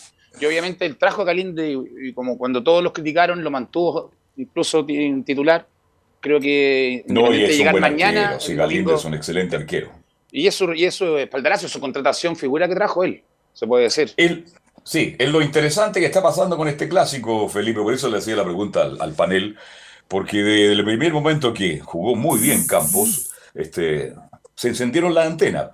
y 0.40 0.44
obviamente 0.46 0.84
él 0.84 0.96
trajo 0.96 1.22
a 1.22 1.24
Galíndez 1.26 1.70
y, 1.70 2.08
y 2.08 2.12
como 2.12 2.36
cuando 2.36 2.62
todos 2.62 2.82
los 2.82 2.92
criticaron, 2.92 3.42
lo 3.44 3.50
mantuvo 3.50 4.10
incluso 4.36 4.84
ti- 4.84 5.22
titular. 5.24 5.66
Creo 6.20 6.40
que 6.40 7.04
No, 7.06 7.32
y 7.32 7.44
es 7.44 7.52
un 7.52 7.56
llegar 7.58 7.72
buen 7.74 7.82
mañana, 7.82 8.22
arquero. 8.22 8.40
Sí, 8.40 8.52
el 8.52 8.58
domingo- 8.58 8.94
es 8.96 9.04
un 9.04 9.14
excelente 9.14 9.54
arquero. 9.56 9.90
Y 10.36 10.46
eso, 10.46 10.74
y 10.74 10.84
eso 10.84 11.18
espaldarazo, 11.18 11.66
su 11.66 11.80
contratación 11.80 12.36
figura 12.36 12.68
que 12.68 12.74
trajo 12.74 13.04
él, 13.04 13.22
se 13.54 13.66
puede 13.66 13.84
decir. 13.84 14.12
Sí, 14.84 15.16
es 15.18 15.30
lo 15.30 15.40
interesante 15.40 15.98
que 15.98 16.04
está 16.04 16.22
pasando 16.22 16.58
con 16.58 16.68
este 16.68 16.90
clásico, 16.90 17.48
Felipe, 17.48 17.80
por 17.80 17.94
eso 17.94 18.10
le 18.10 18.18
hacía 18.18 18.36
la 18.36 18.44
pregunta 18.44 18.82
al, 18.82 19.00
al 19.00 19.14
panel, 19.14 19.56
porque 20.06 20.42
desde 20.42 20.72
el 20.72 20.84
primer 20.84 21.14
momento 21.14 21.54
que 21.54 21.80
jugó 21.80 22.14
muy 22.14 22.38
bien 22.38 22.66
Campos, 22.66 23.30
este, 23.54 24.12
se 24.54 24.68
encendieron 24.68 25.14
las 25.14 25.26
antenas. 25.26 25.70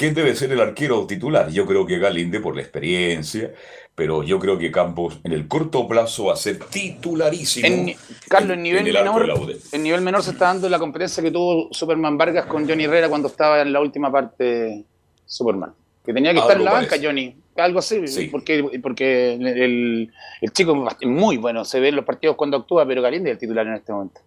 ¿Quién 0.00 0.14
debe 0.14 0.34
ser 0.34 0.50
el 0.50 0.60
arquero 0.62 1.06
titular? 1.06 1.50
Yo 1.50 1.66
creo 1.66 1.84
que 1.84 1.98
Galinde 1.98 2.40
por 2.40 2.56
la 2.56 2.62
experiencia, 2.62 3.52
pero 3.94 4.22
yo 4.22 4.38
creo 4.38 4.56
que 4.56 4.70
Campos 4.72 5.20
en 5.24 5.32
el 5.32 5.46
corto 5.46 5.86
plazo 5.86 6.24
va 6.26 6.32
a 6.32 6.36
ser 6.36 6.58
titularísimo. 6.58 7.66
En- 7.66 7.94
Carlos, 8.26 8.56
en 8.56 8.62
nivel, 8.62 8.84
menor, 8.84 9.28
UD. 9.38 9.56
en 9.72 9.82
nivel 9.82 10.00
menor 10.00 10.22
se 10.22 10.30
está 10.30 10.46
dando 10.46 10.70
la 10.70 10.78
competencia 10.78 11.22
que 11.22 11.30
tuvo 11.30 11.68
Superman 11.70 12.16
Vargas 12.16 12.46
con 12.46 12.66
Johnny 12.66 12.84
Herrera 12.84 13.10
cuando 13.10 13.28
estaba 13.28 13.60
en 13.60 13.74
la 13.74 13.80
última 13.80 14.10
parte 14.10 14.84
Superman. 15.26 15.74
Que 16.02 16.14
tenía 16.14 16.32
que 16.32 16.38
estar 16.38 16.56
en 16.56 16.64
la 16.64 16.72
banca, 16.72 16.88
parece. 16.88 17.06
Johnny. 17.06 17.36
Algo 17.56 17.80
así, 17.80 18.08
Sí. 18.08 18.28
porque, 18.28 18.80
porque 18.82 19.34
el, 19.34 20.10
el 20.40 20.50
chico 20.52 20.88
es 20.98 21.06
muy 21.06 21.36
bueno, 21.36 21.66
se 21.66 21.78
ve 21.78 21.88
en 21.88 21.96
los 21.96 22.06
partidos 22.06 22.36
cuando 22.36 22.56
actúa, 22.56 22.86
pero 22.86 23.02
Galinde 23.02 23.28
es 23.30 23.34
el 23.34 23.38
titular 23.38 23.66
en 23.66 23.74
este 23.74 23.92
momento. 23.92 24.22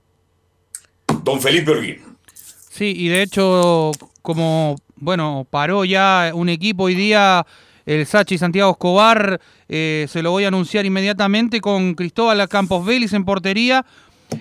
Don 1.24 1.42
Felipe 1.42 1.72
Orguín. 1.72 1.98
Sí, 2.70 2.94
y 2.96 3.08
de 3.08 3.24
hecho, 3.24 3.92
como, 4.22 4.76
bueno, 5.04 5.46
paró 5.50 5.84
ya 5.84 6.32
un 6.34 6.48
equipo 6.50 6.84
hoy 6.84 6.96
día, 6.96 7.46
el 7.86 8.06
Sachi 8.06 8.38
Santiago 8.38 8.72
Escobar, 8.72 9.40
eh, 9.68 10.06
se 10.10 10.24
lo 10.24 10.32
voy 10.32 10.46
a 10.46 10.48
anunciar 10.48 10.86
inmediatamente 10.86 11.60
con 11.60 11.94
Cristóbal 11.94 12.48
Campos 12.48 12.86
Vélez 12.86 13.12
en 13.14 13.26
portería, 13.26 13.86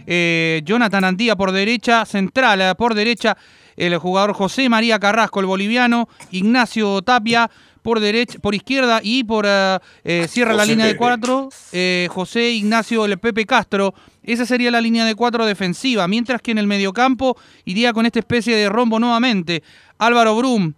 eh, 0.06 0.62
Jonathan 0.64 1.04
Andía 1.04 1.34
por 1.34 1.50
derecha, 1.50 2.06
central 2.06 2.60
eh, 2.60 2.74
por 2.76 2.94
derecha, 2.94 3.36
el 3.76 3.98
jugador 3.98 4.34
José 4.34 4.68
María 4.68 5.00
Carrasco, 5.00 5.40
el 5.40 5.46
boliviano, 5.46 6.08
Ignacio 6.30 7.02
Tapia 7.02 7.50
por 7.82 8.00
derecha, 8.00 8.38
por 8.38 8.54
izquierda 8.54 9.00
y 9.02 9.24
por 9.24 9.44
eh, 9.46 10.26
cierra 10.28 10.54
la 10.54 10.64
línea 10.64 10.86
de 10.86 10.96
cuatro 10.96 11.48
eh, 11.72 12.08
José 12.10 12.50
Ignacio 12.50 13.04
el 13.04 13.18
Pepe 13.18 13.44
Castro. 13.44 13.94
Esa 14.22 14.46
sería 14.46 14.70
la 14.70 14.80
línea 14.80 15.04
de 15.04 15.16
cuatro 15.16 15.44
defensiva, 15.44 16.06
mientras 16.06 16.40
que 16.40 16.52
en 16.52 16.58
el 16.58 16.68
mediocampo 16.68 17.36
iría 17.64 17.92
con 17.92 18.06
esta 18.06 18.20
especie 18.20 18.54
de 18.54 18.68
rombo 18.68 19.00
nuevamente. 19.00 19.64
Álvaro 20.02 20.34
Brum, 20.34 20.74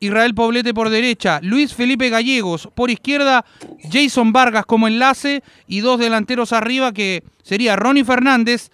Israel 0.00 0.34
Poblete 0.34 0.72
por 0.72 0.88
derecha, 0.88 1.40
Luis 1.42 1.74
Felipe 1.74 2.08
Gallegos 2.08 2.70
por 2.74 2.90
izquierda, 2.90 3.44
Jason 3.92 4.32
Vargas 4.32 4.64
como 4.64 4.88
enlace 4.88 5.42
y 5.66 5.80
dos 5.80 5.98
delanteros 5.98 6.54
arriba 6.54 6.92
que 6.92 7.22
sería 7.42 7.76
Ronnie 7.76 8.04
Fernández 8.04 8.70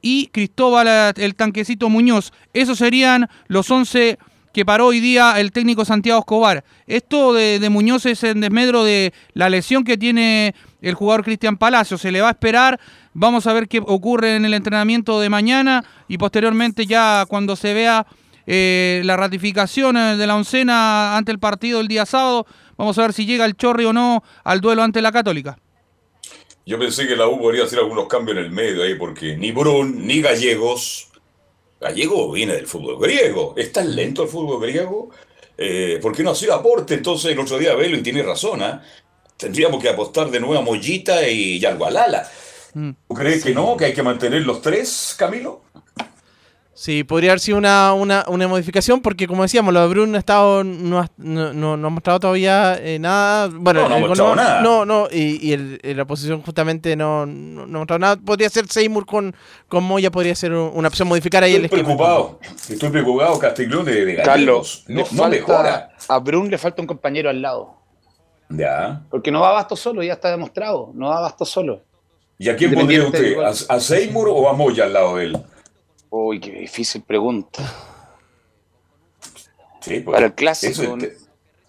y 0.00 0.28
Cristóbal 0.28 0.86
eh, 0.86 1.12
el 1.16 1.34
tanquecito 1.34 1.88
Muñoz. 1.88 2.32
Esos 2.52 2.78
serían 2.78 3.28
los 3.48 3.68
11 3.68 4.16
que 4.52 4.64
paró 4.64 4.86
hoy 4.86 5.00
día 5.00 5.40
el 5.40 5.50
técnico 5.50 5.84
Santiago 5.84 6.20
Escobar. 6.20 6.62
Esto 6.86 7.32
de, 7.32 7.58
de 7.58 7.68
Muñoz 7.68 8.06
es 8.06 8.22
en 8.22 8.40
desmedro 8.40 8.84
de 8.84 9.12
la 9.34 9.50
lesión 9.50 9.82
que 9.82 9.98
tiene 9.98 10.54
el 10.80 10.94
jugador 10.94 11.24
Cristian 11.24 11.56
Palacio. 11.56 11.98
Se 11.98 12.12
le 12.12 12.20
va 12.20 12.28
a 12.28 12.30
esperar. 12.30 12.78
Vamos 13.12 13.48
a 13.48 13.52
ver 13.52 13.66
qué 13.66 13.80
ocurre 13.80 14.36
en 14.36 14.44
el 14.44 14.54
entrenamiento 14.54 15.20
de 15.20 15.30
mañana 15.30 15.84
y 16.06 16.16
posteriormente 16.16 16.86
ya 16.86 17.26
cuando 17.28 17.56
se 17.56 17.74
vea 17.74 18.06
eh, 18.46 19.02
la 19.04 19.16
ratificación 19.16 19.96
eh, 19.96 20.16
de 20.16 20.26
la 20.26 20.36
oncena 20.36 21.16
ante 21.16 21.32
el 21.32 21.38
partido 21.38 21.80
el 21.80 21.88
día 21.88 22.06
sábado. 22.06 22.46
Vamos 22.76 22.98
a 22.98 23.02
ver 23.02 23.12
si 23.12 23.26
llega 23.26 23.44
el 23.44 23.56
Chorri 23.56 23.84
o 23.84 23.92
no 23.92 24.22
al 24.44 24.60
duelo 24.60 24.82
ante 24.82 25.02
la 25.02 25.12
Católica. 25.12 25.58
Yo 26.64 26.78
pensé 26.78 27.06
que 27.06 27.16
la 27.16 27.28
U 27.28 27.38
podría 27.38 27.64
hacer 27.64 27.78
algunos 27.78 28.08
cambios 28.08 28.38
en 28.38 28.44
el 28.44 28.50
medio 28.50 28.82
ahí, 28.82 28.94
porque 28.96 29.36
ni 29.36 29.52
Brun 29.52 30.06
ni 30.06 30.20
Gallegos. 30.20 31.08
Gallego 31.80 32.32
viene 32.32 32.54
del 32.54 32.66
fútbol 32.66 32.98
griego. 32.98 33.54
¿Es 33.56 33.72
tan 33.72 33.94
lento 33.94 34.24
el 34.24 34.28
fútbol 34.28 34.60
griego? 34.60 35.10
Eh, 35.58 35.98
¿Por 36.02 36.14
qué 36.14 36.22
no 36.22 36.30
ha 36.30 36.34
sido 36.34 36.54
aporte? 36.54 36.94
Entonces 36.94 37.32
el 37.32 37.38
otro 37.38 37.58
día 37.58 37.74
Velo 37.74 37.96
y 37.96 38.02
tiene 38.02 38.22
razón. 38.22 38.62
¿ah? 38.62 38.82
Tendríamos 39.36 39.82
que 39.82 39.88
apostar 39.88 40.30
de 40.30 40.40
nuevo 40.40 40.58
a 40.58 40.62
Mollita 40.62 41.28
y 41.28 41.58
Yalgualala. 41.60 42.28
¿Tú 42.72 43.14
crees 43.14 43.44
que 43.44 43.54
no? 43.54 43.76
¿Que 43.76 43.86
hay 43.86 43.94
que 43.94 44.02
mantener 44.02 44.42
los 44.42 44.60
tres, 44.60 45.14
Camilo? 45.18 45.62
Sí, 46.78 47.04
podría 47.04 47.30
haber 47.30 47.40
sido 47.40 47.56
una, 47.56 47.94
una, 47.94 48.26
una 48.28 48.46
modificación 48.48 49.00
porque, 49.00 49.26
como 49.26 49.42
decíamos, 49.42 49.72
lo 49.72 49.80
de 49.80 49.88
Bruno 49.88 50.08
no 50.08 50.16
ha, 50.16 50.18
estado, 50.18 50.62
no, 50.62 50.98
ha- 50.98 51.08
no, 51.16 51.54
no- 51.54 51.74
no 51.78 51.86
ha 51.86 51.90
mostrado 51.90 52.20
todavía 52.20 52.76
eh, 52.78 52.98
nada. 52.98 53.48
Bueno, 53.50 53.88
No, 53.88 53.98
no 54.14 54.26
ha 54.26 54.30
el 54.30 54.36
nada. 54.36 54.60
No, 54.60 54.84
no, 54.84 55.08
y, 55.10 55.38
y 55.48 55.52
el- 55.54 55.80
la 55.82 56.04
posición 56.04 56.42
justamente 56.42 56.94
no, 56.94 57.24
no, 57.24 57.66
no 57.66 57.78
ha 57.78 57.80
mostrado 57.80 57.98
nada. 57.98 58.16
Podría 58.16 58.50
ser 58.50 58.66
Seymour 58.68 59.06
con, 59.06 59.34
con 59.68 59.84
Moya, 59.84 60.10
podría 60.10 60.34
ser 60.34 60.52
un- 60.52 60.70
una 60.74 60.88
opción 60.88 61.08
modificar 61.08 61.42
ahí 61.42 61.54
el 61.54 61.64
Estoy 61.64 61.80
esquema. 61.80 61.96
preocupado. 61.96 62.40
Estoy 62.68 62.90
preocupado, 62.90 63.38
Castiglione, 63.38 63.92
de, 63.92 64.04
de. 64.04 64.16
Carlos, 64.22 64.84
no, 64.86 64.96
le 64.96 65.00
no 65.00 65.06
falta- 65.06 65.28
mejora. 65.30 65.88
A 66.08 66.18
Brun 66.18 66.50
le 66.50 66.58
falta 66.58 66.82
un 66.82 66.86
compañero 66.88 67.30
al 67.30 67.40
lado. 67.40 67.74
Ya. 68.50 69.00
Porque 69.10 69.30
no 69.30 69.40
va 69.40 69.48
abasto 69.48 69.76
solo, 69.76 70.02
ya 70.02 70.12
está 70.12 70.30
demostrado. 70.30 70.90
No 70.94 71.08
va 71.08 71.16
abasto 71.18 71.46
solo. 71.46 71.80
¿Y 72.38 72.50
a 72.50 72.54
quién 72.56 72.74
pondría 72.74 73.02
usted? 73.02 73.38
¿A, 73.38 73.48
a 73.76 73.80
Seymour 73.80 74.28
o 74.30 74.46
a 74.46 74.52
Moya 74.52 74.84
al 74.84 74.92
lado 74.92 75.16
de 75.16 75.24
él? 75.24 75.38
Uy, 76.10 76.40
qué 76.40 76.52
difícil 76.52 77.02
pregunta. 77.02 77.62
Sí, 79.80 80.00
pues, 80.00 80.14
Para 80.14 80.26
el 80.26 80.34
clásico. 80.34 80.72
eso 80.82 80.96
es 80.96 81.02
te- 81.02 81.16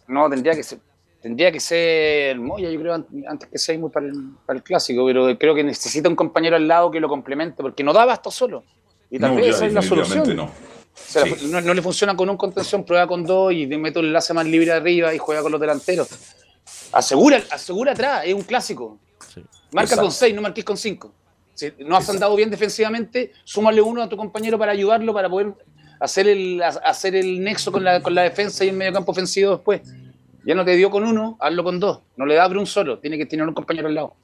No, 0.08 0.30
tendría 0.30 0.54
que 0.56 0.64
ser. 0.64 0.80
Tendría 1.22 1.52
que 1.52 1.60
ser 1.60 2.40
Moya, 2.40 2.70
yo 2.70 2.80
creo, 2.80 2.94
an- 2.94 3.08
antes 3.28 3.50
que 3.50 3.58
Seymour 3.58 3.92
para 3.92 4.06
el, 4.08 4.14
para 4.46 4.58
el 4.58 4.64
clásico, 4.64 5.06
pero 5.06 5.38
creo 5.38 5.54
que 5.56 5.64
necesita 5.64 6.08
un 6.08 6.16
compañero 6.16 6.56
al 6.56 6.68
lado 6.68 6.90
que 6.92 7.00
lo 7.00 7.10
complemente, 7.10 7.62
porque 7.62 7.84
no 7.84 7.92
da 7.92 8.04
abasto 8.04 8.32
solo. 8.32 8.64
Y 9.10 9.20
tal 9.20 9.32
No, 9.36 9.42
vez 9.42 9.56
esa 9.56 9.66
es 9.66 9.74
la 9.74 9.82
solución. 9.82 10.36
no. 10.36 10.46
O 10.46 10.50
sea, 10.96 11.26
Sí. 11.26 11.48
no, 11.50 11.62
no 11.62 11.74
le 11.74 11.82
funciona 11.82 12.16
con 12.16 12.30
un 12.30 12.38
contención, 12.38 12.84
prueba 12.84 13.08
con 13.08 13.24
dos 13.24 13.54
y 13.54 13.68
te 13.68 13.78
meto 13.78 14.00
el 14.00 14.08
enlace 14.08 14.34
más 14.34 14.46
libre 14.46 14.72
arriba 14.72 15.14
y 15.14 15.18
juega 15.18 15.42
con 15.42 15.52
los 15.52 15.62
delanteros. 15.62 16.08
Asegura, 16.92 17.42
asegura 17.52 17.92
atrás, 17.92 18.24
es 18.26 18.34
un 18.34 18.42
clásico. 18.42 18.98
Marca 19.72 19.84
Exacto. 19.84 20.04
con 20.04 20.12
seis, 20.12 20.34
no 20.34 20.42
marques 20.42 20.64
con 20.64 20.78
cinco. 20.78 21.14
Si 21.58 21.74
no 21.80 21.98
has 21.98 22.08
andado 22.08 22.36
bien 22.36 22.52
defensivamente, 22.52 23.32
súmale 23.44 23.82
uno 23.82 24.04
a 24.04 24.08
tu 24.08 24.16
compañero 24.16 24.60
para 24.60 24.74
ayudarlo, 24.74 25.12
para 25.12 25.28
poder 25.28 25.54
hacer 26.00 26.28
el, 26.28 26.62
hacer 26.62 27.16
el 27.16 27.44
nexo 27.44 27.72
con 27.72 27.84
la, 27.84 28.00
con 28.04 28.14
la 28.14 28.22
defensa 28.22 28.64
y 28.64 28.70
el 28.70 28.76
medio 28.76 28.94
campo 28.94 29.12
ofensivo 29.12 29.54
después. 29.54 29.82
Ya 30.46 30.54
no 30.54 30.64
te 30.64 30.76
dio 30.76 30.92
con 30.92 31.04
uno, 31.04 31.36
hazlo 31.40 31.64
con 31.64 31.80
dos. 31.80 32.02
No 32.16 32.28
le 32.28 32.36
da 32.36 32.48
por 32.48 32.58
un 32.58 32.68
solo, 32.68 33.00
tiene 33.00 33.18
que 33.18 33.26
tener 33.26 33.48
un 33.48 33.56
compañero 33.56 33.88
al 33.88 33.96
lado. 33.96 34.16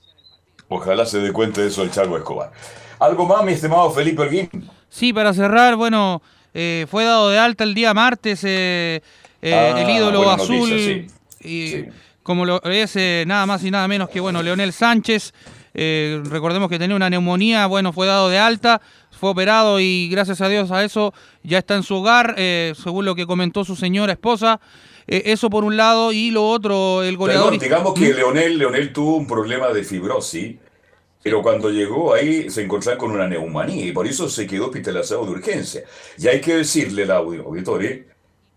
Ojalá 0.70 1.08
se 1.08 1.18
dé 1.20 1.34
cuenta 1.34 1.62
de 1.62 1.68
eso 1.70 1.82
el 1.82 1.90
Chaco 1.90 2.16
Escobar. 2.18 2.52
¿Algo 3.00 3.26
más, 3.26 3.44
mi 3.44 3.54
estimado 3.54 3.90
Felipe 3.90 4.22
Orguín? 4.22 4.50
Sí, 4.88 5.12
para 5.12 5.34
cerrar, 5.34 5.76
bueno, 5.76 6.22
eh, 6.54 6.86
fue 6.88 7.04
dado 7.04 7.32
de 7.32 7.40
alta 7.40 7.64
el 7.64 7.74
día 7.74 7.96
martes 7.96 8.44
eh, 8.44 9.02
eh, 9.42 9.54
Ah, 9.54 9.82
el 9.82 9.90
ídolo 9.90 10.30
azul. 10.30 10.70
noticia, 10.70 11.08
y 11.42 11.86
Como 12.22 12.46
lo 12.46 12.62
es 12.64 12.96
eh, 12.96 13.24
nada 13.26 13.48
más 13.48 13.64
y 13.64 13.72
nada 13.72 13.88
menos 13.88 14.08
que, 14.10 14.20
bueno, 14.20 14.44
Leonel 14.44 14.72
Sánchez. 14.72 15.34
Eh, 15.74 16.22
recordemos 16.26 16.70
que 16.70 16.80
tenía 16.80 16.96
una 16.96 17.10
neumonía, 17.10 17.66
bueno, 17.68 17.94
fue 17.94 18.08
dado 18.08 18.30
de 18.30 18.38
alta, 18.40 18.82
fue 19.12 19.30
operado 19.32 19.80
y 19.80 20.10
gracias 20.10 20.42
a 20.42 20.50
Dios 20.50 20.72
a 20.72 20.84
eso 20.84 21.14
ya 21.44 21.58
está 21.60 21.76
en 21.76 21.84
su 21.84 21.96
hogar, 21.96 22.36
eh, 22.38 22.74
según 22.82 23.06
lo 23.06 23.16
que 23.16 23.26
comentó 23.26 23.64
su 23.66 23.76
señora 23.76 24.14
esposa. 24.14 24.60
Eh, 25.08 25.24
eso 25.26 25.50
por 25.50 25.64
un 25.66 25.76
lado 25.76 26.14
y 26.14 26.32
lo 26.32 26.48
otro, 26.50 27.04
el 27.04 27.18
goleador. 27.18 27.52
Perdón, 27.52 27.60
digamos 27.60 27.94
que 27.94 28.14
¿Mm? 28.14 28.16
Leonel, 28.16 28.58
Leonel 28.58 28.94
tuvo 28.94 29.18
un 29.18 29.28
problema 29.28 29.68
de 29.70 29.84
fibrosis, 29.84 30.56
pero 31.22 31.42
cuando 31.42 31.70
llegó 31.70 32.14
ahí 32.14 32.50
se 32.50 32.64
encontraba 32.64 32.98
con 32.98 33.12
una 33.12 33.28
neumonía 33.28 33.86
y 33.86 33.92
por 33.92 34.08
eso 34.08 34.30
se 34.30 34.46
quedó 34.48 34.66
hospitalizado 34.68 35.26
de 35.26 35.32
urgencia. 35.32 35.84
Y 36.18 36.28
hay 36.28 36.40
que 36.40 36.56
decirle 36.58 37.04
al 37.04 37.12
audio- 37.12 37.44
auditorio 37.46 38.04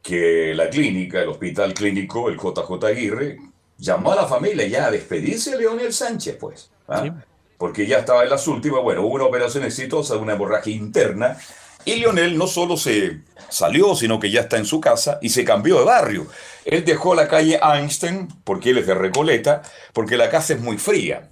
que 0.02 0.52
la 0.55 0.68
clínica, 0.70 1.20
el 1.22 1.28
hospital 1.28 1.74
clínico, 1.74 2.28
el 2.28 2.36
JJ 2.36 2.84
Aguirre, 2.86 3.38
llamó 3.78 4.12
a 4.12 4.16
la 4.16 4.26
familia 4.26 4.66
ya 4.68 4.86
a 4.86 4.90
despedirse 4.93 5.51
de 5.52 5.59
Leonel 5.59 5.93
Sánchez, 5.93 6.36
pues. 6.40 6.70
¿Ah? 6.88 7.14
Porque 7.58 7.86
ya 7.86 7.98
estaba 7.98 8.22
en 8.22 8.30
las 8.30 8.46
últimas, 8.48 8.82
bueno, 8.82 9.02
hubo 9.02 9.14
una 9.14 9.24
operación 9.24 9.64
exitosa 9.64 10.16
una 10.16 10.34
hemorragia 10.34 10.74
interna 10.74 11.38
y 11.86 11.94
Lionel 11.94 12.36
no 12.36 12.48
solo 12.48 12.76
se 12.76 13.20
salió, 13.48 13.94
sino 13.94 14.18
que 14.18 14.32
ya 14.32 14.40
está 14.40 14.56
en 14.56 14.64
su 14.64 14.80
casa 14.80 15.20
y 15.22 15.28
se 15.28 15.44
cambió 15.44 15.78
de 15.78 15.84
barrio. 15.84 16.26
Él 16.64 16.84
dejó 16.84 17.14
la 17.14 17.28
calle 17.28 17.60
Einstein, 17.62 18.26
porque 18.42 18.70
él 18.70 18.78
es 18.78 18.88
de 18.88 18.94
Recoleta, 18.94 19.62
porque 19.92 20.16
la 20.16 20.28
casa 20.28 20.54
es 20.54 20.60
muy 20.60 20.78
fría. 20.78 21.30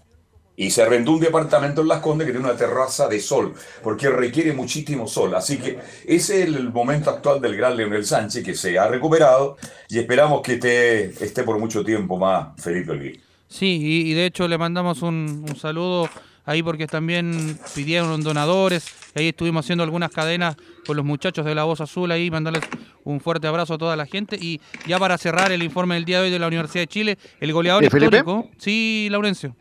Y 0.56 0.70
se 0.70 0.82
arrendó 0.82 1.10
un 1.10 1.18
departamento 1.18 1.80
en 1.80 1.88
Las 1.88 1.98
Condes 1.98 2.26
que 2.26 2.32
tiene 2.32 2.46
una 2.46 2.56
terraza 2.56 3.08
de 3.08 3.18
sol, 3.18 3.52
porque 3.82 4.08
requiere 4.08 4.52
muchísimo 4.52 5.08
sol. 5.08 5.34
Así 5.34 5.56
que 5.56 5.80
ese 6.06 6.42
es 6.42 6.46
el 6.46 6.72
momento 6.72 7.10
actual 7.10 7.40
del 7.40 7.56
gran 7.56 7.76
Leonel 7.76 8.06
Sánchez, 8.06 8.44
que 8.44 8.54
se 8.54 8.78
ha 8.78 8.86
recuperado 8.86 9.56
y 9.88 9.98
esperamos 9.98 10.40
que 10.40 10.54
esté, 10.54 11.24
esté 11.24 11.42
por 11.42 11.58
mucho 11.58 11.84
tiempo 11.84 12.16
más 12.16 12.50
Felipe 12.62 12.92
Olguín. 12.92 13.20
Sí, 13.56 13.78
y, 13.80 14.10
y 14.10 14.14
de 14.14 14.26
hecho 14.26 14.48
le 14.48 14.58
mandamos 14.58 15.02
un, 15.02 15.44
un 15.48 15.56
saludo 15.56 16.08
ahí 16.44 16.62
porque 16.62 16.86
también 16.86 17.56
pidieron 17.74 18.22
donadores. 18.22 18.86
y 19.14 19.20
ahí 19.20 19.28
estuvimos 19.28 19.64
haciendo 19.64 19.84
algunas 19.84 20.10
cadenas 20.10 20.56
con 20.86 20.96
los 20.96 21.04
muchachos 21.04 21.44
de 21.46 21.54
la 21.54 21.62
Voz 21.64 21.80
Azul 21.80 22.10
ahí, 22.10 22.30
mandarles 22.30 22.64
un 23.04 23.20
fuerte 23.20 23.46
abrazo 23.46 23.74
a 23.74 23.78
toda 23.78 23.94
la 23.96 24.06
gente. 24.06 24.36
Y 24.40 24.60
ya 24.86 24.98
para 24.98 25.16
cerrar 25.18 25.52
el 25.52 25.62
informe 25.62 25.94
del 25.94 26.04
día 26.04 26.18
de 26.18 26.24
hoy 26.26 26.30
de 26.30 26.38
la 26.38 26.48
Universidad 26.48 26.82
de 26.82 26.88
Chile, 26.88 27.18
el 27.40 27.52
goleador 27.52 27.82
¿De 27.84 27.90
Felipe? 27.90 28.16
histórico. 28.16 28.50
Sí, 28.58 29.06
Laurencio. 29.10 29.54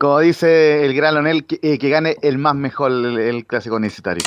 Como 0.00 0.18
dice 0.20 0.82
el 0.86 0.94
gran 0.94 1.12
Leonel, 1.12 1.44
que, 1.44 1.60
eh, 1.60 1.76
que 1.76 1.90
gane 1.90 2.16
el 2.22 2.38
más 2.38 2.54
mejor 2.54 2.90
el, 2.90 3.18
el 3.18 3.44
clásico 3.44 3.76
universitario. 3.76 4.22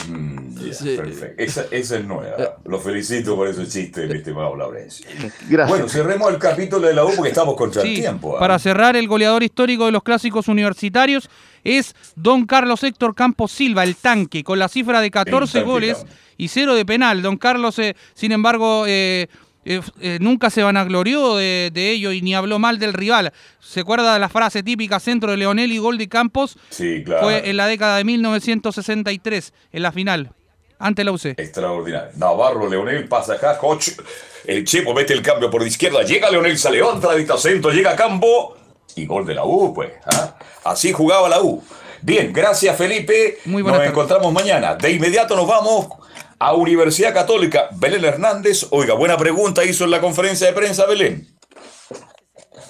Perfecto. 0.62 1.42
Esa, 1.42 1.66
esa 1.72 1.98
es 1.98 2.06
nueva. 2.06 2.58
Lo 2.66 2.80
felicito 2.80 3.36
por 3.36 3.48
ese 3.48 3.68
chiste, 3.68 4.06
mi 4.06 4.14
estimado 4.14 4.56
Laurencio. 4.56 5.08
Gracias. 5.50 5.70
Bueno, 5.70 5.90
cerremos 5.90 6.32
el 6.32 6.38
capítulo 6.38 6.88
de 6.88 6.94
la 6.94 7.04
U 7.04 7.12
porque 7.16 7.30
estamos 7.30 7.56
contra 7.56 7.82
el 7.82 7.88
Sí, 7.88 7.96
tiempo. 8.02 8.38
¿ah? 8.38 8.40
para 8.40 8.60
cerrar, 8.60 8.96
el 8.96 9.08
goleador 9.08 9.42
histórico 9.42 9.88
de 9.88 9.94
los 9.94 10.04
clásicos 10.04 10.48
universitarios 10.48 11.28
es 11.64 11.96
Don 12.16 12.46
Carlos 12.46 12.84
Héctor 12.84 13.16
Campos 13.16 13.52
Silva, 13.52 13.84
el 13.84 13.96
tanque, 13.96 14.44
con 14.44 14.60
la 14.60 14.68
cifra 14.68 15.02
de 15.02 15.10
14 15.10 15.54
tanque, 15.54 15.66
goles 15.68 16.06
y 16.38 16.50
cero 16.50 16.76
de 16.76 16.86
penal. 16.86 17.24
Don 17.24 17.38
Carlos, 17.38 17.80
eh, 17.80 17.96
sin 18.14 18.32
embargo, 18.32 18.86
eh, 19.66 19.82
eh, 20.02 20.18
nunca 20.20 20.50
se 20.50 20.64
vanaglorió 20.64 21.36
de, 21.36 21.72
de 21.74 21.92
ello 21.92 22.12
y 22.12 22.22
ni 22.22 22.36
habló 22.36 22.60
mal 22.60 22.80
del 22.80 22.94
rival. 22.94 23.32
¿Se 23.60 23.82
acuerda 23.82 24.14
de 24.14 24.20
la 24.20 24.30
frase 24.30 24.64
típica 24.64 25.00
centro 25.00 25.32
de 25.32 25.38
Leonel 25.38 25.72
y 25.72 25.78
gol 25.78 25.98
de 25.98 26.08
Campos? 26.10 26.58
Sí, 26.70 27.04
claro. 27.04 27.24
Fue 27.24 27.50
en 27.50 27.58
la 27.58 27.68
década 27.68 27.98
de 27.98 28.04
1963, 28.04 29.54
en 29.72 29.82
la 29.84 29.92
final, 29.92 30.32
ante 30.80 31.04
la 31.04 31.12
UC. 31.12 31.26
Extraordinario. 31.38 32.12
Navarro, 32.18 32.70
Leonel, 32.70 33.08
pasa 33.08 33.34
acá, 33.34 33.58
coach. 33.58 33.90
El 34.46 34.66
Chepo 34.66 34.94
mete 34.94 35.14
el 35.14 35.22
cambio 35.22 35.50
por 35.50 35.62
la 35.62 35.68
izquierda. 35.68 36.04
Llega 36.04 36.30
Leonel, 36.30 36.58
se 36.58 36.70
levanta 36.70 37.08
la 37.08 37.16
dicta 37.16 37.38
centro, 37.38 37.72
llega 37.72 37.96
Campo. 37.96 38.58
Y 38.96 39.06
gol 39.06 39.26
de 39.26 39.34
la 39.34 39.46
U, 39.46 39.74
pues. 39.74 39.92
¿ah? 40.06 40.36
Así 40.66 40.92
jugaba 40.92 41.30
la 41.30 41.42
U. 41.42 41.64
Bien, 42.02 42.34
gracias 42.34 42.78
Felipe. 42.78 43.40
Muy 43.46 43.64
Nos 43.64 43.82
encontramos 43.82 44.32
mañana. 44.34 44.76
De 44.76 44.92
inmediato 44.92 45.38
nos 45.38 45.48
vamos 45.48 45.88
a 46.44 46.54
Universidad 46.54 47.14
Católica. 47.14 47.70
Belén 47.72 48.04
Hernández. 48.04 48.68
Oiga, 48.72 48.96
buena 48.96 49.18
pregunta 49.18 49.64
hizo 49.64 49.86
en 49.86 49.92
la 49.92 50.02
conferencia 50.02 50.48
de 50.48 50.54
prensa 50.54 50.86
Belén. 50.86 51.28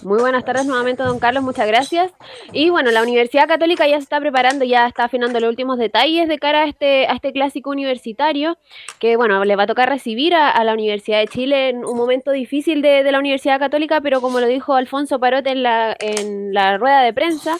Muy 0.04 0.20
buenas 0.20 0.44
tardes 0.44 0.66
nuevamente, 0.66 1.02
don 1.02 1.18
Carlos, 1.18 1.44
muchas 1.44 1.66
gracias. 1.66 2.12
Y 2.52 2.70
bueno, 2.70 2.91
la 2.91 3.02
Universidad 3.02 3.48
Católica 3.48 3.88
ya 3.88 3.95
se 3.95 4.04
está 4.04 4.20
preparando, 4.20 4.66
ya 4.66 4.86
está 4.86 5.06
afinando 5.06 5.40
los 5.40 5.50
últimos 5.50 5.78
detalles 5.78 6.28
de 6.28 6.38
cara 6.38 6.64
a 6.64 6.66
este, 6.66 7.08
a 7.08 7.14
este 7.14 7.32
clásico 7.32 7.70
universitario, 7.70 8.58
que 9.00 9.16
bueno, 9.16 9.44
le 9.45 9.56
va 9.56 9.64
a 9.64 9.68
tocar 9.68 9.90
recibir 9.90 10.36
a, 10.36 10.50
a 10.50 10.64
la 10.66 10.74
Universidad 10.74 11.20
de 11.20 11.28
Chile 11.28 11.70
en 11.70 11.86
un 11.86 11.98
momento 11.98 12.32
difícil 12.32 12.82
de, 12.82 13.04
de 13.04 13.12
la 13.12 13.20
Universidad 13.20 13.60
Católica, 13.60 14.02
pero 14.02 14.20
como 14.20 14.40
lo 14.40 14.48
dijo 14.48 14.76
Alfonso 14.76 15.20
Parote 15.20 15.52
en 15.52 15.64
la, 15.64 15.95
en 16.00 16.54
la 16.54 16.78
rueda 16.78 17.02
de 17.02 17.14
prensa, 17.14 17.58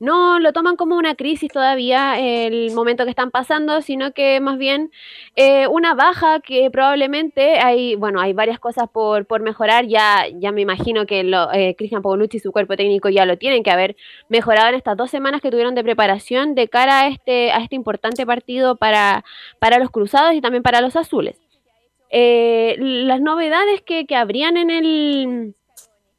no 0.00 0.40
lo 0.40 0.52
toman 0.54 0.76
como 0.76 0.96
una 0.96 1.14
crisis 1.14 1.52
todavía 1.52 2.18
el 2.18 2.72
momento 2.72 3.04
que 3.04 3.10
están 3.10 3.30
pasando, 3.30 3.82
sino 3.82 4.12
que 4.12 4.40
más 4.40 4.58
bien 4.58 4.90
eh, 5.36 5.66
una 5.68 5.94
baja 5.94 6.40
que 6.40 6.70
probablemente 6.70 7.58
hay, 7.58 7.96
bueno, 7.96 8.18
hay 8.18 8.32
varias 8.32 8.58
cosas 8.58 8.88
por, 8.90 9.26
por 9.26 9.42
mejorar, 9.42 9.86
ya, 9.86 10.24
ya 10.34 10.52
me 10.52 10.62
imagino 10.62 11.04
que 11.04 11.22
lo, 11.22 11.52
eh, 11.52 11.76
Cristian 11.76 12.00
Paulucci 12.00 12.38
y 12.38 12.40
su 12.40 12.50
cuerpo 12.50 12.76
técnico 12.76 13.10
ya 13.10 13.26
lo 13.26 13.36
tienen 13.36 13.62
que 13.62 13.70
haber 13.70 13.94
mejorado 14.30 14.70
en 14.70 14.74
estas 14.74 14.96
dos 14.96 15.10
semanas 15.10 15.42
que 15.42 15.50
tuvieron 15.50 15.74
de 15.74 15.84
preparación 15.84 16.54
de 16.54 16.68
cara 16.68 17.02
a 17.02 17.08
este, 17.08 17.52
a 17.52 17.58
este 17.58 17.76
importante 17.76 18.24
partido 18.24 18.76
para, 18.76 19.22
para 19.58 19.78
los 19.78 19.90
cruzados 19.90 20.34
y 20.34 20.40
también 20.40 20.62
para 20.62 20.80
los 20.80 20.96
azules. 20.96 21.36
Eh, 22.08 22.74
las 22.78 23.20
novedades 23.20 23.82
que, 23.82 24.06
que 24.06 24.16
habrían 24.16 24.56
en 24.56 24.70
el 24.70 25.54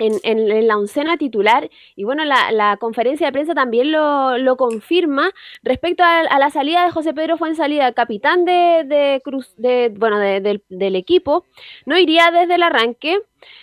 en, 0.02 0.14
en- 0.24 0.52
en 0.52 0.68
la 0.68 0.78
oncena 0.78 1.18
titular 1.18 1.70
y 1.96 2.04
bueno, 2.04 2.26
la, 2.26 2.52
la 2.52 2.78
conferencia 2.78 3.28
de 3.28 3.32
prensa 3.34 3.54
también 3.54 3.92
lo, 3.92 4.38
lo 4.38 4.58
confirma 4.58 5.32
respecto 5.64 6.04
a, 6.04 6.20
a 6.22 6.40
la 6.40 6.50
salida 6.50 6.84
de 6.84 6.92
José 6.92 7.14
Pedro 7.14 7.38
Fuensalida, 7.38 7.92
capitán 7.94 8.46
de, 8.46 8.84
de 8.86 9.22
Cruz, 9.24 9.54
de, 9.58 9.92
bueno, 9.96 10.18
de- 10.20 10.42
del, 10.42 10.64
del 10.70 10.96
equipo, 10.96 11.46
no 11.86 11.98
iría 11.98 12.32
desde 12.32 12.56
el 12.56 12.64
arranque 12.64 13.20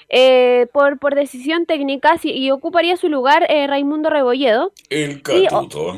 eh, 0.08 0.66
por, 0.72 0.98
por 0.98 1.14
decisión 1.14 1.66
técnica 1.66 2.18
sí, 2.18 2.32
y 2.32 2.50
ocuparía 2.50 2.96
su 2.96 3.08
lugar 3.08 3.46
eh, 3.48 3.66
Raimundo 3.66 4.10
Rebolledo, 4.10 4.72
El 4.90 5.22
Catuto. 5.22 5.96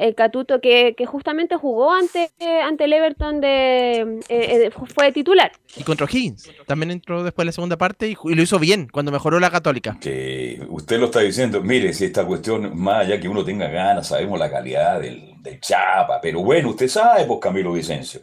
El 0.00 0.14
Catuto 0.14 0.60
que, 0.60 0.94
que 0.96 1.04
justamente 1.04 1.56
jugó 1.56 1.92
ante, 1.92 2.30
eh, 2.38 2.60
ante 2.62 2.84
el 2.84 2.92
Everton 2.94 3.40
de 3.40 4.20
eh, 4.28 4.66
eh, 4.66 4.70
fue 4.94 5.12
titular. 5.12 5.52
Y 5.76 5.84
contra 5.84 6.06
Higgins. 6.10 6.50
También 6.66 6.90
entró 6.90 7.22
después 7.22 7.44
de 7.44 7.46
la 7.46 7.52
segunda 7.52 7.76
parte 7.76 8.08
y, 8.08 8.34
lo 8.34 8.42
hizo 8.42 8.58
bien 8.58 8.88
cuando 8.90 9.12
mejoró 9.12 9.38
la 9.38 9.50
Católica. 9.50 9.98
Que 10.00 10.60
usted 10.68 10.98
lo 10.98 11.06
está 11.06 11.20
diciendo, 11.20 11.60
mire, 11.60 11.92
si 11.92 12.06
esta 12.06 12.24
cuestión, 12.24 12.78
más 12.80 13.04
allá 13.06 13.20
que 13.20 13.28
uno 13.28 13.44
tenga 13.44 13.68
ganas, 13.68 14.08
sabemos 14.08 14.38
la 14.38 14.50
calidad 14.50 15.00
del, 15.00 15.34
del 15.42 15.60
Chapa, 15.60 16.18
pero 16.22 16.42
bueno, 16.42 16.70
usted 16.70 16.88
sabe, 16.88 17.26
pues 17.26 17.38
Camilo 17.38 17.72
Vicencio, 17.72 18.22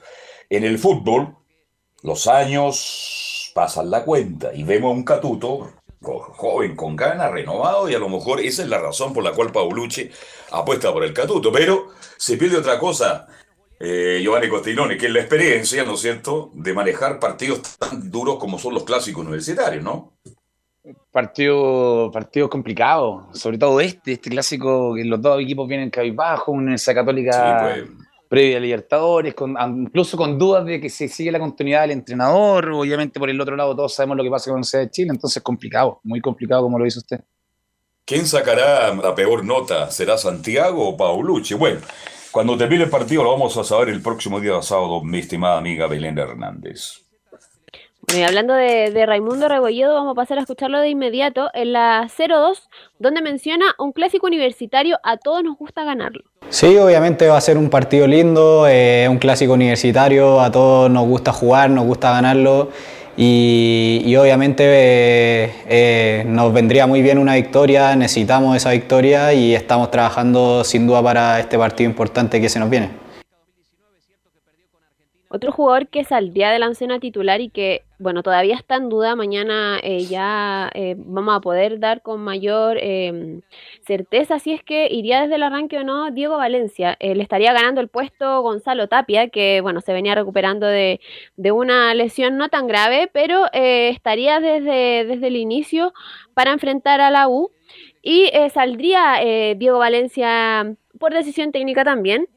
en 0.49 0.63
el 0.63 0.79
fútbol 0.79 1.35
los 2.01 2.27
años 2.27 3.51
pasan 3.53 3.91
la 3.91 4.03
cuenta 4.03 4.53
y 4.53 4.63
vemos 4.63 4.89
a 4.89 4.93
un 4.95 5.03
Catuto 5.03 5.76
joven, 6.01 6.75
con 6.75 6.95
ganas, 6.95 7.31
renovado, 7.31 7.89
y 7.89 7.95
a 7.95 7.99
lo 7.99 8.09
mejor 8.09 8.39
esa 8.39 8.63
es 8.63 8.69
la 8.69 8.79
razón 8.79 9.13
por 9.13 9.23
la 9.23 9.31
cual 9.31 9.51
Paulucci 9.51 10.09
apuesta 10.51 10.93
por 10.93 11.03
el 11.03 11.13
Catuto, 11.13 11.51
pero 11.51 11.87
se 12.17 12.37
pierde 12.37 12.57
otra 12.57 12.79
cosa. 12.79 13.27
eh, 13.79 14.19
Giovanni 14.23 14.49
Costinone, 14.49 14.97
que 14.97 15.05
es 15.05 15.11
la 15.11 15.19
experiencia, 15.19 15.83
¿no 15.83 15.93
es 15.93 16.01
cierto?, 16.01 16.49
de 16.53 16.73
manejar 16.73 17.19
partidos 17.19 17.61
tan 17.77 18.09
duros 18.09 18.37
como 18.37 18.57
son 18.57 18.73
los 18.73 18.83
clásicos 18.83 19.21
universitarios, 19.23 19.83
¿no? 19.83 20.13
Partido, 21.11 22.09
partido 22.11 22.49
complicado, 22.49 23.27
sobre 23.33 23.57
todo 23.57 23.81
este, 23.81 24.13
este 24.13 24.29
clásico 24.29 24.95
que 24.95 25.03
los 25.03 25.21
dos 25.21 25.41
equipos 25.41 25.67
vienen 25.67 25.89
cabizbajo, 25.89 26.51
una 26.51 26.75
Católica 26.75 27.75
Sí, 27.75 27.83
pues. 27.83 28.06
Previa 28.27 28.57
a 28.57 28.59
Libertadores, 28.59 29.33
con, 29.33 29.55
incluso 29.77 30.17
con 30.17 30.37
dudas 30.37 30.65
de 30.65 30.79
que 30.79 30.89
se 30.89 31.07
sigue 31.07 31.31
la 31.31 31.39
continuidad 31.39 31.81
del 31.81 31.91
entrenador, 31.91 32.69
obviamente 32.71 33.19
por 33.19 33.29
el 33.29 33.39
otro 33.39 33.55
lado 33.55 33.75
todos 33.75 33.93
sabemos 33.93 34.17
lo 34.17 34.23
que 34.23 34.29
pasa 34.29 34.45
con 34.45 34.53
la 34.53 34.57
Universidad 34.57 34.81
de 34.81 34.91
Chile, 34.91 35.09
entonces 35.11 35.41
complicado, 35.43 35.99
muy 36.03 36.21
complicado 36.21 36.63
como 36.63 36.77
lo 36.77 36.85
dice 36.85 36.99
usted. 36.99 37.21
¿Quién 38.05 38.25
sacará 38.25 38.93
la 38.93 39.13
peor 39.13 39.43
nota? 39.43 39.91
¿Será 39.91 40.17
Santiago 40.17 40.89
o 40.89 40.95
Paulucci? 40.95 41.55
Bueno, 41.55 41.81
cuando 42.31 42.57
termine 42.57 42.83
el 42.83 42.89
partido 42.89 43.23
lo 43.23 43.31
vamos 43.31 43.57
a 43.57 43.63
saber 43.63 43.89
el 43.89 44.01
próximo 44.01 44.39
día 44.39 44.61
sábado, 44.61 45.03
mi 45.03 45.19
estimada 45.19 45.57
amiga 45.57 45.87
Belén 45.87 46.17
Hernández. 46.17 47.06
Hablando 48.25 48.53
de, 48.53 48.89
de 48.91 49.05
Raimundo 49.05 49.49
Rebolledo, 49.49 49.93
vamos 49.93 50.13
a 50.13 50.15
pasar 50.15 50.37
a 50.37 50.41
escucharlo 50.41 50.79
de 50.79 50.87
inmediato 50.87 51.49
en 51.53 51.73
la 51.73 52.07
02, 52.07 52.69
donde 52.99 53.21
menciona 53.21 53.75
un 53.77 53.91
clásico 53.91 54.27
universitario, 54.27 54.97
a 55.03 55.17
todos 55.17 55.43
nos 55.43 55.57
gusta 55.57 55.83
ganarlo. 55.83 56.23
Sí, 56.49 56.77
obviamente 56.77 57.27
va 57.27 57.35
a 57.35 57.41
ser 57.41 57.57
un 57.57 57.69
partido 57.69 58.07
lindo, 58.07 58.65
eh, 58.65 59.07
un 59.09 59.17
clásico 59.17 59.51
universitario, 59.51 60.39
a 60.39 60.49
todos 60.49 60.89
nos 60.89 61.05
gusta 61.05 61.33
jugar, 61.33 61.69
nos 61.69 61.85
gusta 61.85 62.11
ganarlo 62.11 62.69
y, 63.17 64.01
y 64.05 64.15
obviamente 64.15 64.63
eh, 64.65 65.51
eh, 65.67 66.23
nos 66.27 66.53
vendría 66.53 66.87
muy 66.87 67.01
bien 67.01 67.17
una 67.17 67.35
victoria, 67.35 67.93
necesitamos 67.97 68.55
esa 68.55 68.71
victoria 68.71 69.33
y 69.33 69.53
estamos 69.53 69.91
trabajando 69.91 70.63
sin 70.63 70.87
duda 70.87 71.03
para 71.03 71.41
este 71.41 71.57
partido 71.57 71.89
importante 71.89 72.39
que 72.39 72.47
se 72.47 72.59
nos 72.59 72.69
viene. 72.69 73.06
Otro 75.29 75.51
jugador 75.51 75.87
que 75.89 76.05
saldría 76.05 76.51
de 76.51 76.59
la 76.59 76.67
oncena 76.67 77.01
titular 77.01 77.41
y 77.41 77.49
que, 77.49 77.83
bueno, 77.99 78.23
todavía 78.23 78.55
está 78.55 78.75
en 78.75 78.87
duda, 78.87 79.15
mañana 79.17 79.77
eh, 79.83 80.05
ya 80.05 80.71
eh, 80.73 80.95
vamos 80.97 81.35
a 81.35 81.41
poder 81.41 81.79
dar 81.79 82.01
con 82.01 82.21
mayor 82.21 82.77
eh, 82.79 83.41
certeza 83.85 84.39
si 84.39 84.53
es 84.53 84.63
que 84.63 84.87
iría 84.89 85.21
desde 85.21 85.35
el 85.35 85.43
arranque 85.43 85.79
o 85.79 85.83
no 85.83 86.11
Diego 86.11 86.37
Valencia. 86.37 86.95
Eh, 87.01 87.13
le 87.13 87.23
estaría 87.23 87.51
ganando 87.51 87.81
el 87.81 87.89
puesto 87.89 88.41
Gonzalo 88.41 88.87
Tapia, 88.87 89.27
que, 89.27 89.59
bueno, 89.59 89.81
se 89.81 89.91
venía 89.91 90.15
recuperando 90.15 90.65
de, 90.65 91.01
de 91.35 91.51
una 91.51 91.93
lesión 91.93 92.37
no 92.37 92.47
tan 92.47 92.67
grave, 92.67 93.09
pero 93.11 93.47
estaría 93.51 94.39
desde, 94.39 95.03
desde 95.05 95.27
el 95.27 95.35
inicio 95.35 95.93
para 96.33 96.53
enfrentar 96.53 97.01
a 97.01 97.11
la 97.11 97.27
U. 97.27 97.51
Y 98.01 98.31
saldría 98.53 99.19
Diego 99.57 99.79
Valencia 99.79 100.73
por 100.97 101.13
decisión 101.13 101.51
técnica 101.51 101.83
también. 101.83 102.29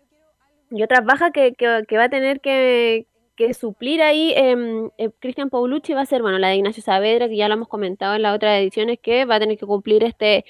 Y 0.71 0.83
otra 0.85 1.01
baja 1.01 1.33
que, 1.33 1.55
que- 1.55 1.85
que 1.89 1.97
va 1.99 2.05
a 2.05 2.09
tener 2.11 2.41
que, 2.41 3.07
que 3.49 3.55
suplir 3.55 4.03
ahí 4.03 4.33
em, 4.37 4.91
eh, 4.99 5.11
Cristian 5.19 5.51
Paulucci 5.51 5.95
va 5.95 6.03
a 6.03 6.07
ser, 6.07 6.23
bueno, 6.23 6.39
la 6.39 6.49
de 6.49 6.57
Ignacio 6.57 6.83
Saavedra, 6.83 7.29
que 7.29 7.37
ya 7.37 7.49
lo 7.49 7.55
hemos 7.55 7.69
comentado 7.69 8.15
en 8.15 8.23
la 8.23 8.35
otra 8.35 8.59
edición, 8.59 8.91
es 8.91 8.99
que 9.01 9.25
va 9.25 9.37
a 9.37 9.41
tener 9.41 9.59
que 9.59 9.67
cumplir 9.67 10.05
este 10.05 10.45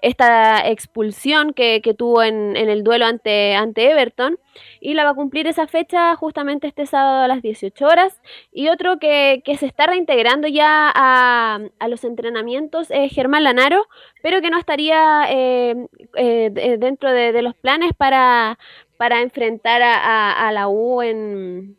esta 0.00 0.68
expulsión 0.68 1.52
que, 1.52 1.80
que 1.80 1.94
tuvo 1.94 2.24
en, 2.24 2.56
en 2.56 2.68
el 2.68 2.82
duelo 2.82 3.06
ante, 3.06 3.54
ante 3.54 3.88
Everton 3.90 4.36
y 4.80 4.94
la 4.94 5.04
va 5.04 5.10
a 5.10 5.14
cumplir 5.14 5.46
esa 5.46 5.68
fecha 5.68 6.16
justamente 6.16 6.66
este 6.66 6.86
sábado 6.86 7.22
a 7.22 7.28
las 7.28 7.40
18 7.40 7.86
horas. 7.86 8.20
Y 8.52 8.68
otro 8.68 8.98
que, 8.98 9.42
que 9.44 9.56
se 9.56 9.66
está 9.66 9.86
reintegrando 9.86 10.48
ya 10.48 10.90
a, 10.92 11.60
a 11.78 11.88
los 11.88 12.02
entrenamientos 12.04 12.90
es 12.90 13.12
Germán 13.12 13.44
Lanaro, 13.44 13.86
pero 14.22 14.40
que 14.40 14.50
no 14.50 14.58
estaría 14.58 15.24
eh, 15.30 15.76
eh, 16.16 16.50
de- 16.52 16.78
dentro 16.78 17.12
de, 17.12 17.40
los 17.42 17.54
planes 17.54 17.92
para, 17.96 18.58
para 18.96 19.20
enfrentar 19.22 19.82
a- 19.82 20.48
a 20.48 20.50
la 20.52 20.66
U 20.68 21.00
en 21.02 21.76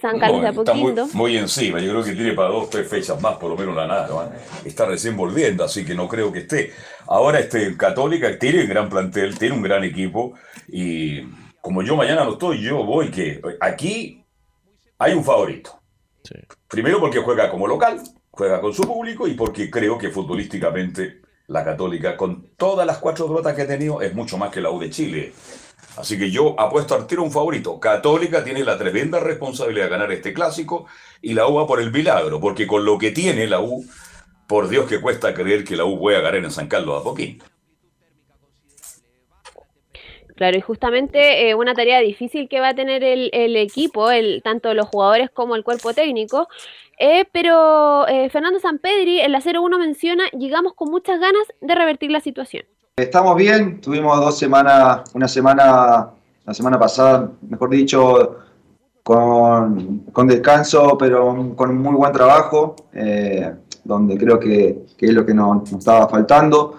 San 0.00 0.18
Carlos 0.18 0.42
de 0.42 0.52
No, 0.52 0.60
Apoquindo. 0.60 1.06
muy 1.14 1.36
encima, 1.36 1.80
yo 1.80 1.90
creo 1.90 2.04
que 2.04 2.12
tiene 2.12 2.34
para 2.34 2.50
dos, 2.50 2.68
tres 2.68 2.88
fechas 2.88 3.20
más, 3.22 3.36
por 3.36 3.50
lo 3.50 3.56
menos 3.56 3.74
la 3.74 3.86
nada. 3.86 4.32
Está 4.64 4.84
recién 4.84 5.16
volviendo, 5.16 5.64
así 5.64 5.84
que 5.84 5.94
no 5.94 6.08
creo 6.08 6.30
que 6.30 6.40
esté. 6.40 6.72
Ahora 7.06 7.38
este 7.38 7.76
Católica 7.76 8.38
tiene 8.38 8.62
un 8.62 8.68
gran 8.68 8.88
plantel, 8.88 9.38
tiene 9.38 9.54
un 9.54 9.62
gran 9.62 9.84
equipo 9.84 10.34
y 10.68 11.22
como 11.60 11.82
yo 11.82 11.96
mañana 11.96 12.24
no 12.24 12.32
estoy, 12.32 12.60
yo 12.60 12.84
voy 12.84 13.10
que 13.10 13.40
aquí 13.60 14.22
hay 14.98 15.14
un 15.14 15.24
favorito. 15.24 15.80
Primero 16.68 17.00
porque 17.00 17.20
juega 17.20 17.50
como 17.50 17.66
local, 17.66 18.02
juega 18.30 18.60
con 18.60 18.74
su 18.74 18.82
público 18.82 19.26
y 19.26 19.34
porque 19.34 19.70
creo 19.70 19.96
que 19.96 20.10
futbolísticamente 20.10 21.22
la 21.46 21.64
Católica, 21.64 22.14
con 22.14 22.50
todas 22.58 22.86
las 22.86 22.98
cuatro 22.98 23.26
derrotas 23.26 23.54
que 23.54 23.62
ha 23.62 23.66
tenido, 23.66 24.02
es 24.02 24.14
mucho 24.14 24.36
más 24.36 24.50
que 24.50 24.60
la 24.60 24.70
U 24.70 24.78
de 24.78 24.90
Chile. 24.90 25.32
Así 25.98 26.18
que 26.18 26.30
yo 26.30 26.58
apuesto 26.58 26.94
al 26.94 27.06
tiro 27.06 27.22
un 27.22 27.32
favorito. 27.32 27.80
Católica 27.80 28.44
tiene 28.44 28.64
la 28.64 28.78
tremenda 28.78 29.18
responsabilidad 29.18 29.84
de 29.84 29.90
ganar 29.90 30.12
este 30.12 30.32
clásico 30.32 30.86
y 31.20 31.34
la 31.34 31.48
U 31.48 31.54
va 31.54 31.66
por 31.66 31.80
el 31.80 31.92
milagro, 31.92 32.40
porque 32.40 32.66
con 32.66 32.84
lo 32.84 32.98
que 32.98 33.10
tiene 33.10 33.46
la 33.48 33.60
U, 33.60 33.84
por 34.46 34.68
Dios 34.68 34.88
que 34.88 35.00
cuesta 35.00 35.34
creer 35.34 35.64
que 35.64 35.76
la 35.76 35.84
U 35.84 35.98
pueda 35.98 36.20
ganar 36.20 36.36
en 36.36 36.50
San 36.50 36.68
Carlos 36.68 36.94
de 36.94 37.00
Apoquindo. 37.00 37.44
Claro, 40.36 40.56
y 40.56 40.60
justamente 40.60 41.48
eh, 41.48 41.56
una 41.56 41.74
tarea 41.74 41.98
difícil 41.98 42.48
que 42.48 42.60
va 42.60 42.68
a 42.68 42.74
tener 42.74 43.02
el, 43.02 43.28
el 43.32 43.56
equipo, 43.56 44.12
el, 44.12 44.40
tanto 44.44 44.72
los 44.72 44.86
jugadores 44.86 45.30
como 45.30 45.56
el 45.56 45.64
cuerpo 45.64 45.92
técnico. 45.94 46.48
Eh, 47.00 47.24
pero 47.32 48.06
eh, 48.06 48.30
Fernando 48.30 48.60
Sampedri 48.60 49.20
en 49.20 49.32
la 49.32 49.40
0-1 49.40 49.78
menciona, 49.78 50.28
llegamos 50.30 50.74
con 50.74 50.90
muchas 50.90 51.18
ganas 51.18 51.42
de 51.60 51.74
revertir 51.74 52.12
la 52.12 52.20
situación. 52.20 52.64
Estamos 52.98 53.36
bien, 53.36 53.80
tuvimos 53.80 54.18
dos 54.18 54.36
semanas, 54.36 55.02
una 55.14 55.28
semana, 55.28 56.08
la 56.44 56.52
semana 56.52 56.80
pasada, 56.80 57.30
mejor 57.48 57.70
dicho, 57.70 58.38
con, 59.04 60.26
descanso, 60.26 60.98
pero 60.98 61.54
con 61.54 61.78
muy 61.78 61.94
buen 61.94 62.12
trabajo, 62.12 62.74
eh, 62.92 63.54
donde 63.84 64.18
creo 64.18 64.40
que, 64.40 64.84
es 64.98 65.12
lo 65.12 65.24
que 65.24 65.32
nos, 65.32 65.72
estaba 65.72 66.08
faltando. 66.08 66.76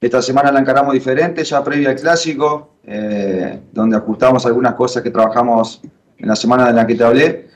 Esta 0.00 0.22
semana 0.22 0.50
la 0.50 0.60
encaramos 0.60 0.94
diferente, 0.94 1.44
ya 1.44 1.62
previa 1.62 1.90
al 1.90 1.96
clásico, 1.96 2.76
eh, 2.82 3.60
donde 3.70 3.98
ajustamos 3.98 4.46
algunas 4.46 4.72
cosas 4.72 5.02
que 5.02 5.10
trabajamos 5.10 5.82
en 6.16 6.26
la 6.26 6.36
semana 6.36 6.70
en 6.70 6.76
la 6.76 6.86
que 6.86 6.94
te 6.94 7.04
hablé. 7.04 7.48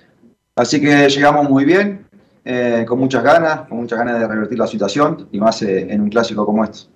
Así 0.57 0.79
que 0.79 1.09
llegamos 1.09 1.49
muy 1.49 1.65
bien, 1.65 2.07
eh, 2.45 2.85
con 2.87 2.99
muchas 2.99 3.25
ganas, 3.25 3.63
con 3.63 3.79
muchas 3.79 3.99
ganas 3.99 4.21
de 4.21 4.29
revertir 4.29 4.59
la 4.59 4.67
situación 4.67 5.27
y 5.33 5.41
más 5.41 5.63
en 5.63 6.03
un 6.03 6.11
clásico 6.11 6.45
como 6.45 6.65
este. 6.65 6.94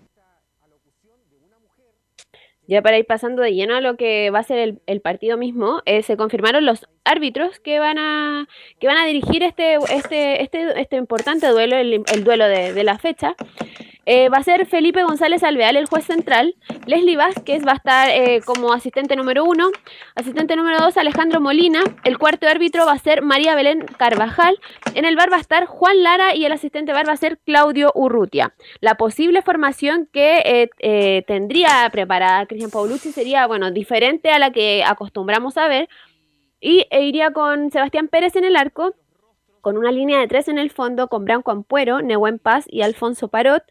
Ya 2.68 2.82
para 2.82 2.98
ir 2.98 3.06
pasando 3.06 3.42
de 3.42 3.54
lleno 3.54 3.74
a 3.74 3.80
lo 3.80 3.96
que 3.96 4.30
va 4.30 4.38
a 4.38 4.44
ser 4.44 4.78
el, 4.86 5.00
partido 5.00 5.36
mismo, 5.36 5.82
eh, 5.86 6.02
se 6.02 6.16
confirmaron 6.16 6.66
los 6.66 6.86
árbitros 7.04 7.58
que 7.58 7.80
van 7.80 7.98
a 7.98 8.46
que 8.78 8.86
van 8.86 8.98
a 8.98 9.06
dirigir 9.06 9.42
este 9.42 9.78
este 9.90 10.42
este, 10.42 10.80
este 10.80 10.96
importante 10.96 11.48
duelo, 11.48 11.76
el, 11.76 12.04
el 12.12 12.24
duelo 12.24 12.46
de 12.46 12.84
la 12.84 12.98
fecha. 12.98 13.34
Eh, 14.10 14.30
va 14.30 14.39
a 14.39 14.43
ser 14.43 14.64
Felipe 14.64 15.02
González 15.02 15.44
Alveal, 15.44 15.76
el 15.76 15.85
juez 15.85 16.06
central. 16.06 16.55
Leslie 16.86 17.18
Vázquez 17.18 17.62
va 17.66 17.72
a 17.72 17.74
estar 17.74 18.09
eh, 18.09 18.40
como 18.43 18.72
asistente 18.72 19.16
número 19.16 19.44
uno. 19.44 19.68
Asistente 20.14 20.56
número 20.56 20.78
dos, 20.78 20.97
Alejandro 20.97 21.43
Molina. 21.43 21.82
El 22.05 22.16
cuarto 22.16 22.48
árbitro 22.48 22.86
va 22.86 22.93
a 22.93 22.98
ser 22.98 23.20
María 23.20 23.55
Belén 23.55 23.85
Carvajal. 23.98 24.59
En 24.94 25.05
el 25.05 25.14
bar 25.14 25.30
va 25.30 25.36
a 25.36 25.40
estar 25.40 25.66
Juan 25.66 26.02
Lara 26.02 26.35
y 26.35 26.47
el 26.47 26.52
asistente 26.52 26.94
bar 26.94 27.06
va 27.06 27.12
a 27.12 27.18
ser 27.18 27.36
Claudio 27.44 27.93
Urrutia. 27.94 28.55
La 28.80 28.94
posible 28.94 29.43
formación 29.43 30.09
que 30.10 30.70
eh, 30.78 31.22
tendría 31.26 31.86
preparada 31.93 32.47
Cristian 32.47 32.70
Paulucci 32.70 33.12
sería, 33.12 33.47
bueno, 33.47 33.70
diferente 33.72 34.30
a 34.30 34.39
la 34.39 34.52
que 34.52 34.85
acostumbramos 34.85 35.59
a 35.59 35.68
ver. 35.68 35.86
Y 36.62 36.86
iría 36.90 37.35
con 37.35 37.70
Sebastián 37.70 38.09
Pérez 38.09 38.36
en 38.36 38.44
el 38.44 38.56
arco, 38.56 38.94
con 39.60 39.76
una 39.76 39.93
línea 39.93 40.18
de 40.18 40.28
tres 40.28 40.48
en 40.48 40.56
el 40.56 40.70
fondo, 40.70 41.09
con 41.09 41.26
Branco 41.26 41.51
Ampuero, 41.51 42.01
Nehuen 42.01 42.39
Paz 42.39 42.64
y 42.68 42.80
Alfonso 42.80 43.28
Parot. 43.28 43.64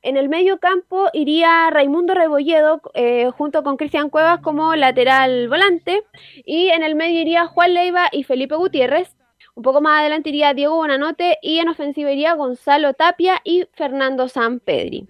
En 0.00 0.16
el 0.16 0.28
medio 0.28 0.58
campo 0.58 1.08
iría 1.12 1.70
Raimundo 1.70 2.14
Rebolledo 2.14 2.80
eh, 2.94 3.30
junto 3.36 3.64
con 3.64 3.76
Cristian 3.76 4.10
Cuevas 4.10 4.40
como 4.40 4.76
lateral 4.76 5.48
volante. 5.48 6.04
Y 6.44 6.68
en 6.68 6.82
el 6.82 6.94
medio 6.94 7.20
iría 7.20 7.46
Juan 7.46 7.74
Leiva 7.74 8.08
y 8.12 8.22
Felipe 8.22 8.54
Gutiérrez. 8.54 9.16
Un 9.56 9.64
poco 9.64 9.80
más 9.80 10.00
adelante 10.00 10.28
iría 10.28 10.54
Diego 10.54 10.76
Bonanote 10.76 11.38
y 11.42 11.58
en 11.58 11.68
ofensiva 11.68 12.12
iría 12.12 12.34
Gonzalo 12.34 12.94
Tapia 12.94 13.40
y 13.42 13.66
Fernando 13.72 14.28
Sampedri. 14.28 15.08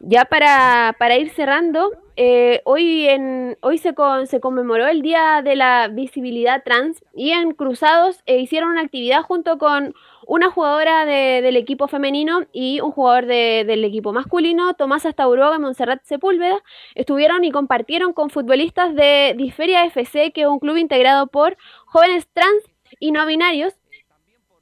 Ya 0.00 0.24
para, 0.24 0.96
para 0.98 1.16
ir 1.16 1.30
cerrando, 1.30 1.92
eh, 2.16 2.60
hoy, 2.64 3.08
en, 3.08 3.56
hoy 3.60 3.78
se, 3.78 3.94
con, 3.94 4.26
se 4.26 4.40
conmemoró 4.40 4.88
el 4.88 5.00
Día 5.00 5.40
de 5.44 5.54
la 5.54 5.86
Visibilidad 5.86 6.64
Trans 6.64 7.04
y 7.14 7.30
en 7.30 7.52
Cruzados 7.52 8.20
eh, 8.26 8.38
hicieron 8.38 8.70
una 8.70 8.82
actividad 8.82 9.22
junto 9.22 9.58
con 9.58 9.94
una 10.26 10.50
jugadora 10.50 11.04
de- 11.04 11.40
del 11.42 11.56
equipo 11.56 11.88
femenino 11.88 12.46
y 12.52 12.80
un 12.80 12.92
jugador 12.92 13.26
de- 13.26 13.64
del 13.66 13.84
equipo 13.84 14.12
masculino, 14.12 14.74
Tomás 14.74 15.04
Astauroga 15.06 15.56
y 15.56 15.60
Montserrat 15.60 16.02
Sepúlveda, 16.04 16.62
estuvieron 16.94 17.44
y 17.44 17.50
compartieron 17.50 18.12
con 18.12 18.30
futbolistas 18.30 18.94
de 18.94 19.34
Diferia 19.36 19.84
FC, 19.84 20.32
que 20.32 20.42
es 20.42 20.46
un 20.46 20.58
club 20.58 20.76
integrado 20.76 21.26
por 21.26 21.56
jóvenes 21.86 22.26
trans 22.32 22.62
y 23.00 23.10
no 23.12 23.26
binarios, 23.26 23.74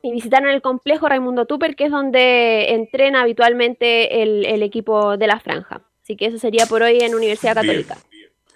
y 0.02 0.12
visitaron 0.12 0.48
el 0.48 0.62
complejo 0.62 1.08
Raimundo 1.08 1.44
Tupper, 1.46 1.76
que 1.76 1.84
es 1.84 1.90
donde 1.90 2.70
entrena 2.72 3.20
habitualmente 3.20 4.22
el, 4.22 4.46
el 4.46 4.62
equipo 4.62 5.16
de 5.18 5.26
la 5.26 5.40
franja. 5.40 5.82
Así 6.02 6.16
que 6.16 6.26
eso 6.26 6.38
sería 6.38 6.64
por 6.66 6.82
hoy 6.82 6.98
en 7.00 7.14
Universidad 7.14 7.54
Bien. 7.60 7.82
Católica. 7.84 7.96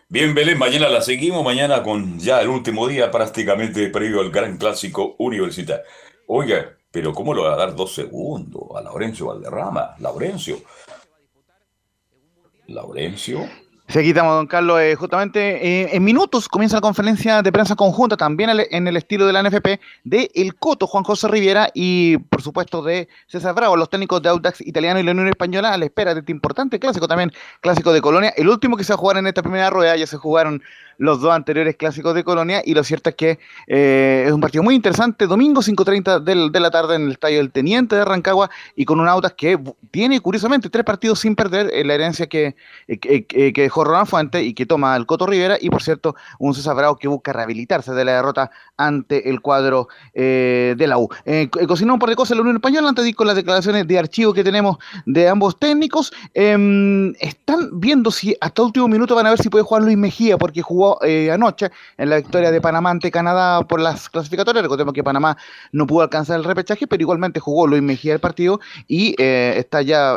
Bien, 0.09 0.35
Belén, 0.35 0.59
mañana 0.59 0.89
la 0.89 1.01
seguimos, 1.01 1.45
mañana 1.45 1.83
con 1.83 2.19
ya 2.19 2.41
el 2.41 2.49
último 2.49 2.87
día 2.89 3.11
prácticamente 3.11 3.89
previo 3.89 4.21
al 4.21 4.31
gran 4.31 4.57
clásico 4.57 5.17
universitario. 5.19 5.83
Oiga, 6.27 6.77
pero 6.95 7.13
¿cómo 7.13 7.35
le 7.35 7.43
va 7.43 7.55
a 7.55 7.57
dar 7.57 7.75
dos 7.75 7.93
segundos 7.93 8.63
a 8.77 8.81
Laurencio 8.81 9.27
Valderrama? 9.27 9.97
Laurencio. 9.99 10.59
Laurencio. 12.69 13.41
Se 13.87 14.03
quitamos, 14.03 14.35
don 14.35 14.47
Carlos. 14.47 14.81
eh, 14.81 14.95
justamente 14.97 15.83
eh, 15.83 15.91
en 15.93 16.03
minutos 16.03 16.49
comienza 16.49 16.79
la 16.79 16.81
conferencia 16.81 17.43
de 17.43 17.53
prensa 17.53 17.77
conjunta, 17.77 18.17
también 18.17 18.49
en 18.71 18.89
el 18.89 18.97
estilo 18.97 19.27
de 19.27 19.33
la 19.35 19.43
NFP, 19.43 19.79
de 20.05 20.31
El 20.35 20.55
Coto, 20.55 20.87
Juan 20.87 21.05
José 21.05 21.29
Riviera 21.29 21.69
y, 21.75 22.17
por 22.17 22.41
supuesto, 22.41 22.83
de 22.83 23.09
César 23.27 23.55
Bravo, 23.55 23.77
los 23.77 23.91
técnicos 23.91 24.23
de 24.23 24.31
Audax 24.31 24.63
Italiano 24.63 25.01
y 25.01 25.03
la 25.03 25.11
Unión 25.13 25.29
Española, 25.29 25.75
a 25.75 25.77
la 25.79 25.85
espera 25.85 26.15
de 26.15 26.21
este 26.21 26.33
importante 26.33 26.79
clásico 26.81 27.07
también, 27.07 27.31
clásico 27.61 27.93
de 27.93 28.01
Colonia. 28.01 28.33
El 28.37 28.49
último 28.49 28.77
que 28.79 28.85
se 28.85 28.93
va 28.93 28.95
a 28.95 28.99
jugar 28.99 29.19
en 29.19 29.27
esta 29.27 29.43
primera 29.43 29.69
rueda, 29.69 29.95
ya 29.97 30.07
se 30.07 30.17
jugaron 30.17 30.63
los 30.97 31.21
dos 31.21 31.33
anteriores 31.33 31.75
clásicos 31.77 32.15
de 32.15 32.23
Colonia, 32.23 32.63
y 32.65 32.73
lo 32.73 32.85
cierto 32.85 33.11
es 33.11 33.17
que 33.17 33.39
eh, 33.67 34.25
es 34.27 34.33
un 34.33 34.41
partido 34.41 34.63
muy 34.63 34.77
interesante. 34.77 35.27
Domingo 35.27 35.61
5.30 35.61 36.21
del- 36.21 36.53
de 36.53 36.61
la 36.61 36.71
tarde 36.71 36.95
en 36.95 37.03
el 37.07 37.11
estadio 37.13 37.39
del 37.39 37.51
Teniente 37.51 37.97
de 37.97 38.05
Rancagua, 38.05 38.49
y 38.77 38.85
con 38.87 38.99
un 39.01 39.09
Audax 39.09 39.35
que 39.35 39.59
tiene, 39.91 40.21
curiosamente, 40.21 40.71
tres 40.71 40.85
partidos 40.85 41.19
sin 41.19 41.35
perder 41.37 41.69
eh, 41.75 41.85
la 41.85 41.95
herencia 41.95 42.29
que, 42.29 42.55
que, 42.87 43.27
que- 43.27 43.53
Ronald 43.83 44.07
Fuente 44.07 44.43
y 44.43 44.55
que 44.55 44.67
toma 44.67 44.95
el 44.97 45.07
Coto 45.07 45.27
Rivera, 45.27 45.57
y 45.61 45.71
por 45.71 45.83
cierto, 45.83 46.15
un 46.39 46.55
César 46.55 46.77
Bravo 46.77 46.97
que 46.97 47.09
busca 47.09 47.33
rehabilitarse 47.33 47.93
de 47.93 48.05
la 48.05 48.13
derrota 48.13 48.51
ante 48.77 49.29
el 49.31 49.41
cuadro 49.41 49.89
eh, 50.13 50.75
de 50.77 50.87
la 50.87 50.99
U. 50.99 51.09
Eh, 51.25 51.49
eh, 51.61 51.67
cocinó 51.67 51.95
un 51.95 51.99
par 51.99 52.11
de 52.11 52.17
cosas 52.17 52.33
en 52.33 52.39
la 52.39 52.43
Unión 52.43 52.57
Española 52.57 52.89
antes 52.89 53.05
de 53.05 53.11
ir 53.11 53.17
las 53.25 53.37
declaraciones 53.37 53.87
de 53.87 53.99
archivo 53.99 54.35
que 54.35 54.45
tenemos 54.45 54.79
de 55.07 55.29
ambos 55.29 55.59
técnicos. 55.59 56.13
Em, 56.35 57.13
están 57.21 57.81
viendo 57.81 58.11
si 58.11 58.37
hasta 58.41 58.63
último 58.63 58.89
minuto 58.89 59.15
van 59.15 59.27
a 59.27 59.31
ver 59.31 59.39
si 59.41 59.49
puede 59.49 59.65
jugar 59.65 59.83
Luis 59.83 59.97
Mejía, 59.97 60.37
porque 60.37 60.63
jugó 60.63 60.99
eh, 61.03 61.31
anoche 61.31 61.71
en 61.97 62.11
la 62.11 62.17
victoria 62.17 62.51
de 62.51 62.61
Panamá 62.61 62.91
ante 62.91 63.11
Canadá 63.11 63.63
por 63.63 63.81
las 63.81 64.09
clasificatorias. 64.09 64.63
Recordemos 64.63 64.93
que 64.93 65.03
Panamá 65.03 65.37
no 65.73 65.87
pudo 65.87 66.03
alcanzar 66.03 66.37
el 66.37 66.45
repechaje, 66.45 66.87
pero 66.87 67.01
igualmente 67.01 67.41
jugó 67.41 67.67
Luis 67.67 67.83
Mejía 67.83 68.15
el 68.15 68.21
partido 68.21 68.61
y 68.89 69.15
está 69.19 69.83
ya 69.83 70.17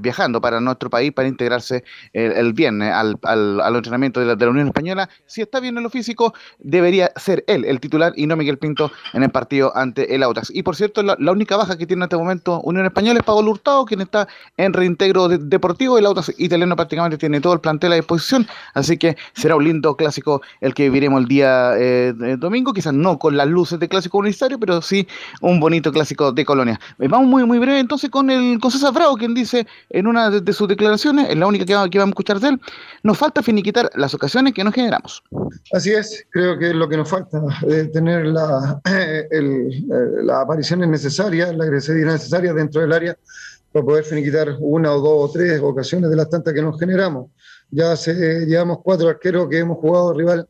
viajando 0.00 0.40
para 0.40 0.60
nuestro 0.60 0.90
país 0.90 1.12
para 1.12 1.28
integrarse 1.28 1.84
el, 2.12 2.32
el 2.32 2.52
viernes 2.52 2.92
al, 3.00 3.16
al, 3.22 3.60
al 3.60 3.76
entrenamiento 3.76 4.20
de 4.20 4.26
la, 4.26 4.34
de 4.36 4.44
la 4.44 4.50
Unión 4.50 4.68
Española. 4.68 5.08
Si 5.26 5.40
está 5.40 5.60
bien 5.60 5.76
en 5.76 5.82
lo 5.82 5.90
físico, 5.90 6.34
debería 6.58 7.10
ser 7.16 7.44
él 7.46 7.64
el 7.64 7.80
titular 7.80 8.12
y 8.16 8.26
no 8.26 8.36
Miguel 8.36 8.58
Pinto 8.58 8.90
en 9.12 9.22
el 9.22 9.30
partido 9.30 9.76
ante 9.76 10.14
el 10.14 10.22
Audax. 10.22 10.50
Y 10.54 10.62
por 10.62 10.76
cierto, 10.76 11.02
la, 11.02 11.16
la 11.18 11.32
única 11.32 11.56
baja 11.56 11.76
que 11.76 11.86
tiene 11.86 12.00
en 12.00 12.04
este 12.04 12.16
momento 12.16 12.60
Unión 12.60 12.86
Española 12.86 13.18
es 13.20 13.24
Pablo 13.24 13.50
Hurtado, 13.50 13.84
quien 13.84 14.00
está 14.00 14.28
en 14.56 14.72
reintegro 14.72 15.28
de- 15.28 15.38
deportivo. 15.38 15.98
El 15.98 16.06
Audax 16.06 16.34
italiano 16.38 16.76
prácticamente 16.76 17.18
tiene 17.18 17.40
todo 17.40 17.52
el 17.54 17.60
plantel 17.60 17.92
a 17.92 17.96
disposición, 17.96 18.46
así 18.74 18.96
que 18.96 19.16
será 19.34 19.56
un 19.56 19.64
lindo 19.64 19.96
clásico 19.96 20.42
el 20.60 20.74
que 20.74 20.84
viviremos 20.84 21.22
el 21.22 21.28
día 21.28 21.72
eh, 21.76 22.12
domingo, 22.38 22.72
quizás 22.72 22.92
no 22.94 23.18
con 23.18 23.36
las 23.36 23.46
luces 23.46 23.78
de 23.78 23.88
clásico 23.88 24.18
universitario, 24.18 24.58
pero 24.58 24.82
sí 24.82 25.06
un 25.40 25.60
bonito 25.60 25.92
clásico 25.92 26.32
de 26.32 26.44
colonia. 26.44 26.80
Eh, 26.98 27.08
vamos 27.08 27.28
muy 27.28 27.44
muy 27.44 27.58
breve 27.58 27.78
entonces 27.78 28.10
con 28.10 28.30
el 28.30 28.58
con 28.60 28.70
César 28.70 28.92
Bravo, 28.92 29.16
quien 29.16 29.34
dice 29.34 29.66
en 29.90 30.06
una 30.06 30.30
de, 30.30 30.40
de 30.40 30.52
sus 30.52 30.68
declaraciones, 30.68 31.28
es 31.28 31.36
la 31.36 31.46
única 31.46 31.64
que, 31.64 31.90
que 31.90 31.98
vamos 31.98 32.12
a 32.12 32.14
escuchar 32.14 32.40
de 32.40 32.48
él, 32.48 32.60
nos 33.02 33.18
falta 33.18 33.42
finiquitar 33.42 33.90
las 33.94 34.14
ocasiones 34.14 34.54
que 34.54 34.64
nos 34.64 34.74
generamos. 34.74 35.22
Así 35.72 35.90
es, 35.92 36.24
creo 36.30 36.58
que 36.58 36.72
lo 36.74 36.88
que 36.88 36.96
nos 36.96 37.08
falta, 37.08 37.40
eh, 37.68 37.90
tener 37.92 38.26
la, 38.26 38.80
el- 39.30 39.86
eh, 39.90 40.22
las 40.24 40.38
apariciones 40.44 40.88
necesarias, 40.88 41.54
la 41.56 41.64
agresividad 41.64 42.12
necesaria 42.12 42.52
dentro 42.52 42.80
del 42.80 42.92
área 42.92 43.16
para 43.72 43.84
poder 43.84 44.04
finiquitar 44.04 44.56
una 44.60 44.92
o 44.92 45.00
dos 45.00 45.30
o 45.30 45.32
tres 45.32 45.60
ocasiones 45.62 46.08
de 46.10 46.16
las 46.16 46.30
tantas 46.30 46.54
que 46.54 46.62
nos 46.62 46.78
generamos. 46.78 47.30
Ya 47.70 47.92
hace, 47.92 48.46
llevamos 48.46 48.78
cuatro 48.82 49.08
arqueros 49.08 49.48
que 49.48 49.58
hemos 49.58 49.76
jugado 49.78 50.14
rival 50.14 50.48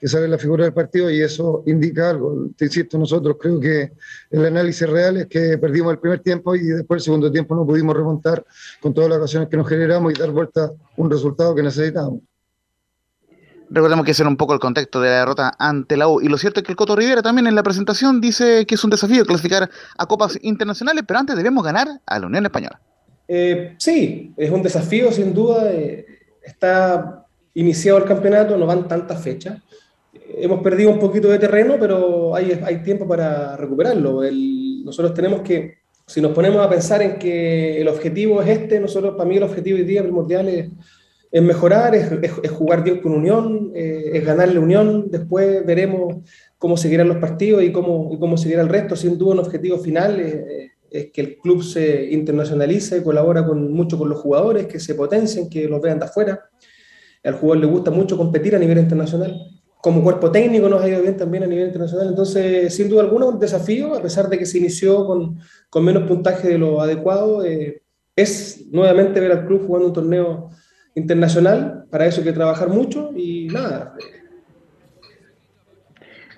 que 0.00 0.08
sale 0.08 0.28
la 0.28 0.38
figura 0.38 0.64
del 0.64 0.72
partido 0.72 1.10
y 1.10 1.20
eso 1.20 1.62
indica 1.66 2.10
algo. 2.10 2.48
Te 2.56 2.66
insisto, 2.66 2.98
nosotros 2.98 3.36
creo 3.40 3.58
que 3.58 3.92
el 4.30 4.46
análisis 4.46 4.88
real 4.88 5.16
es 5.16 5.26
que 5.26 5.58
perdimos 5.58 5.92
el 5.92 5.98
primer 5.98 6.20
tiempo 6.20 6.54
y 6.54 6.62
después 6.62 7.00
el 7.00 7.04
segundo 7.04 7.32
tiempo 7.32 7.54
no 7.54 7.66
pudimos 7.66 7.96
remontar 7.96 8.44
con 8.80 8.94
todas 8.94 9.10
las 9.10 9.18
ocasiones 9.18 9.48
que 9.48 9.56
nos 9.56 9.68
generamos 9.68 10.12
y 10.12 10.18
dar 10.18 10.30
vuelta 10.30 10.72
un 10.96 11.10
resultado 11.10 11.54
que 11.54 11.62
necesitábamos. 11.62 12.20
Recordemos 13.70 14.04
que 14.04 14.12
ese 14.12 14.22
era 14.22 14.30
un 14.30 14.36
poco 14.36 14.54
el 14.54 14.60
contexto 14.60 15.00
de 15.00 15.10
la 15.10 15.18
derrota 15.18 15.52
ante 15.58 15.96
la 15.96 16.08
U. 16.08 16.20
Y 16.22 16.28
lo 16.28 16.38
cierto 16.38 16.60
es 16.60 16.64
que 16.64 16.72
el 16.72 16.76
Coto 16.76 16.96
Rivera 16.96 17.20
también 17.20 17.46
en 17.46 17.54
la 17.54 17.62
presentación 17.62 18.20
dice 18.20 18.64
que 18.64 18.76
es 18.76 18.84
un 18.84 18.90
desafío 18.90 19.26
clasificar 19.26 19.68
a 19.98 20.06
copas 20.06 20.38
internacionales, 20.40 21.04
pero 21.06 21.20
antes 21.20 21.36
debemos 21.36 21.62
ganar 21.62 21.88
a 22.06 22.18
la 22.18 22.26
Unión 22.26 22.46
Española. 22.46 22.80
Eh, 23.26 23.74
sí, 23.76 24.32
es 24.38 24.50
un 24.50 24.62
desafío 24.62 25.12
sin 25.12 25.34
duda. 25.34 25.70
eh, 25.70 26.06
está 26.42 27.26
iniciado 27.54 27.98
el 27.98 28.04
campeonato, 28.04 28.56
no 28.56 28.66
van 28.66 28.88
tantas 28.88 29.22
fechas. 29.22 29.58
Hemos 30.40 30.62
perdido 30.62 30.90
un 30.90 30.98
poquito 30.98 31.28
de 31.28 31.38
terreno, 31.38 31.76
pero 31.78 32.34
hay, 32.34 32.58
hay 32.64 32.82
tiempo 32.82 33.06
para 33.06 33.56
recuperarlo. 33.56 34.22
El- 34.22 34.84
nosotros 34.84 35.12
tenemos 35.14 35.42
que, 35.42 35.74
si 36.06 36.20
nos 36.20 36.32
ponemos 36.32 36.64
a 36.64 36.70
pensar 36.70 37.02
en 37.02 37.18
que 37.18 37.80
el 37.80 37.88
objetivo 37.88 38.40
es 38.42 38.48
este, 38.48 38.80
nosotros, 38.80 39.14
para 39.16 39.28
mí 39.28 39.36
el 39.36 39.42
objetivo 39.42 39.76
hoy 39.78 39.84
día 39.84 40.02
primordial 40.02 40.48
es 40.48 40.68
es 41.30 41.42
mejorar, 41.42 41.94
es, 41.94 42.10
es- 42.22 42.32
es 42.42 42.50
jugar 42.50 42.82
bien 42.82 43.00
con 43.02 43.12
Unión, 43.12 43.70
eh, 43.74 44.12
es 44.14 44.24
ganarle 44.24 44.58
Unión, 44.58 45.10
después 45.10 45.64
veremos 45.66 46.16
cómo 46.56 46.78
seguirán 46.78 47.06
los 47.08 47.18
partidos 47.18 47.62
y 47.62 47.70
cómo, 47.70 48.08
y 48.14 48.18
cómo 48.18 48.38
seguirá 48.38 48.62
el 48.62 48.70
resto. 48.70 48.96
Sin 48.96 49.18
duda 49.18 49.34
un 49.34 49.40
objetivo 49.40 49.76
final 49.76 50.18
es 50.90 51.10
que 51.12 51.20
el 51.20 51.36
club 51.36 51.62
se 51.62 52.10
internacionalice, 52.12 53.02
colabora 53.02 53.44
con, 53.44 53.70
mucho 53.74 53.98
con 53.98 54.08
los 54.08 54.18
jugadores, 54.18 54.66
que 54.68 54.80
se 54.80 54.94
potencien, 54.94 55.50
que 55.50 55.68
los 55.68 55.82
vean 55.82 55.98
de 55.98 56.06
afuera. 56.06 56.48
Al 57.22 57.34
jugador 57.34 57.58
le 57.62 57.66
gusta 57.66 57.90
mucho 57.90 58.16
competir 58.16 58.56
a 58.56 58.58
nivel 58.58 58.78
internacional. 58.78 59.38
Como 59.80 60.02
cuerpo 60.02 60.30
técnico 60.30 60.68
nos 60.68 60.82
ha 60.82 60.88
ido 60.88 61.02
bien 61.02 61.16
también 61.16 61.44
a 61.44 61.46
nivel 61.46 61.68
internacional. 61.68 62.08
Entonces, 62.08 62.74
sin 62.74 62.88
duda 62.88 63.02
alguna, 63.02 63.26
un 63.26 63.38
desafío, 63.38 63.94
a 63.94 64.02
pesar 64.02 64.28
de 64.28 64.38
que 64.38 64.46
se 64.46 64.58
inició 64.58 65.06
con, 65.06 65.38
con 65.70 65.84
menos 65.84 66.08
puntaje 66.08 66.48
de 66.48 66.58
lo 66.58 66.80
adecuado, 66.80 67.44
eh, 67.44 67.82
es 68.16 68.66
nuevamente 68.70 69.20
ver 69.20 69.32
al 69.32 69.46
club 69.46 69.66
jugando 69.66 69.88
un 69.88 69.94
torneo 69.94 70.50
internacional. 70.94 71.86
Para 71.90 72.06
eso 72.06 72.20
hay 72.20 72.26
que 72.26 72.32
trabajar 72.32 72.68
mucho 72.68 73.12
y 73.14 73.46
nada, 73.46 73.94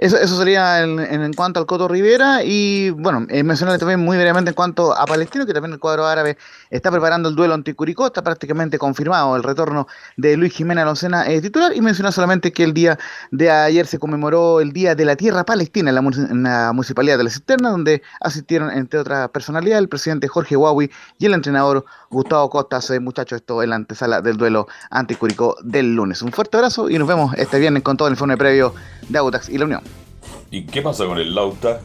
Eso, 0.03 0.17
sería 0.39 0.83
en, 0.83 1.35
cuanto 1.35 1.61
al 1.61 1.67
Coto 1.67 1.87
Rivera 1.87 2.43
y 2.43 2.89
bueno, 2.89 3.27
eh, 3.29 3.43
mencionarle 3.43 3.79
también 3.79 4.01
muy 4.01 4.17
brevemente 4.17 4.49
en 4.49 4.55
cuanto 4.55 4.97
a 4.97 5.05
Palestino, 5.05 5.45
que 5.45 5.53
también 5.53 5.75
el 5.75 5.79
cuadro 5.79 6.07
árabe 6.07 6.39
está 6.71 6.91
preparando 6.91 7.29
el 7.29 7.35
duelo 7.35 7.53
ante 7.53 7.75
Curicó, 7.75 8.07
está 8.07 8.23
prácticamente 8.23 8.79
confirmado 8.79 9.37
el 9.37 9.43
retorno 9.43 9.87
de 10.17 10.39
Luis 10.39 10.55
Jiménez 10.55 10.87
Loncena 10.87 11.29
eh, 11.29 11.43
titular 11.43 11.77
y 11.77 11.83
mencionar 11.83 12.15
solamente 12.15 12.51
que 12.51 12.65
el 12.65 12.73
día 12.73 12.99
de 13.31 13.51
ayer 13.51 13.87
se 13.87 13.99
conmemoró 13.99 14.63
el 14.63 14.73
Día 14.73 14.95
de 14.95 15.05
la 15.05 15.17
Tierra 15.17 15.45
Palestina 15.45 15.91
en 15.91 15.95
la, 15.95 16.01
munici- 16.01 16.31
en 16.31 16.45
la 16.45 16.73
Municipalidad 16.73 17.19
de 17.19 17.25
la 17.25 17.31
Cisterna, 17.31 17.69
donde 17.69 18.01
asistieron 18.23 18.71
entre 18.71 19.01
otras 19.01 19.29
personalidades 19.29 19.83
el 19.83 19.91
presidente 19.91 20.29
Jorge 20.29 20.57
Huawei 20.57 20.91
y 21.19 21.27
el 21.27 21.35
entrenador 21.35 21.85
Gustavo 22.09 22.49
Costas, 22.49 22.89
eh, 22.89 23.01
muchachos, 23.01 23.37
esto 23.37 23.63
en 23.63 23.69
la 23.69 23.77
antesala 23.77 24.23
del 24.23 24.39
duelo 24.39 24.67
ante 24.89 25.15
Curicó 25.17 25.57
del 25.63 25.95
lunes. 25.95 26.23
Un 26.23 26.33
fuerte 26.33 26.57
abrazo 26.57 26.89
y 26.89 26.99
nos 26.99 27.07
vemos 27.07 27.35
este 27.37 27.59
viernes 27.59 27.83
con 27.83 27.99
todo 27.99 28.09
el 28.09 28.15
informe 28.15 28.39
previo 28.39 28.75
de 29.11 29.19
Autax 29.19 29.51
y 29.51 29.59
la 29.59 29.67
Unión. 29.67 29.90
¿Y 30.51 30.63
qué 30.65 30.83
pasa 30.83 31.07
con 31.07 31.19
el 31.19 31.35
Lauta? 31.35 31.81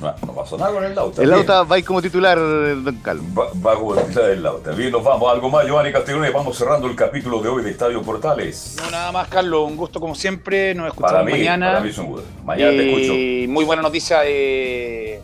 No, 0.00 0.14
no 0.26 0.32
pasa 0.34 0.56
nada 0.58 0.72
con 0.72 0.84
el 0.84 0.94
Lauta. 0.94 1.22
El 1.22 1.28
Bien. 1.28 1.38
Lauta 1.38 1.62
va 1.62 1.76
a 1.76 1.78
ir 1.78 1.84
como 1.86 2.02
titular, 2.02 2.38
Don 2.38 2.96
Carlos. 3.02 3.24
Va, 3.36 3.46
va 3.66 3.72
a 3.72 3.76
jugar 3.76 4.04
el 4.30 4.42
Lauta. 4.42 4.72
Bien, 4.72 4.92
nos 4.92 5.02
vamos. 5.02 5.32
Algo 5.32 5.48
más, 5.48 5.64
Giovanni 5.66 5.90
Castiglione. 5.92 6.30
Vamos 6.30 6.58
cerrando 6.58 6.86
el 6.86 6.94
capítulo 6.94 7.40
de 7.40 7.48
hoy 7.48 7.62
de 7.64 7.70
Estadio 7.70 8.02
Portales. 8.02 8.76
No, 8.82 8.90
nada 8.90 9.10
más, 9.12 9.28
Carlos. 9.28 9.66
Un 9.66 9.76
gusto 9.76 9.98
como 9.98 10.14
siempre. 10.14 10.74
Nos 10.74 10.88
escuchamos 10.88 11.12
Para 11.12 11.24
mí, 11.24 11.32
mañana. 11.32 11.66
para 11.68 11.80
mí 11.80 11.88
es 11.88 11.98
un 11.98 12.06
gusto. 12.06 12.26
Mañana 12.44 12.70
te 12.72 12.88
escucho. 12.90 13.14
Y 13.14 13.46
Muy 13.48 13.64
buena 13.64 13.80
noticia 13.80 14.20
de, 14.20 15.22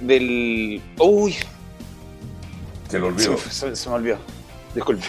del. 0.00 0.82
Uy, 0.98 1.36
Se 2.90 2.98
lo 2.98 3.06
olvidó. 3.06 3.38
se- 3.38 3.74
se 3.74 3.88
me 3.88 3.94
olvidó. 3.94 4.18
Disculpe. 4.74 5.06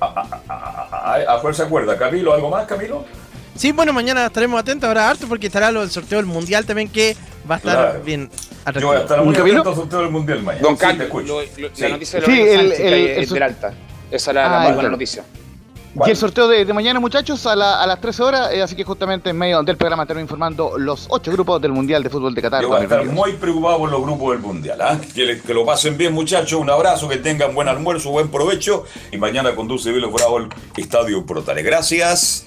A, 0.00 1.14
a 1.28 1.40
cuál 1.40 1.54
se 1.54 1.62
acuerda? 1.62 1.96
¿Camilo? 1.96 2.32
¿Algo 2.34 2.48
más, 2.50 2.66
Camilo? 2.66 3.04
Sí, 3.54 3.72
bueno, 3.72 3.92
mañana 3.92 4.26
estaremos 4.26 4.58
atentos, 4.60 4.86
habrá 4.88 5.10
harto 5.10 5.26
porque 5.28 5.48
estará 5.48 5.70
lo 5.70 5.80
del 5.80 5.90
sorteo 5.90 6.18
del 6.18 6.26
mundial 6.26 6.64
también 6.64 6.88
que 6.88 7.16
va 7.50 7.56
a 7.56 7.58
estar 7.58 7.76
Claro. 7.76 8.04
bien 8.04 8.30
Yo 8.78 8.86
voy 8.86 8.96
a 8.96 9.00
estar 9.00 9.22
muy 9.24 9.34
atento 9.36 9.68
al 9.70 9.74
sorteo 9.76 10.00
del 10.00 10.10
Mundial 10.10 10.42
mañana. 10.42 10.62
Don 10.62 10.74
Sí, 10.74 10.80
te 10.80 10.86
Carlos, 10.86 11.06
escucho. 11.06 11.26
lo- 11.26 11.40
lo- 11.68 11.74
Sí. 11.74 11.82
la 11.82 11.88
noticia 11.88 12.20
de 12.20 12.26
Sí, 12.26 12.32
el- 12.40 12.48
el- 12.60 12.72
es 12.72 13.28
el- 13.28 13.34
del 13.34 13.42
alta. 13.42 13.74
Esa 14.10 14.30
era 14.30 14.42
la 14.42 14.46
Ah, 14.46 14.50
más 14.50 14.60
claro. 14.62 14.74
buena 14.76 14.90
noticia. 14.90 15.24
Y 16.06 16.10
el 16.10 16.16
sorteo 16.16 16.46
de, 16.46 16.64
de 16.64 16.72
mañana, 16.72 17.00
muchachos, 17.00 17.44
a, 17.46 17.56
la- 17.56 17.82
a 17.82 17.86
las 17.86 18.00
13 18.00 18.22
horas, 18.22 18.52
eh, 18.52 18.62
así 18.62 18.76
que 18.76 18.84
justamente 18.84 19.30
en 19.30 19.36
medio 19.36 19.60
del 19.64 19.76
programa 19.76 20.04
estaremos 20.04 20.22
informando 20.24 20.78
los 20.78 21.06
ocho 21.10 21.32
grupos 21.32 21.60
del 21.60 21.72
Mundial 21.72 22.02
de 22.04 22.10
Fútbol 22.10 22.32
de 22.32 22.42
Qatar. 22.42 22.62
Yo 22.62 22.68
voy 22.68 22.78
a 22.78 22.82
estar 22.84 22.98
2022. 22.98 23.28
muy 23.32 23.38
preocupado 23.40 23.78
por 23.78 23.90
los 23.90 24.02
grupos 24.02 24.30
del 24.32 24.40
Mundial. 24.40 24.80
¿ah? 24.82 25.00
Que, 25.14 25.24
le- 25.24 25.40
que 25.40 25.52
lo 25.52 25.66
pasen 25.66 25.96
bien, 25.98 26.12
muchachos. 26.12 26.60
Un 26.60 26.70
abrazo, 26.70 27.08
que 27.08 27.16
tengan 27.16 27.52
buen 27.54 27.66
almuerzo, 27.66 28.10
buen 28.10 28.28
provecho. 28.30 28.84
Y 29.10 29.16
mañana 29.16 29.56
conduce 29.56 29.90
Velo 29.90 30.10
Bravo 30.12 30.38
el 30.38 30.48
Estadio 30.76 31.26
Portales. 31.26 31.64
Gracias. 31.64 32.46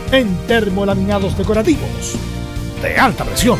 en 0.11 0.35
termolaminados 0.47 1.37
decorativos 1.37 2.15
de 2.81 2.97
alta 2.97 3.23
presión. 3.23 3.59